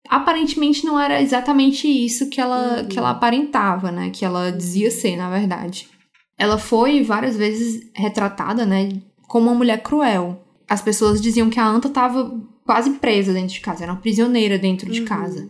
aparentemente 0.08 0.84
não 0.84 0.98
era 0.98 1.22
exatamente 1.22 1.86
isso 1.86 2.28
que 2.28 2.40
ela, 2.40 2.80
uhum. 2.80 2.88
que 2.88 2.98
ela 2.98 3.10
aparentava, 3.10 3.92
né? 3.92 4.10
Que 4.10 4.24
ela 4.24 4.50
dizia 4.50 4.90
ser, 4.90 5.16
na 5.16 5.30
verdade. 5.30 5.88
Ela 6.36 6.58
foi 6.58 7.02
várias 7.02 7.36
vezes 7.36 7.88
retratada, 7.94 8.66
né, 8.66 8.88
como 9.26 9.48
uma 9.48 9.54
mulher 9.54 9.82
cruel. 9.82 10.44
As 10.68 10.82
pessoas 10.82 11.20
diziam 11.20 11.50
que 11.50 11.58
a 11.58 11.66
Anta 11.66 11.88
estava 11.88 12.32
quase 12.64 12.90
presa 12.90 13.32
dentro 13.32 13.54
de 13.54 13.60
casa, 13.60 13.84
era 13.84 13.92
uma 13.92 14.00
prisioneira 14.00 14.58
dentro 14.58 14.90
de 14.90 15.00
uhum. 15.00 15.06
casa 15.06 15.48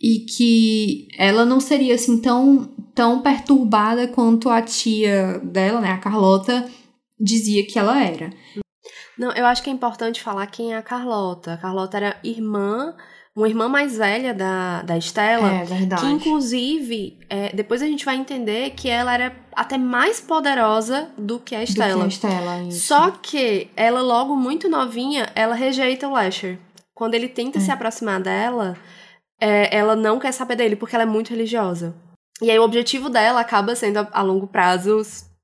e 0.00 0.20
que 0.20 1.08
ela 1.18 1.44
não 1.44 1.60
seria 1.60 1.94
assim 1.94 2.18
tão, 2.20 2.70
tão 2.94 3.20
perturbada 3.20 4.08
quanto 4.08 4.48
a 4.48 4.62
tia 4.62 5.38
dela, 5.44 5.80
né, 5.80 5.92
a 5.92 5.98
Carlota, 5.98 6.66
dizia 7.18 7.66
que 7.66 7.78
ela 7.78 8.02
era. 8.02 8.32
Não, 9.18 9.30
eu 9.32 9.44
acho 9.44 9.62
que 9.62 9.68
é 9.68 9.72
importante 9.72 10.22
falar 10.22 10.46
quem 10.46 10.72
é 10.72 10.78
a 10.78 10.82
Carlota. 10.82 11.52
A 11.52 11.56
Carlota 11.58 11.98
era 11.98 12.16
irmã, 12.24 12.94
uma 13.36 13.46
irmã 13.46 13.68
mais 13.68 13.98
velha 13.98 14.32
da, 14.32 14.80
da 14.80 14.96
Estela. 14.96 15.52
É, 15.52 15.64
verdade. 15.64 16.00
Que, 16.00 16.08
inclusive, 16.08 17.18
é, 17.28 17.54
depois 17.54 17.82
a 17.82 17.86
gente 17.86 18.02
vai 18.02 18.16
entender 18.16 18.70
que 18.70 18.88
ela 18.88 19.12
era 19.12 19.36
até 19.54 19.76
mais 19.76 20.22
poderosa 20.22 21.10
do 21.18 21.38
que 21.38 21.54
a 21.54 21.62
Estela. 21.62 21.92
Do 21.92 21.98
que 21.98 22.04
a 22.04 22.08
Estela, 22.08 22.62
isso. 22.62 22.86
Só 22.86 23.10
que 23.10 23.68
ela, 23.76 24.00
logo 24.00 24.34
muito 24.34 24.70
novinha, 24.70 25.30
ela 25.34 25.54
rejeita 25.54 26.08
o 26.08 26.12
Lasher. 26.12 26.58
Quando 26.94 27.14
ele 27.14 27.28
tenta 27.28 27.58
é. 27.58 27.60
se 27.60 27.70
aproximar 27.70 28.22
dela, 28.22 28.74
é, 29.40 29.74
ela 29.76 29.96
não 29.96 30.18
quer 30.18 30.32
saber 30.32 30.56
dele 30.56 30.76
porque 30.76 30.94
ela 30.94 31.04
é 31.04 31.06
muito 31.06 31.30
religiosa. 31.30 31.94
E 32.42 32.50
aí 32.50 32.58
o 32.58 32.62
objetivo 32.62 33.08
dela 33.08 33.40
acaba 33.40 33.74
sendo 33.74 33.98
a, 33.98 34.08
a 34.12 34.22
longo 34.22 34.46
prazo 34.46 35.02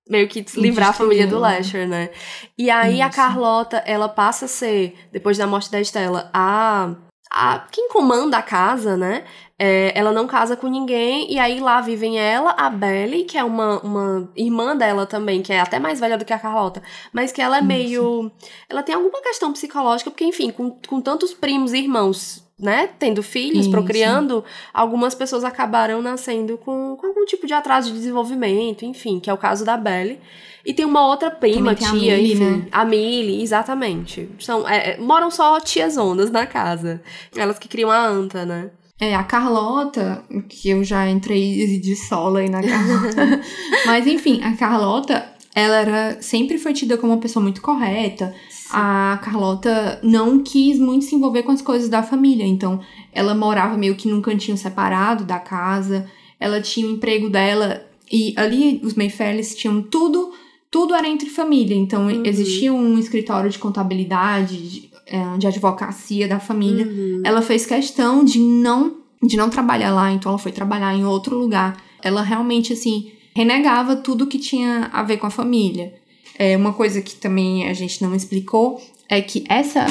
meio 0.08 0.28
que 0.28 0.44
livrar 0.56 0.90
a 0.90 0.92
família 0.92 1.26
do 1.26 1.40
né? 1.40 1.40
Lasher, 1.40 1.88
né? 1.88 2.10
E 2.56 2.70
aí 2.70 3.02
a 3.02 3.10
Carlota, 3.10 3.78
ela 3.78 4.08
passa 4.08 4.44
a 4.44 4.48
ser, 4.48 4.94
depois 5.12 5.36
da 5.36 5.46
morte 5.46 5.70
da 5.70 5.80
Estela, 5.80 6.30
a, 6.32 6.94
a 7.30 7.66
quem 7.70 7.88
comanda 7.88 8.38
a 8.38 8.42
casa, 8.42 8.96
né? 8.96 9.24
É, 9.58 9.98
ela 9.98 10.12
não 10.12 10.26
casa 10.26 10.56
com 10.56 10.68
ninguém, 10.68 11.32
e 11.32 11.38
aí 11.38 11.58
lá 11.60 11.80
vivem 11.80 12.18
ela, 12.18 12.54
a 12.58 12.68
Belly, 12.68 13.24
que 13.24 13.38
é 13.38 13.42
uma, 13.42 13.80
uma 13.80 14.30
irmã 14.36 14.76
dela 14.76 15.06
também, 15.06 15.42
que 15.42 15.52
é 15.52 15.58
até 15.58 15.78
mais 15.78 15.98
velha 15.98 16.18
do 16.18 16.24
que 16.26 16.32
a 16.32 16.38
Carlota, 16.38 16.82
mas 17.12 17.32
que 17.32 17.40
ela 17.40 17.58
é 17.58 17.62
meio. 17.62 18.30
Ela 18.68 18.82
tem 18.82 18.94
alguma 18.94 19.20
questão 19.22 19.52
psicológica, 19.52 20.10
porque, 20.10 20.24
enfim, 20.24 20.50
com, 20.50 20.78
com 20.86 21.00
tantos 21.00 21.32
primos 21.34 21.72
e 21.72 21.78
irmãos 21.78 22.45
né, 22.58 22.88
tendo 22.98 23.22
filhos, 23.22 23.62
Isso. 23.62 23.70
procriando, 23.70 24.42
algumas 24.72 25.14
pessoas 25.14 25.44
acabaram 25.44 26.00
nascendo 26.00 26.56
com, 26.56 26.96
com, 26.98 27.06
algum 27.06 27.24
tipo 27.26 27.46
de 27.46 27.52
atraso 27.52 27.88
de 27.88 27.98
desenvolvimento, 27.98 28.84
enfim, 28.84 29.20
que 29.20 29.28
é 29.28 29.32
o 29.32 29.36
caso 29.38 29.64
da 29.64 29.76
Belle. 29.76 30.18
E 30.64 30.72
tem 30.72 30.84
uma 30.84 31.06
outra 31.06 31.30
prima, 31.30 31.74
tia, 31.74 31.88
a 31.88 31.92
Millie, 31.92 32.32
enfim, 32.32 32.44
né? 32.44 32.68
a 32.72 32.84
Millie, 32.84 33.42
exatamente. 33.42 34.28
São, 34.40 34.68
é, 34.68 34.92
é, 34.92 34.98
moram 34.98 35.30
só 35.30 35.60
tias 35.60 35.96
ondas 35.96 36.30
na 36.30 36.44
casa. 36.46 37.00
Elas 37.36 37.58
que 37.58 37.68
criam 37.68 37.90
a 37.90 38.04
Anta, 38.04 38.44
né? 38.44 38.70
É, 38.98 39.14
a 39.14 39.22
Carlota, 39.22 40.24
que 40.48 40.70
eu 40.70 40.82
já 40.82 41.08
entrei 41.08 41.78
de 41.78 41.94
solo 41.94 42.38
aí 42.38 42.48
na 42.48 42.62
Carlota. 42.62 43.40
Mas 43.84 44.06
enfim, 44.06 44.42
a 44.42 44.56
Carlota, 44.56 45.35
ela 45.56 45.76
era, 45.76 46.20
sempre 46.20 46.58
foi 46.58 46.74
tida 46.74 46.98
como 46.98 47.14
uma 47.14 47.18
pessoa 47.18 47.42
muito 47.42 47.62
correta, 47.62 48.34
a 48.70 49.18
Carlota 49.24 49.98
não 50.02 50.40
quis 50.40 50.78
muito 50.78 51.06
se 51.06 51.14
envolver 51.14 51.44
com 51.44 51.50
as 51.50 51.62
coisas 51.62 51.88
da 51.88 52.02
família, 52.02 52.44
então 52.44 52.78
ela 53.10 53.34
morava 53.34 53.74
meio 53.74 53.94
que 53.94 54.06
num 54.06 54.20
cantinho 54.20 54.58
separado 54.58 55.24
da 55.24 55.38
casa, 55.38 56.06
ela 56.38 56.60
tinha 56.60 56.86
o 56.86 56.90
emprego 56.90 57.30
dela 57.30 57.86
e 58.12 58.34
ali 58.36 58.82
os 58.84 58.92
Mayfaires 58.92 59.54
tinham 59.56 59.80
tudo, 59.80 60.30
tudo 60.70 60.94
era 60.94 61.08
entre 61.08 61.30
família, 61.30 61.74
então 61.74 62.06
uhum. 62.06 62.22
existia 62.26 62.70
um 62.70 62.98
escritório 62.98 63.48
de 63.48 63.58
contabilidade, 63.58 64.58
de, 64.58 64.90
é, 65.06 65.38
de 65.38 65.46
advocacia 65.46 66.28
da 66.28 66.38
família. 66.38 66.86
Uhum. 66.86 67.22
Ela 67.24 67.40
fez 67.40 67.64
questão 67.64 68.22
de 68.22 68.38
não 68.38 68.98
de 69.22 69.38
não 69.38 69.48
trabalhar 69.48 69.94
lá, 69.94 70.12
então 70.12 70.30
ela 70.30 70.38
foi 70.38 70.52
trabalhar 70.52 70.94
em 70.94 71.06
outro 71.06 71.38
lugar. 71.38 71.82
Ela 72.02 72.20
realmente 72.20 72.74
assim 72.74 73.10
renegava 73.36 73.96
tudo 73.96 74.26
que 74.26 74.38
tinha 74.38 74.88
a 74.90 75.02
ver 75.02 75.18
com 75.18 75.26
a 75.26 75.30
família. 75.30 75.92
É, 76.38 76.56
uma 76.56 76.72
coisa 76.72 77.02
que 77.02 77.14
também 77.16 77.68
a 77.68 77.74
gente 77.74 78.02
não 78.02 78.14
explicou 78.14 78.80
é 79.10 79.20
que 79.20 79.44
essa, 79.46 79.84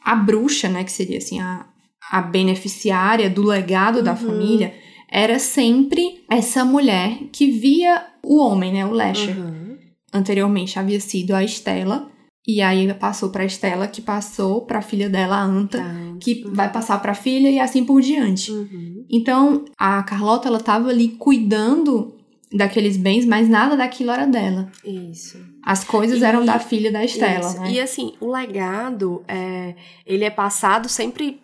a 0.00 0.14
bruxa, 0.14 0.68
né, 0.68 0.84
que 0.84 0.92
seria 0.92 1.18
assim, 1.18 1.40
a, 1.40 1.66
a 2.12 2.22
beneficiária 2.22 3.28
do 3.28 3.42
legado 3.42 3.96
uhum. 3.96 4.04
da 4.04 4.14
família, 4.14 4.72
era 5.10 5.40
sempre 5.40 6.24
essa 6.30 6.64
mulher 6.64 7.18
que 7.32 7.50
via 7.50 8.06
o 8.22 8.38
homem, 8.38 8.72
né, 8.72 8.86
o 8.86 8.92
Lasher. 8.92 9.36
Uhum. 9.36 9.78
Anteriormente 10.14 10.78
havia 10.78 11.00
sido 11.00 11.34
a 11.34 11.42
Estela, 11.42 12.08
e 12.46 12.62
aí 12.62 12.94
passou 12.94 13.30
para 13.30 13.44
Estela, 13.44 13.88
que 13.88 14.00
passou 14.00 14.64
para 14.64 14.78
a 14.78 14.82
filha 14.82 15.10
dela, 15.10 15.38
a 15.38 15.42
Anta, 15.42 15.78
tá. 15.78 16.16
que 16.20 16.44
uhum. 16.44 16.54
vai 16.54 16.70
passar 16.70 17.02
para 17.02 17.10
a 17.10 17.16
filha 17.16 17.50
e 17.50 17.58
assim 17.58 17.84
por 17.84 18.00
diante. 18.00 18.52
Uhum. 18.52 19.04
Então, 19.10 19.64
a 19.76 20.04
Carlota 20.04 20.46
ela 20.46 20.58
estava 20.58 20.88
ali 20.88 21.08
cuidando 21.08 22.15
daqueles 22.52 22.96
bens, 22.96 23.24
mas 23.24 23.48
nada 23.48 23.76
daquilo 23.76 24.10
era 24.10 24.26
dela. 24.26 24.70
Isso. 24.84 25.38
As 25.64 25.82
coisas 25.84 26.20
e, 26.20 26.24
eram 26.24 26.44
da 26.44 26.58
filha 26.58 26.92
da 26.92 27.04
Estela, 27.04 27.52
né? 27.54 27.70
E 27.72 27.80
assim, 27.80 28.14
o 28.20 28.30
legado, 28.30 29.24
é, 29.26 29.74
ele 30.06 30.24
é 30.24 30.30
passado 30.30 30.88
sempre 30.88 31.40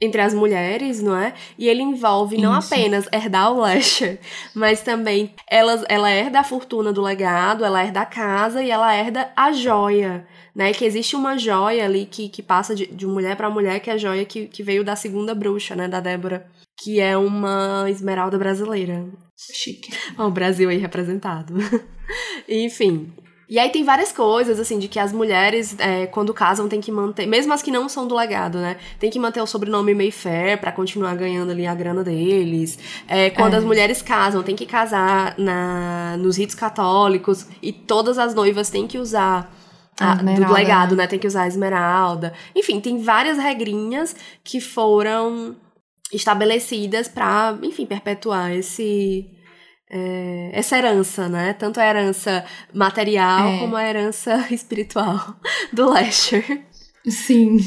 entre 0.00 0.20
as 0.20 0.34
mulheres, 0.34 1.00
não 1.00 1.16
é? 1.16 1.32
E 1.56 1.68
ele 1.68 1.80
envolve 1.80 2.36
não 2.36 2.58
Isso. 2.58 2.74
apenas 2.74 3.08
herdar 3.12 3.52
o 3.52 3.60
Lasher, 3.60 4.18
mas 4.52 4.80
também 4.80 5.32
ela, 5.48 5.84
ela 5.88 6.10
herda 6.10 6.40
a 6.40 6.44
fortuna 6.44 6.92
do 6.92 7.00
legado, 7.00 7.64
ela 7.64 7.84
herda 7.84 8.00
a 8.00 8.06
casa 8.06 8.60
e 8.60 8.70
ela 8.70 8.92
herda 8.92 9.30
a 9.36 9.52
joia, 9.52 10.26
né? 10.52 10.72
Que 10.72 10.84
existe 10.84 11.14
uma 11.14 11.38
joia 11.38 11.84
ali 11.84 12.04
que, 12.04 12.28
que 12.28 12.42
passa 12.42 12.74
de, 12.74 12.86
de 12.86 13.06
mulher 13.06 13.36
para 13.36 13.48
mulher, 13.48 13.78
que 13.78 13.90
é 13.90 13.92
a 13.92 13.96
joia 13.96 14.24
que, 14.24 14.46
que 14.46 14.62
veio 14.64 14.82
da 14.82 14.96
segunda 14.96 15.36
bruxa, 15.36 15.76
né? 15.76 15.86
Da 15.86 16.00
Débora, 16.00 16.46
que 16.76 16.98
é 16.98 17.16
uma 17.16 17.84
esmeralda 17.88 18.36
brasileira. 18.36 19.06
Chique. 19.36 19.92
o 20.18 20.30
Brasil 20.30 20.68
aí 20.68 20.78
representado. 20.78 21.54
Enfim. 22.48 23.12
E 23.48 23.58
aí 23.58 23.68
tem 23.68 23.84
várias 23.84 24.10
coisas, 24.12 24.58
assim, 24.58 24.78
de 24.78 24.88
que 24.88 24.98
as 24.98 25.12
mulheres, 25.12 25.76
é, 25.78 26.06
quando 26.06 26.32
casam, 26.32 26.70
tem 26.70 26.80
que 26.80 26.90
manter, 26.90 27.26
mesmo 27.26 27.52
as 27.52 27.60
que 27.60 27.70
não 27.70 27.86
são 27.86 28.08
do 28.08 28.14
legado, 28.14 28.56
né? 28.56 28.78
Tem 28.98 29.10
que 29.10 29.18
manter 29.18 29.42
o 29.42 29.46
sobrenome 29.46 29.94
Mayfair 29.94 30.58
para 30.58 30.72
continuar 30.72 31.14
ganhando 31.16 31.50
ali 31.50 31.66
a 31.66 31.74
grana 31.74 32.02
deles. 32.02 32.78
É, 33.06 33.28
quando 33.28 33.52
é. 33.52 33.58
as 33.58 33.64
mulheres 33.64 34.00
casam, 34.00 34.42
tem 34.42 34.56
que 34.56 34.64
casar 34.64 35.34
na, 35.36 36.16
nos 36.18 36.38
ritos 36.38 36.54
católicos 36.54 37.46
e 37.60 37.72
todas 37.72 38.16
as 38.16 38.34
noivas 38.34 38.70
têm 38.70 38.86
que 38.86 38.96
usar 38.96 39.54
a, 40.00 40.14
do 40.14 40.52
legado, 40.52 40.96
né? 40.96 41.06
Tem 41.06 41.18
que 41.18 41.26
usar 41.26 41.42
a 41.42 41.48
esmeralda. 41.48 42.32
Enfim, 42.56 42.80
tem 42.80 43.02
várias 43.02 43.36
regrinhas 43.36 44.16
que 44.42 44.60
foram 44.60 45.56
estabelecidas 46.12 47.08
para, 47.08 47.58
enfim, 47.62 47.86
perpetuar 47.86 48.52
esse 48.52 49.30
é, 49.90 50.50
essa 50.52 50.78
herança, 50.78 51.28
né? 51.28 51.52
Tanto 51.52 51.78
a 51.78 51.86
herança 51.86 52.44
material 52.72 53.48
é. 53.48 53.58
como 53.58 53.76
a 53.76 53.86
herança 53.86 54.46
espiritual 54.50 55.36
do 55.72 55.90
Lasher. 55.90 56.62
Sim. 57.06 57.58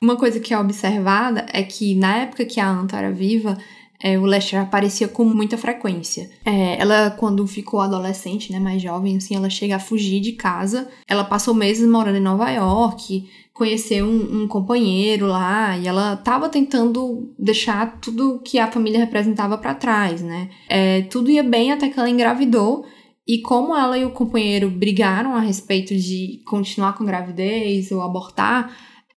Uma 0.00 0.16
coisa 0.16 0.38
que 0.38 0.52
é 0.52 0.58
observada 0.58 1.46
é 1.52 1.62
que 1.62 1.94
na 1.94 2.18
época 2.18 2.44
que 2.44 2.60
a 2.60 2.68
Anta 2.68 2.98
era 2.98 3.10
viva, 3.10 3.56
é, 4.04 4.18
o 4.18 4.26
Lester 4.26 4.60
aparecia 4.60 5.08
com 5.08 5.24
muita 5.24 5.56
frequência. 5.56 6.30
É, 6.44 6.78
ela, 6.78 7.10
quando 7.12 7.46
ficou 7.46 7.80
adolescente, 7.80 8.52
né, 8.52 8.60
mais 8.60 8.82
jovem, 8.82 9.16
assim, 9.16 9.34
ela 9.34 9.48
chega 9.48 9.76
a 9.76 9.78
fugir 9.78 10.20
de 10.20 10.32
casa. 10.32 10.86
Ela 11.08 11.24
passou 11.24 11.54
meses 11.54 11.88
morando 11.88 12.18
em 12.18 12.20
Nova 12.20 12.50
York, 12.50 13.26
conheceu 13.54 14.04
um, 14.04 14.42
um 14.42 14.46
companheiro 14.46 15.26
lá, 15.26 15.78
e 15.78 15.88
ela 15.88 16.18
tava 16.18 16.50
tentando 16.50 17.32
deixar 17.38 17.98
tudo 17.98 18.42
que 18.44 18.58
a 18.58 18.70
família 18.70 19.00
representava 19.00 19.56
para 19.56 19.74
trás, 19.74 20.20
né? 20.20 20.50
É, 20.68 21.00
tudo 21.04 21.30
ia 21.30 21.42
bem 21.42 21.72
até 21.72 21.88
que 21.88 21.98
ela 21.98 22.10
engravidou. 22.10 22.84
E 23.26 23.40
como 23.40 23.74
ela 23.74 23.96
e 23.96 24.04
o 24.04 24.10
companheiro 24.10 24.68
brigaram 24.68 25.34
a 25.34 25.40
respeito 25.40 25.96
de 25.96 26.42
continuar 26.44 26.92
com 26.92 27.06
gravidez 27.06 27.90
ou 27.90 28.02
abortar, 28.02 28.70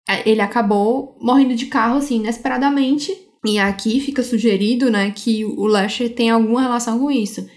é, 0.07 0.29
ele 0.29 0.41
acabou 0.41 1.17
morrendo 1.19 1.55
de 1.55 1.65
carro, 1.65 1.97
assim, 1.97 2.17
inesperadamente 2.17 3.24
E 3.45 3.59
aqui 3.59 3.99
fica 3.99 4.23
sugerido, 4.23 4.89
né, 4.89 5.11
que 5.11 5.45
o 5.45 5.65
Lasher 5.65 6.13
tem 6.13 6.29
alguma 6.29 6.61
relação 6.61 6.99
com 6.99 7.11
isso. 7.11 7.47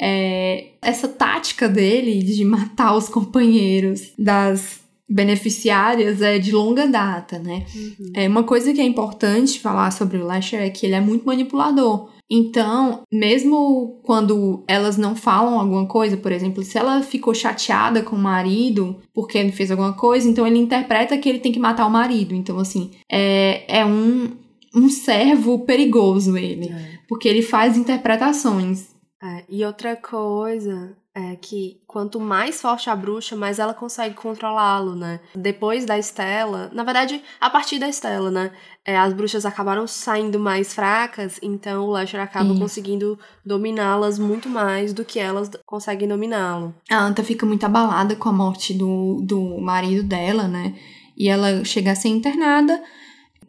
É, 0.00 0.72
essa 0.80 1.08
tática 1.08 1.68
dele 1.68 2.22
de 2.22 2.44
matar 2.44 2.94
os 2.94 3.08
companheiros 3.08 4.12
das 4.18 4.80
beneficiárias 5.08 6.20
é 6.20 6.38
de 6.38 6.52
longa 6.52 6.86
data, 6.86 7.38
né? 7.38 7.64
Uhum. 7.74 8.12
É 8.14 8.28
uma 8.28 8.44
coisa 8.44 8.72
que 8.74 8.80
é 8.80 8.84
importante 8.84 9.58
falar 9.58 9.90
sobre 9.90 10.18
o 10.18 10.24
Lasher 10.24 10.60
é 10.60 10.68
que 10.68 10.84
ele 10.84 10.94
é 10.94 11.00
muito 11.00 11.24
manipulador. 11.24 12.10
Então, 12.30 13.04
mesmo 13.10 14.00
quando 14.02 14.62
elas 14.68 14.98
não 14.98 15.16
falam 15.16 15.58
alguma 15.58 15.86
coisa, 15.86 16.14
por 16.14 16.30
exemplo, 16.30 16.62
se 16.62 16.76
ela 16.76 17.00
ficou 17.00 17.32
chateada 17.34 18.02
com 18.02 18.16
o 18.16 18.18
marido 18.18 18.96
porque 19.14 19.38
ele 19.38 19.50
fez 19.50 19.70
alguma 19.70 19.94
coisa, 19.94 20.28
então 20.28 20.46
ele 20.46 20.58
interpreta 20.58 21.16
que 21.16 21.26
ele 21.26 21.38
tem 21.38 21.52
que 21.52 21.58
matar 21.58 21.86
o 21.86 21.90
marido. 21.90 22.34
Então, 22.34 22.58
assim, 22.58 22.90
é, 23.10 23.80
é 23.80 23.86
um, 23.86 24.32
um 24.74 24.88
servo 24.88 25.64
perigoso 25.64 26.36
ele, 26.36 26.68
é. 26.68 26.98
porque 27.08 27.28
ele 27.28 27.42
faz 27.42 27.76
interpretações. 27.76 28.88
É, 29.22 29.44
e 29.48 29.64
outra 29.64 29.96
coisa 29.96 30.96
é 31.18 31.34
que 31.34 31.80
quanto 31.86 32.20
mais 32.20 32.60
forte 32.60 32.88
a 32.88 32.94
bruxa, 32.94 33.34
mais 33.34 33.58
ela 33.58 33.74
consegue 33.74 34.14
controlá-lo, 34.14 34.94
né? 34.94 35.18
Depois 35.34 35.84
da 35.84 35.98
Estela, 35.98 36.70
na 36.72 36.84
verdade, 36.84 37.20
a 37.40 37.50
partir 37.50 37.80
da 37.80 37.88
Estela, 37.88 38.30
né? 38.30 38.52
É, 38.84 38.96
as 38.96 39.12
bruxas 39.12 39.44
acabaram 39.44 39.86
saindo 39.86 40.38
mais 40.38 40.72
fracas, 40.72 41.40
então 41.42 41.84
o 41.84 41.90
Lasher 41.90 42.20
acaba 42.20 42.50
Isso. 42.50 42.60
conseguindo 42.60 43.18
dominá-las 43.44 44.18
muito 44.18 44.48
mais 44.48 44.92
do 44.92 45.04
que 45.04 45.18
elas 45.18 45.50
conseguem 45.66 46.06
dominá-lo. 46.06 46.72
A 46.88 47.04
Anta 47.04 47.24
fica 47.24 47.44
muito 47.44 47.66
abalada 47.66 48.14
com 48.14 48.28
a 48.28 48.32
morte 48.32 48.72
do, 48.72 49.20
do 49.26 49.60
marido 49.60 50.04
dela, 50.04 50.46
né? 50.46 50.76
E 51.16 51.28
ela 51.28 51.64
chega 51.64 51.90
a 51.90 51.96
ser 51.96 52.08
internada. 52.08 52.80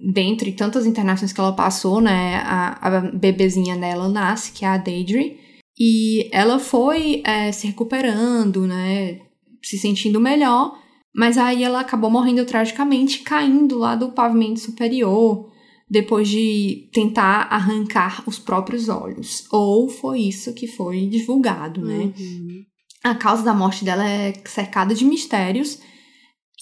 Dentre 0.02 0.54
tantas 0.54 0.86
internações 0.86 1.34
que 1.34 1.40
ela 1.40 1.54
passou, 1.54 2.00
né? 2.00 2.38
A, 2.46 2.88
a 2.88 3.02
bebezinha 3.12 3.76
dela 3.76 4.08
nasce, 4.08 4.52
que 4.52 4.64
é 4.64 4.68
a 4.70 4.78
Deidre. 4.78 5.38
E 5.78 6.30
ela 6.32 6.60
foi 6.60 7.22
é, 7.26 7.52
se 7.52 7.68
recuperando, 7.68 8.66
né? 8.66 9.20
Se 9.62 9.78
sentindo 9.78 10.20
melhor. 10.20 10.78
Mas 11.14 11.38
aí 11.38 11.64
ela 11.64 11.82
acabou 11.82 12.10
morrendo 12.10 12.46
tragicamente, 12.46 13.20
caindo 13.20 13.78
lá 13.78 13.96
do 13.96 14.12
pavimento 14.12 14.60
superior, 14.60 15.52
depois 15.90 16.28
de 16.30 16.90
tentar 16.94 17.48
arrancar 17.50 18.24
os 18.28 18.38
próprios 18.38 18.90
olhos. 18.90 19.46
Ou 19.52 19.90
foi 19.90 20.22
isso 20.22 20.54
que 20.54 20.68
foi 20.68 21.08
divulgado, 21.08 21.84
né? 21.84 22.14
Uhum. 22.18 22.64
A 23.04 23.16
causa 23.16 23.44
da 23.44 23.54
morte 23.54 23.84
dela 23.84 24.08
é 24.08 24.34
cercada 24.46 24.94
de 24.94 25.04
mistérios. 25.04 25.80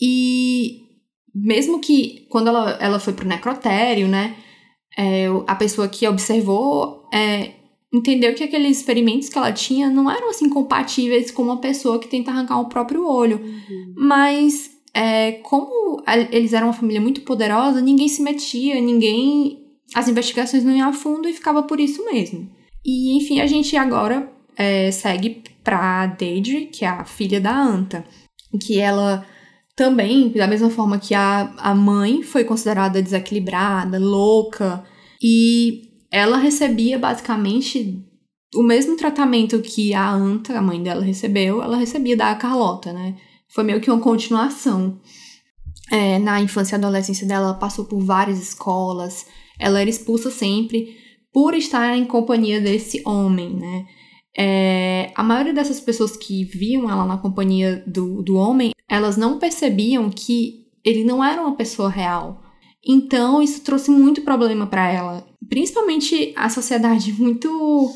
E 0.02 0.87
mesmo 1.44 1.80
que 1.80 2.26
quando 2.30 2.48
ela, 2.48 2.78
ela 2.80 3.00
foi 3.00 3.14
pro 3.14 3.28
necrotério, 3.28 4.08
né? 4.08 4.36
É, 4.98 5.28
a 5.46 5.56
pessoa 5.56 5.88
que 5.88 6.08
observou 6.08 7.08
é, 7.14 7.52
entendeu 7.94 8.34
que 8.34 8.44
aqueles 8.44 8.78
experimentos 8.78 9.30
que 9.30 9.38
ela 9.38 9.52
tinha 9.52 9.90
não 9.90 10.10
eram 10.10 10.30
assim 10.30 10.50
compatíveis 10.50 11.30
com 11.30 11.44
uma 11.44 11.58
pessoa 11.58 12.00
que 12.00 12.08
tenta 12.08 12.32
arrancar 12.32 12.60
o 12.60 12.70
próprio 12.70 13.08
olho. 13.08 13.40
Uhum. 13.40 13.94
Mas 13.96 14.72
é, 14.94 15.34
como 15.44 16.02
eles 16.32 16.54
eram 16.54 16.68
uma 16.68 16.74
família 16.74 17.02
muito 17.02 17.22
poderosa, 17.22 17.82
ninguém 17.82 18.08
se 18.08 18.22
metia, 18.22 18.82
ninguém. 18.82 19.64
As 19.94 20.08
investigações 20.08 20.64
não 20.64 20.76
iam 20.76 20.90
a 20.90 20.94
fundo 20.94 21.30
e 21.30 21.34
ficava 21.34 21.64
por 21.64 21.80
isso 21.80 22.04
mesmo. 22.06 22.50
E 22.84 23.16
enfim, 23.18 23.40
a 23.40 23.48
gente 23.48 23.78
agora 23.78 24.30
é, 24.58 24.92
segue 24.92 25.44
pra 25.64 26.08
Deidre, 26.08 26.66
que 26.66 26.84
é 26.84 26.88
a 26.88 27.06
filha 27.06 27.40
da 27.40 27.56
Anta, 27.56 28.04
que 28.62 28.80
ela 28.80 29.26
também, 29.78 30.30
da 30.30 30.48
mesma 30.48 30.72
forma 30.72 30.98
que 30.98 31.14
a, 31.14 31.54
a 31.56 31.76
mãe 31.76 32.24
foi 32.24 32.44
considerada 32.44 33.00
desequilibrada, 33.00 34.00
louca, 34.00 34.84
e 35.22 35.84
ela 36.12 36.38
recebia 36.38 36.98
basicamente 36.98 38.04
o 38.56 38.64
mesmo 38.64 38.98
tratamento 38.98 39.62
que 39.62 39.94
a 39.94 40.10
Anta, 40.12 40.58
a 40.58 40.62
mãe 40.64 40.82
dela, 40.82 41.04
recebeu, 41.04 41.62
ela 41.62 41.78
recebia 41.78 42.18
da 42.18 42.34
Carlota, 42.34 42.92
né? 42.92 43.18
Foi 43.54 43.64
meio 43.64 43.80
que 43.80 43.92
uma 43.92 44.02
continuação. 44.02 45.00
É, 45.92 46.18
na 46.18 46.42
infância 46.42 46.76
e 46.76 46.80
adolescência 46.80 47.28
dela, 47.28 47.50
ela 47.50 47.54
passou 47.54 47.86
por 47.86 48.04
várias 48.04 48.40
escolas, 48.42 49.28
ela 49.60 49.80
era 49.80 49.90
expulsa 49.90 50.32
sempre 50.32 50.98
por 51.32 51.54
estar 51.54 51.96
em 51.96 52.04
companhia 52.04 52.60
desse 52.60 53.04
homem, 53.06 53.54
né? 53.54 53.86
É, 54.36 55.12
a 55.16 55.22
maioria 55.22 55.54
dessas 55.54 55.80
pessoas 55.80 56.18
que 56.18 56.44
viam 56.46 56.90
ela 56.90 57.06
na 57.06 57.18
companhia 57.18 57.84
do, 57.86 58.24
do 58.24 58.36
homem, 58.36 58.72
elas 58.90 59.18
não 59.18 59.38
percebiam 59.38 60.10
que 60.10 60.66
ele 60.84 61.04
não 61.04 61.24
era 61.24 61.42
uma 61.42 61.56
pessoa 61.56 61.90
real. 61.90 62.42
Então, 62.86 63.42
isso 63.42 63.62
trouxe 63.62 63.92
muito 63.92 64.22
problema 64.22 64.66
para 64.66 64.90
ela. 64.90 65.28
Principalmente 65.50 66.34
a 66.36 66.50
sociedade 66.50 67.12
muito 67.14 67.92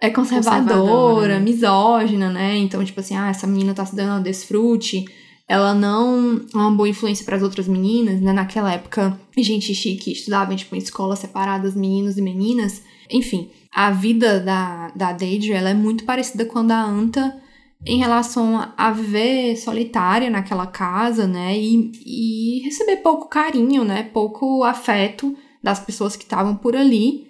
é 0.00 0.10
conservadora, 0.10 1.38
né? 1.38 1.44
misógina, 1.44 2.30
né? 2.30 2.56
Então, 2.56 2.84
tipo 2.84 3.00
assim, 3.00 3.16
ah, 3.16 3.30
essa 3.30 3.46
menina 3.46 3.74
tá 3.74 3.84
se 3.84 3.96
dando 3.96 4.22
desfrute. 4.22 5.04
Ela 5.48 5.74
não 5.74 6.40
é 6.54 6.56
uma 6.56 6.70
boa 6.70 6.88
influência 6.88 7.24
para 7.24 7.36
as 7.36 7.42
outras 7.42 7.66
meninas, 7.66 8.20
né? 8.20 8.32
Naquela 8.32 8.72
época, 8.72 9.18
gente 9.36 9.74
chique 9.74 10.12
estudava 10.12 10.54
tipo, 10.54 10.76
em 10.76 10.78
escolas 10.78 11.18
separadas, 11.18 11.74
meninos 11.74 12.16
e 12.16 12.22
meninas. 12.22 12.82
Enfim, 13.10 13.50
a 13.74 13.90
vida 13.90 14.38
da, 14.38 14.92
da 14.94 15.12
Deidre, 15.12 15.52
ela 15.52 15.70
é 15.70 15.74
muito 15.74 16.04
parecida 16.04 16.44
com 16.44 16.60
a 16.60 16.62
da 16.62 16.84
Anta 16.84 17.47
em 17.86 17.98
relação 17.98 18.72
a 18.76 18.90
viver 18.90 19.56
solitária 19.56 20.30
naquela 20.30 20.66
casa, 20.66 21.26
né? 21.26 21.56
E, 21.58 21.92
e 22.04 22.64
receber 22.64 22.96
pouco 22.96 23.28
carinho, 23.28 23.84
né? 23.84 24.02
Pouco 24.02 24.64
afeto 24.64 25.36
das 25.62 25.78
pessoas 25.78 26.16
que 26.16 26.24
estavam 26.24 26.56
por 26.56 26.74
ali. 26.74 27.28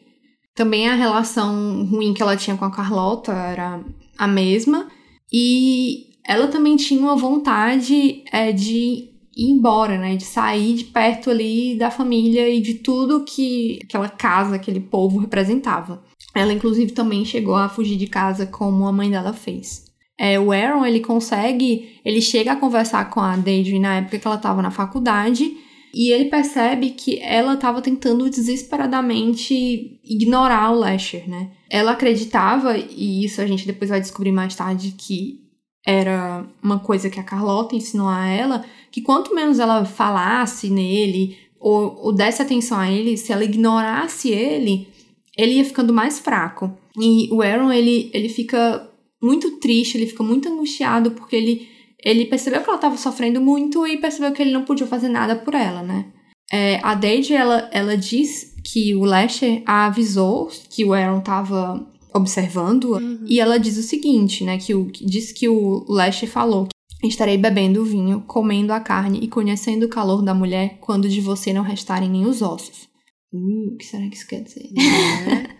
Também 0.54 0.88
a 0.88 0.94
relação 0.94 1.84
ruim 1.84 2.14
que 2.14 2.22
ela 2.22 2.36
tinha 2.36 2.56
com 2.56 2.64
a 2.64 2.70
Carlota 2.70 3.32
era 3.32 3.84
a 4.16 4.26
mesma. 4.26 4.88
E 5.32 6.06
ela 6.26 6.48
também 6.48 6.76
tinha 6.76 7.00
uma 7.00 7.16
vontade 7.16 8.24
é, 8.32 8.50
de 8.50 9.10
ir 9.36 9.50
embora, 9.50 9.98
né? 9.98 10.16
De 10.16 10.24
sair 10.24 10.74
de 10.74 10.84
perto 10.84 11.30
ali 11.30 11.76
da 11.76 11.90
família 11.90 12.48
e 12.48 12.60
de 12.60 12.74
tudo 12.74 13.24
que 13.24 13.78
aquela 13.84 14.08
casa, 14.08 14.56
aquele 14.56 14.80
povo 14.80 15.18
representava. 15.18 16.02
Ela, 16.34 16.52
inclusive, 16.52 16.92
também 16.92 17.24
chegou 17.24 17.54
a 17.54 17.68
fugir 17.68 17.96
de 17.96 18.06
casa 18.06 18.46
como 18.46 18.86
a 18.86 18.92
mãe 18.92 19.10
dela 19.10 19.32
fez. 19.32 19.87
É, 20.18 20.38
o 20.38 20.50
Aaron, 20.50 20.84
ele 20.84 21.00
consegue, 21.00 22.00
ele 22.04 22.20
chega 22.20 22.52
a 22.52 22.56
conversar 22.56 23.08
com 23.08 23.20
a 23.20 23.36
Deidre 23.36 23.78
na 23.78 23.98
época 23.98 24.18
que 24.18 24.26
ela 24.26 24.36
estava 24.36 24.60
na 24.60 24.70
faculdade 24.70 25.56
e 25.94 26.12
ele 26.12 26.26
percebe 26.26 26.90
que 26.90 27.18
ela 27.20 27.54
estava 27.54 27.80
tentando 27.80 28.28
desesperadamente 28.28 29.98
ignorar 30.04 30.72
o 30.72 30.78
Lasher, 30.78 31.28
né? 31.28 31.50
Ela 31.70 31.92
acreditava, 31.92 32.76
e 32.76 33.24
isso 33.24 33.40
a 33.40 33.46
gente 33.46 33.66
depois 33.66 33.90
vai 33.90 34.00
descobrir 34.00 34.32
mais 34.32 34.54
tarde 34.54 34.94
que 34.98 35.40
era 35.86 36.44
uma 36.62 36.78
coisa 36.78 37.08
que 37.08 37.20
a 37.20 37.22
Carlota 37.22 37.76
ensinou 37.76 38.08
a 38.08 38.26
ela, 38.26 38.64
que 38.90 39.00
quanto 39.00 39.34
menos 39.34 39.58
ela 39.58 39.84
falasse 39.84 40.68
nele 40.68 41.36
ou, 41.58 41.98
ou 42.02 42.12
desse 42.12 42.42
atenção 42.42 42.78
a 42.78 42.90
ele, 42.90 43.16
se 43.16 43.32
ela 43.32 43.44
ignorasse 43.44 44.30
ele, 44.30 44.88
ele 45.36 45.54
ia 45.54 45.64
ficando 45.64 45.92
mais 45.92 46.18
fraco. 46.18 46.76
E 47.00 47.28
o 47.32 47.42
Aaron, 47.42 47.72
ele, 47.72 48.10
ele 48.12 48.28
fica 48.28 48.87
muito 49.22 49.58
triste, 49.58 49.96
ele 49.96 50.06
fica 50.06 50.22
muito 50.22 50.48
angustiado 50.48 51.10
porque 51.12 51.36
ele, 51.36 51.68
ele 52.04 52.26
percebeu 52.26 52.60
que 52.60 52.68
ela 52.68 52.76
estava 52.76 52.96
sofrendo 52.96 53.40
muito 53.40 53.86
e 53.86 53.98
percebeu 53.98 54.32
que 54.32 54.42
ele 54.42 54.52
não 54.52 54.64
podia 54.64 54.86
fazer 54.86 55.08
nada 55.08 55.36
por 55.36 55.54
ela, 55.54 55.82
né? 55.82 56.12
É, 56.50 56.80
a 56.82 56.94
Deide, 56.94 57.34
ela, 57.34 57.68
ela 57.72 57.96
diz 57.96 58.54
que 58.64 58.94
o 58.94 59.04
Lasher 59.04 59.62
a 59.66 59.86
avisou 59.86 60.50
que 60.70 60.84
o 60.84 60.94
Aaron 60.94 61.18
estava 61.18 61.86
observando 62.14 62.94
uhum. 62.94 63.24
e 63.26 63.38
ela 63.38 63.58
diz 63.58 63.76
o 63.76 63.82
seguinte, 63.82 64.44
né? 64.44 64.58
Que, 64.58 64.74
o, 64.74 64.86
que 64.86 65.04
diz 65.04 65.32
que 65.32 65.48
o 65.48 65.84
Lasher 65.88 66.28
falou 66.28 66.68
que 67.00 67.06
estarei 67.06 67.36
bebendo 67.36 67.82
o 67.82 67.84
vinho, 67.84 68.22
comendo 68.26 68.72
a 68.72 68.80
carne 68.80 69.20
e 69.22 69.28
conhecendo 69.28 69.84
o 69.84 69.88
calor 69.88 70.22
da 70.22 70.34
mulher 70.34 70.78
quando 70.80 71.08
de 71.08 71.20
você 71.20 71.52
não 71.52 71.62
restarem 71.62 72.10
nem 72.10 72.26
os 72.26 72.42
ossos. 72.42 72.88
Uh, 73.32 73.74
o 73.74 73.76
que 73.76 73.84
será 73.84 74.08
que 74.08 74.16
isso 74.16 74.26
quer 74.26 74.42
dizer? 74.42 74.70
É. 74.74 75.58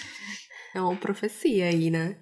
É 0.80 0.84
uma 0.84 0.96
profecia 0.96 1.66
aí, 1.66 1.90
né? 1.90 2.16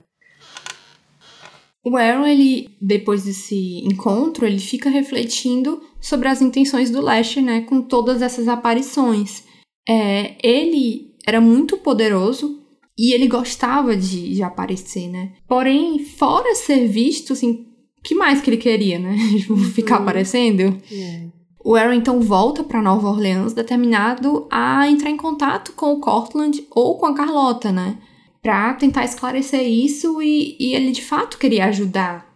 O 1.85 1.97
Aaron, 1.97 2.27
ele, 2.27 2.77
depois 2.81 3.25
desse 3.25 3.79
encontro, 3.85 4.45
ele 4.45 4.59
fica 4.59 4.91
refletindo 4.91 5.81
sobre 6.01 6.29
as 6.29 6.43
intenções 6.43 6.91
do 6.91 7.01
Lester, 7.01 7.43
né, 7.43 7.63
com 7.63 7.81
todas 7.81 8.21
essas 8.21 8.49
aparições. 8.49 9.45
É, 9.89 10.37
ele 10.43 11.15
era 11.27 11.41
muito 11.41 11.79
poderoso 11.79 12.63
e 12.99 13.15
ele 13.15 13.29
gostava 13.29 13.97
de, 13.97 14.35
de 14.35 14.43
aparecer, 14.43 15.09
né? 15.09 15.33
Porém, 15.47 16.01
fora 16.01 16.55
ser 16.55 16.87
visto, 16.89 17.33
assim, 17.33 17.67
o 17.99 18.03
que 18.03 18.15
mais 18.15 18.41
que 18.41 18.51
ele 18.51 18.57
queria, 18.57 18.99
né? 18.99 19.17
Tipo, 19.39 19.57
ficar 19.57 19.97
uhum. 19.97 20.03
aparecendo? 20.03 20.63
Yeah. 20.91 21.27
É. 21.27 21.39
O 21.65 21.75
Aaron 21.75 21.93
então 21.93 22.21
volta 22.21 22.63
para 22.63 22.83
Nova 22.83 23.09
Orleans 23.09 23.53
determinado 23.53 24.47
a 24.51 24.89
entrar 24.89 25.11
em 25.11 25.17
contato 25.17 25.73
com 25.73 25.93
o 25.93 26.01
Cortland 26.01 26.67
ou 26.71 26.97
com 26.97 27.07
a 27.07 27.15
Carlota, 27.15 27.71
né? 27.71 27.99
Para 28.43 28.75
tentar 28.75 29.05
esclarecer 29.05 29.67
isso 29.67 30.23
e, 30.23 30.57
e 30.59 30.75
ele 30.75 30.93
de 30.93 31.03
fato 31.03 31.39
queria 31.39 31.67
ajudar. 31.67 32.27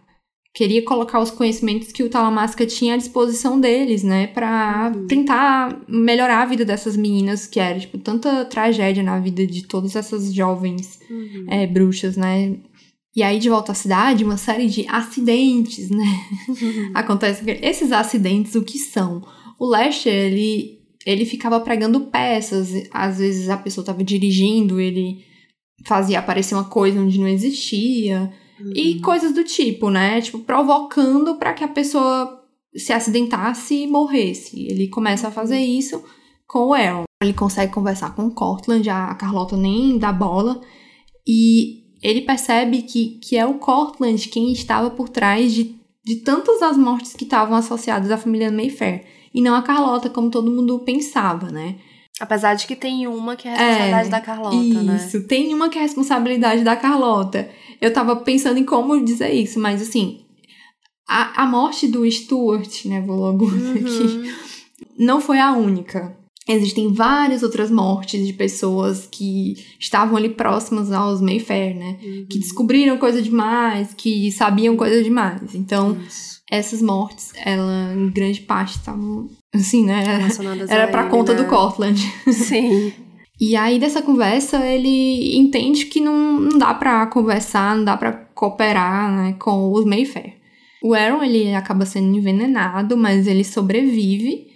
queria 0.53 0.83
colocar 0.83 1.19
os 1.19 1.31
conhecimentos 1.31 1.91
que 1.91 2.03
o 2.03 2.09
Talamasca 2.09 2.65
tinha 2.65 2.93
à 2.93 2.97
disposição 2.97 3.59
deles, 3.59 4.03
né, 4.03 4.27
para 4.27 4.91
uhum. 4.95 5.07
tentar 5.07 5.81
melhorar 5.87 6.43
a 6.43 6.45
vida 6.45 6.63
dessas 6.63 6.95
meninas, 6.95 7.47
que 7.47 7.59
era, 7.59 7.79
tipo, 7.79 7.97
tanta 7.97 8.45
tragédia 8.45 9.01
na 9.01 9.19
vida 9.19 9.47
de 9.47 9.63
todas 9.63 9.95
essas 9.95 10.31
jovens 10.31 10.99
uhum. 11.09 11.45
é, 11.49 11.65
bruxas, 11.65 12.15
né. 12.15 12.55
E 13.15 13.23
aí, 13.23 13.39
de 13.39 13.49
volta 13.49 13.71
à 13.71 13.75
cidade, 13.75 14.23
uma 14.23 14.37
série 14.37 14.67
de 14.67 14.85
acidentes, 14.87 15.89
né, 15.89 16.05
uhum. 16.47 16.91
acontece. 16.93 17.43
Esses 17.61 17.91
acidentes, 17.91 18.53
o 18.55 18.63
que 18.63 18.77
são? 18.77 19.23
O 19.57 19.65
Lester, 19.65 20.13
ele, 20.13 20.79
ele 21.05 21.25
ficava 21.25 21.59
pregando 21.61 22.01
peças, 22.01 22.69
às 22.91 23.17
vezes 23.17 23.49
a 23.49 23.57
pessoa 23.57 23.81
estava 23.81 24.03
dirigindo, 24.03 24.79
ele 24.79 25.32
fazia 25.85 26.19
aparecer 26.19 26.55
uma 26.55 26.65
coisa 26.65 26.99
onde 26.99 27.19
não 27.19 27.27
existia, 27.27 28.31
Uhum. 28.59 28.71
E 28.75 28.99
coisas 29.01 29.33
do 29.33 29.43
tipo, 29.43 29.89
né? 29.89 30.21
Tipo, 30.21 30.39
provocando 30.39 31.35
para 31.35 31.53
que 31.53 31.63
a 31.63 31.67
pessoa 31.67 32.41
se 32.75 32.93
acidentasse 32.93 33.83
e 33.83 33.87
morresse. 33.87 34.65
Ele 34.67 34.87
começa 34.87 35.27
a 35.27 35.31
fazer 35.31 35.57
uhum. 35.57 35.77
isso 35.77 36.03
com 36.47 36.67
o 36.67 36.73
Aaron. 36.73 37.03
Ele 37.21 37.33
consegue 37.33 37.73
conversar 37.73 38.15
com 38.15 38.25
o 38.25 38.33
Cortland, 38.33 38.89
a 38.89 39.13
Carlota 39.15 39.57
nem 39.57 39.97
dá 39.97 40.11
bola. 40.11 40.61
E 41.27 41.83
ele 42.01 42.21
percebe 42.21 42.81
que, 42.83 43.19
que 43.19 43.37
é 43.37 43.45
o 43.45 43.55
Cortland 43.55 44.27
quem 44.29 44.51
estava 44.51 44.89
por 44.89 45.09
trás 45.09 45.53
de, 45.53 45.75
de 46.03 46.17
tantas 46.17 46.59
das 46.59 46.77
mortes 46.77 47.13
que 47.13 47.23
estavam 47.23 47.55
associadas 47.55 48.11
à 48.11 48.17
família 48.17 48.51
Mayfair. 48.51 49.05
E 49.33 49.41
não 49.41 49.55
a 49.55 49.61
Carlota, 49.61 50.09
como 50.09 50.29
todo 50.29 50.51
mundo 50.51 50.79
pensava, 50.79 51.49
né? 51.49 51.77
Apesar 52.19 52.53
de 52.53 52.67
que 52.67 52.75
tem 52.75 53.07
uma 53.07 53.35
que 53.35 53.47
é 53.47 53.53
a 53.53 53.57
responsabilidade 53.57 54.07
é, 54.07 54.11
da 54.11 54.21
Carlota, 54.21 54.55
isso, 54.55 54.83
né? 54.83 54.95
Isso, 54.95 55.27
tem 55.27 55.53
uma 55.53 55.69
que 55.69 55.77
é 55.77 55.81
a 55.81 55.83
responsabilidade 55.83 56.63
da 56.63 56.75
Carlota. 56.75 57.49
Eu 57.81 57.91
tava 57.91 58.15
pensando 58.17 58.59
em 58.59 58.63
como 58.63 59.03
dizer 59.03 59.33
isso, 59.33 59.59
mas 59.59 59.81
assim, 59.81 60.23
a, 61.07 61.43
a 61.43 61.45
morte 61.45 61.87
do 61.87 62.09
Stuart, 62.09 62.85
né, 62.85 63.01
vou 63.01 63.17
logo 63.17 63.45
uhum. 63.49 63.71
aqui, 63.71 64.33
não 64.97 65.19
foi 65.19 65.39
a 65.39 65.51
única. 65.53 66.15
Existem 66.47 66.91
várias 66.91 67.41
outras 67.41 67.71
mortes 67.71 68.25
de 68.25 68.33
pessoas 68.33 69.07
que 69.09 69.55
estavam 69.79 70.17
ali 70.17 70.29
próximas 70.29 70.91
aos 70.91 71.21
Mayfair, 71.21 71.73
né? 71.73 71.97
Uhum. 72.03 72.25
Que 72.29 72.37
descobriram 72.37 72.97
coisa 72.97 73.21
demais, 73.21 73.93
que 73.93 74.29
sabiam 74.29 74.75
coisa 74.75 75.01
demais. 75.01 75.55
Então, 75.55 75.97
Isso. 76.05 76.41
essas 76.51 76.81
mortes, 76.81 77.31
ela, 77.37 77.93
em 77.95 78.09
grande 78.09 78.41
parte, 78.41 78.75
estavam, 78.77 79.29
assim, 79.53 79.85
né? 79.85 80.03
Era 80.67 80.87
pra 80.87 81.07
conta 81.07 81.33
né? 81.33 81.41
do 81.41 81.49
Cortland. 81.49 82.01
Sim. 82.31 82.93
E 83.39 83.55
aí, 83.55 83.79
dessa 83.79 84.01
conversa, 84.01 84.65
ele 84.65 85.35
entende 85.35 85.87
que 85.87 85.99
não, 85.99 86.39
não 86.39 86.57
dá 86.57 86.73
para 86.73 87.05
conversar, 87.07 87.75
não 87.75 87.83
dá 87.83 87.97
para 87.97 88.13
cooperar 88.13 89.11
né, 89.11 89.33
com 89.33 89.71
os 89.73 89.83
Mayfair. 89.83 90.35
O 90.81 90.93
Aaron, 90.93 91.23
ele 91.23 91.53
acaba 91.53 91.85
sendo 91.85 92.15
envenenado, 92.15 92.95
mas 92.95 93.27
ele 93.27 93.43
sobrevive. 93.43 94.47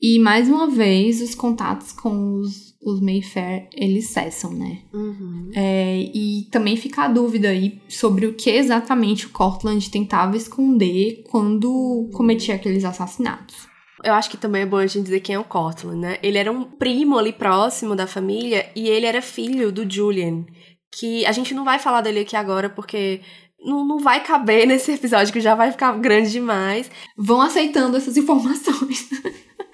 E, 0.00 0.18
mais 0.18 0.48
uma 0.48 0.68
vez, 0.68 1.20
os 1.20 1.34
contatos 1.34 1.92
com 1.92 2.34
os, 2.34 2.74
os 2.82 3.00
Mayfair, 3.00 3.68
eles 3.74 4.06
cessam, 4.08 4.52
né? 4.52 4.78
Uhum. 4.92 5.50
É, 5.54 6.00
e 6.14 6.46
também 6.50 6.76
fica 6.76 7.02
a 7.02 7.08
dúvida 7.08 7.48
aí 7.48 7.80
sobre 7.88 8.26
o 8.26 8.34
que 8.34 8.50
exatamente 8.50 9.26
o 9.26 9.30
Cortland 9.30 9.90
tentava 9.90 10.36
esconder 10.36 11.24
quando 11.30 12.08
cometia 12.12 12.54
aqueles 12.54 12.84
assassinatos. 12.84 13.69
Eu 14.02 14.14
acho 14.14 14.30
que 14.30 14.36
também 14.36 14.62
é 14.62 14.66
bom 14.66 14.76
a 14.76 14.86
gente 14.86 15.04
dizer 15.04 15.20
quem 15.20 15.34
é 15.34 15.38
o 15.38 15.44
Cortland, 15.44 15.98
né? 15.98 16.18
Ele 16.22 16.38
era 16.38 16.50
um 16.50 16.64
primo 16.64 17.18
ali 17.18 17.32
próximo 17.32 17.94
da 17.94 18.06
família 18.06 18.70
e 18.74 18.88
ele 18.88 19.06
era 19.06 19.20
filho 19.20 19.70
do 19.70 19.90
Julian. 19.90 20.44
Que 20.92 21.24
a 21.26 21.32
gente 21.32 21.54
não 21.54 21.64
vai 21.64 21.78
falar 21.78 22.00
dele 22.00 22.20
aqui 22.20 22.34
agora 22.34 22.68
porque 22.68 23.20
não, 23.62 23.86
não 23.86 23.98
vai 23.98 24.22
caber 24.24 24.66
nesse 24.68 24.92
episódio, 24.92 25.32
que 25.32 25.40
já 25.40 25.54
vai 25.54 25.70
ficar 25.70 25.92
grande 25.98 26.30
demais. 26.30 26.90
Vão 27.16 27.40
aceitando 27.40 27.96
essas 27.96 28.16
informações. 28.16 29.08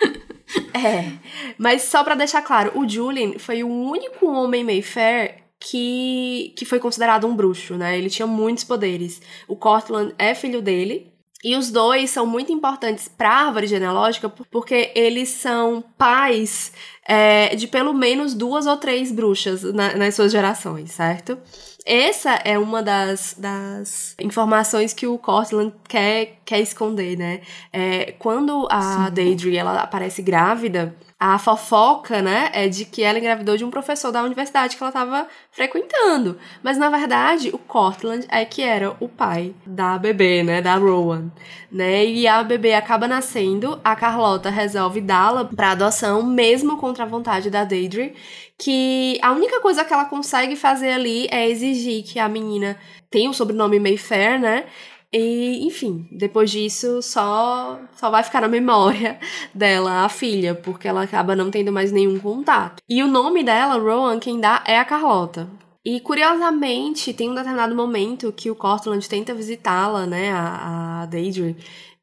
é, 0.74 1.12
mas 1.56 1.82
só 1.82 2.02
para 2.02 2.14
deixar 2.14 2.42
claro, 2.42 2.72
o 2.78 2.88
Julian 2.88 3.38
foi 3.38 3.62
o 3.62 3.68
único 3.68 4.26
homem 4.26 4.64
Mayfair 4.64 5.46
que, 5.60 6.54
que 6.56 6.64
foi 6.64 6.78
considerado 6.78 7.26
um 7.26 7.34
bruxo, 7.34 7.76
né? 7.76 7.96
Ele 7.98 8.10
tinha 8.10 8.26
muitos 8.26 8.64
poderes. 8.64 9.20
O 9.48 9.56
Cortland 9.56 10.14
é 10.18 10.34
filho 10.34 10.60
dele, 10.60 11.12
e 11.46 11.54
os 11.54 11.70
dois 11.70 12.10
são 12.10 12.26
muito 12.26 12.50
importantes 12.50 13.06
para 13.06 13.30
a 13.30 13.46
árvore 13.46 13.68
genealógica 13.68 14.28
porque 14.28 14.90
eles 14.96 15.28
são 15.28 15.84
pais 15.96 16.72
é, 17.06 17.54
de 17.54 17.68
pelo 17.68 17.94
menos 17.94 18.34
duas 18.34 18.66
ou 18.66 18.76
três 18.76 19.12
bruxas 19.12 19.62
na, 19.62 19.94
nas 19.94 20.16
suas 20.16 20.32
gerações, 20.32 20.90
certo? 20.90 21.38
Essa 21.84 22.32
é 22.44 22.58
uma 22.58 22.82
das, 22.82 23.36
das 23.38 24.16
informações 24.20 24.92
que 24.92 25.06
o 25.06 25.16
Cortland 25.18 25.72
quer, 25.88 26.40
quer 26.44 26.58
esconder, 26.58 27.16
né? 27.16 27.40
É, 27.72 28.10
quando 28.18 28.66
a 28.68 29.06
Sim. 29.06 29.12
Deidre 29.12 29.56
ela 29.56 29.80
aparece 29.80 30.22
grávida, 30.22 30.96
a 31.18 31.38
fofoca, 31.38 32.20
né, 32.20 32.50
é 32.52 32.68
de 32.68 32.84
que 32.84 33.02
ela 33.02 33.18
engravidou 33.18 33.56
de 33.56 33.64
um 33.64 33.70
professor 33.70 34.12
da 34.12 34.22
universidade 34.22 34.76
que 34.76 34.82
ela 34.82 34.90
estava 34.90 35.26
frequentando. 35.50 36.38
Mas 36.62 36.76
na 36.76 36.90
verdade, 36.90 37.48
o 37.54 37.58
Cortland 37.58 38.26
é 38.28 38.44
que 38.44 38.60
era 38.62 38.94
o 39.00 39.08
pai 39.08 39.54
da 39.66 39.96
bebê, 39.98 40.42
né, 40.42 40.60
da 40.60 40.76
Rowan, 40.76 41.30
né? 41.72 42.04
E 42.04 42.26
a 42.28 42.42
bebê 42.42 42.74
acaba 42.74 43.08
nascendo, 43.08 43.80
a 43.82 43.96
Carlota 43.96 44.50
resolve 44.50 45.00
dá-la 45.00 45.46
para 45.46 45.70
adoção 45.70 46.22
mesmo 46.22 46.76
contra 46.76 47.04
a 47.04 47.08
vontade 47.08 47.48
da 47.48 47.64
Deidre, 47.64 48.14
que 48.58 49.18
a 49.22 49.32
única 49.32 49.60
coisa 49.60 49.84
que 49.84 49.92
ela 49.92 50.04
consegue 50.04 50.54
fazer 50.54 50.90
ali 50.90 51.26
é 51.30 51.48
exigir 51.48 52.04
que 52.04 52.18
a 52.18 52.28
menina 52.28 52.76
tenha 53.10 53.30
o 53.30 53.34
sobrenome 53.34 53.80
Mayfair, 53.80 54.38
né? 54.38 54.64
E, 55.12 55.66
enfim, 55.66 56.08
depois 56.10 56.50
disso 56.50 57.00
só 57.00 57.80
só 57.94 58.10
vai 58.10 58.22
ficar 58.22 58.40
na 58.40 58.48
memória 58.48 59.18
dela 59.54 60.04
a 60.04 60.08
filha, 60.08 60.54
porque 60.54 60.88
ela 60.88 61.02
acaba 61.02 61.36
não 61.36 61.50
tendo 61.50 61.72
mais 61.72 61.92
nenhum 61.92 62.18
contato. 62.18 62.82
E 62.88 63.02
o 63.02 63.08
nome 63.08 63.42
dela, 63.42 63.78
Rowan, 63.78 64.18
quem 64.18 64.40
dá 64.40 64.62
é 64.66 64.78
a 64.78 64.84
Carlota. 64.84 65.48
E 65.84 66.00
curiosamente, 66.00 67.12
tem 67.14 67.30
um 67.30 67.34
determinado 67.34 67.74
momento 67.74 68.32
que 68.32 68.50
o 68.50 68.56
Cortland 68.56 69.08
tenta 69.08 69.32
visitá-la, 69.32 70.04
né, 70.04 70.32
a, 70.32 71.02
a 71.02 71.08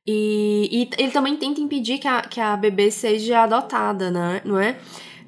e, 0.05 0.69
e 0.71 0.89
ele 1.01 1.11
também 1.11 1.35
tenta 1.37 1.61
impedir 1.61 1.97
que 1.97 2.07
a, 2.07 2.21
que 2.21 2.39
a 2.39 2.57
bebê 2.57 2.91
seja 2.91 3.43
adotada, 3.43 4.11
né, 4.11 4.41
não 4.43 4.59
é? 4.59 4.77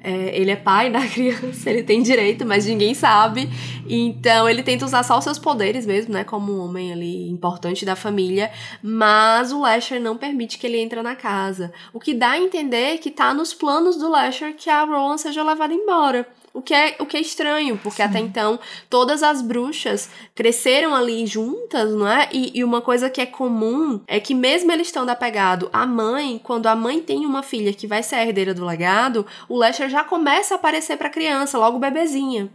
É, 0.08 0.38
ele 0.40 0.52
é 0.52 0.56
pai 0.56 0.88
da 0.88 1.00
criança, 1.08 1.68
ele 1.68 1.82
tem 1.82 2.00
direito, 2.00 2.46
mas 2.46 2.64
ninguém 2.64 2.94
sabe. 2.94 3.50
Então 3.88 4.48
ele 4.48 4.62
tenta 4.62 4.84
usar 4.84 5.02
só 5.02 5.18
os 5.18 5.24
seus 5.24 5.36
poderes 5.36 5.84
mesmo, 5.84 6.12
né? 6.12 6.22
Como 6.22 6.52
um 6.52 6.60
homem 6.60 6.92
ali 6.92 7.28
importante 7.28 7.84
da 7.84 7.96
família. 7.96 8.52
Mas 8.80 9.50
o 9.50 9.62
Lasher 9.62 10.00
não 10.00 10.16
permite 10.16 10.58
que 10.58 10.66
ele 10.68 10.78
entre 10.78 11.02
na 11.02 11.16
casa. 11.16 11.72
O 11.92 11.98
que 11.98 12.14
dá 12.14 12.30
a 12.30 12.38
entender 12.38 12.98
que 12.98 13.10
tá 13.10 13.34
nos 13.34 13.52
planos 13.52 13.96
do 13.96 14.08
Lasher 14.08 14.54
que 14.54 14.70
a 14.70 14.84
Rowan 14.84 15.18
seja 15.18 15.42
levada 15.42 15.74
embora. 15.74 16.24
O 16.56 16.62
que 16.62 16.72
é, 16.72 16.96
o 16.98 17.04
que 17.04 17.18
é 17.18 17.20
estranho, 17.20 17.78
porque 17.82 18.00
Sim. 18.00 18.08
até 18.08 18.18
então 18.18 18.58
todas 18.88 19.22
as 19.22 19.42
bruxas 19.42 20.08
cresceram 20.34 20.94
ali 20.94 21.26
juntas, 21.26 21.92
não 21.92 22.08
é? 22.08 22.30
E, 22.32 22.50
e, 22.58 22.64
uma 22.64 22.80
coisa 22.80 23.10
que 23.10 23.20
é 23.20 23.26
comum 23.26 24.00
é 24.06 24.18
que, 24.18 24.34
mesmo 24.34 24.72
eles 24.72 24.86
estando 24.86 25.10
apegados 25.10 25.68
à 25.70 25.86
mãe, 25.86 26.40
quando 26.42 26.66
a 26.66 26.74
mãe 26.74 27.02
tem 27.02 27.26
uma 27.26 27.42
filha 27.42 27.74
que 27.74 27.86
vai 27.86 28.02
ser 28.02 28.14
a 28.14 28.22
herdeira 28.24 28.54
do 28.54 28.64
legado, 28.64 29.26
o 29.50 29.58
Lester 29.58 29.90
já 29.90 30.02
começa 30.02 30.54
a 30.54 30.56
aparecer 30.56 30.96
pra 30.96 31.10
criança, 31.10 31.58
logo 31.58 31.78
bebezinha. 31.78 32.48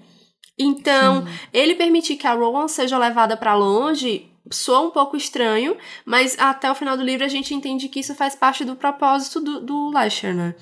Então, 0.58 1.24
Sim. 1.24 1.34
ele 1.54 1.76
permitir 1.76 2.16
que 2.16 2.26
a 2.26 2.34
Rowan 2.34 2.68
seja 2.68 2.98
levada 2.98 3.38
para 3.38 3.54
longe 3.54 4.32
soa 4.50 4.80
um 4.82 4.90
pouco 4.90 5.16
estranho, 5.16 5.78
mas 6.04 6.36
até 6.40 6.72
o 6.72 6.76
final 6.76 6.98
do 6.98 7.04
livro 7.04 7.24
a 7.24 7.30
gente 7.30 7.54
entende 7.54 7.88
que 7.88 8.00
isso 8.00 8.16
faz 8.16 8.36
parte 8.36 8.66
do 8.66 8.76
propósito 8.76 9.40
do, 9.40 9.62
do 9.62 9.92
Lester, 9.92 10.34
né? 10.34 10.56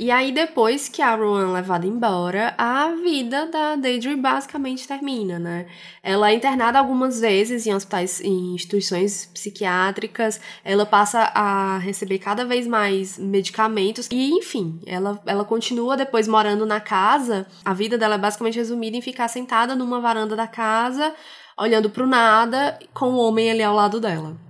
E 0.00 0.10
aí, 0.10 0.32
depois 0.32 0.88
que 0.88 1.02
a 1.02 1.14
Rowan 1.14 1.50
é 1.50 1.52
levada 1.52 1.86
embora, 1.86 2.54
a 2.56 2.88
vida 3.04 3.46
da 3.48 3.76
Deidre 3.76 4.16
basicamente 4.16 4.88
termina, 4.88 5.38
né? 5.38 5.66
Ela 6.02 6.30
é 6.30 6.34
internada 6.34 6.78
algumas 6.78 7.20
vezes 7.20 7.66
em 7.66 7.74
hospitais, 7.74 8.18
em 8.22 8.54
instituições 8.54 9.26
psiquiátricas, 9.26 10.40
ela 10.64 10.86
passa 10.86 11.30
a 11.34 11.76
receber 11.76 12.18
cada 12.18 12.46
vez 12.46 12.66
mais 12.66 13.18
medicamentos 13.18 14.08
e, 14.10 14.30
enfim, 14.30 14.80
ela, 14.86 15.20
ela 15.26 15.44
continua 15.44 15.98
depois 15.98 16.26
morando 16.26 16.64
na 16.64 16.80
casa. 16.80 17.46
A 17.62 17.74
vida 17.74 17.98
dela 17.98 18.14
é 18.14 18.18
basicamente 18.18 18.56
resumida 18.56 18.96
em 18.96 19.02
ficar 19.02 19.28
sentada 19.28 19.76
numa 19.76 20.00
varanda 20.00 20.34
da 20.34 20.46
casa, 20.46 21.14
olhando 21.58 21.90
pro 21.90 22.06
nada, 22.06 22.78
com 22.94 23.10
o 23.10 23.18
homem 23.18 23.50
ali 23.50 23.62
ao 23.62 23.76
lado 23.76 24.00
dela. 24.00 24.49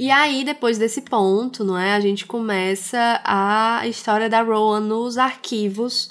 E 0.00 0.10
aí, 0.10 0.44
depois 0.44 0.78
desse 0.78 1.02
ponto, 1.02 1.62
não 1.62 1.76
é? 1.76 1.92
A 1.92 2.00
gente 2.00 2.24
começa 2.24 3.20
a 3.22 3.86
história 3.86 4.30
da 4.30 4.40
Rowan 4.40 4.80
nos 4.80 5.18
arquivos 5.18 6.08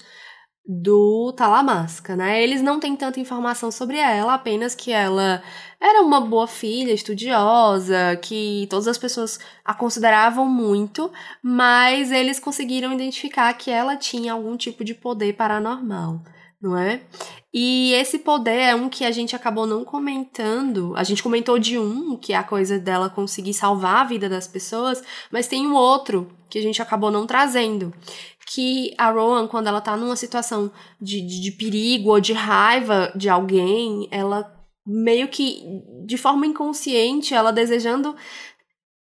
do 0.63 1.33
Talamasca, 1.35 2.15
né? 2.15 2.39
Eles 2.43 2.61
não 2.61 2.79
têm 2.79 2.95
tanta 2.95 3.19
informação 3.19 3.71
sobre 3.71 3.97
ela, 3.97 4.35
apenas 4.35 4.75
que 4.75 4.91
ela 4.91 5.41
era 5.81 6.03
uma 6.03 6.21
boa 6.21 6.45
filha, 6.45 6.93
estudiosa, 6.93 8.15
que 8.21 8.67
todas 8.69 8.87
as 8.87 8.99
pessoas 8.99 9.39
a 9.65 9.73
consideravam 9.73 10.47
muito, 10.47 11.11
mas 11.41 12.11
eles 12.11 12.39
conseguiram 12.39 12.93
identificar 12.93 13.51
que 13.55 13.71
ela 13.71 13.97
tinha 13.97 14.33
algum 14.33 14.55
tipo 14.55 14.83
de 14.83 14.93
poder 14.93 15.33
paranormal. 15.33 16.21
não 16.61 16.77
é? 16.77 17.01
E 17.51 17.93
esse 17.93 18.19
poder 18.19 18.59
é 18.59 18.75
um 18.75 18.87
que 18.89 19.03
a 19.03 19.11
gente 19.11 19.35
acabou 19.35 19.65
não 19.65 19.83
comentando. 19.83 20.93
A 20.95 21.03
gente 21.03 21.23
comentou 21.23 21.57
de 21.57 21.79
um, 21.79 22.15
que 22.15 22.31
é 22.31 22.37
a 22.37 22.43
coisa 22.43 22.77
dela 22.77 23.09
conseguir 23.09 23.53
salvar 23.53 24.01
a 24.01 24.03
vida 24.03 24.29
das 24.29 24.47
pessoas, 24.47 25.03
mas 25.31 25.47
tem 25.47 25.65
um 25.65 25.73
outro 25.73 26.31
que 26.47 26.59
a 26.59 26.61
gente 26.61 26.81
acabou 26.81 27.09
não 27.09 27.25
trazendo. 27.25 27.91
Que 28.45 28.93
a 28.97 29.09
Rowan, 29.09 29.47
quando 29.47 29.67
ela 29.67 29.81
tá 29.81 29.97
numa 29.97 30.15
situação 30.15 30.71
de, 31.01 31.21
de, 31.21 31.41
de 31.41 31.51
perigo 31.51 32.11
ou 32.11 32.19
de 32.19 32.33
raiva 32.33 33.11
de 33.15 33.29
alguém, 33.29 34.07
ela 34.11 34.55
meio 34.85 35.27
que, 35.27 35.63
de 36.05 36.17
forma 36.17 36.45
inconsciente, 36.45 37.33
ela 37.33 37.51
desejando 37.51 38.15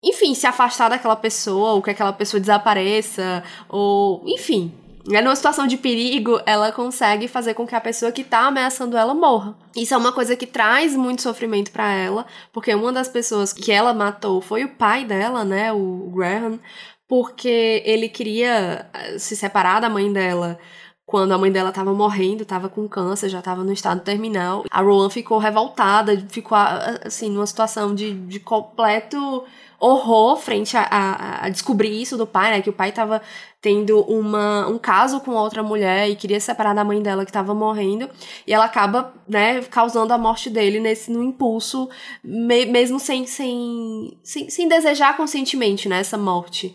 enfim, 0.02 0.34
se 0.34 0.46
afastar 0.46 0.90
daquela 0.90 1.16
pessoa, 1.16 1.72
ou 1.72 1.82
que 1.82 1.88
aquela 1.88 2.12
pessoa 2.12 2.38
desapareça, 2.38 3.42
ou 3.70 4.22
enfim, 4.26 4.70
é 5.12 5.20
numa 5.20 5.36
situação 5.36 5.66
de 5.66 5.76
perigo, 5.76 6.40
ela 6.46 6.72
consegue 6.72 7.28
fazer 7.28 7.54
com 7.54 7.66
que 7.66 7.74
a 7.74 7.80
pessoa 7.80 8.10
que 8.10 8.24
tá 8.24 8.46
ameaçando 8.46 8.96
ela 8.96 9.14
morra. 9.14 9.56
Isso 9.76 9.92
é 9.92 9.96
uma 9.96 10.12
coisa 10.12 10.34
que 10.34 10.46
traz 10.46 10.96
muito 10.96 11.20
sofrimento 11.20 11.70
para 11.70 11.92
ela, 11.92 12.26
porque 12.52 12.74
uma 12.74 12.92
das 12.92 13.08
pessoas 13.08 13.52
que 13.52 13.70
ela 13.70 13.92
matou 13.92 14.40
foi 14.40 14.64
o 14.64 14.74
pai 14.74 15.04
dela, 15.04 15.44
né, 15.44 15.72
o 15.72 16.10
Graham, 16.14 16.58
porque 17.06 17.82
ele 17.84 18.08
queria 18.08 18.88
eh, 18.94 19.18
se 19.18 19.36
separar 19.36 19.80
da 19.80 19.90
mãe 19.90 20.10
dela 20.10 20.58
quando 21.06 21.32
a 21.32 21.38
mãe 21.38 21.52
dela 21.52 21.68
estava 21.68 21.92
morrendo, 21.92 22.42
estava 22.42 22.68
com 22.68 22.88
câncer, 22.88 23.28
já 23.28 23.40
estava 23.40 23.62
no 23.62 23.72
estado 23.72 24.00
terminal. 24.00 24.64
A 24.70 24.80
Rowan 24.80 25.10
ficou 25.10 25.38
revoltada, 25.38 26.16
ficou 26.30 26.56
assim 26.56 27.30
numa 27.30 27.46
situação 27.46 27.94
de, 27.94 28.14
de 28.14 28.40
completo 28.40 29.44
horror 29.84 30.36
frente 30.36 30.76
a, 30.76 30.82
a, 30.82 31.44
a, 31.44 31.48
descobrir 31.48 32.00
isso 32.00 32.16
do 32.16 32.26
pai, 32.26 32.50
né? 32.50 32.62
Que 32.62 32.70
o 32.70 32.72
pai 32.72 32.90
tava 32.90 33.20
tendo 33.60 34.00
uma, 34.02 34.66
um 34.66 34.78
caso 34.78 35.20
com 35.20 35.32
outra 35.32 35.62
mulher 35.62 36.08
e 36.08 36.16
queria 36.16 36.40
se 36.40 36.46
separar 36.46 36.74
da 36.74 36.84
mãe 36.84 37.02
dela 37.02 37.24
que 37.24 37.32
tava 37.32 37.54
morrendo. 37.54 38.08
E 38.46 38.52
ela 38.52 38.64
acaba, 38.64 39.12
né, 39.28 39.62
causando 39.62 40.12
a 40.12 40.18
morte 40.18 40.48
dele 40.48 40.80
nesse 40.80 41.10
no 41.10 41.22
impulso, 41.22 41.88
me, 42.22 42.66
mesmo 42.66 42.98
sem, 42.98 43.26
sem, 43.26 44.18
sem, 44.22 44.48
sem 44.48 44.68
desejar 44.68 45.16
conscientemente, 45.16 45.88
né, 45.88 46.00
essa 46.00 46.16
morte. 46.16 46.74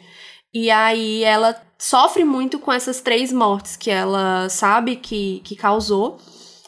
E 0.54 0.70
aí 0.70 1.24
ela 1.24 1.60
sofre 1.78 2.24
muito 2.24 2.60
com 2.60 2.72
essas 2.72 3.02
três 3.02 3.32
mortes 3.32 3.76
que 3.76 3.90
ela 3.90 4.50
sabe 4.50 4.96
que, 4.96 5.42
que 5.44 5.56
causou. 5.56 6.20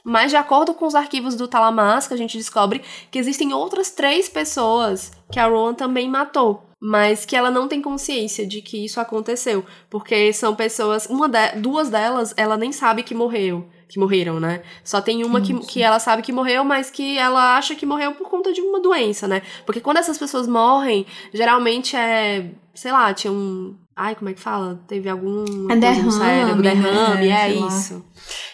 Mas, 0.04 0.32
de 0.32 0.38
acordo 0.38 0.74
com 0.74 0.88
os 0.88 0.96
arquivos 0.96 1.36
do 1.36 1.48
Talamasca, 1.48 2.16
a 2.16 2.18
gente 2.18 2.38
descobre 2.38 2.82
que 3.12 3.20
existem 3.20 3.54
outras 3.54 3.92
três 3.92 4.28
pessoas 4.28 5.12
que 5.32 5.40
a 5.40 5.48
Rowan 5.48 5.74
também 5.74 6.10
matou. 6.10 6.68
Mas 6.84 7.26
que 7.26 7.36
ela 7.36 7.52
não 7.52 7.68
tem 7.68 7.80
consciência 7.80 8.46
de 8.46 8.60
que 8.60 8.84
isso 8.84 9.00
aconteceu. 9.00 9.64
Porque 9.90 10.34
são 10.34 10.56
pessoas. 10.56 11.06
Uma 11.06 11.30
de, 11.30 11.60
duas 11.60 11.90
delas, 11.90 12.34
ela 12.36 12.58
nem 12.58 12.72
sabe 12.72 13.04
que 13.04 13.14
morreu. 13.14 13.68
Que 13.88 14.00
morreram, 14.00 14.40
né? 14.40 14.64
Só 14.84 15.00
tem 15.00 15.24
uma 15.24 15.42
que, 15.42 15.54
que 15.60 15.84
ela 15.84 16.00
sabe 16.00 16.24
que 16.24 16.32
morreu, 16.32 16.64
mas 16.64 16.90
que 16.90 17.18
ela 17.18 17.56
acha 17.58 17.76
que 17.76 17.86
morreu 17.86 18.14
por 18.14 18.30
conta 18.30 18.52
de 18.52 18.62
uma 18.62 18.80
doença, 18.80 19.28
né? 19.28 19.44
Porque 19.66 19.82
quando 19.82 19.98
essas 19.98 20.18
pessoas 20.18 20.48
morrem, 20.48 21.06
geralmente 21.34 21.96
é. 21.96 22.52
Sei 22.74 22.92
lá, 22.92 23.14
tinha 23.14 23.32
um. 23.32 23.76
Ai, 23.96 24.16
como 24.16 24.30
é 24.30 24.34
que 24.34 24.40
fala? 24.40 24.82
Teve 24.88 25.10
algum. 25.10 25.70
É 25.70 25.76
derrame, 25.76 26.12
cérebro, 26.12 26.62
derrame, 26.64 27.28
né? 27.28 27.50
é 27.50 27.54
isso. 27.54 28.04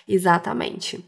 Exatamente. 0.07 1.05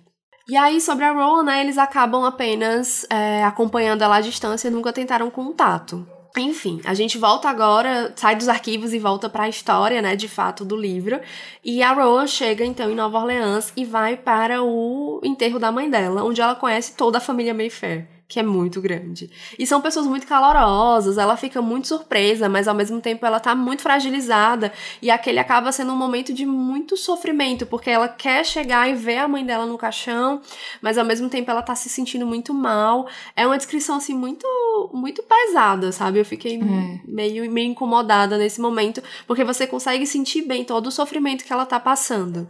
E 0.50 0.58
aí, 0.58 0.82
sobre 0.82 1.06
a 1.06 1.12
Rowan, 1.12 1.44
né, 1.44 1.62
eles 1.62 1.78
acabam 1.78 2.26
apenas 2.26 3.06
é, 3.08 3.44
acompanhando 3.44 4.02
ela 4.02 4.16
à 4.16 4.22
distância 4.22 4.68
e 4.68 4.72
nunca 4.72 4.92
tentaram 4.92 5.30
contato. 5.30 6.08
Enfim, 6.36 6.82
a 6.86 6.96
gente 6.96 7.20
volta 7.20 7.48
agora, 7.48 8.12
sai 8.16 8.36
dos 8.36 8.50
arquivos 8.50 8.92
e 8.92 8.98
volta 8.98 9.30
para 9.30 9.44
a 9.44 9.50
história, 9.50 10.02
né, 10.02 10.16
de 10.16 10.28
fato, 10.28 10.66
do 10.66 10.76
livro. 10.76 11.22
E 11.64 11.84
a 11.84 11.94
Rowan 11.94 12.26
chega 12.26 12.66
então 12.66 12.90
em 12.90 12.96
Nova 12.96 13.20
Orleans 13.20 13.72
e 13.78 13.86
vai 13.86 14.18
para 14.18 14.64
o 14.64 15.22
enterro 15.24 15.60
da 15.60 15.72
mãe 15.72 15.88
dela, 15.88 16.24
onde 16.24 16.42
ela 16.42 16.56
conhece 16.56 16.96
toda 16.96 17.20
a 17.20 17.22
família 17.22 17.54
Mayfair 17.54 18.19
que 18.30 18.40
é 18.40 18.44
muito 18.44 18.80
grande. 18.80 19.28
E 19.58 19.66
são 19.66 19.82
pessoas 19.82 20.06
muito 20.06 20.28
calorosas, 20.28 21.18
ela 21.18 21.36
fica 21.36 21.64
muito 21.64 21.88
surpresa, 21.88 22.48
mas 22.48 22.68
ao 22.68 22.76
mesmo 22.76 23.02
tempo 23.02 23.26
ela 23.26 23.40
tá 23.40 23.56
muito 23.56 23.82
fragilizada. 23.82 24.72
E 25.02 25.10
aquele 25.10 25.40
acaba 25.40 25.72
sendo 25.72 25.94
um 25.94 25.98
momento 25.98 26.32
de 26.32 26.46
muito 26.46 26.96
sofrimento, 26.96 27.66
porque 27.66 27.90
ela 27.90 28.08
quer 28.08 28.46
chegar 28.46 28.88
e 28.88 28.94
ver 28.94 29.18
a 29.18 29.28
mãe 29.28 29.44
dela 29.44 29.66
no 29.66 29.80
caixão, 29.80 30.42
mas 30.80 31.00
ao 31.00 31.04
mesmo 31.04 31.28
tempo 31.28 31.50
ela 31.50 31.64
tá 31.64 31.74
se 31.74 31.90
sentindo 31.90 32.24
muito 32.24 32.54
mal. 32.54 33.08
É 33.36 33.48
uma 33.48 33.58
descrição 33.58 33.96
assim 33.96 34.14
muito 34.14 34.46
muito 34.94 35.24
pesada, 35.24 35.92
sabe? 35.92 36.20
Eu 36.20 36.26
fiquei 36.26 36.62
é. 36.62 37.00
meio, 37.04 37.52
meio 37.52 37.72
incomodada 37.72 38.38
nesse 38.38 38.62
momento, 38.62 39.02
porque 39.26 39.44
você 39.44 39.66
consegue 39.66 40.06
sentir 40.06 40.44
bem 40.44 40.64
todo 40.64 40.86
o 40.86 40.92
sofrimento 40.92 41.44
que 41.44 41.52
ela 41.52 41.66
tá 41.66 41.80
passando. 41.80 42.48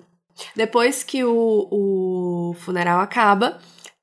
Depois 0.53 1.03
que 1.03 1.23
o, 1.23 1.67
o 1.71 2.53
funeral 2.59 2.99
acaba, 2.99 3.59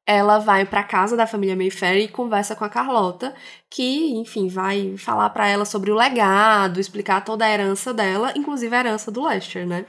ela 0.07 0.39
vai 0.39 0.65
para 0.65 0.85
casa 0.85 1.17
da 1.17 1.27
família 1.27 1.57
Mayfair 1.57 2.05
e 2.05 2.09
conversa 2.09 2.55
com 2.55 2.65
a 2.65 2.69
Carlota, 2.69 3.35
que, 3.69 4.13
enfim, 4.15 4.49
vai 4.49 4.97
falar 4.97 5.31
para 5.31 5.49
ela 5.49 5.65
sobre 5.65 5.91
o 5.91 5.97
legado, 5.97 6.79
explicar 6.79 7.25
toda 7.25 7.45
a 7.45 7.51
herança 7.51 7.93
dela, 7.93 8.33
inclusive 8.37 8.75
a 8.75 8.79
herança 8.79 9.11
do 9.11 9.25
Lester, 9.25 9.67
né? 9.67 9.85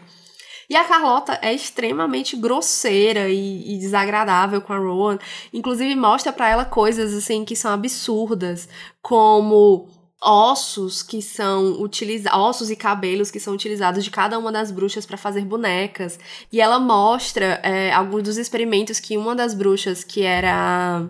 E 0.70 0.76
a 0.76 0.84
Carlota 0.84 1.40
é 1.42 1.54
extremamente 1.54 2.36
grosseira 2.36 3.30
e, 3.30 3.76
e 3.76 3.78
desagradável 3.78 4.60
com 4.60 4.74
a 4.74 4.78
Rowan, 4.78 5.18
inclusive 5.54 5.96
mostra 5.96 6.34
para 6.34 6.50
ela 6.50 6.66
coisas 6.66 7.14
assim 7.14 7.46
que 7.46 7.56
são 7.56 7.72
absurdas, 7.72 8.68
como 9.02 9.88
ossos 10.22 11.04
que 11.04 11.22
são 11.22 11.82
utilizados, 11.82 12.40
ossos 12.40 12.70
e 12.70 12.76
cabelos 12.76 13.30
que 13.30 13.40
são 13.40 13.54
utilizados 13.54 14.04
de 14.04 14.10
cada 14.10 14.38
uma 14.40 14.52
das 14.52 14.72
bruxas 14.72 15.06
para 15.06 15.18
fazer 15.18 15.42
bonecas. 15.46 16.20
E 16.52 16.60
ela 16.60 16.80
mostra 16.80 17.60
é, 17.64 17.92
alguns 17.92 18.24
dos 18.24 18.38
experimentos 18.38 19.00
que 19.00 19.18
uma 19.18 19.36
das 19.36 19.54
bruxas, 19.54 20.04
que 20.04 20.24
era 20.24 21.08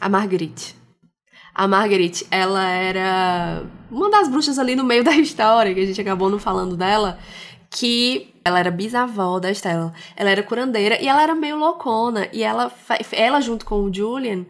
a 0.00 0.08
Marguerite. 0.08 0.76
A 1.54 1.66
Marguerite, 1.66 2.26
ela 2.30 2.64
era 2.64 3.64
uma 3.90 4.10
das 4.10 4.28
bruxas 4.28 4.58
ali 4.58 4.76
no 4.76 4.84
meio 4.84 5.02
da 5.04 5.16
história, 5.16 5.74
que 5.74 5.80
a 5.80 5.86
gente 5.86 6.00
acabou 6.00 6.30
não 6.30 6.38
falando 6.38 6.76
dela, 6.76 7.18
que 7.70 8.34
ela 8.44 8.60
era 8.60 8.70
bisavó 8.70 9.40
da 9.40 9.50
Estela. 9.50 9.92
Ela 10.14 10.30
era 10.30 10.42
curandeira 10.42 11.02
e 11.02 11.08
ela 11.08 11.22
era 11.22 11.34
meio 11.34 11.56
loucona. 11.56 12.28
E 12.32 12.44
ela, 12.44 12.70
ela 13.10 13.40
junto 13.40 13.64
com 13.64 13.82
o 13.82 13.92
Julian, 13.92 14.46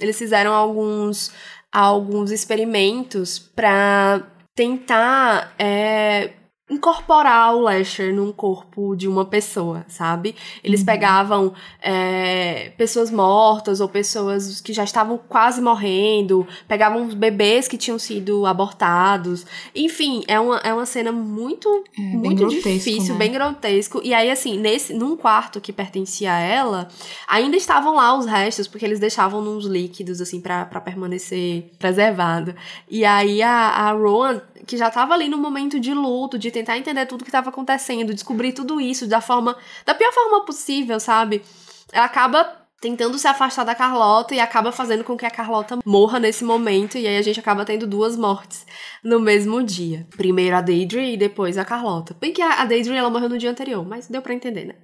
eles 0.00 0.18
fizeram 0.18 0.52
alguns 0.52 1.32
alguns 1.72 2.30
experimentos 2.30 3.38
para 3.38 4.26
tentar 4.54 5.54
é, 5.58 6.32
incorporar 6.70 7.54
o 7.56 7.64
Lester 7.64 8.14
num 8.14 8.30
corpo 8.30 8.94
de 8.94 9.08
uma 9.08 9.24
pessoa, 9.24 9.86
sabe? 9.88 10.34
Eles 10.62 10.80
uhum. 10.80 10.86
pegavam 10.86 11.54
é, 11.82 12.72
pessoas 12.76 13.10
mortas 13.10 13.80
ou 13.80 13.88
pessoas 13.88 14.60
que 14.60 14.72
já 14.72 14.84
estavam 14.84 15.18
quase 15.28 15.62
morrendo, 15.62 16.46
pegavam 16.66 17.08
bebês 17.08 17.66
que 17.66 17.78
tinham 17.78 17.98
sido 17.98 18.44
abortados. 18.44 19.46
Enfim, 19.74 20.22
é 20.28 20.38
uma, 20.38 20.58
é 20.58 20.74
uma 20.74 20.84
cena 20.84 21.10
muito, 21.10 21.84
é, 21.98 22.02
muito 22.02 22.46
difícil, 22.48 23.14
né? 23.14 23.18
bem 23.18 23.32
grotesco. 23.32 24.00
E 24.04 24.12
aí, 24.12 24.30
assim, 24.30 24.58
nesse, 24.58 24.92
num 24.92 25.16
quarto 25.16 25.60
que 25.62 25.72
pertencia 25.72 26.32
a 26.34 26.38
ela, 26.38 26.88
ainda 27.26 27.56
estavam 27.56 27.94
lá 27.94 28.16
os 28.16 28.26
restos, 28.26 28.68
porque 28.68 28.84
eles 28.84 29.00
deixavam 29.00 29.40
nos 29.40 29.64
líquidos, 29.64 30.20
assim, 30.20 30.38
para 30.38 30.66
permanecer 30.80 31.70
preservado. 31.78 32.54
E 32.90 33.06
aí 33.06 33.42
a, 33.42 33.50
a 33.50 33.92
Rowan 33.92 34.42
que 34.66 34.76
já 34.76 34.90
tava 34.90 35.14
ali 35.14 35.28
no 35.28 35.38
momento 35.38 35.78
de 35.78 35.92
luto, 35.92 36.38
de 36.38 36.50
tentar 36.50 36.78
entender 36.78 37.06
tudo 37.06 37.24
que 37.24 37.30
estava 37.30 37.50
acontecendo, 37.50 38.14
descobrir 38.14 38.52
tudo 38.52 38.80
isso 38.80 39.06
da 39.06 39.20
forma, 39.20 39.56
da 39.84 39.94
pior 39.94 40.12
forma 40.12 40.44
possível, 40.44 40.98
sabe? 40.98 41.42
Ela 41.92 42.06
acaba 42.06 42.58
tentando 42.80 43.18
se 43.18 43.26
afastar 43.26 43.64
da 43.64 43.74
Carlota 43.74 44.34
e 44.34 44.40
acaba 44.40 44.70
fazendo 44.70 45.02
com 45.02 45.16
que 45.16 45.26
a 45.26 45.30
Carlota 45.30 45.78
morra 45.84 46.20
nesse 46.20 46.44
momento 46.44 46.96
e 46.96 47.06
aí 47.06 47.16
a 47.16 47.22
gente 47.22 47.40
acaba 47.40 47.64
tendo 47.64 47.86
duas 47.86 48.16
mortes 48.16 48.64
no 49.02 49.18
mesmo 49.18 49.62
dia. 49.62 50.06
Primeiro 50.16 50.56
a 50.56 50.60
Deidre 50.60 51.14
e 51.14 51.16
depois 51.16 51.58
a 51.58 51.64
Carlota. 51.64 52.16
Bem 52.20 52.32
que 52.32 52.42
a 52.42 52.64
Deidre 52.64 52.94
ela 52.94 53.10
morreu 53.10 53.28
no 53.28 53.38
dia 53.38 53.50
anterior, 53.50 53.84
mas 53.84 54.08
deu 54.08 54.22
para 54.22 54.34
entender, 54.34 54.66
né? 54.66 54.74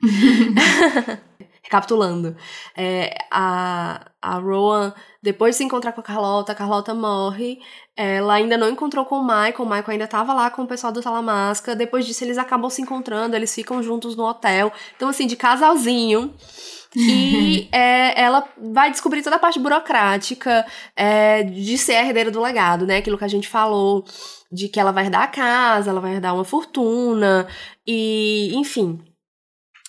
Recapitulando, 1.74 2.36
é, 2.76 3.16
a, 3.32 4.06
a 4.22 4.38
Rowan, 4.38 4.94
depois 5.20 5.54
de 5.54 5.58
se 5.58 5.64
encontrar 5.64 5.90
com 5.90 6.00
a 6.00 6.04
Carlota, 6.04 6.52
a 6.52 6.54
Carlota 6.54 6.94
morre. 6.94 7.58
Ela 7.96 8.34
ainda 8.34 8.56
não 8.56 8.68
encontrou 8.68 9.04
com 9.04 9.16
o 9.16 9.24
Michael, 9.24 9.54
o 9.58 9.64
Michael 9.64 9.90
ainda 9.90 10.06
tava 10.06 10.32
lá 10.32 10.50
com 10.50 10.62
o 10.62 10.66
pessoal 10.68 10.92
do 10.92 11.02
Talamasca. 11.02 11.74
Depois 11.74 12.06
disso, 12.06 12.22
eles 12.22 12.38
acabam 12.38 12.70
se 12.70 12.80
encontrando, 12.80 13.34
eles 13.34 13.52
ficam 13.52 13.82
juntos 13.82 14.14
no 14.14 14.22
hotel. 14.24 14.72
Então, 14.94 15.08
assim, 15.08 15.26
de 15.26 15.34
casalzinho. 15.34 16.32
e 16.94 17.68
é, 17.74 18.20
ela 18.20 18.46
vai 18.56 18.92
descobrir 18.92 19.22
toda 19.22 19.34
a 19.34 19.40
parte 19.40 19.58
burocrática 19.58 20.64
é, 20.94 21.42
de 21.42 21.76
ser 21.76 21.94
a 21.94 22.06
herdeira 22.06 22.30
do 22.30 22.40
legado, 22.40 22.86
né? 22.86 22.98
Aquilo 22.98 23.18
que 23.18 23.24
a 23.24 23.28
gente 23.28 23.48
falou, 23.48 24.04
de 24.52 24.68
que 24.68 24.78
ela 24.78 24.92
vai 24.92 25.06
herdar 25.06 25.22
a 25.22 25.26
casa, 25.26 25.90
ela 25.90 26.00
vai 26.00 26.14
herdar 26.14 26.34
uma 26.34 26.44
fortuna, 26.44 27.48
e 27.84 28.52
enfim. 28.54 29.00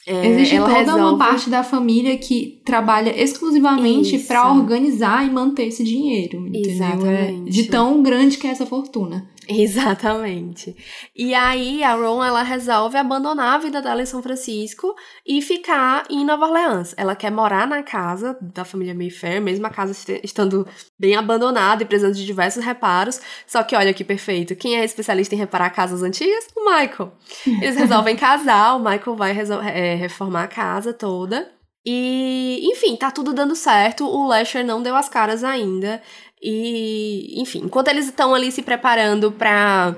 É, 0.08 0.28
Existe 0.28 0.58
toda 0.58 0.72
resolve... 0.72 1.01
uma 1.01 1.18
parte 1.18 1.49
da 1.49 1.64
família 1.64 2.16
que 2.16 2.62
trabalha 2.64 3.10
exclusivamente 3.20 4.20
para 4.20 4.51
organizar 4.53 5.26
e 5.26 5.32
manter 5.32 5.68
esse 5.68 5.84
dinheiro. 5.84 6.45
Entendeu? 6.47 6.72
Exatamente. 6.72 7.49
É 7.49 7.51
de 7.51 7.64
tão 7.64 8.03
grande 8.03 8.38
que 8.38 8.45
é 8.45 8.51
essa 8.51 8.66
fortuna. 8.68 9.28
Exatamente. 9.50 10.76
E 11.16 11.34
aí 11.34 11.84
a 11.84 11.93
Ron 11.93 12.24
ela 12.24 12.41
resolve 12.41 12.98
abandonar 12.98 13.56
a 13.56 13.58
vida 13.58 13.82
dela 13.82 14.02
em 14.02 14.06
São 14.06 14.22
Francisco 14.22 14.96
e 15.26 15.41
ficar 15.41 16.06
em 16.10 16.26
Nova 16.26 16.46
Orleans. 16.46 16.93
Ela 16.98 17.16
quer 17.16 17.32
morar 17.32 17.68
na 17.68 17.84
casa 17.84 18.38
da 18.41 18.66
família 18.66 18.96
Mayfair, 18.96 19.41
mesmo 19.41 19.66
a 19.68 19.70
casa 19.70 19.93
estando 20.24 20.68
bem 21.00 21.16
abandonada 21.16 21.84
e 21.84 21.86
precisando 21.86 22.16
de 22.16 22.26
diversos 22.26 22.64
reparos. 22.64 23.22
Só 23.46 23.62
que 23.64 23.76
olha 23.76 23.93
que 23.93 24.04
perfeito. 24.04 24.56
Quem 24.56 24.78
é 24.78 24.84
especialista 24.84 25.36
em 25.36 25.38
reparar 25.38 25.70
casas 25.70 26.02
antigas? 26.02 26.48
O 26.56 26.66
Michael. 26.66 27.14
Eles 27.46 27.76
resolvem 27.76 28.16
casar, 28.16 28.76
o 28.76 28.80
Michael 28.80 29.16
vai 29.16 29.32
é, 29.32 29.96
reformar 29.96 30.43
a 30.43 30.48
casa 30.48 30.93
toda. 30.93 31.56
E, 31.86 32.62
enfim, 32.64 32.96
tá 32.96 33.12
tudo 33.12 33.32
dando 33.32 33.56
certo. 33.56 34.06
O 34.06 34.26
Lasher 34.28 34.66
não 34.66 34.82
deu 34.82 34.96
as 34.96 35.08
caras 35.08 35.43
ainda. 35.43 36.02
E, 36.48 37.41
enfim, 37.41 37.64
enquanto 37.66 37.88
eles 37.88 38.06
estão 38.06 38.36
ali 38.36 38.52
se 38.52 38.62
preparando 38.62 39.32
para 39.32 39.96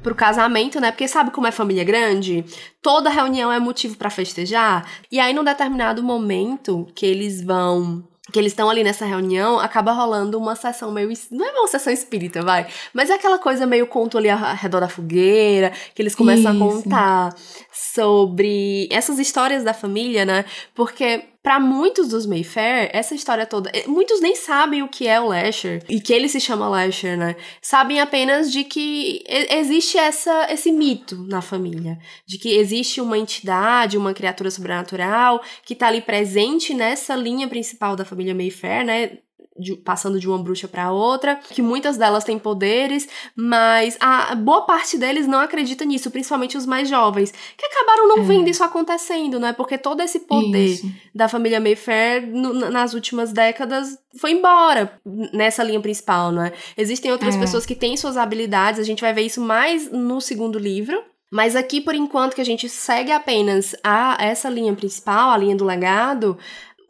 pro 0.00 0.14
casamento, 0.14 0.80
né? 0.80 0.92
Porque 0.92 1.08
sabe 1.08 1.32
como 1.32 1.46
é 1.46 1.50
família 1.50 1.82
grande? 1.82 2.44
Toda 2.80 3.10
reunião 3.10 3.52
é 3.52 3.58
motivo 3.58 3.96
para 3.96 4.08
festejar. 4.08 4.86
E 5.10 5.18
aí, 5.18 5.32
num 5.32 5.42
determinado 5.42 6.02
momento 6.02 6.86
que 6.94 7.04
eles 7.04 7.42
vão 7.42 8.04
que 8.30 8.38
eles 8.38 8.52
estão 8.52 8.70
ali 8.70 8.84
nessa 8.84 9.04
reunião, 9.04 9.58
acaba 9.58 9.92
rolando 9.92 10.38
uma 10.38 10.54
sessão 10.54 10.92
meio. 10.92 11.12
Não 11.30 11.44
é 11.44 11.50
uma 11.50 11.68
sessão 11.68 11.92
espírita, 11.92 12.42
vai. 12.42 12.66
Mas 12.94 13.10
é 13.10 13.14
aquela 13.14 13.38
coisa 13.38 13.66
meio 13.66 13.86
conto 13.86 14.16
ali 14.16 14.30
ao 14.30 14.38
redor 14.54 14.80
da 14.80 14.88
fogueira, 14.88 15.72
que 15.94 16.00
eles 16.00 16.14
começam 16.14 16.54
Isso. 16.54 16.64
a 16.64 16.72
contar 16.72 17.34
sobre 17.72 18.88
essas 18.90 19.18
histórias 19.18 19.64
da 19.64 19.74
família, 19.74 20.24
né? 20.24 20.44
Porque 20.74 21.24
para 21.42 21.58
muitos 21.58 22.08
dos 22.08 22.24
Mayfair, 22.24 22.88
essa 22.92 23.14
história 23.14 23.44
toda, 23.44 23.70
eh, 23.74 23.84
muitos 23.86 24.20
nem 24.20 24.36
sabem 24.36 24.82
o 24.82 24.88
que 24.88 25.08
é 25.08 25.20
o 25.20 25.28
Lasher 25.28 25.82
e 25.88 26.00
que 26.00 26.12
ele 26.12 26.28
se 26.28 26.40
chama 26.40 26.68
Lasher, 26.68 27.18
né? 27.18 27.34
Sabem 27.60 28.00
apenas 28.00 28.52
de 28.52 28.62
que 28.62 29.24
existe 29.50 29.98
essa 29.98 30.46
esse 30.50 30.70
mito 30.70 31.26
na 31.28 31.42
família, 31.42 31.98
de 32.26 32.38
que 32.38 32.50
existe 32.56 33.00
uma 33.00 33.18
entidade, 33.18 33.98
uma 33.98 34.14
criatura 34.14 34.50
sobrenatural 34.50 35.42
que 35.64 35.74
tá 35.74 35.88
ali 35.88 36.00
presente 36.00 36.72
nessa 36.74 37.16
linha 37.16 37.48
principal 37.48 37.96
da 37.96 38.04
família 38.04 38.34
Mayfair, 38.34 38.84
né? 38.84 39.18
De, 39.58 39.76
passando 39.76 40.18
de 40.18 40.28
uma 40.28 40.38
bruxa 40.38 40.66
para 40.66 40.90
outra, 40.90 41.36
que 41.36 41.60
muitas 41.60 41.96
delas 41.96 42.24
têm 42.24 42.38
poderes, 42.38 43.08
mas 43.36 43.96
a 44.00 44.34
boa 44.34 44.62
parte 44.62 44.96
deles 44.96 45.26
não 45.26 45.40
acredita 45.40 45.84
nisso, 45.84 46.10
principalmente 46.10 46.56
os 46.56 46.66
mais 46.66 46.88
jovens, 46.88 47.32
que 47.56 47.66
acabaram 47.66 48.08
não 48.08 48.18
é. 48.18 48.22
vendo 48.22 48.48
isso 48.48 48.64
acontecendo, 48.64 49.38
né? 49.38 49.52
Porque 49.52 49.76
todo 49.76 50.00
esse 50.00 50.20
poder 50.20 50.66
isso. 50.66 50.90
da 51.14 51.28
família 51.28 51.60
Mayfair 51.60 52.26
no, 52.26 52.70
nas 52.70 52.94
últimas 52.94 53.32
décadas 53.32 53.98
foi 54.16 54.32
embora 54.32 55.00
nessa 55.32 55.62
linha 55.62 55.80
principal, 55.80 56.32
né? 56.32 56.52
Existem 56.76 57.12
outras 57.12 57.36
é. 57.36 57.38
pessoas 57.38 57.66
que 57.66 57.74
têm 57.74 57.96
suas 57.96 58.16
habilidades, 58.16 58.80
a 58.80 58.84
gente 58.84 59.00
vai 59.00 59.12
ver 59.12 59.22
isso 59.22 59.40
mais 59.40 59.90
no 59.90 60.20
segundo 60.20 60.58
livro, 60.58 61.02
mas 61.32 61.56
aqui, 61.56 61.80
por 61.80 61.94
enquanto, 61.94 62.34
que 62.34 62.42
a 62.42 62.44
gente 62.44 62.68
segue 62.68 63.10
apenas 63.10 63.74
a 63.82 64.18
essa 64.20 64.50
linha 64.50 64.74
principal, 64.74 65.30
a 65.30 65.36
linha 65.38 65.56
do 65.56 65.64
legado, 65.64 66.36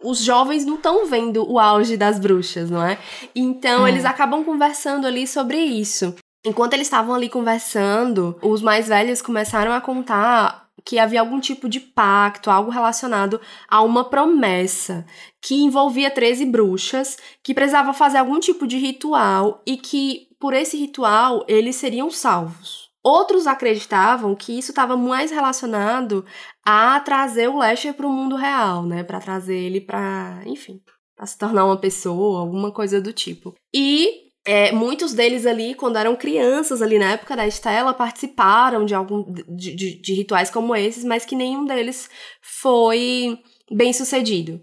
os 0.03 0.23
jovens 0.23 0.65
não 0.65 0.75
estão 0.75 1.07
vendo 1.07 1.49
o 1.51 1.59
auge 1.59 1.97
das 1.97 2.19
bruxas, 2.19 2.71
não 2.71 2.85
é? 2.85 2.99
Então, 3.35 3.87
é. 3.87 3.91
eles 3.91 4.05
acabam 4.05 4.45
conversando 4.45 5.07
ali 5.07 5.27
sobre 5.27 5.59
isso. 5.59 6.15
Enquanto 6.45 6.75
eles 6.75 6.87
estavam 6.87 7.15
ali 7.15 7.29
conversando, 7.29 8.37
os 8.43 8.61
mais 8.63 8.89
velhos 8.89 9.23
começaram 9.23 9.73
a 9.73 9.81
contar 9.81 10.63
que 10.85 10.99
havia 10.99 11.21
algum 11.21 11.39
tipo 11.39 11.69
de 11.69 11.79
pacto, 11.79 12.51
algo 12.51 12.71
relacionado 12.71 13.41
a 13.69 13.83
uma 13.83 14.05
promessa 14.05 15.07
que 15.41 15.55
envolvia 15.55 16.11
13 16.11 16.47
bruxas, 16.47 17.17
que 17.43 17.55
precisava 17.55 17.93
fazer 17.93 18.19
algum 18.19 18.41
tipo 18.41 18.67
de 18.67 18.79
ritual 18.79 19.63
e 19.65 19.77
que 19.77 20.29
por 20.41 20.55
esse 20.55 20.77
ritual 20.77 21.45
eles 21.47 21.77
seriam 21.77 22.11
salvos. 22.11 22.82
Outros 23.03 23.47
acreditavam 23.47 24.35
que 24.35 24.57
isso 24.57 24.71
estava 24.71 24.97
mais 24.97 25.31
relacionado 25.31 26.25
a 26.65 27.01
trazer 27.01 27.49
o 27.49 27.57
Lasher 27.57 27.95
para 27.95 28.07
o 28.07 28.13
mundo 28.13 28.37
real, 28.37 28.85
né? 28.85 29.03
Para 29.03 29.21
trazer 29.21 29.57
ele 29.57 29.81
para, 29.81 30.41
enfim, 30.47 30.81
para 31.17 31.27
se 31.27 31.37
tornar 31.37 31.65
uma 31.65 31.77
pessoa, 31.77 32.41
alguma 32.41 32.71
coisa 32.71 33.01
do 33.01 33.13
tipo. 33.13 33.55
E 33.75 34.31
é, 34.45 34.73
muitos 34.73 35.15
deles 35.15 35.47
ali, 35.47 35.75
quando 35.75 35.97
eram 35.97 36.17
crianças 36.17 36.83
ali 36.83 36.99
na 36.99 37.13
época 37.13 37.37
da 37.37 37.47
Estela, 37.47 37.93
participaram 37.93 38.85
de 38.85 38.95
algum 38.95 39.25
de, 39.49 39.75
de, 39.75 40.01
de 40.01 40.15
rituais 40.15 40.51
como 40.51 40.75
esses, 40.75 41.05
mas 41.05 41.25
que 41.25 41.37
nenhum 41.37 41.65
deles 41.65 42.09
foi 42.41 43.39
bem 43.71 43.93
sucedido. 43.93 44.61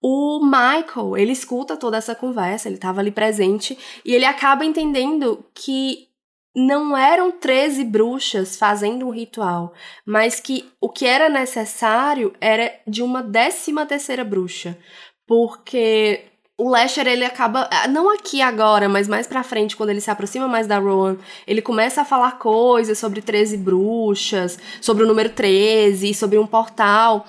O 0.00 0.40
Michael, 0.44 1.16
ele 1.16 1.32
escuta 1.32 1.76
toda 1.76 1.96
essa 1.96 2.14
conversa, 2.14 2.68
ele 2.68 2.76
estava 2.76 3.00
ali 3.00 3.10
presente, 3.10 3.76
e 4.04 4.14
ele 4.14 4.24
acaba 4.24 4.64
entendendo 4.64 5.44
que 5.54 6.08
não 6.56 6.96
eram 6.96 7.30
13 7.30 7.84
bruxas 7.84 8.56
fazendo 8.56 9.06
um 9.06 9.10
ritual, 9.10 9.74
mas 10.06 10.40
que 10.40 10.64
o 10.80 10.88
que 10.88 11.04
era 11.04 11.28
necessário 11.28 12.32
era 12.40 12.72
de 12.86 13.02
uma 13.02 13.22
décima 13.22 13.84
terceira 13.84 14.24
bruxa. 14.24 14.78
Porque 15.26 16.22
o 16.56 16.70
Lasher, 16.70 17.06
ele 17.06 17.26
acaba, 17.26 17.68
ah, 17.70 17.86
não 17.86 18.10
aqui 18.10 18.40
agora, 18.40 18.88
mas 18.88 19.06
mais 19.06 19.26
pra 19.26 19.42
frente, 19.42 19.76
quando 19.76 19.90
ele 19.90 20.00
se 20.00 20.10
aproxima 20.10 20.48
mais 20.48 20.66
da 20.66 20.78
Rowan, 20.78 21.18
ele 21.46 21.60
começa 21.60 22.00
a 22.00 22.04
falar 22.04 22.38
coisas 22.38 22.96
sobre 22.96 23.20
13 23.20 23.58
bruxas, 23.58 24.58
sobre 24.80 25.04
o 25.04 25.06
número 25.06 25.28
13, 25.28 26.14
sobre 26.14 26.38
um 26.38 26.46
portal. 26.46 27.26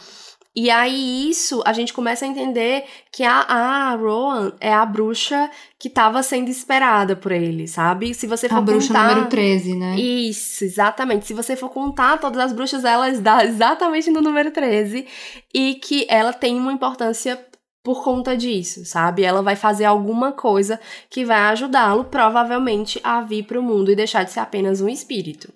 E 0.60 0.72
aí, 0.72 1.30
isso, 1.30 1.62
a 1.68 1.72
gente 1.72 1.94
começa 1.94 2.26
a 2.26 2.28
entender 2.28 2.84
que 3.12 3.24
a, 3.24 3.42
a 3.42 3.94
Rowan 3.94 4.54
é 4.60 4.74
a 4.74 4.84
bruxa 4.88 5.52
que 5.78 5.88
estava 5.88 6.24
sendo 6.24 6.50
esperada 6.50 7.16
por 7.16 7.32
ele, 7.32 7.68
sabe? 7.68 8.12
Se 8.16 8.26
você 8.26 8.50
for 8.50 8.58
a 8.58 8.62
bruxa 8.62 8.88
contar... 8.88 9.10
número 9.10 9.30
13, 9.30 9.76
né? 9.76 9.96
Isso, 10.00 10.64
exatamente. 10.64 11.28
Se 11.28 11.34
você 11.36 11.56
for 11.56 11.70
contar 11.70 12.18
todas 12.18 12.42
as 12.42 12.54
bruxas, 12.54 12.84
elas 12.84 13.20
dá 13.20 13.46
exatamente 13.46 14.10
no 14.10 14.20
número 14.20 14.50
13. 14.50 15.06
E 15.54 15.76
que 15.76 16.08
ela 16.10 16.34
tem 16.34 16.58
uma 16.58 16.74
importância 16.74 17.40
por 17.84 18.04
conta 18.04 18.36
disso, 18.36 18.84
sabe? 18.84 19.24
Ela 19.24 19.44
vai 19.44 19.56
fazer 19.56 19.86
alguma 19.86 20.32
coisa 20.32 20.80
que 21.08 21.24
vai 21.24 21.38
ajudá-lo, 21.38 22.06
provavelmente, 22.06 23.00
a 23.04 23.22
vir 23.22 23.44
para 23.44 23.60
o 23.60 23.64
mundo 23.64 23.92
e 23.92 23.96
deixar 23.96 24.24
de 24.24 24.32
ser 24.32 24.40
apenas 24.40 24.82
um 24.82 24.90
espírito. 24.90 25.54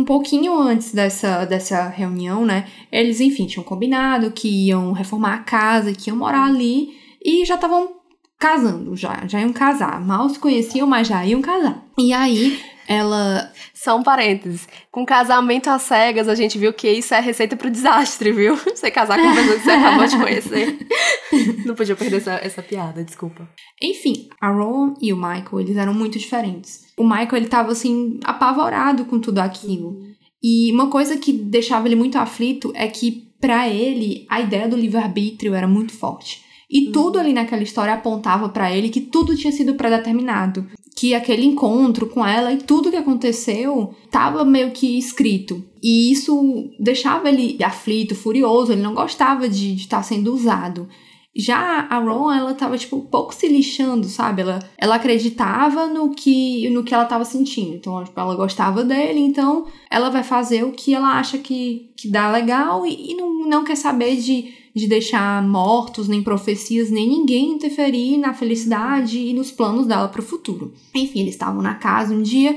Um 0.00 0.04
pouquinho 0.04 0.58
antes 0.58 0.92
dessa, 0.92 1.44
dessa 1.44 1.88
reunião, 1.88 2.44
né? 2.44 2.66
Eles, 2.90 3.20
enfim, 3.20 3.46
tinham 3.46 3.64
combinado 3.64 4.30
que 4.30 4.48
iam 4.66 4.92
reformar 4.92 5.34
a 5.34 5.38
casa, 5.38 5.92
que 5.92 6.10
iam 6.10 6.16
morar 6.16 6.46
ali 6.46 6.98
e 7.22 7.44
já 7.44 7.54
estavam 7.54 8.00
casando, 8.38 8.96
já, 8.96 9.26
já 9.26 9.40
iam 9.40 9.52
casar. 9.52 10.00
Mal 10.00 10.28
se 10.30 10.38
conheciam, 10.38 10.86
mas 10.86 11.06
já 11.06 11.24
iam 11.24 11.42
casar. 11.42 11.84
E 11.98 12.12
aí, 12.12 12.58
ela. 12.90 13.52
Um 13.88 14.02
parênteses. 14.02 14.68
Com 14.90 15.06
casamento 15.06 15.68
às 15.70 15.82
cegas, 15.82 16.28
a 16.28 16.34
gente 16.34 16.58
viu 16.58 16.72
que 16.72 16.90
isso 16.90 17.14
é 17.14 17.20
receita 17.20 17.56
pro 17.56 17.70
desastre, 17.70 18.30
viu? 18.30 18.56
Você 18.66 18.90
casar 18.90 19.18
com 19.18 19.24
uma 19.24 19.34
pessoa 19.34 19.56
que 19.56 19.64
você 19.64 19.70
acabou 19.70 20.06
de 20.06 20.16
conhecer. 20.16 20.78
Não 21.64 21.74
podia 21.74 21.96
perder 21.96 22.16
essa, 22.18 22.32
essa 22.34 22.62
piada, 22.62 23.02
desculpa. 23.02 23.48
Enfim, 23.82 24.28
a 24.40 24.50
Ron 24.50 24.94
e 25.00 25.12
o 25.12 25.16
Michael, 25.16 25.60
eles 25.60 25.76
eram 25.76 25.94
muito 25.94 26.18
diferentes. 26.18 26.82
O 26.96 27.02
Michael, 27.02 27.36
ele 27.36 27.48
tava, 27.48 27.72
assim, 27.72 28.20
apavorado 28.22 29.04
com 29.06 29.18
tudo 29.18 29.38
aquilo. 29.38 29.98
E 30.42 30.72
uma 30.72 30.90
coisa 30.90 31.16
que 31.16 31.32
deixava 31.32 31.88
ele 31.88 31.96
muito 31.96 32.18
aflito 32.18 32.72
é 32.74 32.86
que, 32.86 33.32
para 33.40 33.68
ele, 33.68 34.26
a 34.28 34.40
ideia 34.40 34.68
do 34.68 34.76
livre-arbítrio 34.76 35.54
era 35.54 35.66
muito 35.66 35.92
forte. 35.92 36.42
E 36.70 36.86
uhum. 36.86 36.92
tudo 36.92 37.18
ali 37.18 37.32
naquela 37.32 37.62
história 37.62 37.94
apontava 37.94 38.48
para 38.48 38.70
ele 38.70 38.88
que 38.88 39.00
tudo 39.00 39.36
tinha 39.36 39.52
sido 39.52 39.74
predeterminado 39.74 40.68
que 40.94 41.14
aquele 41.14 41.46
encontro 41.46 42.06
com 42.06 42.26
ela 42.26 42.52
e 42.52 42.58
tudo 42.58 42.90
que 42.90 42.96
aconteceu 42.96 43.94
estava 44.04 44.44
meio 44.44 44.70
que 44.70 44.98
escrito. 44.98 45.64
E 45.82 46.10
isso 46.12 46.70
deixava 46.78 47.28
ele 47.28 47.62
aflito, 47.62 48.14
furioso, 48.14 48.72
ele 48.72 48.82
não 48.82 48.94
gostava 48.94 49.48
de 49.48 49.74
estar 49.74 49.98
tá 49.98 50.02
sendo 50.02 50.34
usado. 50.34 50.88
Já 51.34 51.86
a 51.88 51.98
Ron, 51.98 52.32
ela 52.32 52.54
tava, 52.54 52.76
tipo, 52.76 53.00
pouco 53.02 53.34
se 53.34 53.46
lixando, 53.46 54.06
sabe? 54.08 54.42
Ela, 54.42 54.58
ela 54.76 54.96
acreditava 54.96 55.86
no 55.86 56.10
que, 56.10 56.68
no 56.70 56.82
que 56.82 56.92
ela 56.92 57.04
tava 57.04 57.24
sentindo. 57.24 57.76
Então, 57.76 58.02
tipo, 58.04 58.18
ela 58.18 58.34
gostava 58.34 58.82
dele, 58.82 59.20
então 59.20 59.66
ela 59.90 60.10
vai 60.10 60.24
fazer 60.24 60.64
o 60.64 60.72
que 60.72 60.94
ela 60.94 61.18
acha 61.18 61.38
que, 61.38 61.92
que 61.96 62.08
dá 62.08 62.30
legal 62.30 62.84
e, 62.84 63.12
e 63.12 63.14
não, 63.14 63.48
não 63.48 63.64
quer 63.64 63.76
saber 63.76 64.16
de 64.16 64.60
de 64.74 64.86
deixar 64.86 65.42
mortos, 65.42 66.08
nem 66.08 66.22
profecias, 66.22 66.90
nem 66.90 67.08
ninguém 67.08 67.52
interferir 67.52 68.16
na 68.18 68.32
felicidade 68.32 69.18
e 69.18 69.34
nos 69.34 69.50
planos 69.50 69.86
dela 69.86 70.08
para 70.08 70.20
o 70.20 70.24
futuro. 70.24 70.72
Enfim, 70.94 71.20
eles 71.20 71.34
estavam 71.34 71.60
na 71.60 71.74
casa 71.74 72.14
um 72.14 72.22
dia 72.22 72.56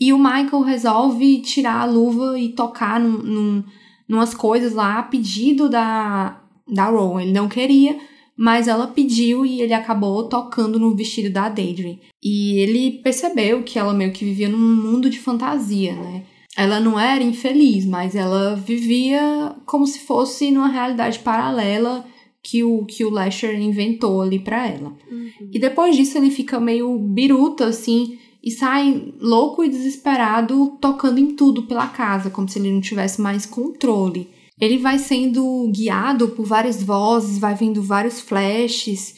e 0.00 0.12
o 0.12 0.18
Michael 0.18 0.62
resolve 0.62 1.40
tirar 1.42 1.80
a 1.80 1.84
luva 1.84 2.38
e 2.38 2.50
tocar 2.50 2.98
num, 2.98 3.18
num, 3.18 3.64
numas 4.08 4.34
coisas 4.34 4.72
lá 4.72 4.98
a 4.98 5.02
pedido 5.02 5.68
da, 5.68 6.40
da 6.66 6.86
Rowan. 6.86 7.22
Ele 7.22 7.32
não 7.32 7.48
queria, 7.48 7.96
mas 8.42 8.66
ela 8.66 8.88
pediu 8.88 9.46
e 9.46 9.62
ele 9.62 9.72
acabou 9.72 10.24
tocando 10.24 10.76
no 10.76 10.96
vestido 10.96 11.30
da 11.30 11.48
Daedry. 11.48 12.00
E 12.20 12.58
ele 12.58 12.98
percebeu 12.98 13.62
que 13.62 13.78
ela 13.78 13.94
meio 13.94 14.10
que 14.10 14.24
vivia 14.24 14.48
num 14.48 14.58
mundo 14.58 15.08
de 15.08 15.20
fantasia, 15.20 15.94
né? 15.94 16.24
ela 16.56 16.80
não 16.80 16.98
era 16.98 17.22
infeliz, 17.22 17.86
mas 17.86 18.16
ela 18.16 18.56
vivia 18.56 19.54
como 19.64 19.86
se 19.86 20.00
fosse 20.00 20.50
numa 20.50 20.66
realidade 20.66 21.20
paralela 21.20 22.04
que 22.42 22.64
o, 22.64 22.84
que 22.84 23.04
o 23.04 23.10
Lasher 23.10 23.54
inventou 23.60 24.20
ali 24.20 24.40
pra 24.40 24.66
ela. 24.66 24.92
Uhum. 25.08 25.50
E 25.52 25.60
depois 25.60 25.94
disso 25.94 26.18
ele 26.18 26.28
fica 26.28 26.58
meio 26.58 26.98
biruta, 26.98 27.66
assim, 27.66 28.18
e 28.42 28.50
sai 28.50 29.14
louco 29.20 29.62
e 29.62 29.68
desesperado 29.68 30.76
tocando 30.80 31.20
em 31.20 31.36
tudo 31.36 31.62
pela 31.62 31.86
casa, 31.86 32.28
como 32.28 32.48
se 32.48 32.58
ele 32.58 32.72
não 32.72 32.80
tivesse 32.80 33.20
mais 33.20 33.46
controle. 33.46 34.28
Ele 34.62 34.78
vai 34.78 34.96
sendo 34.96 35.68
guiado 35.74 36.28
por 36.28 36.46
várias 36.46 36.80
vozes, 36.80 37.36
vai 37.36 37.52
vendo 37.52 37.82
vários 37.82 38.20
flashes, 38.20 39.16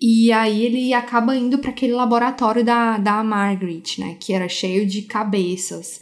e 0.00 0.30
aí 0.30 0.64
ele 0.64 0.94
acaba 0.94 1.36
indo 1.36 1.58
para 1.58 1.70
aquele 1.70 1.92
laboratório 1.92 2.64
da, 2.64 2.96
da 2.96 3.24
Margaret, 3.24 3.82
né, 3.98 4.16
que 4.20 4.32
era 4.32 4.48
cheio 4.48 4.86
de 4.86 5.02
cabeças. 5.02 5.98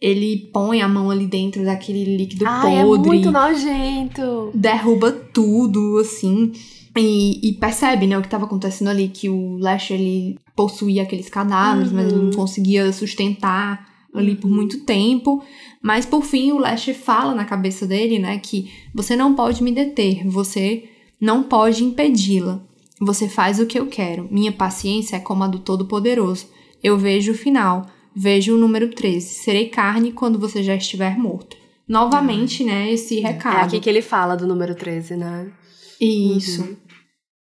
Ele 0.00 0.48
põe 0.52 0.80
a 0.80 0.86
mão 0.86 1.10
ali 1.10 1.26
dentro 1.26 1.64
daquele 1.64 2.16
líquido 2.16 2.44
Ai, 2.46 2.70
podre. 2.70 3.08
É 3.08 3.12
muito 3.12 3.32
nojento. 3.32 4.52
Derruba 4.54 5.10
tudo, 5.10 5.98
assim. 5.98 6.52
E, 6.96 7.48
e, 7.48 7.52
percebe, 7.54 8.06
né, 8.06 8.16
o 8.16 8.20
que 8.20 8.28
estava 8.28 8.44
acontecendo 8.44 8.88
ali, 8.88 9.08
que 9.08 9.28
o 9.28 9.58
Lasher, 9.58 9.98
ele 9.98 10.38
possuía 10.54 11.02
aqueles 11.02 11.28
cadáveres, 11.28 11.90
uhum. 11.90 11.96
mas 11.96 12.12
ele 12.12 12.22
não 12.22 12.30
conseguia 12.30 12.92
sustentar 12.92 13.88
ali 14.14 14.36
por 14.36 14.48
uhum. 14.48 14.56
muito 14.56 14.84
tempo. 14.84 15.42
Mas 15.86 16.04
por 16.04 16.24
fim, 16.24 16.50
o 16.50 16.58
Lasher 16.58 16.96
fala 16.96 17.32
na 17.32 17.44
cabeça 17.44 17.86
dele, 17.86 18.18
né, 18.18 18.40
que 18.40 18.72
você 18.92 19.14
não 19.14 19.36
pode 19.36 19.62
me 19.62 19.70
deter, 19.70 20.26
você 20.26 20.88
não 21.20 21.44
pode 21.44 21.84
impedi-la. 21.84 22.60
Você 23.00 23.28
faz 23.28 23.60
o 23.60 23.66
que 23.66 23.78
eu 23.78 23.86
quero. 23.86 24.26
Minha 24.28 24.50
paciência 24.50 25.14
é 25.14 25.20
como 25.20 25.44
a 25.44 25.46
do 25.46 25.60
Todo-Poderoso. 25.60 26.48
Eu 26.82 26.98
vejo 26.98 27.30
o 27.30 27.36
final, 27.36 27.86
vejo 28.12 28.56
o 28.56 28.58
número 28.58 28.90
13. 28.90 29.28
Serei 29.28 29.68
carne 29.68 30.10
quando 30.10 30.40
você 30.40 30.60
já 30.60 30.74
estiver 30.74 31.16
morto. 31.16 31.56
Novamente, 31.86 32.64
uhum. 32.64 32.68
né, 32.68 32.90
esse 32.90 33.20
recado. 33.20 33.58
É 33.58 33.60
aqui 33.60 33.78
que 33.78 33.88
ele 33.88 34.02
fala 34.02 34.34
do 34.34 34.44
número 34.44 34.74
13, 34.74 35.14
né? 35.14 35.52
Isso. 36.00 36.62
Uhum. 36.62 36.76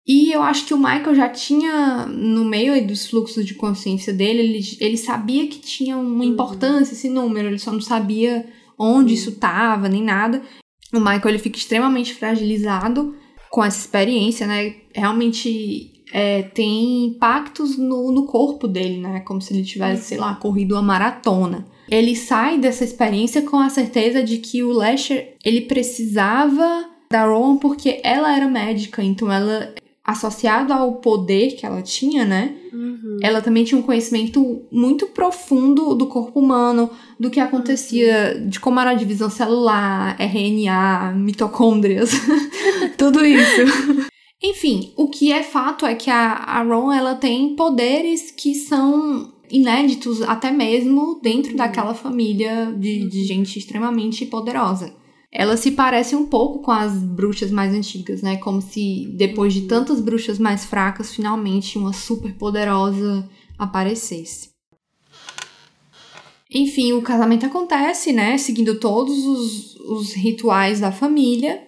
E 0.05 0.31
eu 0.33 0.41
acho 0.41 0.65
que 0.65 0.73
o 0.73 0.77
Michael 0.77 1.15
já 1.15 1.29
tinha, 1.29 2.05
no 2.05 2.43
meio 2.43 2.85
dos 2.85 3.07
fluxos 3.07 3.45
de 3.45 3.53
consciência 3.53 4.13
dele, 4.13 4.39
ele, 4.39 4.59
ele 4.81 4.97
sabia 4.97 5.47
que 5.47 5.59
tinha 5.59 5.97
uma 5.97 6.23
uhum. 6.23 6.31
importância 6.31 6.93
esse 6.93 7.09
número, 7.09 7.47
ele 7.47 7.59
só 7.59 7.71
não 7.71 7.79
sabia 7.79 8.45
onde 8.77 9.13
uhum. 9.13 9.19
isso 9.19 9.29
estava, 9.29 9.87
nem 9.87 10.03
nada. 10.03 10.41
O 10.93 10.99
Michael 10.99 11.29
ele 11.29 11.39
fica 11.39 11.57
extremamente 11.57 12.13
fragilizado 12.13 13.15
com 13.49 13.63
essa 13.63 13.79
experiência, 13.79 14.45
né? 14.45 14.75
Realmente 14.93 16.03
é, 16.11 16.43
tem 16.43 17.05
impactos 17.05 17.77
no, 17.77 18.11
no 18.11 18.25
corpo 18.25 18.67
dele, 18.67 18.99
né? 18.99 19.21
Como 19.21 19.41
se 19.41 19.53
ele 19.53 19.63
tivesse, 19.63 20.09
sei 20.09 20.17
lá, 20.17 20.35
corrido 20.35 20.75
uma 20.75 20.81
maratona. 20.81 21.65
Ele 21.89 22.15
sai 22.15 22.57
dessa 22.57 22.83
experiência 22.83 23.41
com 23.41 23.57
a 23.57 23.69
certeza 23.69 24.21
de 24.21 24.37
que 24.37 24.63
o 24.63 24.71
Lasher 24.71 25.35
ele 25.45 25.61
precisava 25.61 26.89
da 27.11 27.25
Rowan 27.25 27.57
porque 27.57 28.01
ela 28.03 28.35
era 28.35 28.47
médica, 28.47 29.03
então 29.03 29.31
ela 29.31 29.73
associado 30.03 30.73
ao 30.73 30.95
poder 30.95 31.55
que 31.55 31.65
ela 31.65 31.81
tinha, 31.81 32.25
né? 32.25 32.53
Uhum. 32.73 33.19
Ela 33.21 33.41
também 33.41 33.63
tinha 33.63 33.79
um 33.79 33.83
conhecimento 33.83 34.63
muito 34.69 35.07
profundo 35.07 35.95
do 35.95 36.07
corpo 36.07 36.39
humano, 36.39 36.89
do 37.17 37.29
que 37.29 37.39
acontecia, 37.39 38.35
uhum. 38.35 38.49
de 38.49 38.59
como 38.59 38.79
era 38.79 38.91
a 38.91 38.95
divisão 38.95 39.29
celular, 39.29 40.17
RNA, 40.19 41.13
mitocôndrias, 41.15 42.11
tudo 42.97 43.25
isso. 43.25 44.11
Enfim, 44.43 44.91
o 44.97 45.07
que 45.07 45.31
é 45.31 45.41
fato 45.41 45.85
é 45.85 45.95
que 45.95 46.09
a, 46.09 46.33
a 46.33 46.61
Ron 46.63 46.91
ela 46.91 47.15
tem 47.15 47.55
poderes 47.55 48.29
que 48.29 48.53
são 48.53 49.31
inéditos 49.49 50.21
até 50.21 50.51
mesmo 50.51 51.19
dentro 51.23 51.51
uhum. 51.51 51.57
daquela 51.57 51.93
família 51.93 52.73
de, 52.77 53.07
de 53.07 53.23
gente 53.23 53.57
extremamente 53.57 54.25
poderosa 54.25 55.02
ela 55.35 55.57
se 55.57 55.71
parece 55.71 56.15
um 56.15 56.27
pouco 56.27 56.59
com 56.59 56.69
as 56.69 56.93
bruxas 56.93 57.49
mais 57.49 57.73
antigas, 57.73 58.21
né? 58.21 58.37
Como 58.37 58.61
se 58.61 59.11
depois 59.15 59.51
de 59.51 59.61
tantas 59.61 59.99
bruxas 59.99 60.37
mais 60.37 60.63
fracas, 60.63 61.11
finalmente 61.11 61.75
uma 61.75 61.91
super 61.91 62.35
poderosa 62.35 63.27
aparecesse. 63.57 64.51
Enfim, 66.53 66.93
o 66.93 67.01
casamento 67.01 67.47
acontece, 67.47 68.13
né? 68.13 68.37
Seguindo 68.37 68.79
todos 68.79 69.25
os, 69.25 69.75
os 69.77 70.13
rituais 70.13 70.79
da 70.79 70.91
família. 70.91 71.63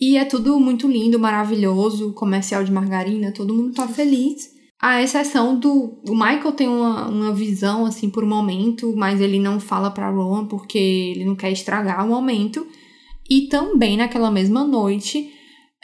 E 0.00 0.16
é 0.16 0.24
tudo 0.24 0.58
muito 0.58 0.88
lindo, 0.88 1.18
maravilhoso, 1.18 2.14
comercial 2.14 2.64
de 2.64 2.72
margarina, 2.72 3.32
todo 3.32 3.52
mundo 3.52 3.74
tá 3.74 3.86
feliz. 3.86 4.48
A 4.80 5.02
exceção 5.02 5.58
do. 5.58 6.00
O 6.08 6.14
Michael 6.14 6.52
tem 6.52 6.66
uma, 6.66 7.06
uma 7.06 7.32
visão, 7.34 7.84
assim, 7.84 8.08
por 8.08 8.24
um 8.24 8.28
momento, 8.28 8.96
mas 8.96 9.20
ele 9.20 9.38
não 9.38 9.60
fala 9.60 9.90
pra 9.90 10.08
Rowan 10.08 10.46
porque 10.46 10.78
ele 10.78 11.26
não 11.26 11.36
quer 11.36 11.52
estragar 11.52 12.02
o 12.06 12.08
momento. 12.08 12.66
E 13.30 13.42
também 13.42 13.96
naquela 13.96 14.30
mesma 14.30 14.64
noite, 14.64 15.32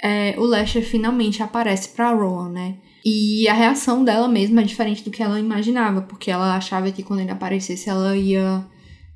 é, 0.02 0.34
o 0.36 0.44
Lasher 0.44 0.82
finalmente 0.82 1.42
aparece 1.42 1.90
pra 1.90 2.10
Rowan, 2.10 2.50
né? 2.50 2.74
E 3.04 3.46
a 3.48 3.54
reação 3.54 4.02
dela 4.02 4.26
mesma 4.26 4.62
é 4.62 4.64
diferente 4.64 5.04
do 5.04 5.12
que 5.12 5.22
ela 5.22 5.38
imaginava, 5.38 6.02
porque 6.02 6.28
ela 6.28 6.56
achava 6.56 6.90
que 6.90 7.04
quando 7.04 7.20
ele 7.20 7.30
aparecesse 7.30 7.88
ela 7.88 8.16
ia 8.16 8.66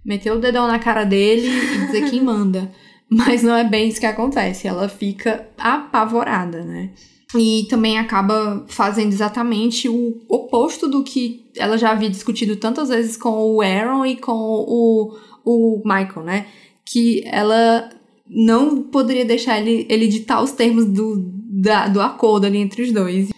meter 0.04 0.30
o 0.32 0.38
dedão 0.38 0.68
na 0.68 0.78
cara 0.78 1.02
dele 1.04 1.48
e 1.48 1.86
dizer 1.86 2.08
quem 2.08 2.22
manda. 2.22 2.70
Mas 3.10 3.42
não 3.42 3.56
é 3.56 3.64
bem 3.64 3.88
isso 3.88 3.98
que 3.98 4.06
acontece, 4.06 4.68
ela 4.68 4.88
fica 4.88 5.48
apavorada, 5.58 6.62
né? 6.62 6.90
E 7.34 7.66
também 7.68 7.98
acaba 7.98 8.64
fazendo 8.68 9.12
exatamente 9.12 9.88
o 9.88 10.20
oposto 10.28 10.88
do 10.88 11.02
que 11.02 11.50
ela 11.56 11.76
já 11.76 11.90
havia 11.90 12.08
discutido 12.08 12.54
tantas 12.56 12.88
vezes 12.88 13.16
com 13.16 13.30
o 13.30 13.60
Aaron 13.60 14.06
e 14.06 14.16
com 14.16 14.32
o, 14.32 15.16
o 15.44 15.82
Michael, 15.84 16.24
né? 16.24 16.46
Que 16.84 17.22
ela 17.26 17.90
não 18.30 18.82
poderia 18.84 19.24
deixar 19.24 19.60
ele, 19.60 19.86
ele 19.88 20.06
ditar 20.06 20.42
os 20.42 20.52
termos 20.52 20.86
do, 20.86 21.32
da, 21.60 21.88
do 21.88 22.00
acordo 22.00 22.46
ali 22.46 22.58
entre 22.58 22.82
os 22.82 22.92
dois. 22.92 23.30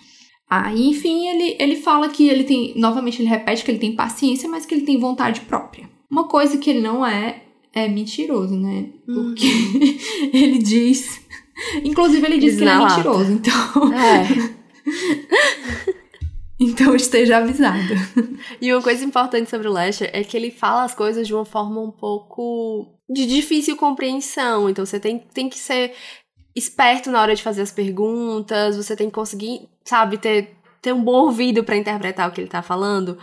Ah, 0.49 0.73
e 0.75 0.91
enfim, 0.91 1.29
ele, 1.29 1.57
ele 1.59 1.77
fala 1.77 2.11
que 2.11 2.29
ele 2.29 2.45
tem. 2.45 2.75
Novamente, 2.77 3.23
ele 3.23 3.29
repete 3.29 3.65
que 3.65 3.71
ele 3.71 3.79
tem 3.79 3.97
paciência, 3.97 4.49
mas 4.49 4.67
que 4.67 4.75
ele 4.75 4.85
tem 4.85 4.99
vontade 4.99 5.41
própria. 5.43 5.89
Uma 6.11 6.29
coisa 6.29 6.59
que 6.59 6.69
ele 6.69 6.81
não 6.81 7.07
é 7.07 7.43
é 7.73 7.89
mentiroso, 7.89 8.55
né? 8.55 8.91
Porque 9.07 9.47
uhum. 9.47 9.99
ele 10.33 10.59
diz. 10.59 11.23
Inclusive, 11.83 12.27
ele 12.27 12.39
diz 12.39 12.57
que 12.57 12.63
ele 12.63 12.71
é 12.71 12.79
mentiroso, 12.79 13.33
então. 13.33 13.93
É. 13.95 14.53
então 16.71 16.95
esteja 16.95 17.39
avisado. 17.39 17.95
E 18.61 18.73
uma 18.73 18.83
coisa 18.83 19.05
importante 19.05 19.51
sobre 19.51 19.69
o 19.69 19.73
Lasher 19.73 20.11
é 20.13 20.23
que 20.23 20.37
ele 20.37 20.51
fala 20.51 20.85
as 20.85 20.95
coisas 20.95 21.27
de 21.27 21.35
uma 21.35 21.45
forma 21.45 21.81
um 21.81 21.91
pouco 21.91 22.99
de 23.11 23.27
difícil 23.27 23.77
compreensão. 23.77 24.71
Então 24.71 24.87
você 24.87 25.01
tem, 25.01 25.19
tem 25.19 25.49
que 25.49 25.59
ser 25.59 25.93
esperto 26.55 27.11
na 27.11 27.21
hora 27.21 27.35
de 27.35 27.43
fazer 27.43 27.63
as 27.63 27.73
perguntas, 27.73 28.77
você 28.77 28.95
tem 28.95 29.09
que 29.09 29.15
conseguir, 29.15 29.69
sabe, 29.85 30.19
ter, 30.19 30.57
ter 30.81 30.93
um 30.93 31.03
bom 31.03 31.25
ouvido 31.25 31.65
para 31.65 31.77
interpretar 31.77 32.29
o 32.29 32.33
que 32.33 32.41
ele 32.41 32.49
tá 32.49 32.63
falando. 32.63 33.19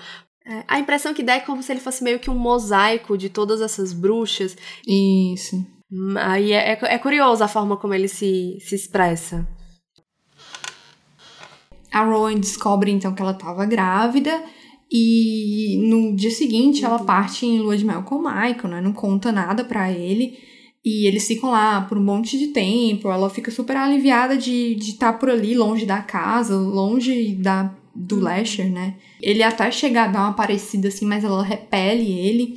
É, 0.45 0.63
a 0.67 0.79
impressão 0.79 1.13
que 1.13 1.23
dá 1.23 1.35
é 1.35 1.39
como 1.39 1.61
se 1.61 1.71
ele 1.71 1.79
fosse 1.79 2.03
meio 2.03 2.19
que 2.19 2.29
um 2.29 2.37
mosaico 2.37 3.17
de 3.17 3.29
todas 3.29 3.61
essas 3.61 3.93
bruxas. 3.93 4.57
Isso. 4.85 5.55
Aí 6.17 6.51
é, 6.51 6.73
é, 6.73 6.79
é 6.81 6.97
curioso 6.97 7.43
a 7.43 7.47
forma 7.47 7.77
como 7.77 7.93
ele 7.93 8.07
se, 8.07 8.57
se 8.59 8.75
expressa. 8.75 9.47
A 11.91 12.03
Rowan 12.03 12.35
descobre 12.35 12.91
então 12.91 13.13
que 13.13 13.21
ela 13.21 13.31
estava 13.31 13.65
grávida 13.65 14.43
e 14.91 15.77
no 15.87 16.15
dia 16.15 16.31
seguinte 16.31 16.83
ela 16.83 16.99
uhum. 16.99 17.05
parte 17.05 17.45
em 17.45 17.59
lua 17.59 17.77
de 17.77 17.85
mel 17.85 18.03
com 18.03 18.15
o 18.15 18.23
Michael, 18.23 18.67
né? 18.67 18.81
Não 18.81 18.91
conta 18.91 19.31
nada 19.31 19.63
para 19.63 19.91
ele. 19.91 20.37
E 20.83 21.05
eles 21.05 21.27
ficam 21.27 21.51
lá 21.51 21.81
por 21.81 21.97
um 21.97 22.03
monte 22.03 22.37
de 22.39 22.47
tempo. 22.47 23.09
Ela 23.09 23.29
fica 23.29 23.51
super 23.51 23.77
aliviada 23.77 24.35
de 24.35 24.75
estar 24.79 25.13
tá 25.13 25.17
por 25.17 25.29
ali, 25.29 25.53
longe 25.53 25.85
da 25.85 26.01
casa, 26.01 26.55
longe 26.55 27.35
da, 27.35 27.75
do 27.93 28.15
uhum. 28.15 28.23
Lasher, 28.23 28.71
né? 28.71 28.95
Ele 29.21 29.43
até 29.43 29.69
chega 29.69 30.03
a 30.03 30.07
dar 30.07 30.21
uma 30.21 30.33
parecida 30.33 30.87
assim, 30.87 31.05
mas 31.05 31.23
ela 31.23 31.43
repele 31.43 32.11
ele. 32.11 32.55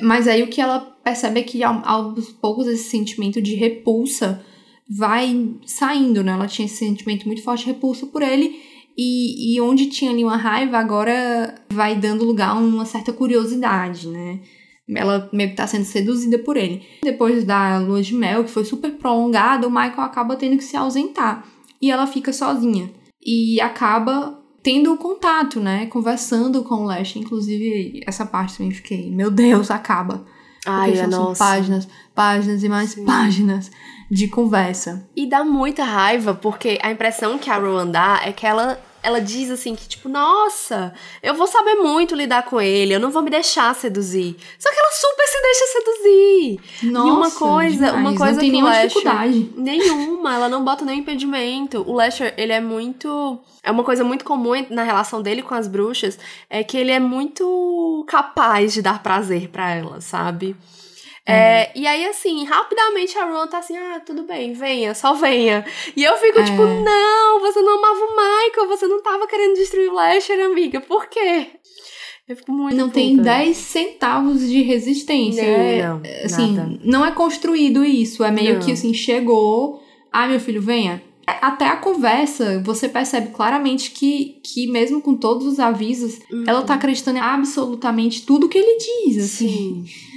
Mas 0.00 0.28
aí 0.28 0.42
o 0.42 0.48
que 0.48 0.60
ela 0.60 0.80
percebe 1.02 1.40
é 1.40 1.42
que 1.42 1.64
aos 1.64 2.28
poucos 2.32 2.68
esse 2.68 2.90
sentimento 2.90 3.40
de 3.42 3.54
repulsa 3.54 4.44
vai 4.88 5.54
saindo, 5.66 6.22
né? 6.22 6.32
Ela 6.32 6.46
tinha 6.46 6.66
esse 6.66 6.76
sentimento 6.76 7.26
muito 7.26 7.42
forte 7.42 7.64
de 7.64 7.72
repulsa 7.72 8.06
por 8.06 8.22
ele 8.22 8.58
e, 8.96 9.54
e 9.54 9.60
onde 9.60 9.86
tinha 9.86 10.10
ali 10.10 10.24
uma 10.24 10.36
raiva, 10.36 10.76
agora 10.76 11.54
vai 11.70 11.94
dando 11.94 12.24
lugar 12.24 12.50
a 12.50 12.54
uma 12.54 12.84
certa 12.84 13.12
curiosidade, 13.12 14.08
né? 14.08 14.40
Ela 14.88 15.28
meio 15.32 15.50
que 15.50 15.56
tá 15.56 15.66
sendo 15.66 15.84
seduzida 15.84 16.38
por 16.38 16.56
ele. 16.56 16.82
Depois 17.02 17.44
da 17.44 17.78
lua 17.78 18.02
de 18.02 18.14
mel, 18.14 18.42
que 18.42 18.50
foi 18.50 18.64
super 18.64 18.90
prolongada, 18.92 19.68
o 19.68 19.70
Michael 19.70 20.00
acaba 20.00 20.34
tendo 20.34 20.56
que 20.56 20.64
se 20.64 20.76
ausentar. 20.76 21.46
E 21.80 21.90
ela 21.90 22.06
fica 22.06 22.32
sozinha. 22.32 22.90
E 23.24 23.60
acaba 23.60 24.42
tendo 24.62 24.96
contato, 24.96 25.60
né? 25.60 25.86
Conversando 25.86 26.64
com 26.64 26.76
o 26.76 26.84
Lash. 26.84 27.16
Inclusive, 27.16 28.00
essa 28.06 28.24
parte 28.24 28.56
também 28.56 28.72
fiquei, 28.72 29.10
meu 29.10 29.30
Deus, 29.30 29.70
acaba. 29.70 30.26
Ai, 30.66 30.92
Porque 30.92 31.10
são 31.10 31.24
nossa. 31.24 31.44
páginas, 31.44 31.88
páginas 32.14 32.62
e 32.62 32.68
mais 32.68 32.90
Sim. 32.90 33.04
páginas 33.04 33.70
de 34.10 34.28
conversa. 34.28 35.06
E 35.14 35.28
dá 35.28 35.44
muita 35.44 35.84
raiva, 35.84 36.34
porque 36.34 36.78
a 36.82 36.90
impressão 36.90 37.38
que 37.38 37.50
a 37.50 37.56
Rowan 37.58 37.88
dá 37.88 38.20
é 38.24 38.32
que 38.32 38.46
ela 38.46 38.78
ela 39.02 39.20
diz 39.20 39.50
assim 39.50 39.74
que, 39.74 39.88
tipo, 39.88 40.08
nossa, 40.08 40.92
eu 41.22 41.34
vou 41.34 41.46
saber 41.46 41.76
muito 41.76 42.14
lidar 42.14 42.44
com 42.44 42.60
ele, 42.60 42.94
eu 42.94 43.00
não 43.00 43.10
vou 43.10 43.22
me 43.22 43.30
deixar 43.30 43.74
seduzir. 43.74 44.36
Só 44.58 44.70
que 44.70 44.78
ela 44.78 44.90
super 44.90 45.26
se 45.26 45.42
deixa 45.42 45.66
seduzir. 45.66 46.60
Nossa, 46.92 47.08
e 47.08 47.10
uma 47.10 47.30
coisa, 47.30 47.86
demais. 47.86 47.94
uma 47.94 48.16
coisa 48.16 48.32
não 48.32 48.40
tem 48.40 48.50
que 48.50 48.52
nenhuma 48.52 48.70
Lasher, 48.70 48.88
dificuldade. 48.88 49.50
Nenhuma, 49.56 50.34
ela 50.34 50.48
não 50.48 50.64
bota 50.64 50.84
nenhum 50.84 50.98
impedimento. 50.98 51.84
O 51.86 51.92
Lasher, 51.92 52.34
ele 52.36 52.52
é 52.52 52.60
muito. 52.60 53.38
É 53.62 53.70
uma 53.70 53.84
coisa 53.84 54.02
muito 54.02 54.24
comum 54.24 54.52
na 54.70 54.82
relação 54.82 55.20
dele 55.20 55.42
com 55.42 55.54
as 55.54 55.68
bruxas, 55.68 56.18
é 56.48 56.64
que 56.64 56.76
ele 56.76 56.90
é 56.90 57.00
muito 57.00 58.04
capaz 58.08 58.72
de 58.72 58.82
dar 58.82 59.02
prazer 59.02 59.48
pra 59.48 59.70
elas, 59.70 60.04
sabe? 60.04 60.56
É, 61.30 61.70
e 61.78 61.86
aí, 61.86 62.06
assim, 62.06 62.44
rapidamente 62.44 63.18
a 63.18 63.24
Ron 63.26 63.46
tá 63.46 63.58
assim, 63.58 63.76
ah, 63.76 64.00
tudo 64.04 64.22
bem, 64.22 64.52
venha, 64.54 64.94
só 64.94 65.12
venha. 65.12 65.64
E 65.94 66.02
eu 66.02 66.16
fico 66.16 66.38
É. 66.38 66.44
tipo, 66.44 66.62
não, 66.64 67.40
você 67.40 67.60
não 67.60 67.78
amava 67.78 68.00
o 68.00 68.16
Michael, 68.16 68.68
você 68.68 68.86
não 68.86 69.02
tava 69.02 69.26
querendo 69.26 69.54
destruir 69.54 69.90
o 69.90 69.94
Lasher, 69.94 70.40
amiga, 70.44 70.80
por 70.80 71.06
quê? 71.06 71.46
Eu 72.28 72.36
fico 72.36 72.52
muito 72.52 72.76
Não 72.76 72.90
tem 72.90 73.12
puta. 73.16 73.22
10 73.30 73.56
centavos 73.56 74.40
de 74.46 74.60
resistência. 74.62 75.40
É, 75.40 75.82
Não, 75.86 76.02
assim, 76.24 76.52
nada. 76.52 76.78
não 76.84 77.04
é 77.06 77.10
construído 77.10 77.82
isso. 77.84 78.22
É 78.22 78.30
meio 78.30 78.54
Não. 78.58 78.60
que 78.60 78.72
assim, 78.72 78.92
chegou. 78.92 79.82
Ah, 80.12 80.26
meu 80.28 80.38
filho, 80.38 80.60
venha. 80.60 81.02
Até 81.26 81.66
a 81.66 81.76
conversa, 81.76 82.62
você 82.64 82.86
percebe 82.88 83.28
claramente 83.32 83.90
que, 83.92 84.40
que 84.42 84.66
mesmo 84.66 85.00
com 85.02 85.14
todos 85.14 85.46
os 85.46 85.58
avisos, 85.58 86.20
ela 86.46 86.62
tá 86.62 86.74
acreditando 86.74 87.18
em 87.18 87.20
absolutamente 87.22 88.24
tudo 88.26 88.48
que 88.48 88.56
ele 88.58 88.78
diz, 88.78 89.24
assim. 89.24 89.84
Sim. 89.86 90.07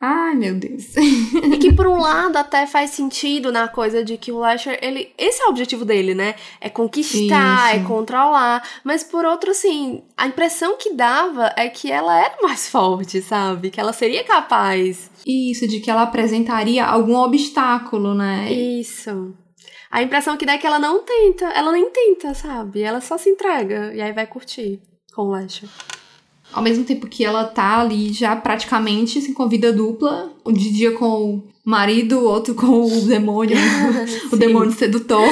Ai, 0.00 0.36
meu 0.36 0.54
Deus. 0.54 0.96
E 0.96 1.58
que 1.58 1.72
por 1.72 1.88
um 1.88 1.98
lado 2.00 2.36
até 2.36 2.66
faz 2.66 2.90
sentido 2.90 3.50
na 3.50 3.66
coisa 3.66 4.04
de 4.04 4.16
que 4.16 4.30
o 4.30 4.38
Lasher, 4.38 4.78
ele. 4.80 5.12
Esse 5.18 5.42
é 5.42 5.46
o 5.46 5.50
objetivo 5.50 5.84
dele, 5.84 6.14
né? 6.14 6.36
É 6.60 6.70
conquistar, 6.70 7.74
Isso. 7.74 7.84
é 7.84 7.86
controlar. 7.86 8.62
Mas 8.84 9.02
por 9.02 9.24
outro, 9.24 9.50
assim, 9.50 10.04
a 10.16 10.28
impressão 10.28 10.76
que 10.76 10.94
dava 10.94 11.52
é 11.56 11.68
que 11.68 11.90
ela 11.90 12.16
era 12.16 12.36
mais 12.40 12.68
forte, 12.70 13.20
sabe? 13.20 13.70
Que 13.70 13.80
ela 13.80 13.92
seria 13.92 14.22
capaz. 14.22 15.10
Isso, 15.26 15.66
de 15.66 15.80
que 15.80 15.90
ela 15.90 16.02
apresentaria 16.02 16.86
algum 16.86 17.16
obstáculo, 17.16 18.14
né? 18.14 18.52
Isso. 18.52 19.34
A 19.90 20.02
impressão 20.02 20.36
que 20.36 20.46
dá 20.46 20.52
é 20.52 20.58
que 20.58 20.66
ela 20.66 20.78
não 20.78 21.02
tenta. 21.02 21.46
Ela 21.46 21.72
nem 21.72 21.90
tenta, 21.90 22.34
sabe? 22.34 22.82
Ela 22.82 23.00
só 23.00 23.18
se 23.18 23.30
entrega. 23.30 23.92
E 23.92 24.00
aí 24.00 24.12
vai 24.12 24.26
curtir 24.26 24.80
com 25.12 25.22
o 25.22 25.30
Lasher. 25.30 25.68
Ao 26.52 26.62
mesmo 26.62 26.84
tempo 26.84 27.06
que 27.06 27.24
ela 27.24 27.44
tá 27.44 27.80
ali 27.80 28.12
já 28.12 28.34
praticamente 28.34 29.18
assim, 29.18 29.32
com 29.34 29.42
a 29.42 29.48
vida 29.48 29.72
dupla, 29.72 30.32
um 30.46 30.52
de 30.52 30.72
dia 30.72 30.92
com 30.92 31.06
o 31.34 31.44
marido, 31.64 32.24
outro 32.24 32.54
com 32.54 32.84
o 32.84 33.00
demônio, 33.02 33.56
o 34.32 34.36
demônio 34.36 34.72
sedutor, 34.72 35.28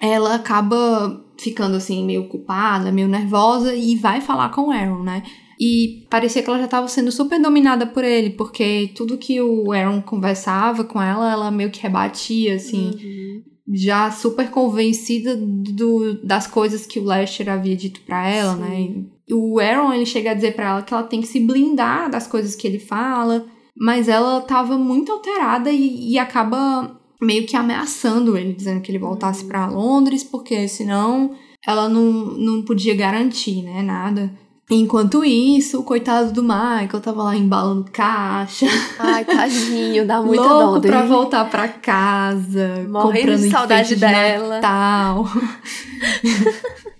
ela 0.00 0.34
acaba 0.34 1.24
ficando 1.38 1.76
assim 1.76 2.04
meio 2.04 2.28
culpada, 2.28 2.92
meio 2.92 3.08
nervosa 3.08 3.74
e 3.74 3.96
vai 3.96 4.20
falar 4.20 4.50
com 4.50 4.68
o 4.68 4.70
Aaron, 4.70 5.02
né? 5.02 5.22
E 5.58 6.06
parecia 6.08 6.42
que 6.42 6.48
ela 6.48 6.58
já 6.58 6.66
tava 6.66 6.88
sendo 6.88 7.12
super 7.12 7.40
dominada 7.40 7.86
por 7.86 8.02
ele, 8.02 8.30
porque 8.30 8.92
tudo 8.96 9.18
que 9.18 9.40
o 9.42 9.72
Aaron 9.72 10.00
conversava 10.00 10.84
com 10.84 11.00
ela, 11.00 11.30
ela 11.30 11.50
meio 11.50 11.70
que 11.70 11.82
rebatia, 11.82 12.54
assim, 12.54 12.90
Uhum. 12.94 13.42
já 13.74 14.10
super 14.10 14.50
convencida 14.50 15.36
do, 15.36 16.18
das 16.24 16.46
coisas 16.46 16.86
que 16.86 16.98
o 16.98 17.04
Lester 17.04 17.50
havia 17.50 17.76
dito 17.76 18.00
pra 18.00 18.26
ela, 18.26 18.54
Sim. 18.54 18.60
né? 18.60 19.04
O 19.32 19.58
Aaron, 19.60 19.92
ele 19.92 20.06
chega 20.06 20.30
a 20.30 20.34
dizer 20.34 20.54
pra 20.54 20.70
ela 20.70 20.82
que 20.82 20.92
ela 20.92 21.02
tem 21.02 21.20
que 21.20 21.26
se 21.26 21.40
blindar 21.40 22.10
das 22.10 22.26
coisas 22.26 22.54
que 22.54 22.66
ele 22.66 22.78
fala, 22.78 23.46
mas 23.76 24.08
ela 24.08 24.40
tava 24.40 24.76
muito 24.76 25.12
alterada 25.12 25.70
e, 25.70 26.12
e 26.12 26.18
acaba 26.18 26.98
meio 27.20 27.46
que 27.46 27.56
ameaçando 27.56 28.36
ele, 28.36 28.52
dizendo 28.52 28.80
que 28.80 28.90
ele 28.90 28.98
voltasse 28.98 29.44
pra 29.44 29.66
Londres, 29.66 30.24
porque 30.24 30.66
senão 30.66 31.32
ela 31.66 31.88
não, 31.88 32.02
não 32.02 32.62
podia 32.62 32.94
garantir, 32.94 33.62
né, 33.62 33.82
nada. 33.82 34.32
Enquanto 34.72 35.24
isso, 35.24 35.80
o 35.80 35.82
coitado 35.82 36.32
do 36.32 36.42
Michael 36.44 37.00
tava 37.02 37.24
lá 37.24 37.36
embalando 37.36 37.90
caixa, 37.92 38.66
Ai, 39.00 39.24
tadinho, 39.24 40.06
dá 40.06 40.22
muita 40.22 40.44
louco 40.44 40.74
dó 40.74 40.78
dele. 40.78 40.94
pra 40.94 41.06
voltar 41.06 41.50
pra 41.50 41.66
casa, 41.68 42.86
Morrendo 42.88 43.26
comprando 43.26 43.40
de 43.40 43.50
saudade 43.50 43.88
de 43.88 43.96
dela. 43.96 44.60
Natal. 44.60 45.26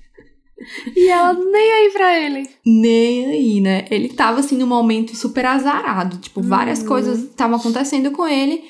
E 0.96 1.08
ela 1.08 1.32
nem 1.32 1.72
aí 1.72 1.90
pra 1.92 2.18
ele. 2.18 2.48
Nem 2.64 3.26
aí, 3.26 3.60
né? 3.60 3.84
Ele 3.90 4.08
tava, 4.08 4.40
assim, 4.40 4.56
num 4.56 4.66
momento 4.66 5.16
super 5.16 5.44
azarado. 5.46 6.18
Tipo, 6.18 6.40
várias 6.42 6.80
Uhum. 6.80 6.86
coisas 6.86 7.18
estavam 7.24 7.56
acontecendo 7.56 8.10
com 8.10 8.26
ele. 8.26 8.62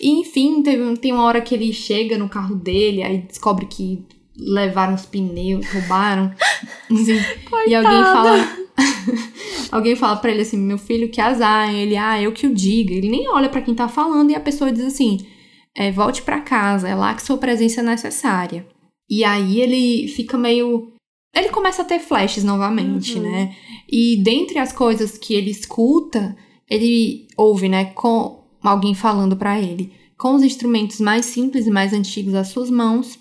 E, 0.00 0.20
enfim, 0.20 0.62
teve, 0.62 0.96
tem 0.98 1.12
uma 1.12 1.24
hora 1.24 1.40
que 1.40 1.54
ele 1.54 1.72
chega 1.72 2.18
no 2.18 2.28
carro 2.28 2.54
dele, 2.54 3.02
aí 3.02 3.18
descobre 3.18 3.66
que 3.66 4.04
levaram 4.36 4.94
os 4.94 5.06
pneus, 5.06 5.66
roubaram. 5.72 6.30
Assim, 6.90 7.18
e 7.66 7.74
alguém 7.74 8.02
fala... 8.04 8.66
alguém 9.72 9.96
fala 9.96 10.16
pra 10.16 10.30
ele 10.30 10.42
assim, 10.42 10.58
meu 10.58 10.76
filho, 10.78 11.08
que 11.08 11.20
azar. 11.20 11.74
Ele, 11.74 11.96
ah, 11.96 12.20
eu 12.20 12.32
que 12.32 12.46
o 12.46 12.54
diga. 12.54 12.92
Ele 12.92 13.08
nem 13.08 13.28
olha 13.28 13.48
pra 13.48 13.62
quem 13.62 13.74
tá 13.74 13.88
falando 13.88 14.30
e 14.30 14.34
a 14.34 14.40
pessoa 14.40 14.70
diz 14.70 14.84
assim, 14.84 15.26
é, 15.74 15.90
volte 15.90 16.22
pra 16.22 16.40
casa, 16.40 16.88
é 16.88 16.94
lá 16.94 17.14
que 17.14 17.22
sua 17.22 17.38
presença 17.38 17.80
é 17.80 17.84
necessária. 17.84 18.66
E 19.08 19.24
aí 19.24 19.60
ele 19.60 20.08
fica 20.08 20.36
meio... 20.36 20.92
Ele 21.36 21.50
começa 21.50 21.82
a 21.82 21.84
ter 21.84 21.98
flashes 21.98 22.42
novamente, 22.42 23.16
Uhum. 23.18 23.22
né? 23.22 23.54
E 23.88 24.16
dentre 24.24 24.58
as 24.58 24.72
coisas 24.72 25.18
que 25.18 25.34
ele 25.34 25.50
escuta, 25.50 26.36
ele 26.68 27.28
ouve, 27.36 27.68
né, 27.68 27.84
com 27.86 28.42
alguém 28.62 28.94
falando 28.94 29.36
pra 29.36 29.60
ele. 29.60 29.92
Com 30.16 30.34
os 30.34 30.42
instrumentos 30.42 30.98
mais 30.98 31.26
simples 31.26 31.66
e 31.66 31.70
mais 31.70 31.92
antigos 31.92 32.34
às 32.34 32.48
suas 32.48 32.70
mãos, 32.70 33.18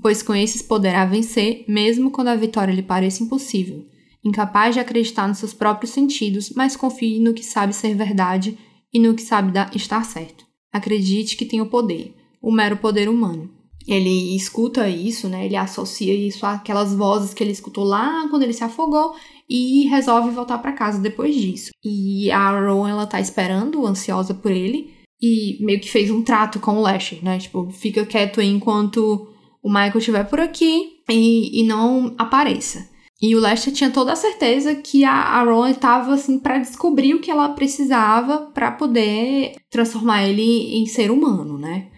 pois 0.00 0.22
com 0.22 0.34
esses 0.34 0.62
poderá 0.62 1.04
vencer, 1.04 1.64
mesmo 1.68 2.10
quando 2.10 2.28
a 2.28 2.36
vitória 2.36 2.72
lhe 2.72 2.82
pareça 2.82 3.22
impossível. 3.22 3.84
Incapaz 4.24 4.74
de 4.74 4.80
acreditar 4.80 5.26
nos 5.28 5.38
seus 5.38 5.52
próprios 5.52 5.90
sentidos, 5.90 6.50
mas 6.54 6.76
confie 6.76 7.18
no 7.18 7.34
que 7.34 7.44
sabe 7.44 7.72
ser 7.74 7.94
verdade 7.96 8.56
e 8.94 8.98
no 9.00 9.14
que 9.14 9.22
sabe 9.22 9.50
dar- 9.52 9.74
estar 9.74 10.04
certo. 10.04 10.44
Acredite 10.72 11.36
que 11.36 11.44
tem 11.44 11.60
o 11.60 11.66
poder, 11.66 12.14
o 12.40 12.52
mero 12.52 12.76
poder 12.76 13.08
humano. 13.08 13.50
Ele 13.86 14.34
escuta 14.34 14.88
isso, 14.88 15.28
né? 15.28 15.46
Ele 15.46 15.56
associa 15.56 16.14
isso 16.14 16.44
àquelas 16.44 16.92
vozes 16.92 17.32
que 17.32 17.42
ele 17.42 17.52
escutou 17.52 17.84
lá 17.84 18.26
quando 18.28 18.42
ele 18.42 18.52
se 18.52 18.64
afogou 18.64 19.14
e 19.48 19.86
resolve 19.88 20.30
voltar 20.30 20.58
para 20.58 20.72
casa 20.72 21.00
depois 21.00 21.34
disso. 21.34 21.70
E 21.84 22.30
a 22.30 22.50
Rowan, 22.50 22.90
ela 22.90 23.06
tá 23.06 23.20
esperando, 23.20 23.86
ansiosa 23.86 24.34
por 24.34 24.50
ele, 24.50 24.92
e 25.22 25.56
meio 25.64 25.80
que 25.80 25.90
fez 25.90 26.10
um 26.10 26.22
trato 26.22 26.58
com 26.58 26.76
o 26.76 26.80
Lasher, 26.80 27.22
né? 27.22 27.38
Tipo, 27.38 27.70
fica 27.70 28.04
quieto 28.04 28.40
aí 28.40 28.48
enquanto 28.48 29.28
o 29.62 29.68
Michael 29.68 29.98
estiver 29.98 30.24
por 30.28 30.40
aqui 30.40 31.00
e, 31.08 31.60
e 31.60 31.64
não 31.64 32.14
apareça. 32.18 32.88
E 33.20 33.34
o 33.34 33.40
Lester 33.40 33.72
tinha 33.72 33.90
toda 33.90 34.12
a 34.12 34.16
certeza 34.16 34.74
que 34.74 35.02
a, 35.02 35.12
a 35.12 35.42
Rowan 35.42 35.70
estava 35.70 36.14
assim 36.14 36.38
para 36.38 36.58
descobrir 36.58 37.14
o 37.14 37.20
que 37.20 37.30
ela 37.30 37.48
precisava 37.50 38.50
para 38.52 38.70
poder 38.70 39.54
transformar 39.70 40.28
ele 40.28 40.76
em 40.76 40.86
ser 40.86 41.10
humano, 41.10 41.56
né? 41.56 41.88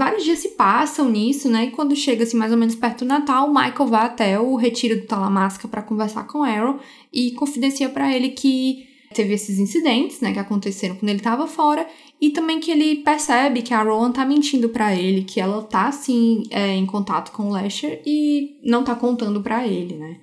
Vários 0.00 0.24
dias 0.24 0.38
se 0.38 0.48
passam 0.52 1.10
nisso, 1.10 1.50
né? 1.50 1.66
E 1.66 1.70
quando 1.72 1.94
chega 1.94 2.22
assim 2.22 2.34
mais 2.34 2.50
ou 2.50 2.56
menos 2.56 2.74
perto 2.74 3.00
do 3.00 3.08
Natal, 3.08 3.52
Michael 3.52 3.86
vai 3.86 4.06
até 4.06 4.40
o 4.40 4.56
retiro 4.56 4.98
do 4.98 5.06
Talamasca 5.06 5.68
para 5.68 5.82
conversar 5.82 6.26
com 6.26 6.42
Aaron 6.42 6.78
e 7.12 7.32
confidencia 7.32 7.86
para 7.86 8.10
ele 8.10 8.30
que 8.30 8.88
teve 9.12 9.34
esses 9.34 9.58
incidentes, 9.58 10.22
né, 10.22 10.32
que 10.32 10.38
aconteceram 10.38 10.94
quando 10.94 11.10
ele 11.10 11.18
estava 11.18 11.46
fora 11.46 11.86
e 12.18 12.30
também 12.30 12.60
que 12.60 12.70
ele 12.70 13.02
percebe 13.02 13.60
que 13.60 13.74
a 13.74 13.82
Rowan 13.82 14.10
tá 14.10 14.24
mentindo 14.24 14.70
para 14.70 14.94
ele, 14.94 15.22
que 15.22 15.38
ela 15.38 15.62
tá 15.64 15.88
assim 15.88 16.44
é, 16.48 16.74
em 16.74 16.86
contato 16.86 17.30
com 17.30 17.50
o 17.50 17.50
Lasher 17.50 18.00
e 18.06 18.58
não 18.64 18.82
tá 18.82 18.94
contando 18.94 19.42
para 19.42 19.66
ele, 19.66 19.96
né? 19.96 20.16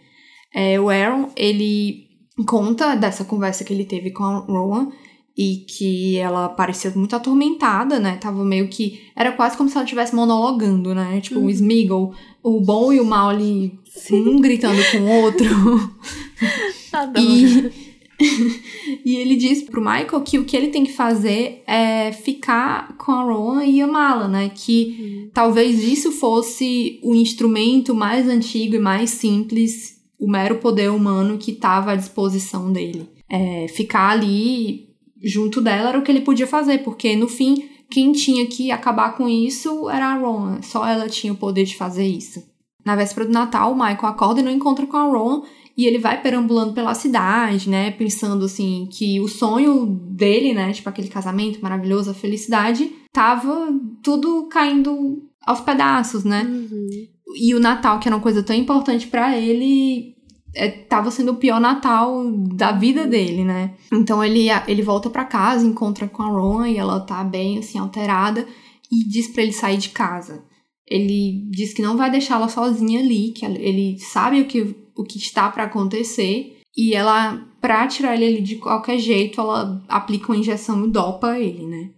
É, 0.56 0.80
o 0.80 0.90
Aaron, 0.90 1.30
ele 1.36 2.08
conta 2.48 2.96
dessa 2.96 3.24
conversa 3.24 3.64
que 3.64 3.72
ele 3.72 3.86
teve 3.86 4.10
com 4.10 4.24
a 4.24 4.40
Rowan 4.40 4.90
e 5.38 5.58
que 5.68 6.18
ela 6.18 6.50
parecia 6.50 6.92
muito 6.96 7.16
atormentada, 7.16 8.00
né? 8.00 8.18
Tava 8.20 8.44
meio 8.44 8.68
que. 8.68 9.02
Era 9.16 9.32
quase 9.32 9.56
como 9.56 9.70
se 9.70 9.76
ela 9.76 9.84
estivesse 9.84 10.16
monologando, 10.16 10.96
né? 10.96 11.22
Tipo, 11.22 11.42
o 11.42 11.50
Smeagol, 11.50 12.16
o 12.42 12.60
bom 12.60 12.92
e 12.92 13.00
o 13.00 13.06
mal 13.06 13.30
ali, 13.30 13.78
um 14.12 14.42
gritando 14.42 14.82
com 14.92 14.98
o 14.98 15.22
outro. 15.22 15.46
Adoro. 16.92 17.24
E, 17.24 17.72
e 19.06 19.16
ele 19.16 19.36
diz 19.36 19.62
pro 19.62 19.80
Michael 19.80 20.22
que 20.22 20.40
o 20.40 20.46
que 20.46 20.58
ele 20.58 20.70
tem 20.70 20.84
que 20.84 20.94
fazer 20.94 21.62
é 21.68 22.12
ficar 22.12 22.98
com 22.98 23.12
a 23.12 23.22
Rowan 23.22 23.64
e 23.64 23.80
amá-la, 23.80 24.28
né? 24.28 24.50
Que 24.50 25.30
talvez 25.36 25.84
isso 25.84 26.12
fosse 26.14 27.00
o 27.04 27.14
instrumento 27.14 27.94
mais 27.94 28.28
antigo 28.28 28.76
e 28.76 28.80
mais 28.80 29.12
simples, 29.12 30.02
o 30.20 30.28
mero 30.28 30.56
poder 30.56 30.90
humano 30.90 31.38
que 31.38 31.52
estava 31.52 31.92
à 31.92 31.96
disposição 31.96 32.74
dele. 32.74 33.08
É, 33.30 33.68
ficar 33.68 34.10
ali 34.10 34.87
junto 35.24 35.62
dela 35.62 35.90
era 35.90 36.00
o 36.00 36.02
que 36.02 36.12
ele 36.12 36.22
podia 36.22 36.48
fazer, 36.48 36.80
porque 36.80 37.16
no 37.16 37.28
fim, 37.28 37.70
quem 37.90 38.12
tinha 38.12 38.46
que 38.46 38.72
acabar 38.72 39.16
com 39.16 39.28
isso 39.28 39.90
era 39.90 40.08
a 40.08 40.16
Rowan. 40.16 40.62
Só 40.62 40.86
ela 40.88 41.08
tinha 41.08 41.34
o 41.34 41.38
poder 41.38 41.64
de 41.64 41.76
fazer 41.76 42.06
isso. 42.06 42.44
Na 42.86 42.96
véspera 42.96 43.26
do 43.26 43.34
Natal, 43.34 43.72
o 43.74 43.76
Michael 43.76 44.06
acorda 44.06 44.40
e 44.40 44.44
não 44.44 44.52
encontra 44.52 44.86
com 44.86 44.98
a 44.98 45.04
Rowan 45.04 45.42
e 45.78 45.86
ele 45.86 46.00
vai 46.00 46.22
perambulando 46.22 46.74
pela 46.74 46.96
cidade, 46.96 47.70
né? 47.70 47.92
Pensando 47.92 48.46
assim 48.46 48.90
que 48.92 49.20
o 49.20 49.28
sonho 49.28 49.86
dele, 49.86 50.54
né? 50.54 50.74
Tipo 50.74 50.90
aquele 50.90 51.08
casamento 51.08 51.62
maravilhoso, 51.62 52.10
a 52.10 52.16
felicidade, 52.16 52.92
tava 53.14 53.70
tudo 54.02 54.48
caindo 54.48 55.22
aos 55.46 55.62
pedaços, 55.62 56.24
né? 56.24 56.44
Uhum. 56.44 57.08
E 57.36 57.54
o 57.54 57.60
Natal, 57.60 58.00
que 58.00 58.08
era 58.08 58.16
uma 58.16 58.24
coisa 58.24 58.42
tão 58.42 58.56
importante 58.56 59.06
para 59.06 59.38
ele, 59.38 60.16
é, 60.58 60.70
tava 60.70 61.12
sendo 61.12 61.34
o 61.34 61.38
pior 61.38 61.60
Natal 61.60 62.24
da 62.54 62.72
vida 62.72 63.06
dele, 63.06 63.44
né? 63.44 63.76
Então 63.94 64.24
ele, 64.24 64.48
ele 64.68 64.82
volta 64.82 65.10
para 65.10 65.24
casa, 65.24 65.66
encontra 65.66 66.08
com 66.08 66.24
a 66.24 66.30
Ron 66.30 66.66
e 66.66 66.78
ela 66.78 67.00
tá 67.00 67.24
bem 67.24 67.60
assim 67.60 67.78
alterada 67.78 68.46
e 68.92 69.08
diz 69.08 69.28
para 69.28 69.44
ele 69.44 69.54
sair 69.54 69.78
de 69.78 69.90
casa. 69.90 70.44
Ele 70.86 71.48
diz 71.52 71.74
que 71.74 71.82
não 71.82 71.98
vai 71.98 72.10
deixá-la 72.10 72.48
sozinha 72.48 73.00
ali, 73.00 73.32
que 73.32 73.46
ele 73.46 74.00
sabe 74.00 74.42
o 74.42 74.46
que, 74.46 74.76
o 74.96 75.04
que 75.04 75.18
está 75.18 75.50
para 75.50 75.64
acontecer 75.64 76.58
e 76.76 76.94
ela, 76.94 77.44
pra 77.60 77.88
tirar 77.88 78.16
ele 78.16 78.26
ali 78.26 78.42
de 78.42 78.56
qualquer 78.58 79.00
jeito, 79.00 79.42
ela 79.42 79.84
aplica 79.88 80.32
uma 80.32 80.38
injeção 80.38 80.86
e 80.86 80.90
dopa 80.90 81.40
ele, 81.40 81.66
né? 81.66 81.90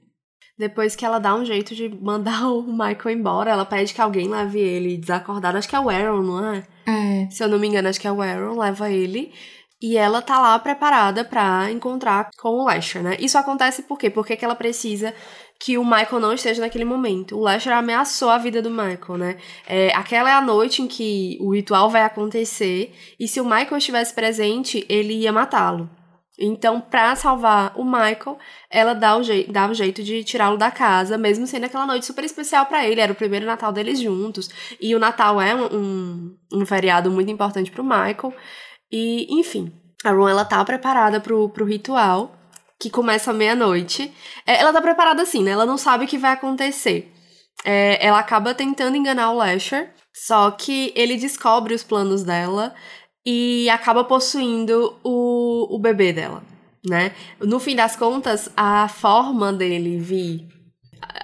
Depois 0.60 0.94
que 0.94 1.06
ela 1.06 1.20
dá 1.20 1.34
um 1.34 1.46
jeito 1.46 1.74
de 1.74 1.88
mandar 1.88 2.48
o 2.52 2.64
Michael 2.64 3.12
embora, 3.12 3.52
ela 3.52 3.66
pede 3.66 3.94
que 3.94 4.02
alguém 4.02 4.28
leve 4.28 4.60
ele 4.60 4.98
desacordado. 4.98 5.58
Acho 5.58 5.70
que 5.70 5.76
é 5.76 5.80
o 5.80 5.90
Aaron, 5.90 6.22
não 6.22 6.54
é? 6.54 6.68
É. 6.86 7.30
Se 7.32 7.42
eu 7.42 7.48
não 7.48 7.58
me 7.58 7.68
engano, 7.68 7.88
acho 7.88 8.00
que 8.00 8.08
é 8.08 8.12
o 8.12 8.22
Aaron, 8.22 8.60
leva 8.60 8.92
ele. 8.92 9.32
E 9.82 9.96
ela 9.96 10.22
tá 10.22 10.38
lá 10.38 10.60
preparada 10.60 11.24
para 11.24 11.72
encontrar 11.72 12.30
com 12.38 12.50
o 12.50 12.66
Lasher, 12.66 13.02
né? 13.02 13.16
Isso 13.18 13.38
acontece 13.38 13.84
por 13.84 13.98
quê? 13.98 14.10
Porque 14.10 14.36
que 14.36 14.44
ela 14.44 14.54
precisa 14.56 15.14
que 15.58 15.78
o 15.78 15.86
Michael 15.86 16.20
não 16.20 16.34
esteja 16.34 16.62
naquele 16.62 16.84
momento. 16.84 17.38
O 17.38 17.40
Lasher 17.40 17.72
ameaçou 17.72 18.30
a 18.30 18.38
vida 18.38 18.62
do 18.62 18.70
Michael, 18.70 19.18
né? 19.18 19.38
É, 19.66 19.96
aquela 19.96 20.30
é 20.30 20.34
a 20.34 20.42
noite 20.42 20.82
em 20.82 20.88
que 20.88 21.38
o 21.40 21.54
ritual 21.54 21.90
vai 21.90 22.02
acontecer, 22.02 22.94
e 23.18 23.26
se 23.30 23.40
o 23.40 23.46
Michael 23.46 23.78
estivesse 23.78 24.14
presente, 24.14 24.86
ele 24.90 25.14
ia 25.14 25.32
matá-lo. 25.32 25.90
Então, 26.40 26.80
para 26.80 27.16
salvar 27.16 27.74
o 27.76 27.84
Michael, 27.84 28.38
ela 28.70 28.94
dá 28.94 29.18
o, 29.18 29.24
je 29.24 29.44
dá 29.52 29.70
o 29.70 29.74
jeito 29.74 30.02
de 30.02 30.24
tirá-lo 30.24 30.58
da 30.58 30.72
casa, 30.72 31.18
mesmo 31.18 31.46
sendo 31.46 31.66
aquela 31.66 31.86
noite 31.86 32.06
super 32.06 32.24
especial 32.24 32.66
para 32.66 32.88
ele. 32.88 33.02
Era 33.02 33.12
o 33.12 33.16
primeiro 33.16 33.46
Natal 33.46 33.74
deles 33.74 34.00
juntos. 34.00 34.50
E 34.80 34.96
o 34.96 35.00
Natal 35.00 35.42
é 35.42 35.54
um, 35.54 35.66
um, 35.66 36.38
um 36.54 36.66
feriado 36.66 37.12
muito 37.12 37.30
importante 37.30 37.70
pro 37.70 37.84
Michael. 37.84 38.34
E, 38.90 39.28
enfim, 39.38 39.74
a 40.04 40.12
Ron, 40.12 40.30
ela 40.30 40.46
tá 40.46 40.64
preparada 40.64 41.20
pro, 41.20 41.50
pro 41.50 41.66
ritual, 41.66 42.34
que 42.80 42.90
começa 42.90 43.34
meia-noite. 43.34 44.14
É, 44.48 44.62
ela 44.62 44.72
tá 44.72 44.82
preparada 44.82 45.22
assim, 45.22 45.44
né? 45.44 45.52
Ela 45.52 45.66
não 45.66 45.78
sabe 45.78 46.06
o 46.06 46.08
que 46.08 46.18
vai 46.18 46.32
acontecer. 46.32 47.12
É, 47.66 48.06
ela 48.06 48.20
acaba 48.20 48.54
tentando 48.54 48.96
enganar 48.96 49.32
o 49.32 49.36
Lasher, 49.36 49.94
só 50.14 50.50
que 50.52 50.94
ele 50.96 51.18
descobre 51.18 51.74
os 51.74 51.84
planos 51.84 52.24
dela 52.24 52.74
e 53.32 53.70
acaba 53.70 54.04
possuindo 54.04 54.98
o, 55.04 55.68
o 55.70 55.78
bebê 55.78 56.12
dela, 56.12 56.42
né? 56.84 57.12
No 57.40 57.60
fim 57.60 57.76
das 57.76 57.96
contas, 57.96 58.50
a 58.58 58.88
forma 58.88 59.54
dele 59.54 60.00
vir 60.00 60.48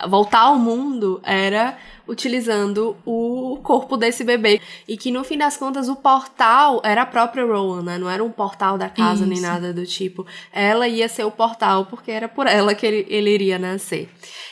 voltar 0.08 0.42
ao 0.42 0.56
mundo 0.60 1.20
era 1.24 1.76
utilizando 2.08 2.96
o 3.04 3.60
corpo 3.64 3.98
desse 3.98 4.24
bebê. 4.24 4.62
E 4.88 4.96
que 4.96 5.10
no 5.10 5.24
fim 5.24 5.36
das 5.36 5.58
contas 5.58 5.90
o 5.90 5.96
portal 5.96 6.80
era 6.84 7.02
a 7.02 7.06
própria 7.08 7.44
Rowan, 7.44 7.82
né? 7.82 7.98
Não 7.98 8.08
era 8.08 8.24
um 8.24 8.30
portal 8.30 8.78
da 8.78 8.88
casa 8.88 9.24
Isso. 9.24 9.26
nem 9.26 9.42
nada 9.42 9.74
do 9.74 9.84
tipo. 9.84 10.28
Ela 10.54 10.88
ia 10.88 11.10
ser 11.10 11.24
o 11.24 11.32
portal 11.32 11.88
porque 11.88 12.12
era 12.12 12.30
por 12.30 12.46
ela 12.46 12.76
que 12.76 12.86
ele, 12.86 13.08
ele 13.10 13.32
iria 13.32 13.58
nascer. 13.58 14.08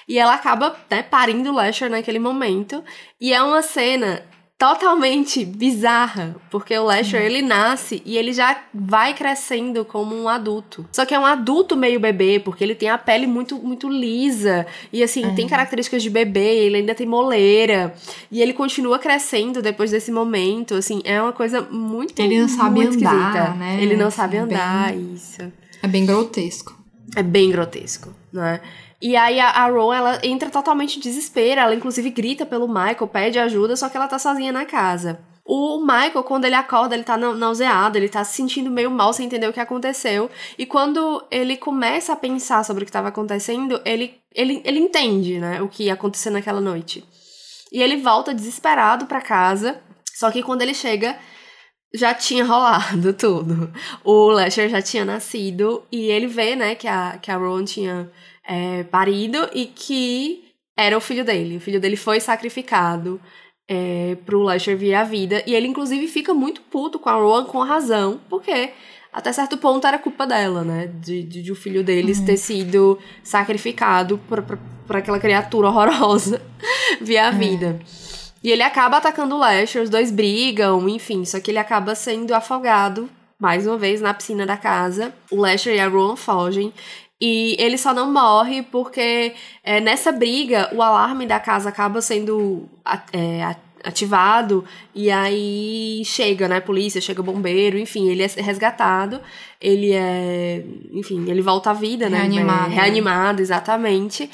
E 0.09 0.17
ela 0.17 0.33
acaba 0.33 0.75
né, 0.89 1.03
parindo 1.03 1.51
o 1.51 1.53
Lasher 1.53 1.87
naquele 1.87 2.17
momento. 2.17 2.83
E 3.21 3.31
é 3.31 3.43
uma 3.43 3.61
cena 3.61 4.23
totalmente 4.63 5.43
bizarra, 5.43 6.37
porque 6.49 6.77
o 6.77 6.85
Lasher 6.85 7.21
ele 7.21 7.41
nasce 7.41 8.01
e 8.05 8.15
ele 8.15 8.31
já 8.31 8.57
vai 8.73 9.13
crescendo 9.13 9.83
como 9.83 10.15
um 10.15 10.29
adulto. 10.29 10.85
Só 10.89 11.05
que 11.05 11.13
é 11.13 11.19
um 11.19 11.25
adulto 11.25 11.75
meio 11.75 11.99
bebê, 11.99 12.39
porque 12.39 12.63
ele 12.63 12.73
tem 12.73 12.89
a 12.89 12.97
pele 12.97 13.27
muito 13.27 13.57
muito 13.57 13.89
lisa 13.89 14.65
e 14.93 15.03
assim, 15.03 15.25
é. 15.25 15.31
tem 15.31 15.49
características 15.49 16.01
de 16.01 16.09
bebê, 16.09 16.59
ele 16.59 16.77
ainda 16.77 16.95
tem 16.95 17.05
moleira 17.05 17.93
e 18.31 18.41
ele 18.41 18.53
continua 18.53 18.97
crescendo 18.99 19.61
depois 19.61 19.91
desse 19.91 20.13
momento, 20.13 20.75
assim, 20.75 21.01
é 21.03 21.21
uma 21.21 21.33
coisa 21.33 21.61
muito 21.61 22.17
Ele 22.21 22.39
não 22.39 22.47
sabe 22.47 22.79
andar, 22.83 22.89
esquisita. 22.89 23.49
né? 23.55 23.79
Ele 23.81 23.97
não 23.97 24.09
sabe 24.09 24.37
é 24.37 24.39
andar, 24.39 24.93
bem, 24.93 25.13
isso. 25.13 25.41
É 25.81 25.87
bem 25.89 26.05
grotesco. 26.05 26.81
É 27.17 27.21
bem 27.21 27.51
grotesco, 27.51 28.13
não 28.31 28.45
é? 28.45 28.61
E 29.03 29.17
aí 29.17 29.37
a, 29.37 29.49
a 29.49 29.67
Ron, 29.67 29.93
ela 29.93 30.19
entra 30.23 30.49
totalmente 30.49 30.95
em 30.95 31.01
desespero, 31.01 31.59
ela 31.59 31.75
inclusive 31.75 32.09
grita 32.09 32.45
pelo 32.45 32.69
Michael, 32.69 33.09
pede 33.11 33.37
ajuda, 33.37 33.75
só 33.75 33.89
que 33.89 33.97
ela 33.97 34.07
tá 34.07 34.17
sozinha 34.17 34.53
na 34.53 34.65
casa. 34.65 35.19
O 35.43 35.81
Michael, 35.81 36.23
quando 36.23 36.45
ele 36.45 36.55
acorda, 36.55 36.95
ele 36.95 37.03
tá 37.03 37.17
nauseado, 37.17 37.97
ele 37.97 38.07
tá 38.07 38.23
se 38.23 38.33
sentindo 38.33 38.71
meio 38.71 38.89
mal 38.89 39.11
sem 39.11 39.25
entender 39.25 39.45
o 39.45 39.51
que 39.51 39.59
aconteceu. 39.59 40.31
E 40.57 40.65
quando 40.65 41.21
ele 41.29 41.57
começa 41.57 42.13
a 42.13 42.15
pensar 42.15 42.63
sobre 42.63 42.83
o 42.83 42.85
que 42.85 42.91
estava 42.91 43.09
acontecendo, 43.09 43.81
ele, 43.83 44.21
ele, 44.33 44.61
ele 44.63 44.79
entende, 44.79 45.37
né, 45.37 45.61
o 45.61 45.67
que 45.67 45.83
ia 45.83 45.95
acontecer 45.95 46.29
naquela 46.29 46.61
noite. 46.61 47.03
E 47.73 47.83
ele 47.83 47.97
volta 47.97 48.33
desesperado 48.33 49.05
para 49.05 49.19
casa, 49.19 49.81
só 50.15 50.31
que 50.31 50.41
quando 50.41 50.61
ele 50.61 50.73
chega, 50.73 51.19
já 51.93 52.13
tinha 52.13 52.45
rolado 52.45 53.11
tudo. 53.11 53.69
O 54.01 54.29
Lasher 54.29 54.69
já 54.69 54.81
tinha 54.81 55.03
nascido 55.03 55.83
e 55.91 56.05
ele 56.05 56.27
vê, 56.27 56.55
né, 56.55 56.73
que 56.73 56.87
a, 56.87 57.19
que 57.21 57.29
a 57.29 57.35
Ron 57.35 57.65
tinha 57.65 58.09
é, 58.45 58.83
parido 58.83 59.49
e 59.53 59.65
que 59.65 60.43
era 60.77 60.97
o 60.97 61.01
filho 61.01 61.23
dele. 61.23 61.57
O 61.57 61.61
filho 61.61 61.79
dele 61.79 61.95
foi 61.95 62.19
sacrificado 62.19 63.19
é, 63.67 64.17
pro 64.25 64.41
Lasher 64.41 64.77
vir 64.77 64.93
à 64.93 65.03
vida. 65.03 65.43
E 65.45 65.55
ele, 65.55 65.67
inclusive, 65.67 66.07
fica 66.07 66.33
muito 66.33 66.61
puto 66.61 66.99
com 66.99 67.09
a 67.09 67.13
Rowan 67.13 67.45
com 67.45 67.59
razão, 67.59 68.19
porque 68.29 68.71
até 69.11 69.31
certo 69.31 69.57
ponto 69.57 69.85
era 69.85 69.99
culpa 69.99 70.25
dela, 70.25 70.63
né? 70.63 70.87
De, 70.87 71.23
de, 71.23 71.43
de 71.43 71.51
o 71.51 71.55
filho 71.55 71.83
deles 71.83 72.19
uhum. 72.19 72.25
ter 72.25 72.37
sido 72.37 72.99
sacrificado 73.23 74.17
por, 74.27 74.41
por, 74.41 74.57
por 74.87 74.95
aquela 74.95 75.19
criatura 75.19 75.67
horrorosa 75.67 76.41
via 76.99 77.27
a 77.27 77.31
uhum. 77.31 77.37
vida. 77.37 77.79
E 78.43 78.51
ele 78.51 78.63
acaba 78.63 78.97
atacando 78.97 79.35
o 79.35 79.37
Lasher, 79.37 79.81
os 79.81 79.89
dois 79.89 80.11
brigam, 80.11 80.89
enfim, 80.89 81.23
só 81.23 81.39
que 81.39 81.49
ele 81.49 81.59
acaba 81.59 81.95
sendo 81.95 82.33
afogado 82.33 83.09
mais 83.39 83.65
uma 83.65 83.77
vez 83.77 84.01
na 84.01 84.13
piscina 84.13 84.45
da 84.45 84.57
casa. 84.57 85.13
O 85.31 85.37
Lasher 85.37 85.75
e 85.75 85.79
a 85.79 85.87
Rowan 85.87 86.15
fogem. 86.15 86.73
E 87.21 87.55
ele 87.59 87.77
só 87.77 87.93
não 87.93 88.11
morre 88.11 88.63
porque 88.63 89.33
é, 89.63 89.79
nessa 89.79 90.11
briga 90.11 90.69
o 90.73 90.81
alarme 90.81 91.25
da 91.25 91.39
casa 91.39 91.69
acaba 91.69 92.01
sendo 92.01 92.67
é, 93.13 93.55
ativado 93.83 94.65
e 94.93 95.09
aí 95.09 96.01
chega, 96.05 96.47
né, 96.47 96.59
polícia, 96.59 96.99
chega 96.99 97.23
bombeiro, 97.23 97.77
enfim, 97.77 98.09
ele 98.09 98.23
é 98.23 98.27
resgatado, 98.41 99.21
ele 99.59 99.93
é, 99.93 100.63
enfim, 100.91 101.29
ele 101.29 101.41
volta 101.41 101.69
à 101.69 101.73
vida, 101.73 102.09
né, 102.09 102.19
reanimado, 102.19 102.71
é, 102.71 102.75
reanimado, 102.75 103.41
exatamente. 103.41 104.29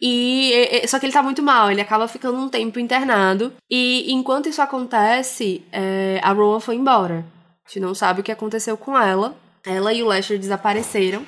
E 0.00 0.82
só 0.86 0.98
que 0.98 1.06
ele 1.06 1.12
tá 1.12 1.22
muito 1.22 1.42
mal, 1.42 1.70
ele 1.70 1.80
acaba 1.80 2.06
ficando 2.06 2.36
um 2.36 2.48
tempo 2.48 2.78
internado. 2.78 3.52
E 3.70 4.12
enquanto 4.12 4.50
isso 4.50 4.60
acontece, 4.60 5.62
é, 5.72 6.20
a 6.22 6.32
Rowan 6.32 6.60
foi 6.60 6.74
embora. 6.74 7.24
A 7.64 7.68
gente 7.68 7.80
não 7.80 7.94
sabe 7.94 8.20
o 8.20 8.22
que 8.22 8.32
aconteceu 8.32 8.76
com 8.76 8.98
ela. 8.98 9.34
Ela 9.64 9.94
e 9.94 10.02
o 10.02 10.08
Lester 10.08 10.38
desapareceram. 10.38 11.24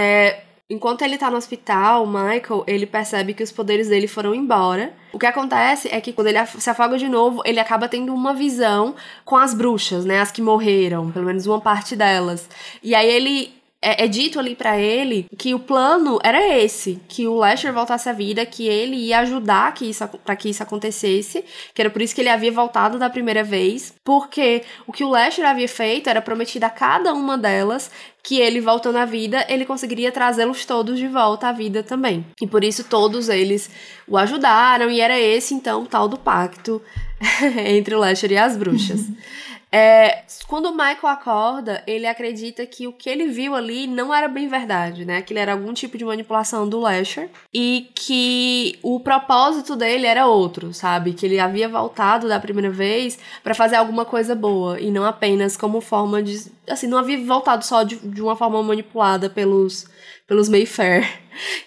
É, 0.00 0.42
enquanto 0.70 1.02
ele 1.02 1.18
tá 1.18 1.28
no 1.28 1.36
hospital, 1.36 2.04
o 2.04 2.06
Michael, 2.06 2.62
ele 2.68 2.86
percebe 2.86 3.34
que 3.34 3.42
os 3.42 3.50
poderes 3.50 3.88
dele 3.88 4.06
foram 4.06 4.32
embora. 4.32 4.92
O 5.12 5.18
que 5.18 5.26
acontece 5.26 5.88
é 5.90 6.00
que 6.00 6.12
quando 6.12 6.28
ele 6.28 6.38
se 6.46 6.70
afoga 6.70 6.96
de 6.96 7.08
novo, 7.08 7.42
ele 7.44 7.58
acaba 7.58 7.88
tendo 7.88 8.14
uma 8.14 8.32
visão 8.32 8.94
com 9.24 9.34
as 9.34 9.52
bruxas, 9.52 10.04
né? 10.04 10.20
As 10.20 10.30
que 10.30 10.40
morreram, 10.40 11.10
pelo 11.10 11.26
menos 11.26 11.48
uma 11.48 11.60
parte 11.60 11.96
delas. 11.96 12.48
E 12.80 12.94
aí 12.94 13.10
ele 13.10 13.57
é, 13.80 14.04
é, 14.04 14.08
dito 14.08 14.40
ali 14.40 14.56
para 14.56 14.78
ele 14.78 15.26
que 15.38 15.54
o 15.54 15.58
plano 15.58 16.18
era 16.22 16.58
esse, 16.58 17.00
que 17.08 17.28
o 17.28 17.38
Lester 17.38 17.72
voltasse 17.72 18.08
à 18.08 18.12
vida, 18.12 18.44
que 18.44 18.66
ele 18.66 18.96
ia 18.96 19.20
ajudar 19.20 19.72
que 19.72 19.88
isso, 19.88 20.06
para 20.24 20.34
que 20.34 20.48
isso 20.48 20.62
acontecesse, 20.62 21.44
que 21.72 21.80
era 21.80 21.90
por 21.90 22.02
isso 22.02 22.14
que 22.14 22.20
ele 22.20 22.28
havia 22.28 22.50
voltado 22.50 22.98
da 22.98 23.08
primeira 23.08 23.44
vez, 23.44 23.94
porque 24.04 24.62
o 24.86 24.92
que 24.92 25.04
o 25.04 25.10
Lester 25.10 25.44
havia 25.44 25.68
feito 25.68 26.10
era 26.10 26.20
prometido 26.20 26.64
a 26.64 26.70
cada 26.70 27.14
uma 27.14 27.38
delas 27.38 27.90
que 28.22 28.40
ele 28.40 28.60
voltando 28.60 28.96
à 28.96 29.04
vida, 29.04 29.46
ele 29.48 29.64
conseguiria 29.64 30.10
trazê-los 30.10 30.64
todos 30.64 30.98
de 30.98 31.06
volta 31.06 31.48
à 31.48 31.52
vida 31.52 31.82
também. 31.82 32.26
E 32.42 32.46
por 32.46 32.64
isso 32.64 32.84
todos 32.84 33.28
eles 33.28 33.70
o 34.06 34.18
ajudaram, 34.18 34.90
e 34.90 35.00
era 35.00 35.18
esse 35.18 35.54
então 35.54 35.84
o 35.84 35.86
tal 35.86 36.08
do 36.08 36.18
pacto 36.18 36.82
entre 37.64 37.94
o 37.94 38.00
Lester 38.00 38.32
e 38.32 38.36
as 38.36 38.56
bruxas. 38.56 39.06
É, 39.70 40.22
quando 40.46 40.66
o 40.66 40.72
Michael 40.72 41.06
acorda, 41.08 41.82
ele 41.86 42.06
acredita 42.06 42.64
que 42.64 42.86
o 42.86 42.92
que 42.92 43.08
ele 43.08 43.26
viu 43.26 43.54
ali 43.54 43.86
não 43.86 44.14
era 44.14 44.26
bem 44.26 44.48
verdade, 44.48 45.04
né? 45.04 45.20
Que 45.20 45.32
ele 45.32 45.40
era 45.40 45.52
algum 45.52 45.74
tipo 45.74 45.98
de 45.98 46.04
manipulação 46.04 46.66
do 46.66 46.80
Lasher 46.80 47.28
e 47.52 47.90
que 47.94 48.78
o 48.82 48.98
propósito 49.00 49.76
dele 49.76 50.06
era 50.06 50.26
outro, 50.26 50.72
sabe? 50.72 51.12
Que 51.12 51.26
ele 51.26 51.38
havia 51.38 51.68
voltado 51.68 52.28
da 52.28 52.40
primeira 52.40 52.70
vez 52.70 53.18
para 53.44 53.54
fazer 53.54 53.76
alguma 53.76 54.06
coisa 54.06 54.34
boa 54.34 54.80
e 54.80 54.90
não 54.90 55.04
apenas 55.04 55.56
como 55.56 55.80
forma 55.82 56.22
de. 56.22 56.50
Assim, 56.68 56.86
não 56.86 56.98
havia 56.98 57.22
voltado 57.24 57.64
só 57.64 57.82
de, 57.82 57.96
de 57.96 58.22
uma 58.22 58.36
forma 58.36 58.62
manipulada 58.62 59.28
pelos, 59.28 59.86
pelos 60.28 60.48
Mayfair 60.48 61.08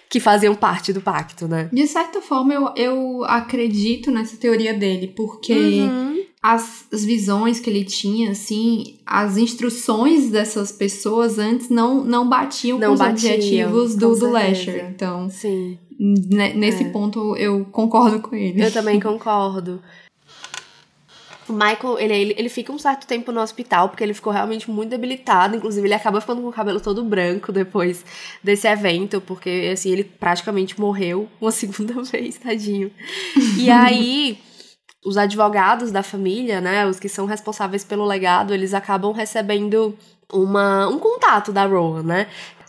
que 0.08 0.20
faziam 0.20 0.54
parte 0.54 0.92
do 0.92 1.00
pacto, 1.00 1.48
né? 1.48 1.68
De 1.72 1.86
certa 1.86 2.22
forma, 2.22 2.54
eu, 2.54 2.72
eu 2.76 3.24
acredito 3.24 4.10
nessa 4.10 4.36
teoria 4.38 4.72
dele, 4.72 5.08
porque. 5.08 5.52
Uhum 5.52 6.12
as, 6.42 6.86
as, 6.92 7.04
visões 7.04 7.60
que 7.60 7.70
ele 7.70 7.84
tinha, 7.84 8.32
assim, 8.32 8.98
as 9.06 9.36
instruções 9.36 10.28
dessas 10.28 10.72
pessoas 10.72 11.38
antes 11.38 11.68
não, 11.68 12.02
não 12.02 12.28
batiam 12.28 12.80
não 12.80 12.88
com 12.88 12.94
os 12.94 12.98
batiam, 12.98 13.34
objetivos 13.34 13.94
do, 13.94 14.12
do 14.16 14.28
Lasher. 14.28 14.90
Então, 14.90 15.28
nesse 16.56 16.82
é. 16.82 16.88
ponto 16.90 17.36
eu 17.36 17.64
concordo 17.66 18.18
com 18.20 18.34
ele. 18.34 18.64
Eu 18.64 18.72
também 18.72 18.98
concordo. 18.98 19.80
O 21.52 21.54
Michael, 21.54 21.98
ele, 21.98 22.34
ele, 22.38 22.48
fica 22.48 22.72
um 22.72 22.78
certo 22.78 23.06
tempo 23.06 23.30
no 23.30 23.42
hospital, 23.42 23.90
porque 23.90 24.02
ele 24.02 24.14
ficou 24.14 24.32
realmente 24.32 24.70
muito 24.70 24.88
debilitado. 24.88 25.54
Inclusive, 25.54 25.86
ele 25.86 25.92
acaba 25.92 26.18
ficando 26.18 26.40
com 26.40 26.48
o 26.48 26.52
cabelo 26.52 26.80
todo 26.80 27.04
branco 27.04 27.52
depois 27.52 28.02
desse 28.42 28.66
evento, 28.66 29.20
porque, 29.20 29.68
assim, 29.70 29.90
ele 29.90 30.02
praticamente 30.02 30.80
morreu 30.80 31.28
uma 31.38 31.50
segunda 31.52 32.02
vez, 32.02 32.38
tadinho. 32.38 32.90
E 33.58 33.70
aí, 33.70 34.38
os 35.04 35.18
advogados 35.18 35.92
da 35.92 36.02
família, 36.02 36.58
né, 36.58 36.86
os 36.86 36.98
que 36.98 37.08
são 37.08 37.26
responsáveis 37.26 37.84
pelo 37.84 38.06
legado, 38.06 38.54
eles 38.54 38.72
acabam 38.72 39.12
recebendo 39.12 39.94
uma, 40.32 40.88
um 40.88 40.98
contato 40.98 41.52
da 41.52 41.66
Rowan, 41.66 42.02
né? 42.02 42.28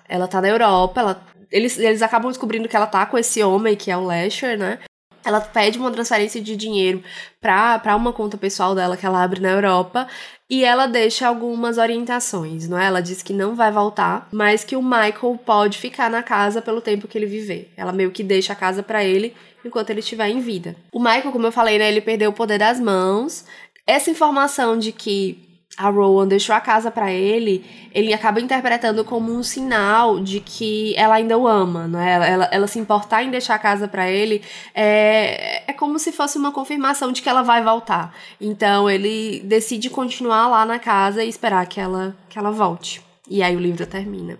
Ela 0.10 0.28
tá 0.28 0.42
na 0.42 0.50
Europa, 0.50 1.00
ela, 1.00 1.24
eles, 1.50 1.80
eles 1.80 2.02
acabam 2.02 2.30
descobrindo 2.30 2.68
que 2.68 2.76
ela 2.76 2.88
tá 2.88 3.06
com 3.06 3.18
esse 3.18 3.42
homem, 3.42 3.78
que 3.78 3.90
é 3.90 3.96
o 3.96 4.04
Lasher, 4.04 4.58
né? 4.58 4.80
Ela 5.26 5.42
pede 5.42 5.78
uma 5.78 5.92
transferência 5.92 6.42
de 6.42 6.56
dinheiro 6.56 7.04
para 7.42 7.96
uma 7.96 8.14
conta 8.14 8.38
pessoal 8.38 8.76
dela 8.76 8.98
que 8.98 9.06
ela 9.06 9.24
abre 9.24 9.40
na 9.40 9.52
Europa 9.52 10.08
e 10.50 10.64
ela 10.64 10.86
deixa 10.86 11.28
algumas 11.28 11.78
orientações, 11.78 12.68
não 12.68 12.78
é? 12.78 12.86
Ela 12.86 13.02
diz 13.02 13.24
que 13.24 13.34
não 13.34 13.56
vai 13.56 13.72
voltar, 13.72 14.28
mas 14.32 14.64
que 14.64 14.76
o 14.76 14.84
Michael 14.84 15.40
pode 15.46 15.78
ficar 15.78 16.10
na 16.10 16.22
casa 16.22 16.62
pelo 16.62 16.82
tempo 16.82 17.08
que 17.08 17.18
ele 17.18 17.26
viver. 17.26 17.74
Ela 17.76 17.92
meio 17.92 18.12
que 18.12 18.24
deixa 18.24 18.54
a 18.54 18.56
casa 18.56 18.84
para 18.84 19.04
ele 19.04 19.34
enquanto 19.66 19.90
ele 19.90 20.02
estiver 20.02 20.30
em 20.30 20.42
vida. 20.42 20.76
O 20.92 21.00
Michael, 21.00 21.32
como 21.32 21.48
eu 21.48 21.52
falei, 21.52 21.80
né, 21.80 21.90
ele 21.90 22.02
perdeu 22.02 22.30
o 22.30 22.34
poder 22.34 22.60
das 22.60 22.80
mãos. 22.80 23.46
Essa 23.88 24.12
informação 24.12 24.78
de 24.78 24.92
que 24.92 25.53
a 25.78 25.90
Rowan 25.90 26.28
deixou 26.28 26.56
a 26.56 26.62
casa 26.62 26.92
para 26.92 27.12
ele, 27.12 27.66
ele 27.92 28.14
acaba 28.14 28.40
interpretando 28.40 29.04
como 29.04 29.34
um 29.34 29.42
sinal 29.42 30.20
de 30.20 30.40
que 30.40 30.96
ela 30.96 31.16
ainda 31.16 31.38
o 31.38 31.48
ama, 31.48 31.88
não 31.88 32.00
é? 32.00 32.14
Ela, 32.14 32.28
ela, 32.28 32.46
ela 32.52 32.68
se 32.68 32.78
importar 32.78 33.24
em 33.24 33.32
deixar 33.32 33.56
a 33.56 33.60
casa 33.60 33.88
para 33.88 34.10
ele 34.10 34.42
é, 34.74 35.70
é 35.70 35.74
como 35.74 35.98
se 35.98 36.12
fosse 36.12 36.38
uma 36.38 36.52
confirmação 36.52 37.12
de 37.12 37.22
que 37.22 37.30
ela 37.30 37.42
vai 37.42 37.64
voltar. 37.64 38.16
Então 38.40 38.90
ele 38.90 39.42
decide 39.46 39.90
continuar 39.90 40.48
lá 40.48 40.66
na 40.66 40.78
casa 40.78 41.24
e 41.24 41.30
esperar 41.30 41.66
que 41.66 41.80
ela, 41.80 42.16
que 42.30 42.38
ela 42.38 42.52
volte. 42.52 43.02
E 43.28 43.42
aí 43.42 43.56
o 43.56 43.60
livro 43.60 43.86
termina. 43.88 44.38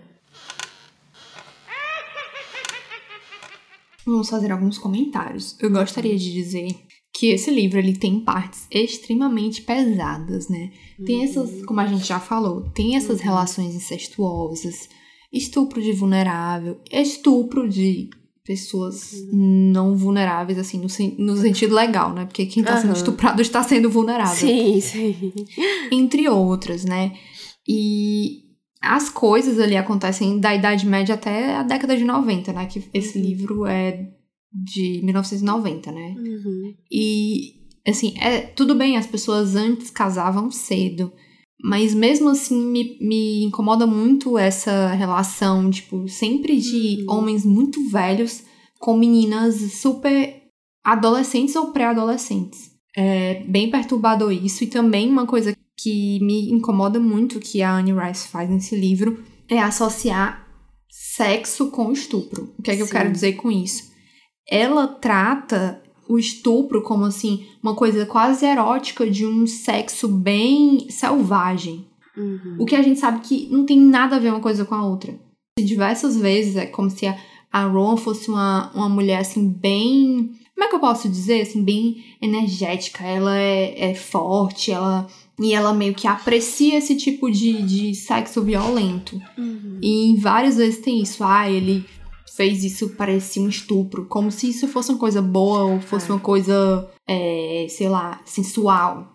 Vamos 4.06 4.28
fazer 4.28 4.52
alguns 4.52 4.78
comentários. 4.78 5.56
Eu 5.58 5.70
gostaria 5.70 6.16
de 6.16 6.32
dizer 6.32 6.68
que 7.24 7.30
esse 7.30 7.50
livro 7.50 7.78
ele 7.78 7.96
tem 7.96 8.20
partes 8.20 8.66
extremamente 8.70 9.62
pesadas, 9.62 10.50
né? 10.50 10.70
Tem 11.06 11.20
uhum. 11.20 11.24
essas, 11.24 11.64
como 11.64 11.80
a 11.80 11.86
gente 11.86 12.04
já 12.06 12.20
falou, 12.20 12.68
tem 12.74 12.96
essas 12.96 13.18
uhum. 13.18 13.24
relações 13.24 13.74
incestuosas, 13.74 14.90
estupro 15.32 15.80
de 15.80 15.92
vulnerável, 15.92 16.78
estupro 16.92 17.66
de 17.66 18.10
pessoas 18.44 19.14
uhum. 19.14 19.70
não 19.72 19.96
vulneráveis, 19.96 20.58
assim, 20.58 20.76
no, 20.76 20.88
no, 21.24 21.36
sentido 21.38 21.74
legal, 21.74 22.12
né? 22.12 22.26
Porque 22.26 22.44
quem 22.44 22.62
tá 22.62 22.76
sendo 22.78 22.92
estuprado 22.92 23.40
está 23.40 23.62
sendo 23.62 23.88
vulnerável. 23.88 24.36
Sim, 24.36 24.78
sim. 24.82 25.32
Entre 25.90 26.28
outras, 26.28 26.84
né? 26.84 27.14
E 27.66 28.42
as 28.82 29.08
coisas 29.08 29.58
ali 29.58 29.78
acontecem 29.78 30.38
da 30.38 30.54
Idade 30.54 30.86
Média 30.86 31.14
até 31.14 31.56
a 31.56 31.62
década 31.62 31.96
de 31.96 32.04
90, 32.04 32.52
né? 32.52 32.66
Que 32.66 32.84
esse 32.92 33.16
uhum. 33.16 33.24
livro 33.24 33.66
é 33.66 34.10
de 34.54 35.00
1990, 35.02 35.90
né? 35.90 36.14
Uhum. 36.16 36.74
E, 36.90 37.54
assim, 37.86 38.14
é 38.18 38.40
tudo 38.40 38.74
bem, 38.74 38.96
as 38.96 39.06
pessoas 39.06 39.56
antes 39.56 39.90
casavam 39.90 40.50
cedo, 40.50 41.12
mas 41.62 41.94
mesmo 41.94 42.28
assim 42.28 42.64
me, 42.64 42.96
me 43.00 43.44
incomoda 43.44 43.86
muito 43.86 44.38
essa 44.38 44.92
relação, 44.92 45.70
tipo, 45.70 46.08
sempre 46.08 46.56
de 46.58 47.04
uhum. 47.08 47.16
homens 47.16 47.44
muito 47.44 47.88
velhos 47.88 48.44
com 48.78 48.96
meninas 48.96 49.56
super 49.72 50.42
adolescentes 50.84 51.56
ou 51.56 51.72
pré-adolescentes. 51.72 52.70
É 52.96 53.42
bem 53.44 53.70
perturbador 53.70 54.30
isso, 54.30 54.62
e 54.62 54.68
também 54.68 55.08
uma 55.08 55.26
coisa 55.26 55.56
que 55.76 56.20
me 56.20 56.50
incomoda 56.52 57.00
muito 57.00 57.40
que 57.40 57.60
a 57.60 57.76
Anne 57.76 57.92
Rice 57.92 58.28
faz 58.28 58.48
nesse 58.48 58.76
livro 58.76 59.24
é 59.48 59.58
associar 59.58 60.46
sexo 60.88 61.70
com 61.70 61.90
estupro. 61.90 62.54
O 62.56 62.62
que 62.62 62.70
é 62.70 62.76
que 62.76 62.84
Sim. 62.84 62.88
eu 62.88 62.92
quero 62.92 63.10
dizer 63.10 63.32
com 63.34 63.50
isso? 63.50 63.93
Ela 64.48 64.86
trata 64.86 65.82
o 66.08 66.18
estupro 66.18 66.82
como 66.82 67.04
assim 67.04 67.46
uma 67.62 67.74
coisa 67.74 68.04
quase 68.04 68.44
erótica 68.44 69.08
de 69.10 69.26
um 69.26 69.46
sexo 69.46 70.08
bem 70.08 70.88
selvagem. 70.90 71.86
Uhum. 72.16 72.56
O 72.58 72.64
que 72.64 72.76
a 72.76 72.82
gente 72.82 73.00
sabe 73.00 73.20
que 73.20 73.48
não 73.50 73.64
tem 73.64 73.78
nada 73.78 74.16
a 74.16 74.18
ver 74.18 74.30
uma 74.30 74.40
coisa 74.40 74.64
com 74.64 74.74
a 74.74 74.86
outra. 74.86 75.18
Diversas 75.58 76.16
vezes 76.16 76.56
é 76.56 76.66
como 76.66 76.90
se 76.90 77.06
a, 77.06 77.16
a 77.52 77.64
Ron 77.64 77.96
fosse 77.96 78.28
uma, 78.28 78.70
uma 78.74 78.88
mulher 78.88 79.18
assim 79.18 79.48
bem. 79.48 80.32
Como 80.54 80.64
é 80.64 80.68
que 80.68 80.74
eu 80.76 80.80
posso 80.80 81.08
dizer? 81.08 81.42
Assim, 81.42 81.64
bem 81.64 82.04
energética. 82.20 83.04
Ela 83.04 83.36
é, 83.36 83.90
é 83.90 83.94
forte, 83.94 84.70
ela. 84.70 85.06
E 85.40 85.52
ela 85.52 85.74
meio 85.74 85.94
que 85.94 86.06
aprecia 86.06 86.78
esse 86.78 86.96
tipo 86.96 87.28
de, 87.28 87.62
de 87.62 87.94
sexo 87.94 88.42
violento. 88.42 89.20
Uhum. 89.36 89.80
E 89.82 90.16
várias 90.20 90.56
vezes 90.56 90.78
tem 90.78 91.02
isso. 91.02 91.24
Ah, 91.24 91.50
ele 91.50 91.84
fez 92.36 92.64
isso 92.64 92.90
parecer 92.90 93.40
um 93.40 93.48
estupro, 93.48 94.06
como 94.06 94.30
se 94.30 94.50
isso 94.50 94.66
fosse 94.66 94.90
uma 94.90 94.98
coisa 94.98 95.22
boa 95.22 95.64
ou 95.64 95.80
fosse 95.80 96.10
é. 96.10 96.14
uma 96.14 96.20
coisa, 96.20 96.90
é, 97.06 97.66
sei 97.68 97.88
lá, 97.88 98.20
sensual. 98.24 99.12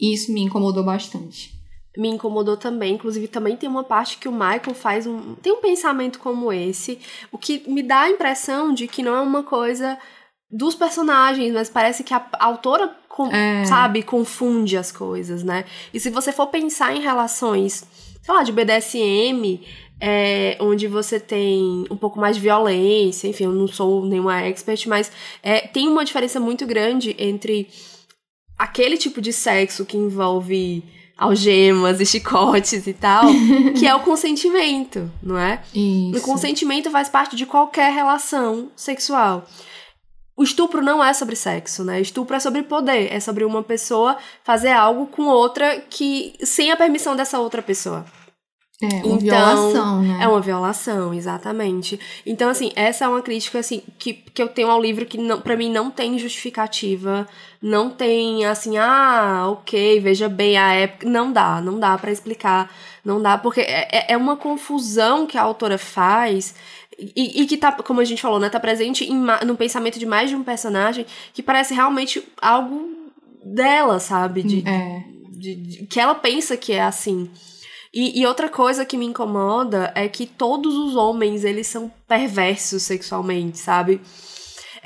E 0.00 0.14
isso 0.14 0.32
me 0.32 0.42
incomodou 0.42 0.82
bastante. 0.82 1.52
Me 1.96 2.08
incomodou 2.08 2.56
também, 2.56 2.94
inclusive 2.94 3.28
também 3.28 3.56
tem 3.56 3.68
uma 3.68 3.84
parte 3.84 4.18
que 4.18 4.28
o 4.28 4.32
Michael 4.32 4.74
faz 4.74 5.06
um. 5.06 5.34
tem 5.36 5.52
um 5.52 5.60
pensamento 5.60 6.18
como 6.18 6.52
esse, 6.52 6.98
o 7.30 7.38
que 7.38 7.62
me 7.70 7.82
dá 7.82 8.00
a 8.00 8.10
impressão 8.10 8.74
de 8.74 8.88
que 8.88 9.02
não 9.02 9.14
é 9.14 9.20
uma 9.20 9.44
coisa 9.44 9.96
dos 10.50 10.74
personagens, 10.74 11.52
mas 11.52 11.68
parece 11.68 12.02
que 12.02 12.12
a, 12.12 12.26
autora, 12.40 12.96
com, 13.08 13.26
é. 13.26 13.64
sabe, 13.64 14.02
confunde 14.02 14.76
as 14.76 14.90
coisas, 14.90 15.44
né? 15.44 15.64
E 15.92 16.00
se 16.00 16.10
você 16.10 16.32
for 16.32 16.48
pensar 16.48 16.96
em 16.96 17.00
relações, 17.00 17.84
sei 18.22 18.34
lá, 18.34 18.42
de 18.42 18.52
BDSM, 18.52 19.60
é, 20.00 20.56
onde 20.60 20.86
você 20.86 21.20
tem 21.20 21.86
um 21.90 21.96
pouco 21.96 22.18
mais 22.18 22.36
de 22.36 22.42
violência, 22.42 23.28
enfim, 23.28 23.44
eu 23.44 23.52
não 23.52 23.66
sou 23.66 24.04
nenhuma 24.04 24.42
expert, 24.42 24.86
mas 24.86 25.10
é, 25.42 25.60
tem 25.60 25.88
uma 25.88 26.04
diferença 26.04 26.40
muito 26.40 26.66
grande 26.66 27.14
entre 27.18 27.68
aquele 28.58 28.96
tipo 28.96 29.20
de 29.20 29.32
sexo 29.32 29.84
que 29.84 29.96
envolve 29.96 30.82
algemas 31.16 32.00
e 32.00 32.06
chicotes 32.06 32.86
e 32.86 32.92
tal, 32.92 33.24
que 33.78 33.86
é 33.86 33.94
o 33.94 34.00
consentimento, 34.00 35.10
não 35.22 35.38
é? 35.38 35.62
Isso. 35.74 36.18
O 36.18 36.22
consentimento 36.22 36.90
faz 36.90 37.08
parte 37.08 37.36
de 37.36 37.46
qualquer 37.46 37.92
relação 37.92 38.70
sexual. 38.76 39.46
O 40.36 40.42
estupro 40.42 40.82
não 40.82 41.02
é 41.02 41.12
sobre 41.14 41.36
sexo, 41.36 41.84
né? 41.84 42.00
Estupro 42.00 42.34
é 42.34 42.40
sobre 42.40 42.64
poder, 42.64 43.12
é 43.12 43.20
sobre 43.20 43.44
uma 43.44 43.62
pessoa 43.62 44.16
fazer 44.42 44.72
algo 44.72 45.06
com 45.06 45.26
outra 45.26 45.80
que 45.88 46.34
sem 46.42 46.72
a 46.72 46.76
permissão 46.76 47.14
dessa 47.14 47.38
outra 47.38 47.62
pessoa. 47.62 48.04
É, 48.82 48.86
uma 48.86 49.16
então, 49.16 49.18
violação, 49.18 50.02
né? 50.02 50.18
É 50.20 50.28
uma 50.28 50.40
violação, 50.40 51.14
exatamente. 51.14 51.98
Então, 52.26 52.50
assim, 52.50 52.72
essa 52.74 53.04
é 53.04 53.08
uma 53.08 53.22
crítica, 53.22 53.60
assim, 53.60 53.82
que, 53.98 54.12
que 54.12 54.42
eu 54.42 54.48
tenho 54.48 54.68
ao 54.68 54.82
livro 54.82 55.06
que, 55.06 55.18
pra 55.42 55.56
mim, 55.56 55.70
não 55.70 55.90
tem 55.90 56.18
justificativa. 56.18 57.26
Não 57.62 57.88
tem, 57.88 58.44
assim, 58.44 58.76
ah, 58.76 59.46
ok, 59.48 60.00
veja 60.00 60.28
bem 60.28 60.58
a 60.58 60.72
época. 60.72 61.08
Não 61.08 61.32
dá, 61.32 61.60
não 61.60 61.78
dá 61.78 61.96
para 61.96 62.10
explicar. 62.10 62.70
Não 63.04 63.22
dá, 63.22 63.38
porque 63.38 63.60
é, 63.60 63.88
é, 63.92 64.12
é 64.12 64.16
uma 64.16 64.36
confusão 64.36 65.26
que 65.26 65.38
a 65.38 65.42
autora 65.42 65.78
faz 65.78 66.54
e, 66.98 67.42
e, 67.42 67.46
que 67.46 67.56
tá, 67.56 67.72
como 67.72 68.00
a 68.00 68.04
gente 68.04 68.22
falou, 68.22 68.38
né, 68.38 68.48
tá 68.48 68.60
presente 68.60 69.04
em, 69.04 69.16
no 69.44 69.56
pensamento 69.56 69.98
de 69.98 70.06
mais 70.06 70.30
de 70.30 70.36
um 70.36 70.42
personagem 70.42 71.06
que 71.32 71.42
parece 71.42 71.74
realmente 71.74 72.22
algo 72.40 72.88
dela, 73.44 73.98
sabe? 73.98 74.42
De, 74.42 74.68
é. 74.68 75.02
de, 75.30 75.54
de, 75.54 75.86
que 75.86 76.00
ela 76.00 76.14
pensa 76.14 76.56
que 76.56 76.72
é 76.72 76.82
assim. 76.82 77.30
E, 77.94 78.20
e, 78.20 78.26
outra 78.26 78.48
coisa 78.48 78.84
que 78.84 78.98
me 78.98 79.06
incomoda 79.06 79.92
é 79.94 80.08
que 80.08 80.26
todos 80.26 80.74
os 80.74 80.96
homens, 80.96 81.44
eles 81.44 81.68
são 81.68 81.88
perversos 82.08 82.82
sexualmente, 82.82 83.56
sabe? 83.58 84.00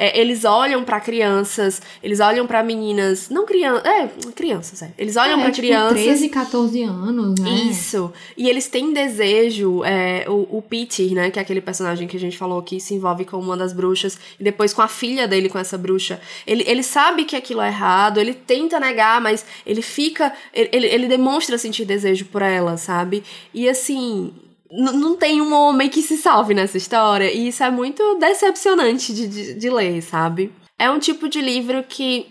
É, 0.00 0.18
eles 0.18 0.44
olham 0.44 0.84
para 0.84 1.00
crianças, 1.00 1.82
eles 2.00 2.20
olham 2.20 2.46
para 2.46 2.62
meninas, 2.62 3.28
não 3.28 3.44
crianças, 3.44 3.84
é, 3.84 4.08
crianças, 4.32 4.80
é. 4.80 4.92
Eles 4.96 5.16
olham 5.16 5.40
é, 5.40 5.42
para 5.42 5.50
tipo, 5.50 5.66
crianças. 5.66 6.00
13, 6.00 6.28
14 6.28 6.82
anos, 6.84 7.40
né? 7.40 7.50
Isso. 7.50 8.12
E 8.36 8.48
eles 8.48 8.68
têm 8.68 8.92
desejo, 8.92 9.82
é, 9.82 10.24
o, 10.28 10.58
o 10.58 10.62
Peter, 10.62 11.12
né, 11.12 11.32
que 11.32 11.40
é 11.40 11.42
aquele 11.42 11.60
personagem 11.60 12.06
que 12.06 12.16
a 12.16 12.20
gente 12.20 12.38
falou 12.38 12.62
que 12.62 12.78
se 12.78 12.94
envolve 12.94 13.24
com 13.24 13.38
uma 13.38 13.56
das 13.56 13.72
bruxas, 13.72 14.16
e 14.38 14.44
depois 14.44 14.72
com 14.72 14.82
a 14.82 14.88
filha 14.88 15.26
dele, 15.26 15.48
com 15.48 15.58
essa 15.58 15.76
bruxa. 15.76 16.20
Ele, 16.46 16.62
ele 16.68 16.84
sabe 16.84 17.24
que 17.24 17.34
aquilo 17.34 17.60
é 17.60 17.66
errado, 17.66 18.20
ele 18.20 18.34
tenta 18.34 18.78
negar, 18.78 19.20
mas 19.20 19.44
ele 19.66 19.82
fica. 19.82 20.32
Ele, 20.54 20.86
ele 20.86 21.08
demonstra 21.08 21.58
sentir 21.58 21.84
desejo 21.84 22.26
por 22.26 22.40
ela, 22.40 22.76
sabe? 22.76 23.24
E 23.52 23.68
assim, 23.68 24.32
não 24.70 25.16
tem 25.16 25.40
um 25.40 25.54
homem 25.54 25.88
que 25.88 26.02
se 26.02 26.16
salve 26.16 26.54
nessa 26.54 26.76
história. 26.76 27.32
E 27.32 27.48
isso 27.48 27.62
é 27.62 27.70
muito 27.70 28.16
decepcionante 28.18 29.12
de, 29.14 29.26
de, 29.26 29.54
de, 29.54 29.70
ler, 29.70 30.02
sabe? 30.02 30.52
É 30.78 30.90
um 30.90 30.98
tipo 30.98 31.28
de 31.28 31.40
livro 31.40 31.82
que. 31.82 32.26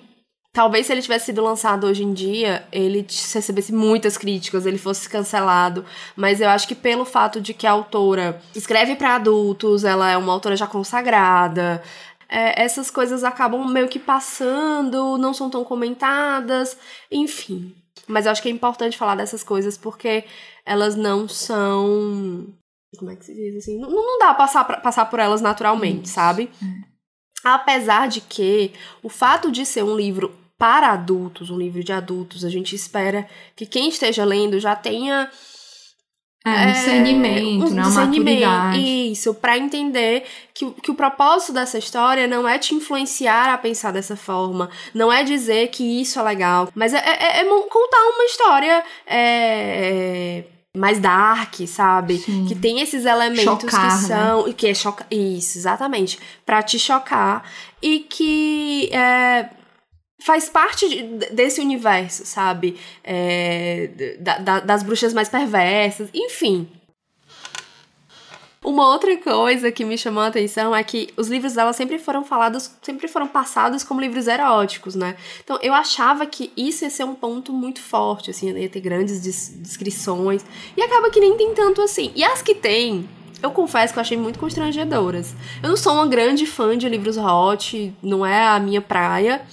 Talvez 0.53 0.88
se 0.88 0.91
ele 0.91 1.03
tivesse 1.03 1.27
sido 1.27 1.43
lançado 1.43 1.85
hoje 1.85 2.03
em 2.03 2.11
dia, 2.11 2.68
ele 2.72 3.05
recebesse 3.07 3.72
muitas 3.72 4.18
críticas, 4.18 4.65
ele 4.65 4.80
fosse 4.80 5.07
cancelado. 5.07 5.85
Mas 6.15 6.41
eu 6.41 6.49
acho 6.49 6.68
que 6.68 6.73
pelo 6.73 7.05
fato 7.05 7.39
de 7.39 7.53
que 7.53 7.68
a 7.68 7.72
autora 7.72 8.41
escreve 8.55 8.95
para 8.95 9.15
adultos, 9.15 9.84
ela 9.84 10.09
é 10.09 10.18
uma 10.18 10.34
autora 10.34 10.55
já 10.55 10.65
consagrada, 10.65 11.84
é, 12.30 12.64
essas 12.64 12.89
coisas 12.89 13.23
acabam 13.23 13.68
meio 13.68 13.88
que 13.88 13.99
passando, 13.99 15.18
não 15.18 15.34
são 15.34 15.49
tão 15.49 15.64
comentadas, 15.64 16.77
enfim. 17.11 17.76
Mas 18.07 18.26
eu 18.26 18.32
acho 18.32 18.41
que 18.41 18.49
é 18.49 18.52
importante 18.52 18.98
falar 18.98 19.15
dessas 19.15 19.44
coisas 19.44 19.78
porque 19.78 20.26
elas 20.65 20.95
não 20.95 21.28
são. 21.28 22.53
Como 22.98 23.11
é 23.11 23.15
que 23.15 23.26
se 23.26 23.34
diz 23.34 23.56
assim? 23.57 23.80
Não, 23.80 23.90
não 23.90 24.19
dá 24.19 24.28
pra 24.28 24.36
passar, 24.36 24.64
pra, 24.65 24.78
passar 24.78 25.06
por 25.06 25.19
elas 25.19 25.41
naturalmente, 25.41 26.10
sabe? 26.10 26.49
É. 26.61 26.88
Apesar 27.44 28.07
de 28.07 28.22
que 28.22 28.74
o 29.02 29.10
fato 29.10 29.52
de 29.52 29.65
ser 29.65 29.84
um 29.84 29.95
livro 29.95 30.34
para 30.57 30.91
adultos, 30.91 31.49
um 31.49 31.57
livro 31.57 31.84
de 31.84 31.94
adultos, 31.94 32.44
a 32.44 32.49
gente 32.49 32.76
espera 32.76 33.28
que 33.56 33.65
quem 33.65 33.90
esteja 33.90 34.26
lendo 34.26 34.60
já 34.60 34.76
tenha 34.76 35.30
é, 36.48 36.68
um 36.68 36.72
discernimento, 36.72 37.64
é, 37.64 37.68
um 37.68 37.74
né? 37.74 37.82
discernimento, 37.82 38.78
Isso, 38.78 39.34
para 39.34 39.57
entender 39.57 40.24
que, 40.53 40.69
que 40.82 40.91
o 40.91 40.95
propósito 40.95 41.53
dessa 41.53 41.78
história 41.78 42.28
não 42.28 42.48
é 42.48 42.57
te 42.57 42.74
influenciar 42.74 43.53
a 43.53 43.57
pensar 43.57 43.91
dessa 43.91 44.15
forma, 44.15 44.69
não 44.94 45.11
é 45.11 45.24
dizer 45.24 45.68
que 45.68 46.02
isso 46.02 46.19
é 46.19 46.24
legal, 46.24 46.69
mas 46.74 46.94
é, 46.94 46.98
é, 46.98 47.41
é 47.41 47.45
contar 47.45 48.02
uma 48.14 48.26
história 48.26 48.84
é, 49.06 50.44
mais 50.78 50.99
dark, 50.99 51.56
sabe? 51.68 52.18
Sim. 52.19 52.45
Que 52.48 52.56
tem 52.56 52.80
esses 52.80 53.06
elementos 53.06 53.44
chocar, 53.44 53.69
que 53.69 53.78
né? 53.78 54.07
são. 54.07 54.48
Né? 54.48 54.53
Que 54.56 54.68
é 54.68 54.74
chocar. 54.74 55.07
Isso, 55.10 55.57
exatamente. 55.57 56.19
para 56.45 56.61
te 56.61 56.80
chocar. 56.80 57.44
E 57.82 57.99
que. 57.99 58.90
Faz 60.19 60.49
parte 60.49 60.89
de, 60.89 61.03
desse 61.31 61.61
universo, 61.61 62.26
sabe? 62.26 62.77
É, 63.03 64.18
da, 64.19 64.38
da, 64.39 64.60
das 64.60 64.84
bruxas 64.84 65.14
mais 65.14 65.30
perversas, 65.30 66.10
enfim. 66.14 66.68
Uma 68.68 68.89
outra 68.89 69.15
coisa 69.15 69.72
que 69.72 69.85
me 69.85 69.98
chamou 69.98 70.22
a 70.22 70.27
atenção 70.27 70.76
é 70.76 70.84
que 70.84 71.07
os 71.15 71.30
livros 71.30 71.53
dela 71.53 71.72
sempre 71.72 71.98
foram 71.98 72.26
falados, 72.26 72.69
sempre 72.81 73.07
foram 73.07 73.26
passados 73.26 73.81
como 73.81 74.02
livros 74.02 74.27
eróticos, 74.27 74.94
né? 74.94 75.15
Então 75.41 75.57
eu 75.61 75.73
achava 75.73 76.26
que 76.26 76.52
isso 76.57 76.84
ia 76.84 76.89
ser 76.89 77.06
um 77.06 77.15
ponto 77.15 77.53
muito 77.53 77.80
forte, 77.80 78.31
assim, 78.31 78.52
ia 78.57 78.68
ter 78.68 78.81
grandes 78.81 79.22
descrições. 79.22 80.44
E 80.76 80.81
acaba 80.81 81.10
que 81.10 81.19
nem 81.19 81.38
tem 81.38 81.53
tanto 81.53 81.81
assim. 81.81 82.11
E 82.14 82.26
as 82.26 82.41
que 82.41 82.56
tem, 82.56 83.07
eu 83.41 83.52
confesso 83.52 83.94
que 83.94 83.99
eu 83.99 84.02
achei 84.02 84.18
muito 84.18 84.38
constrangedoras. 84.38 85.34
Eu 85.61 85.69
não 85.69 85.77
sou 85.77 85.94
uma 85.94 86.07
grande 86.07 86.45
fã 86.45 86.77
de 86.77 86.89
livros 86.89 87.15
hot, 87.15 87.94
não 88.02 88.26
é 88.26 88.48
a 88.48 88.60
minha 88.60 88.81
praia. 88.81 89.44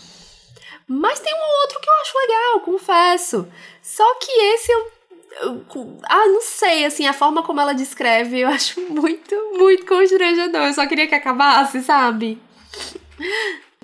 Mas 0.86 1.20
tem 1.20 1.32
um 1.32 1.62
outro 1.62 1.80
que 1.80 1.88
eu 1.88 1.94
acho 1.94 2.18
legal, 2.18 2.60
confesso. 2.60 3.48
Só 3.82 4.14
que 4.16 4.30
esse 4.30 4.70
eu, 4.70 4.86
ah, 6.04 6.26
não 6.28 6.42
sei, 6.42 6.84
assim, 6.84 7.06
a 7.06 7.12
forma 7.12 7.42
como 7.42 7.60
ela 7.60 7.72
descreve 7.72 8.40
eu 8.40 8.48
acho 8.48 8.80
muito, 8.88 9.34
muito 9.56 9.86
constrangedor. 9.86 10.62
Eu 10.62 10.74
só 10.74 10.86
queria 10.86 11.06
que 11.06 11.14
acabasse, 11.14 11.82
sabe? 11.82 12.38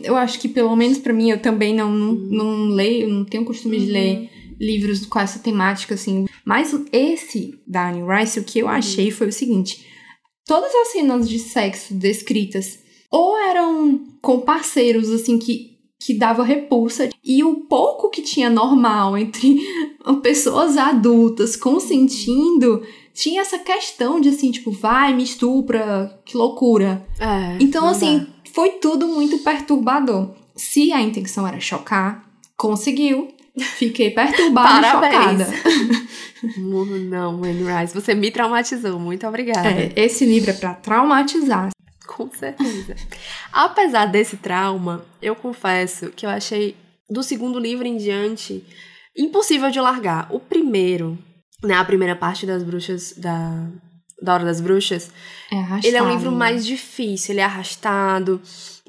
Eu 0.02 0.16
acho 0.16 0.38
que, 0.38 0.48
pelo 0.48 0.74
menos 0.76 0.98
para 0.98 1.12
mim, 1.12 1.30
eu 1.30 1.40
também 1.40 1.74
não, 1.74 1.90
não, 1.90 2.14
não 2.14 2.68
leio, 2.68 3.08
não 3.08 3.24
tenho 3.24 3.44
costume 3.44 3.78
uhum. 3.78 3.84
de 3.84 3.90
ler 3.90 4.16
uhum. 4.16 4.56
livros 4.58 5.06
com 5.06 5.20
essa 5.20 5.38
temática, 5.38 5.94
assim. 5.94 6.26
Mas 6.44 6.74
esse 6.92 7.60
da 7.66 7.88
Anne 7.88 8.02
Rice, 8.02 8.40
o 8.40 8.44
que 8.44 8.60
eu 8.60 8.66
uhum. 8.66 8.72
achei 8.72 9.10
foi 9.10 9.28
o 9.28 9.32
seguinte: 9.32 9.86
todas 10.46 10.74
as 10.74 10.88
cenas 10.88 11.28
de 11.28 11.38
sexo 11.38 11.94
descritas 11.94 12.78
ou 13.10 13.36
eram 13.36 14.04
com 14.22 14.40
parceiros, 14.40 15.10
assim, 15.10 15.38
que 15.38 15.69
que 16.00 16.14
dava 16.14 16.42
repulsa 16.42 17.10
e 17.22 17.44
o 17.44 17.56
pouco 17.66 18.08
que 18.08 18.22
tinha 18.22 18.48
normal 18.48 19.18
entre 19.18 19.60
pessoas 20.22 20.78
adultas 20.78 21.54
consentindo 21.54 22.82
tinha 23.12 23.42
essa 23.42 23.58
questão 23.58 24.18
de 24.18 24.30
assim, 24.30 24.50
tipo, 24.50 24.70
vai, 24.70 25.12
me 25.12 25.22
estupra, 25.22 26.18
que 26.24 26.36
loucura. 26.36 27.06
É, 27.18 27.58
então, 27.60 27.86
assim, 27.86 28.20
dá. 28.20 28.26
foi 28.54 28.70
tudo 28.70 29.06
muito 29.06 29.38
perturbador. 29.40 30.30
Se 30.56 30.90
a 30.90 31.02
intenção 31.02 31.46
era 31.46 31.60
chocar, 31.60 32.24
conseguiu. 32.56 33.28
Fiquei 33.76 34.08
perturbada 34.14 34.86
e 34.86 34.90
chocada. 34.90 35.48
Não, 37.10 37.42
Anne 37.44 37.64
Rice, 37.64 37.92
você 37.92 38.14
me 38.14 38.30
traumatizou. 38.30 38.98
Muito 38.98 39.26
obrigada. 39.26 39.68
É, 39.68 39.92
esse 39.96 40.24
livro 40.24 40.50
é 40.50 40.54
para 40.54 40.72
traumatizar. 40.74 41.68
Com 42.16 42.30
certeza. 42.30 42.96
Apesar 43.52 44.06
desse 44.06 44.36
trauma, 44.36 45.04
eu 45.22 45.36
confesso 45.36 46.10
que 46.10 46.26
eu 46.26 46.30
achei 46.30 46.76
do 47.08 47.22
segundo 47.22 47.58
livro 47.58 47.86
em 47.86 47.96
diante 47.96 48.64
impossível 49.16 49.70
de 49.70 49.80
largar. 49.80 50.26
O 50.30 50.40
primeiro, 50.40 51.18
né, 51.62 51.74
a 51.74 51.84
primeira 51.84 52.16
parte 52.16 52.46
das 52.46 52.62
bruxas 52.62 53.12
da 53.16 53.68
da 54.22 54.34
Hora 54.34 54.44
das 54.44 54.60
Bruxas, 54.60 55.10
é 55.50 55.56
arrastado, 55.56 55.86
ele 55.86 55.96
é 55.96 56.02
um 56.02 56.10
livro 56.10 56.30
mais 56.30 56.66
difícil, 56.66 57.32
ele 57.32 57.40
é 57.40 57.44
arrastado. 57.44 58.38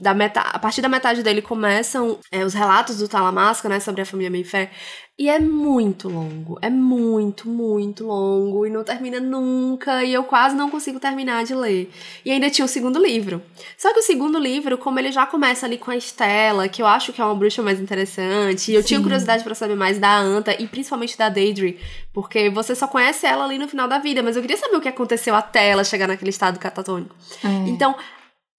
Da 0.02 0.16
meta, 0.16 0.42
a 0.42 0.58
partir 0.58 0.82
da 0.82 0.90
metade 0.90 1.22
dele 1.22 1.44
começam 1.44 2.18
é, 2.32 2.44
os 2.44 2.56
relatos 2.56 2.98
do 2.98 3.08
Talamasca, 3.08 3.70
né, 3.70 3.80
sobre 3.80 4.02
a 4.02 4.06
família 4.06 4.32
Mayfair. 4.32 4.72
E 5.20 5.30
é 5.30 5.40
muito 5.40 6.10
longo, 6.10 6.58
é 6.64 6.70
muito, 6.72 7.48
muito 7.48 8.08
longo 8.08 8.66
e 8.66 8.72
não 8.72 8.84
termina 8.84 9.20
nunca 9.20 10.04
e 10.04 10.12
eu 10.12 10.24
quase 10.24 10.56
não 10.56 10.72
consigo 10.72 11.00
terminar 11.00 11.44
de 11.44 11.54
ler. 11.54 11.92
E 12.26 12.32
ainda 12.32 12.50
tinha 12.50 12.66
o 12.66 12.68
segundo 12.68 13.00
livro. 13.00 13.40
Só 13.78 13.94
que 13.94 14.00
o 14.00 14.02
segundo 14.02 14.40
livro, 14.40 14.80
como 14.80 14.98
ele 14.98 15.12
já 15.12 15.28
começa 15.28 15.68
ali 15.68 15.78
com 15.78 15.92
a 15.92 15.96
Estela, 15.96 16.68
que 16.68 16.82
eu 16.82 16.88
acho 16.88 17.14
que 17.14 17.22
é 17.22 17.24
uma 17.24 17.36
bruxa 17.36 17.62
mais 17.62 17.80
interessante, 17.80 18.72
e 18.72 18.74
eu 18.74 18.82
Sim. 18.82 18.88
tinha 18.88 19.02
curiosidade 19.02 19.44
para 19.44 19.54
saber 19.54 19.76
mais 19.76 20.00
da 20.00 20.18
Anta 20.18 20.60
e 20.60 20.66
principalmente 20.66 21.16
da 21.16 21.30
Deidre, 21.30 21.80
porque 22.12 22.50
você 22.50 22.74
só 22.74 22.88
conhece 22.88 23.28
ela 23.28 23.46
ali 23.46 23.60
no 23.60 23.68
final 23.68 23.88
da 23.88 24.00
vida, 24.00 24.24
mas 24.24 24.36
eu 24.36 24.42
queria 24.42 24.58
saber 24.58 24.78
o 24.78 24.82
que 24.82 24.90
aconteceu 24.90 25.36
até 25.36 25.70
ela 25.70 25.84
chegar 25.84 26.08
naquele 26.08 26.32
estado 26.32 26.58
catatônico. 26.58 27.16
É. 27.44 27.70
Então, 27.70 27.96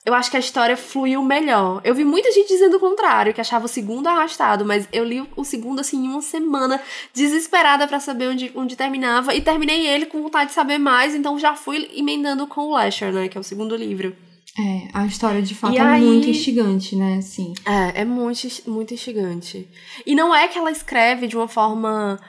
eu 0.05 0.15
acho 0.15 0.31
que 0.31 0.37
a 0.37 0.41
história 0.41 0.77
fluiu 0.77 1.23
melhor. 1.23 1.81
Eu 1.85 1.95
vi 1.95 2.05
muita 2.05 2.33
gente 2.33 2.49
dizendo 2.49 2.77
o 2.77 2.81
contrário, 2.81 3.33
que 3.33 3.41
achava 3.41 3.67
o 3.67 3.69
segundo 3.69 4.09
arrastado, 4.09 4.65
mas 4.65 4.89
eu 4.93 5.05
li 5.05 5.25
o 5.37 5.45
segundo 5.45 5.81
assim 5.81 6.07
em 6.07 6.09
uma 6.09 6.23
semana, 6.23 6.81
desesperada 7.15 7.87
para 7.87 8.01
saber 8.01 8.29
onde, 8.29 8.51
onde 8.55 8.75
terminava, 8.75 9.35
e 9.35 9.41
terminei 9.41 9.87
ele 9.87 10.07
com 10.07 10.23
vontade 10.23 10.49
de 10.51 10.55
saber 10.55 10.79
mais, 10.79 11.15
então 11.15 11.39
já 11.39 11.55
fui 11.55 11.89
emendando 11.95 12.47
com 12.47 12.63
o 12.63 12.73
Lasher, 12.73 13.13
né, 13.13 13.29
que 13.29 13.39
é 13.39 13.41
o 13.41 13.45
segundo 13.45 13.77
livro. 13.77 14.15
É, 14.59 14.89
a 14.93 15.07
história 15.07 15.41
de 15.41 15.55
fato 15.55 15.73
e 15.73 15.79
é 15.79 15.81
aí... 15.81 16.03
muito 16.03 16.29
instigante, 16.29 16.95
né, 16.95 17.17
assim. 17.19 17.55
É, 17.65 18.03
é 18.03 18.05
muito, 18.05 18.47
muito 18.67 18.93
instigante. 18.93 19.69
E 20.05 20.15
não 20.15 20.35
é 20.35 20.47
que 20.49 20.59
ela 20.59 20.71
escreve 20.71 21.27
de 21.27 21.37
uma 21.37 21.49
forma 21.49 22.21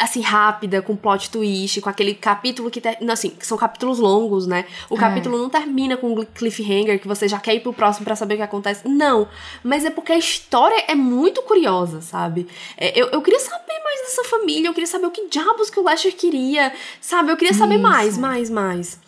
assim, 0.00 0.20
rápida, 0.20 0.82
com 0.82 0.96
plot 0.96 1.30
twist, 1.30 1.80
com 1.80 1.88
aquele 1.88 2.14
capítulo 2.14 2.70
que. 2.70 2.80
Ter... 2.80 2.98
Não, 3.00 3.12
assim, 3.12 3.32
são 3.40 3.56
capítulos 3.56 3.98
longos, 3.98 4.46
né? 4.46 4.64
O 4.88 4.96
é. 4.96 4.98
capítulo 4.98 5.38
não 5.38 5.48
termina 5.48 5.96
com 5.96 6.12
um 6.12 6.24
cliffhanger 6.24 7.00
que 7.00 7.08
você 7.08 7.26
já 7.28 7.38
quer 7.38 7.54
ir 7.54 7.60
pro 7.60 7.72
próximo 7.72 8.04
para 8.04 8.16
saber 8.16 8.34
o 8.34 8.36
que 8.38 8.42
acontece. 8.42 8.86
Não. 8.86 9.28
Mas 9.62 9.84
é 9.84 9.90
porque 9.90 10.12
a 10.12 10.18
história 10.18 10.84
é 10.88 10.94
muito 10.94 11.42
curiosa, 11.42 12.00
sabe? 12.00 12.46
É, 12.76 12.98
eu, 12.98 13.08
eu 13.08 13.22
queria 13.22 13.40
saber 13.40 13.80
mais 13.84 14.00
dessa 14.00 14.24
família, 14.24 14.68
eu 14.68 14.74
queria 14.74 14.86
saber 14.86 15.06
o 15.06 15.10
que 15.10 15.28
diabos 15.28 15.70
que 15.70 15.80
o 15.80 15.84
Lester 15.84 16.14
queria, 16.14 16.72
sabe? 17.00 17.30
Eu 17.30 17.36
queria 17.36 17.54
saber 17.54 17.74
Isso. 17.74 17.82
mais, 17.82 18.18
mais, 18.18 18.50
mais. 18.50 19.00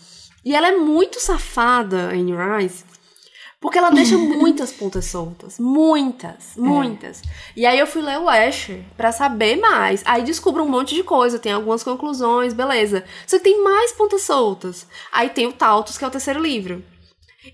E 0.44 0.54
ela 0.54 0.68
é 0.68 0.76
muito 0.76 1.20
safada, 1.20 2.10
Anne 2.10 2.34
Rice 2.34 2.84
porque 3.64 3.78
ela 3.78 3.88
deixa 3.88 4.18
muitas 4.20 4.70
pontas 4.74 5.06
soltas. 5.06 5.58
Muitas, 5.58 6.54
é. 6.54 6.60
muitas. 6.60 7.22
É. 7.22 7.30
E 7.56 7.64
aí 7.64 7.78
eu 7.78 7.86
fui 7.86 8.02
ler 8.02 8.18
o 8.18 8.28
Asher 8.28 8.82
pra 8.94 9.10
saber 9.10 9.56
mais. 9.56 10.02
Aí 10.04 10.22
descubro 10.22 10.62
um 10.62 10.68
monte 10.68 10.94
de 10.94 11.02
coisa, 11.02 11.38
tem 11.38 11.50
algumas 11.50 11.82
conclusões, 11.82 12.52
beleza. 12.52 13.02
Só 13.26 13.38
que 13.38 13.44
tem 13.44 13.64
mais 13.64 13.90
pontas 13.92 14.20
soltas. 14.20 14.86
Aí 15.10 15.30
tem 15.30 15.46
o 15.46 15.52
Tautos, 15.54 15.96
que 15.96 16.04
é 16.04 16.06
o 16.06 16.10
terceiro 16.10 16.42
livro. 16.42 16.84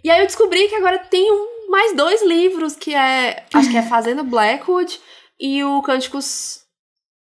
E 0.02 0.10
aí 0.10 0.20
eu 0.20 0.26
descobri 0.26 0.66
que 0.66 0.74
agora 0.74 0.98
tem 0.98 1.30
um, 1.30 1.70
mais 1.70 1.94
dois 1.94 2.26
livros, 2.26 2.74
que 2.74 2.92
é. 2.92 3.46
Acho 3.54 3.70
que 3.70 3.76
é 3.76 3.82
Fazenda 3.82 4.24
Blackwood 4.24 4.98
e 5.38 5.62
o 5.62 5.80
Cânticos. 5.80 6.64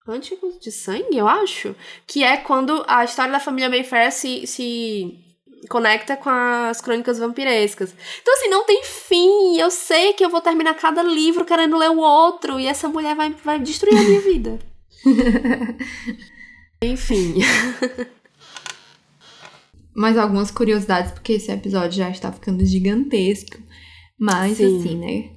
Cânticos 0.06 0.58
de 0.58 0.72
Sangue, 0.72 1.18
eu 1.18 1.28
acho. 1.28 1.76
Que 2.06 2.24
é 2.24 2.38
quando 2.38 2.82
a 2.88 3.04
história 3.04 3.30
da 3.30 3.40
família 3.40 3.68
Mayfair 3.68 4.10
se, 4.10 4.46
se 4.46 5.29
conecta 5.68 6.16
com 6.16 6.30
as 6.30 6.80
crônicas 6.80 7.18
vampirescas. 7.18 7.94
Então, 8.20 8.34
assim, 8.34 8.48
não 8.48 8.64
tem 8.64 8.82
fim. 8.84 9.58
Eu 9.58 9.70
sei 9.70 10.12
que 10.12 10.24
eu 10.24 10.30
vou 10.30 10.40
terminar 10.40 10.74
cada 10.74 11.02
livro 11.02 11.44
querendo 11.44 11.76
ler 11.76 11.90
o 11.90 11.98
outro. 11.98 12.58
E 12.58 12.66
essa 12.66 12.88
mulher 12.88 13.14
vai, 13.14 13.34
vai 13.44 13.58
destruir 13.58 13.98
a 13.98 14.02
minha 14.02 14.20
vida. 14.20 14.58
Enfim. 16.82 17.36
Mais 19.94 20.16
algumas 20.16 20.50
curiosidades, 20.50 21.12
porque 21.12 21.34
esse 21.34 21.50
episódio 21.50 21.98
já 21.98 22.10
está 22.10 22.32
ficando 22.32 22.64
gigantesco. 22.64 23.58
Mas, 24.18 24.56
Sim. 24.56 24.78
assim, 24.78 24.96
né? 24.96 25.30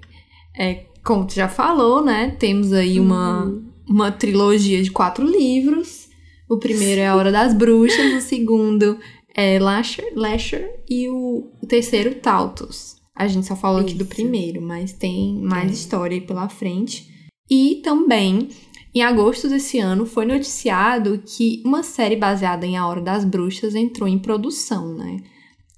É, 0.57 0.85
como 1.03 1.27
tu 1.27 1.33
já 1.33 1.49
falou, 1.49 2.03
né? 2.03 2.35
Temos 2.39 2.71
aí 2.71 2.99
uma, 2.99 3.45
uhum. 3.45 3.69
uma 3.87 4.11
trilogia 4.11 4.81
de 4.81 4.91
quatro 4.91 5.25
livros. 5.25 6.07
O 6.49 6.57
primeiro 6.57 7.01
é 7.01 7.07
A 7.07 7.15
Hora 7.15 7.31
das 7.31 7.53
Bruxas, 7.53 8.13
o 8.13 8.21
segundo 8.21 8.99
é 9.33 9.59
Lasher, 9.59 10.11
Lasher 10.15 10.83
e 10.89 11.09
o, 11.09 11.51
o 11.61 11.67
terceiro, 11.67 12.15
Tautos. 12.15 12.97
A 13.15 13.27
gente 13.27 13.47
só 13.47 13.55
falou 13.55 13.79
Isso. 13.79 13.89
aqui 13.89 13.97
do 13.97 14.05
primeiro, 14.05 14.61
mas 14.61 14.93
tem 14.93 15.39
mais 15.41 15.71
é. 15.71 15.73
história 15.73 16.15
aí 16.15 16.21
pela 16.21 16.49
frente. 16.49 17.07
E 17.49 17.81
também, 17.83 18.49
em 18.93 19.01
agosto 19.01 19.47
desse 19.47 19.79
ano, 19.79 20.05
foi 20.05 20.25
noticiado 20.25 21.21
que 21.25 21.61
uma 21.65 21.83
série 21.83 22.15
baseada 22.15 22.65
em 22.65 22.77
A 22.77 22.87
Hora 22.87 23.01
das 23.01 23.23
Bruxas 23.23 23.75
entrou 23.75 24.07
em 24.07 24.17
produção, 24.17 24.95
né? 24.95 25.17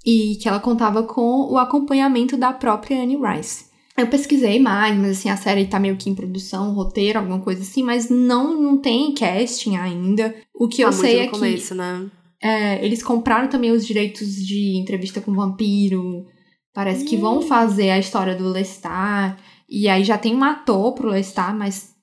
e 0.05 0.35
que 0.35 0.47
ela 0.47 0.59
contava 0.59 1.01
com 1.03 1.51
o 1.51 1.57
acompanhamento 1.57 2.37
da 2.37 2.53
própria 2.53 3.01
Anne 3.01 3.17
Rice. 3.17 3.65
Eu 3.97 4.07
pesquisei 4.07 4.59
mais, 4.59 4.95
mas 4.97 5.17
assim, 5.17 5.29
a 5.29 5.37
série 5.37 5.65
tá 5.65 5.79
meio 5.79 5.95
que 5.95 6.09
em 6.09 6.15
produção, 6.15 6.73
roteiro, 6.73 7.17
alguma 7.17 7.39
coisa 7.39 7.61
assim, 7.61 7.81
mas 7.81 8.09
não, 8.09 8.61
não 8.61 8.77
tem 8.77 9.13
casting 9.13 9.77
ainda. 9.77 10.35
O 10.53 10.67
que 10.67 10.83
Tá 10.83 10.89
eu 10.89 10.91
sei 10.91 11.19
é 11.19 11.25
que 11.25 11.31
começo, 11.31 11.73
né? 11.73 12.05
É, 12.45 12.85
eles 12.85 13.01
compraram 13.01 13.47
também 13.49 13.71
os 13.71 13.85
direitos 13.85 14.35
de 14.35 14.77
entrevista 14.77 15.19
com 15.19 15.31
o 15.31 15.35
vampiro. 15.35 16.27
Parece 16.73 17.03
que 17.05 17.17
vão 17.17 17.41
fazer 17.41 17.89
a 17.89 17.97
história 17.97 18.35
do 18.35 18.49
Lestat. 18.49 19.37
E 19.67 19.87
aí 19.87 20.03
já 20.03 20.17
tem 20.17 20.35
um 20.35 20.43
ator 20.43 20.93
pro 20.93 21.09
Lestat, 21.09 21.55
mas 21.55 21.95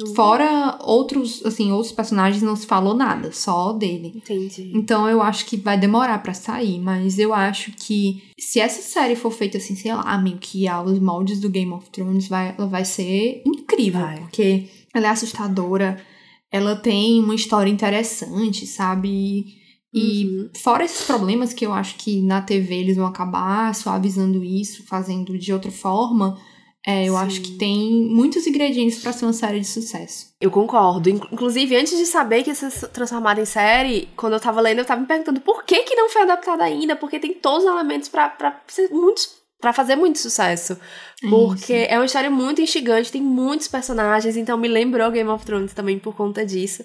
Uhum. 0.00 0.14
fora 0.14 0.78
outros, 0.80 1.44
assim, 1.44 1.70
outros 1.70 1.92
personagens 1.92 2.42
não 2.42 2.56
se 2.56 2.66
falou 2.66 2.94
nada, 2.94 3.30
só 3.30 3.74
dele. 3.74 4.14
Entendi. 4.16 4.72
Então 4.74 5.06
eu 5.06 5.20
acho 5.20 5.44
que 5.44 5.58
vai 5.58 5.78
demorar 5.78 6.22
pra 6.22 6.32
sair, 6.32 6.80
mas 6.80 7.18
eu 7.18 7.34
acho 7.34 7.72
que 7.72 8.22
se 8.40 8.58
essa 8.58 8.80
série 8.80 9.14
for 9.14 9.30
feita 9.30 9.58
assim, 9.58 9.76
sei 9.76 9.94
lá, 9.94 10.16
meio 10.16 10.38
que 10.38 10.66
aos 10.66 10.98
moldes 10.98 11.38
do 11.40 11.50
Game 11.50 11.70
of 11.72 11.90
Thrones, 11.90 12.26
vai, 12.26 12.54
ela 12.56 12.66
vai 12.66 12.86
ser 12.86 13.42
incrível, 13.46 14.00
Vai. 14.00 14.20
porque 14.20 14.64
ela 14.94 15.08
é 15.08 15.10
assustadora, 15.10 16.00
ela 16.50 16.74
tem 16.74 17.20
uma 17.20 17.34
história 17.34 17.70
interessante, 17.70 18.66
sabe? 18.66 19.60
E 19.94 20.24
Uhum. 20.26 20.50
fora 20.62 20.84
esses 20.84 21.06
problemas 21.06 21.52
que 21.52 21.66
eu 21.66 21.72
acho 21.72 21.96
que 21.96 22.22
na 22.22 22.40
TV 22.40 22.74
eles 22.76 22.96
vão 22.96 23.06
acabar 23.06 23.74
suavizando 23.74 24.42
isso, 24.42 24.84
fazendo 24.86 25.36
de 25.38 25.52
outra 25.52 25.70
forma, 25.70 26.38
é, 26.86 27.04
eu 27.08 27.12
Sim. 27.12 27.18
acho 27.20 27.40
que 27.42 27.50
tem 27.58 28.08
muitos 28.10 28.46
ingredientes 28.46 29.00
pra 29.02 29.12
ser 29.12 29.24
uma 29.26 29.32
série 29.32 29.60
de 29.60 29.66
sucesso. 29.66 30.28
Eu 30.40 30.50
concordo. 30.50 31.08
Inclu- 31.10 31.28
Inclusive, 31.30 31.76
antes 31.76 31.96
de 31.96 32.06
saber 32.06 32.42
que 32.42 32.50
ia 32.50 32.54
ser 32.54 32.70
transformada 32.88 33.40
em 33.40 33.44
série, 33.44 34.08
quando 34.16 34.32
eu 34.32 34.40
tava 34.40 34.60
lendo, 34.60 34.78
eu 34.78 34.84
tava 34.84 35.00
me 35.00 35.06
perguntando 35.06 35.40
por 35.42 35.62
que 35.64 35.82
que 35.84 35.94
não 35.94 36.08
foi 36.08 36.22
adaptada 36.22 36.64
ainda, 36.64 36.96
porque 36.96 37.20
tem 37.20 37.34
todos 37.34 37.64
os 37.64 37.70
elementos 37.70 38.08
pra, 38.08 38.28
pra 38.30 38.60
ser 38.68 38.88
muito 38.90 39.22
para 39.60 39.72
fazer 39.72 39.94
muito 39.94 40.18
sucesso. 40.18 40.76
Porque 41.30 41.72
é 41.88 41.96
uma 41.96 42.04
história 42.04 42.28
muito 42.28 42.60
instigante, 42.60 43.12
tem 43.12 43.22
muitos 43.22 43.68
personagens, 43.68 44.36
então 44.36 44.58
me 44.58 44.66
lembrou 44.66 45.08
Game 45.12 45.30
of 45.30 45.46
Thrones 45.46 45.72
também 45.72 46.00
por 46.00 46.16
conta 46.16 46.44
disso. 46.44 46.82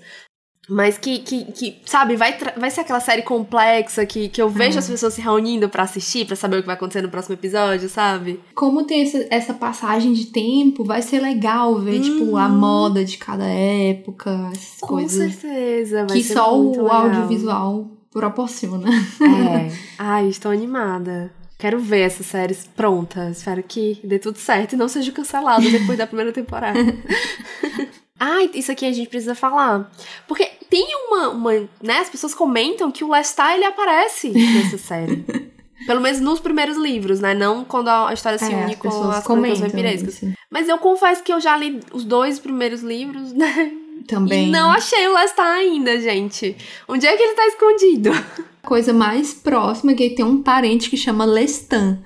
Mas 0.69 0.97
que, 0.97 1.19
que, 1.19 1.45
que 1.45 1.77
sabe, 1.85 2.17
vai, 2.17 2.37
vai 2.57 2.69
ser 2.69 2.81
aquela 2.81 2.99
série 2.99 3.21
complexa 3.21 4.05
que, 4.05 4.27
que 4.27 4.41
eu 4.41 4.49
vejo 4.49 4.75
É. 4.75 4.79
as 4.79 4.89
pessoas 4.89 5.13
se 5.13 5.21
reunindo 5.21 5.69
pra 5.69 5.83
assistir, 5.83 6.25
pra 6.25 6.35
saber 6.35 6.57
o 6.57 6.61
que 6.61 6.65
vai 6.67 6.75
acontecer 6.75 7.01
no 7.01 7.09
próximo 7.09 7.35
episódio, 7.35 7.87
sabe? 7.87 8.39
como 8.53 8.83
tem 8.83 9.01
essa, 9.03 9.25
essa 9.29 9.53
passagem 9.53 10.11
de 10.11 10.25
tempo, 10.25 10.83
vai 10.83 11.01
ser 11.01 11.21
legal 11.21 11.79
ver, 11.79 12.01
tipo, 12.01 12.35
a 12.35 12.47
Uhum. 12.47 12.57
moda 12.57 13.05
de 13.05 13.17
cada 13.17 13.45
época, 13.45 14.49
essas 14.51 14.79
Com 14.81 14.87
coisas 14.87 15.35
certeza. 15.35 16.05
Vai 16.05 16.17
que 16.17 16.23
ser 16.23 16.33
só 16.33 16.59
o 16.59 16.71
legal. 16.71 16.89
audiovisual 17.05 17.87
proporciona. 18.11 18.89
É. 18.89 19.71
Ai, 19.97 20.27
estou 20.27 20.51
animada. 20.51 21.31
Quero 21.57 21.79
ver 21.79 22.01
essas 22.01 22.25
séries 22.25 22.67
prontas. 22.75 23.37
Espero 23.37 23.63
que 23.63 23.99
dê 24.03 24.19
tudo 24.19 24.37
certo 24.37 24.73
e 24.73 24.75
não 24.75 24.87
seja 24.87 25.11
cancelado 25.11 25.69
depois 25.71 25.97
da 25.97 26.05
primeira 26.05 26.31
temporada. 26.33 26.77
Ai, 28.19 28.49
isso 28.53 28.71
aqui 28.71 28.85
a 28.85 28.91
gente 28.91 29.09
precisa 29.09 29.35
falar. 29.35 29.91
Porque 30.27 30.49
tem 30.69 30.87
uma, 31.07 31.29
uma. 31.29 31.51
né, 31.81 31.99
as 31.99 32.09
pessoas 32.09 32.33
comentam 32.33 32.91
que 32.91 33.03
o 33.03 33.11
Lestat 33.11 33.55
ele 33.55 33.65
aparece 33.65 34.29
nessa 34.29 34.77
série. 34.77 35.25
Pelo 35.85 36.01
menos 36.01 36.19
nos 36.19 36.39
primeiros 36.39 36.75
livros, 36.75 37.19
né? 37.19 37.33
Não 37.33 37.63
quando 37.63 37.87
a 37.87 38.11
história 38.11 38.37
se 38.37 38.51
É, 38.51 38.55
une 38.55 38.73
as 38.73 38.79
com 38.79 39.09
as 39.09 39.23
crônicas 39.23 39.59
vampirescas. 39.59 40.21
isso. 40.21 40.33
Mas 40.49 40.67
eu 40.67 40.77
confesso 40.79 41.23
que 41.23 41.31
eu 41.31 41.39
já 41.39 41.55
li 41.55 41.79
os 41.93 42.03
dois 42.03 42.39
primeiros 42.39 42.81
livros, 42.81 43.31
né? 43.31 43.71
Também. 44.07 44.47
E 44.47 44.51
não 44.51 44.71
achei 44.71 45.07
o 45.07 45.13
Lestat 45.13 45.45
ainda, 45.45 45.99
gente. 46.01 46.57
Onde 46.87 47.05
é 47.05 47.15
que 47.15 47.21
ele 47.23 47.35
tá 47.35 47.47
escondido? 47.47 48.11
A 48.11 48.23
coisa 48.67 48.91
mais 48.91 49.33
próxima 49.33 49.91
é 49.91 49.95
que 49.95 50.09
tem 50.11 50.25
um 50.25 50.41
parente 50.41 50.89
que 50.89 50.97
chama 50.97 51.25
Lestan. 51.25 51.99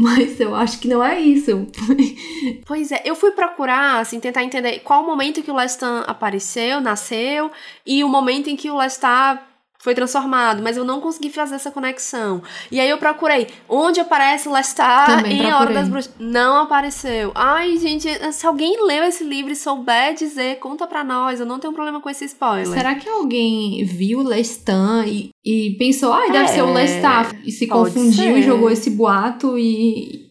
Mas 0.00 0.38
eu 0.38 0.54
acho 0.54 0.78
que 0.78 0.86
não 0.86 1.02
é 1.02 1.20
isso. 1.20 1.66
Pois 2.64 2.92
é, 2.92 3.02
eu 3.04 3.16
fui 3.16 3.32
procurar, 3.32 3.98
assim, 3.98 4.20
tentar 4.20 4.44
entender 4.44 4.78
qual 4.80 5.02
o 5.02 5.06
momento 5.06 5.42
que 5.42 5.50
o 5.50 5.56
Lestat 5.56 6.04
apareceu, 6.06 6.80
nasceu, 6.80 7.50
e 7.84 8.04
o 8.04 8.08
momento 8.08 8.48
em 8.48 8.54
que 8.54 8.70
o 8.70 8.76
Lestat 8.76 9.40
foi 9.80 9.94
transformado, 9.94 10.60
mas 10.62 10.76
eu 10.76 10.84
não 10.84 11.00
consegui 11.00 11.30
fazer 11.30 11.54
essa 11.54 11.70
conexão. 11.70 12.42
E 12.70 12.80
aí 12.80 12.90
eu 12.90 12.98
procurei 12.98 13.46
onde 13.68 14.00
aparece 14.00 14.48
o 14.48 14.52
Lestat 14.52 15.06
Também 15.06 15.42
em 15.42 15.50
A 15.50 15.60
Hora 15.60 15.72
das 15.72 15.88
Bruxas. 15.88 16.12
Não 16.18 16.62
apareceu. 16.62 17.30
Ai, 17.34 17.76
gente, 17.76 18.08
se 18.32 18.44
alguém 18.46 18.76
leu 18.84 19.04
esse 19.04 19.22
livro 19.22 19.52
e 19.52 19.56
souber 19.56 20.14
dizer, 20.14 20.58
conta 20.58 20.84
pra 20.86 21.04
nós, 21.04 21.38
eu 21.38 21.46
não 21.46 21.60
tenho 21.60 21.72
problema 21.72 22.00
com 22.00 22.10
esse 22.10 22.24
spoiler. 22.24 22.66
Será 22.66 22.96
que 22.96 23.08
alguém 23.08 23.84
viu 23.84 24.20
Lestan 24.22 25.04
e, 25.06 25.30
e 25.44 25.76
pensou, 25.78 26.12
ah, 26.12 26.26
deve 26.26 26.44
É, 26.44 26.48
ser 26.48 26.62
o 26.62 26.72
Lestat, 26.72 27.36
e 27.44 27.52
se 27.52 27.66
confundiu 27.68 28.12
ser. 28.34 28.38
e 28.38 28.42
jogou 28.42 28.70
esse 28.70 28.90
boato 28.90 29.56
e. 29.58 30.26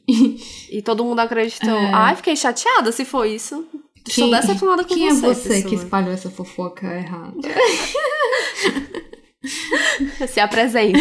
E 0.71 0.81
todo 0.81 1.03
mundo 1.05 1.19
acreditou. 1.19 1.69
É. 1.69 1.91
Ai, 1.93 2.15
fiquei 2.17 2.35
chateada 2.35 2.91
se 2.91 3.05
foi 3.05 3.31
isso. 3.35 3.65
Estou 4.05 4.29
decepcionada 4.29 4.83
com 4.83 4.93
quem 4.93 5.09
você, 5.09 5.25
é 5.25 5.33
você 5.33 5.55
que 5.61 5.69
pessoa. 5.69 5.83
espalhou 5.83 6.13
essa 6.13 6.29
fofoca 6.29 6.85
errada? 6.87 7.33
Se 10.27 10.39
apresente. 10.39 10.99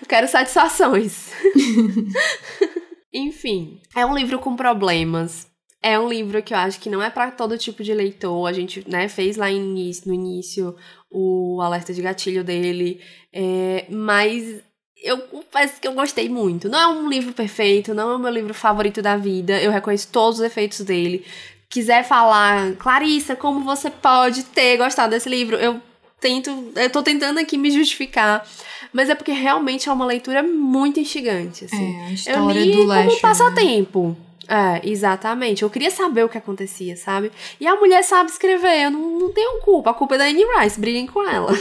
Eu 0.00 0.06
quero 0.08 0.28
satisfações. 0.28 1.30
Enfim, 3.12 3.80
é 3.94 4.04
um 4.06 4.14
livro 4.14 4.38
com 4.38 4.56
problemas. 4.56 5.46
É 5.82 5.98
um 5.98 6.08
livro 6.08 6.42
que 6.42 6.54
eu 6.54 6.58
acho 6.58 6.78
que 6.80 6.88
não 6.88 7.02
é 7.02 7.10
pra 7.10 7.30
todo 7.30 7.58
tipo 7.58 7.82
de 7.82 7.92
leitor. 7.92 8.48
A 8.48 8.52
gente, 8.52 8.88
né, 8.88 9.08
fez 9.08 9.36
lá 9.36 9.46
no 9.50 10.14
início 10.14 10.76
o 11.10 11.60
alerta 11.60 11.92
de 11.92 12.00
gatilho 12.00 12.44
dele. 12.44 13.00
É, 13.32 13.86
mas 13.90 14.62
eu 15.02 15.18
confesso 15.22 15.80
que 15.80 15.88
eu 15.88 15.92
gostei 15.92 16.28
muito. 16.28 16.68
Não 16.68 16.78
é 16.78 16.86
um 16.86 17.08
livro 17.08 17.34
perfeito, 17.34 17.94
não 17.94 18.10
é 18.10 18.16
o 18.16 18.18
meu 18.18 18.30
livro 18.30 18.54
favorito 18.54 19.02
da 19.02 19.16
vida. 19.16 19.60
Eu 19.60 19.72
reconheço 19.72 20.08
todos 20.12 20.38
os 20.38 20.46
efeitos 20.46 20.80
dele. 20.80 21.26
Quiser 21.68 22.04
falar, 22.04 22.74
Clarissa, 22.76 23.34
como 23.34 23.64
você 23.64 23.90
pode 23.90 24.44
ter 24.44 24.76
gostado 24.76 25.10
desse 25.10 25.28
livro? 25.28 25.56
Eu 25.56 25.80
tento, 26.22 26.72
eu 26.76 26.88
tô 26.88 27.02
tentando 27.02 27.38
aqui 27.38 27.58
me 27.58 27.70
justificar, 27.70 28.48
mas 28.92 29.10
é 29.10 29.14
porque 29.14 29.32
realmente 29.32 29.88
é 29.88 29.92
uma 29.92 30.06
leitura 30.06 30.42
muito 30.42 31.00
instigante, 31.00 31.64
assim. 31.64 31.96
É, 31.96 32.04
a 32.04 32.08
eu 32.08 32.14
história 32.14 32.60
li 32.60 32.72
do 32.72 32.86
como 32.86 33.12
um 33.12 33.20
passatempo. 33.20 34.16
É, 34.48 34.88
exatamente. 34.88 35.62
Eu 35.62 35.70
queria 35.70 35.90
saber 35.90 36.24
o 36.24 36.28
que 36.28 36.38
acontecia, 36.38 36.96
sabe? 36.96 37.32
E 37.60 37.66
a 37.66 37.76
mulher 37.76 38.02
sabe 38.02 38.30
escrever, 38.30 38.84
eu 38.84 38.90
não, 38.90 39.18
não 39.18 39.32
tenho 39.32 39.60
culpa. 39.62 39.90
A 39.90 39.94
culpa 39.94 40.14
é 40.14 40.18
da 40.18 40.24
Anne 40.24 40.44
Rice, 40.58 40.80
briguem 40.80 41.06
com 41.06 41.28
ela. 41.28 41.52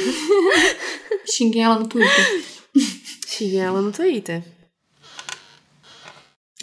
Xinguei 1.26 1.62
ela 1.62 1.80
no 1.80 1.88
Twitter. 1.88 2.44
Xinguem 3.28 3.62
ela 3.62 3.82
no 3.82 3.92
Twitter. 3.92 4.44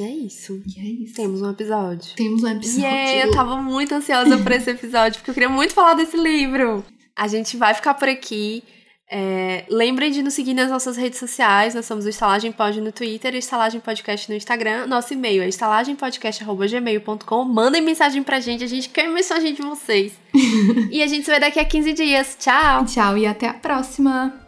É 0.01 0.09
isso. 0.09 0.63
E 0.65 0.81
é 0.81 1.05
isso. 1.05 1.15
Temos 1.15 1.43
um 1.43 1.51
episódio. 1.51 2.15
Temos 2.15 2.43
um 2.45 2.49
episódio. 2.49 2.81
Yeah, 2.81 3.27
eu 3.27 3.33
tava 3.33 3.57
muito 3.57 3.93
ansiosa 3.95 4.39
por 4.39 4.53
esse 4.53 4.71
episódio, 4.71 5.19
porque 5.19 5.31
eu 5.31 5.35
queria 5.35 5.49
muito 5.49 5.75
falar 5.75 5.95
desse 5.95 6.17
livro. 6.17 6.85
A 7.19 7.27
gente 7.27 7.57
vai 7.57 7.75
ficar 7.75 7.95
por 7.95 8.09
aqui. 8.09 8.63
É, 9.11 9.65
lembrem 9.71 10.13
de 10.13 10.23
nos 10.23 10.35
seguir 10.35 10.55
nas 10.55 10.71
nossas 10.71 10.97
redes 10.97 11.19
sociais. 11.19 11.75
Nós 11.75 11.85
somos 11.87 12.05
o 12.05 12.09
Estalagem 12.09 12.53
Pod 12.53 12.81
no 12.81 12.93
Twitter 12.93 13.35
e 13.35 13.39
Estalagem 13.39 13.81
Podcast 13.81 14.31
no 14.31 14.37
Instagram. 14.37 14.87
Nosso 14.87 15.15
e-mail 15.15 15.43
é 15.43 15.49
estalagempodcast.gmail.com. 15.49 17.45
Mandem 17.45 17.83
mensagem 17.83 18.23
pra 18.23 18.39
gente, 18.39 18.63
a 18.63 18.69
gente 18.69 18.89
quer 18.89 19.09
mensagem 19.09 19.53
de 19.53 19.63
vocês. 19.63 20.13
e 20.93 21.03
a 21.03 21.07
gente 21.09 21.25
se 21.25 21.31
vê 21.31 21.41
daqui 21.41 21.59
a 21.59 21.65
15 21.65 21.93
dias. 21.93 22.37
Tchau! 22.39 22.85
Tchau 22.85 23.19
e 23.19 23.27
até 23.27 23.49
a 23.49 23.55
próxima. 23.55 24.48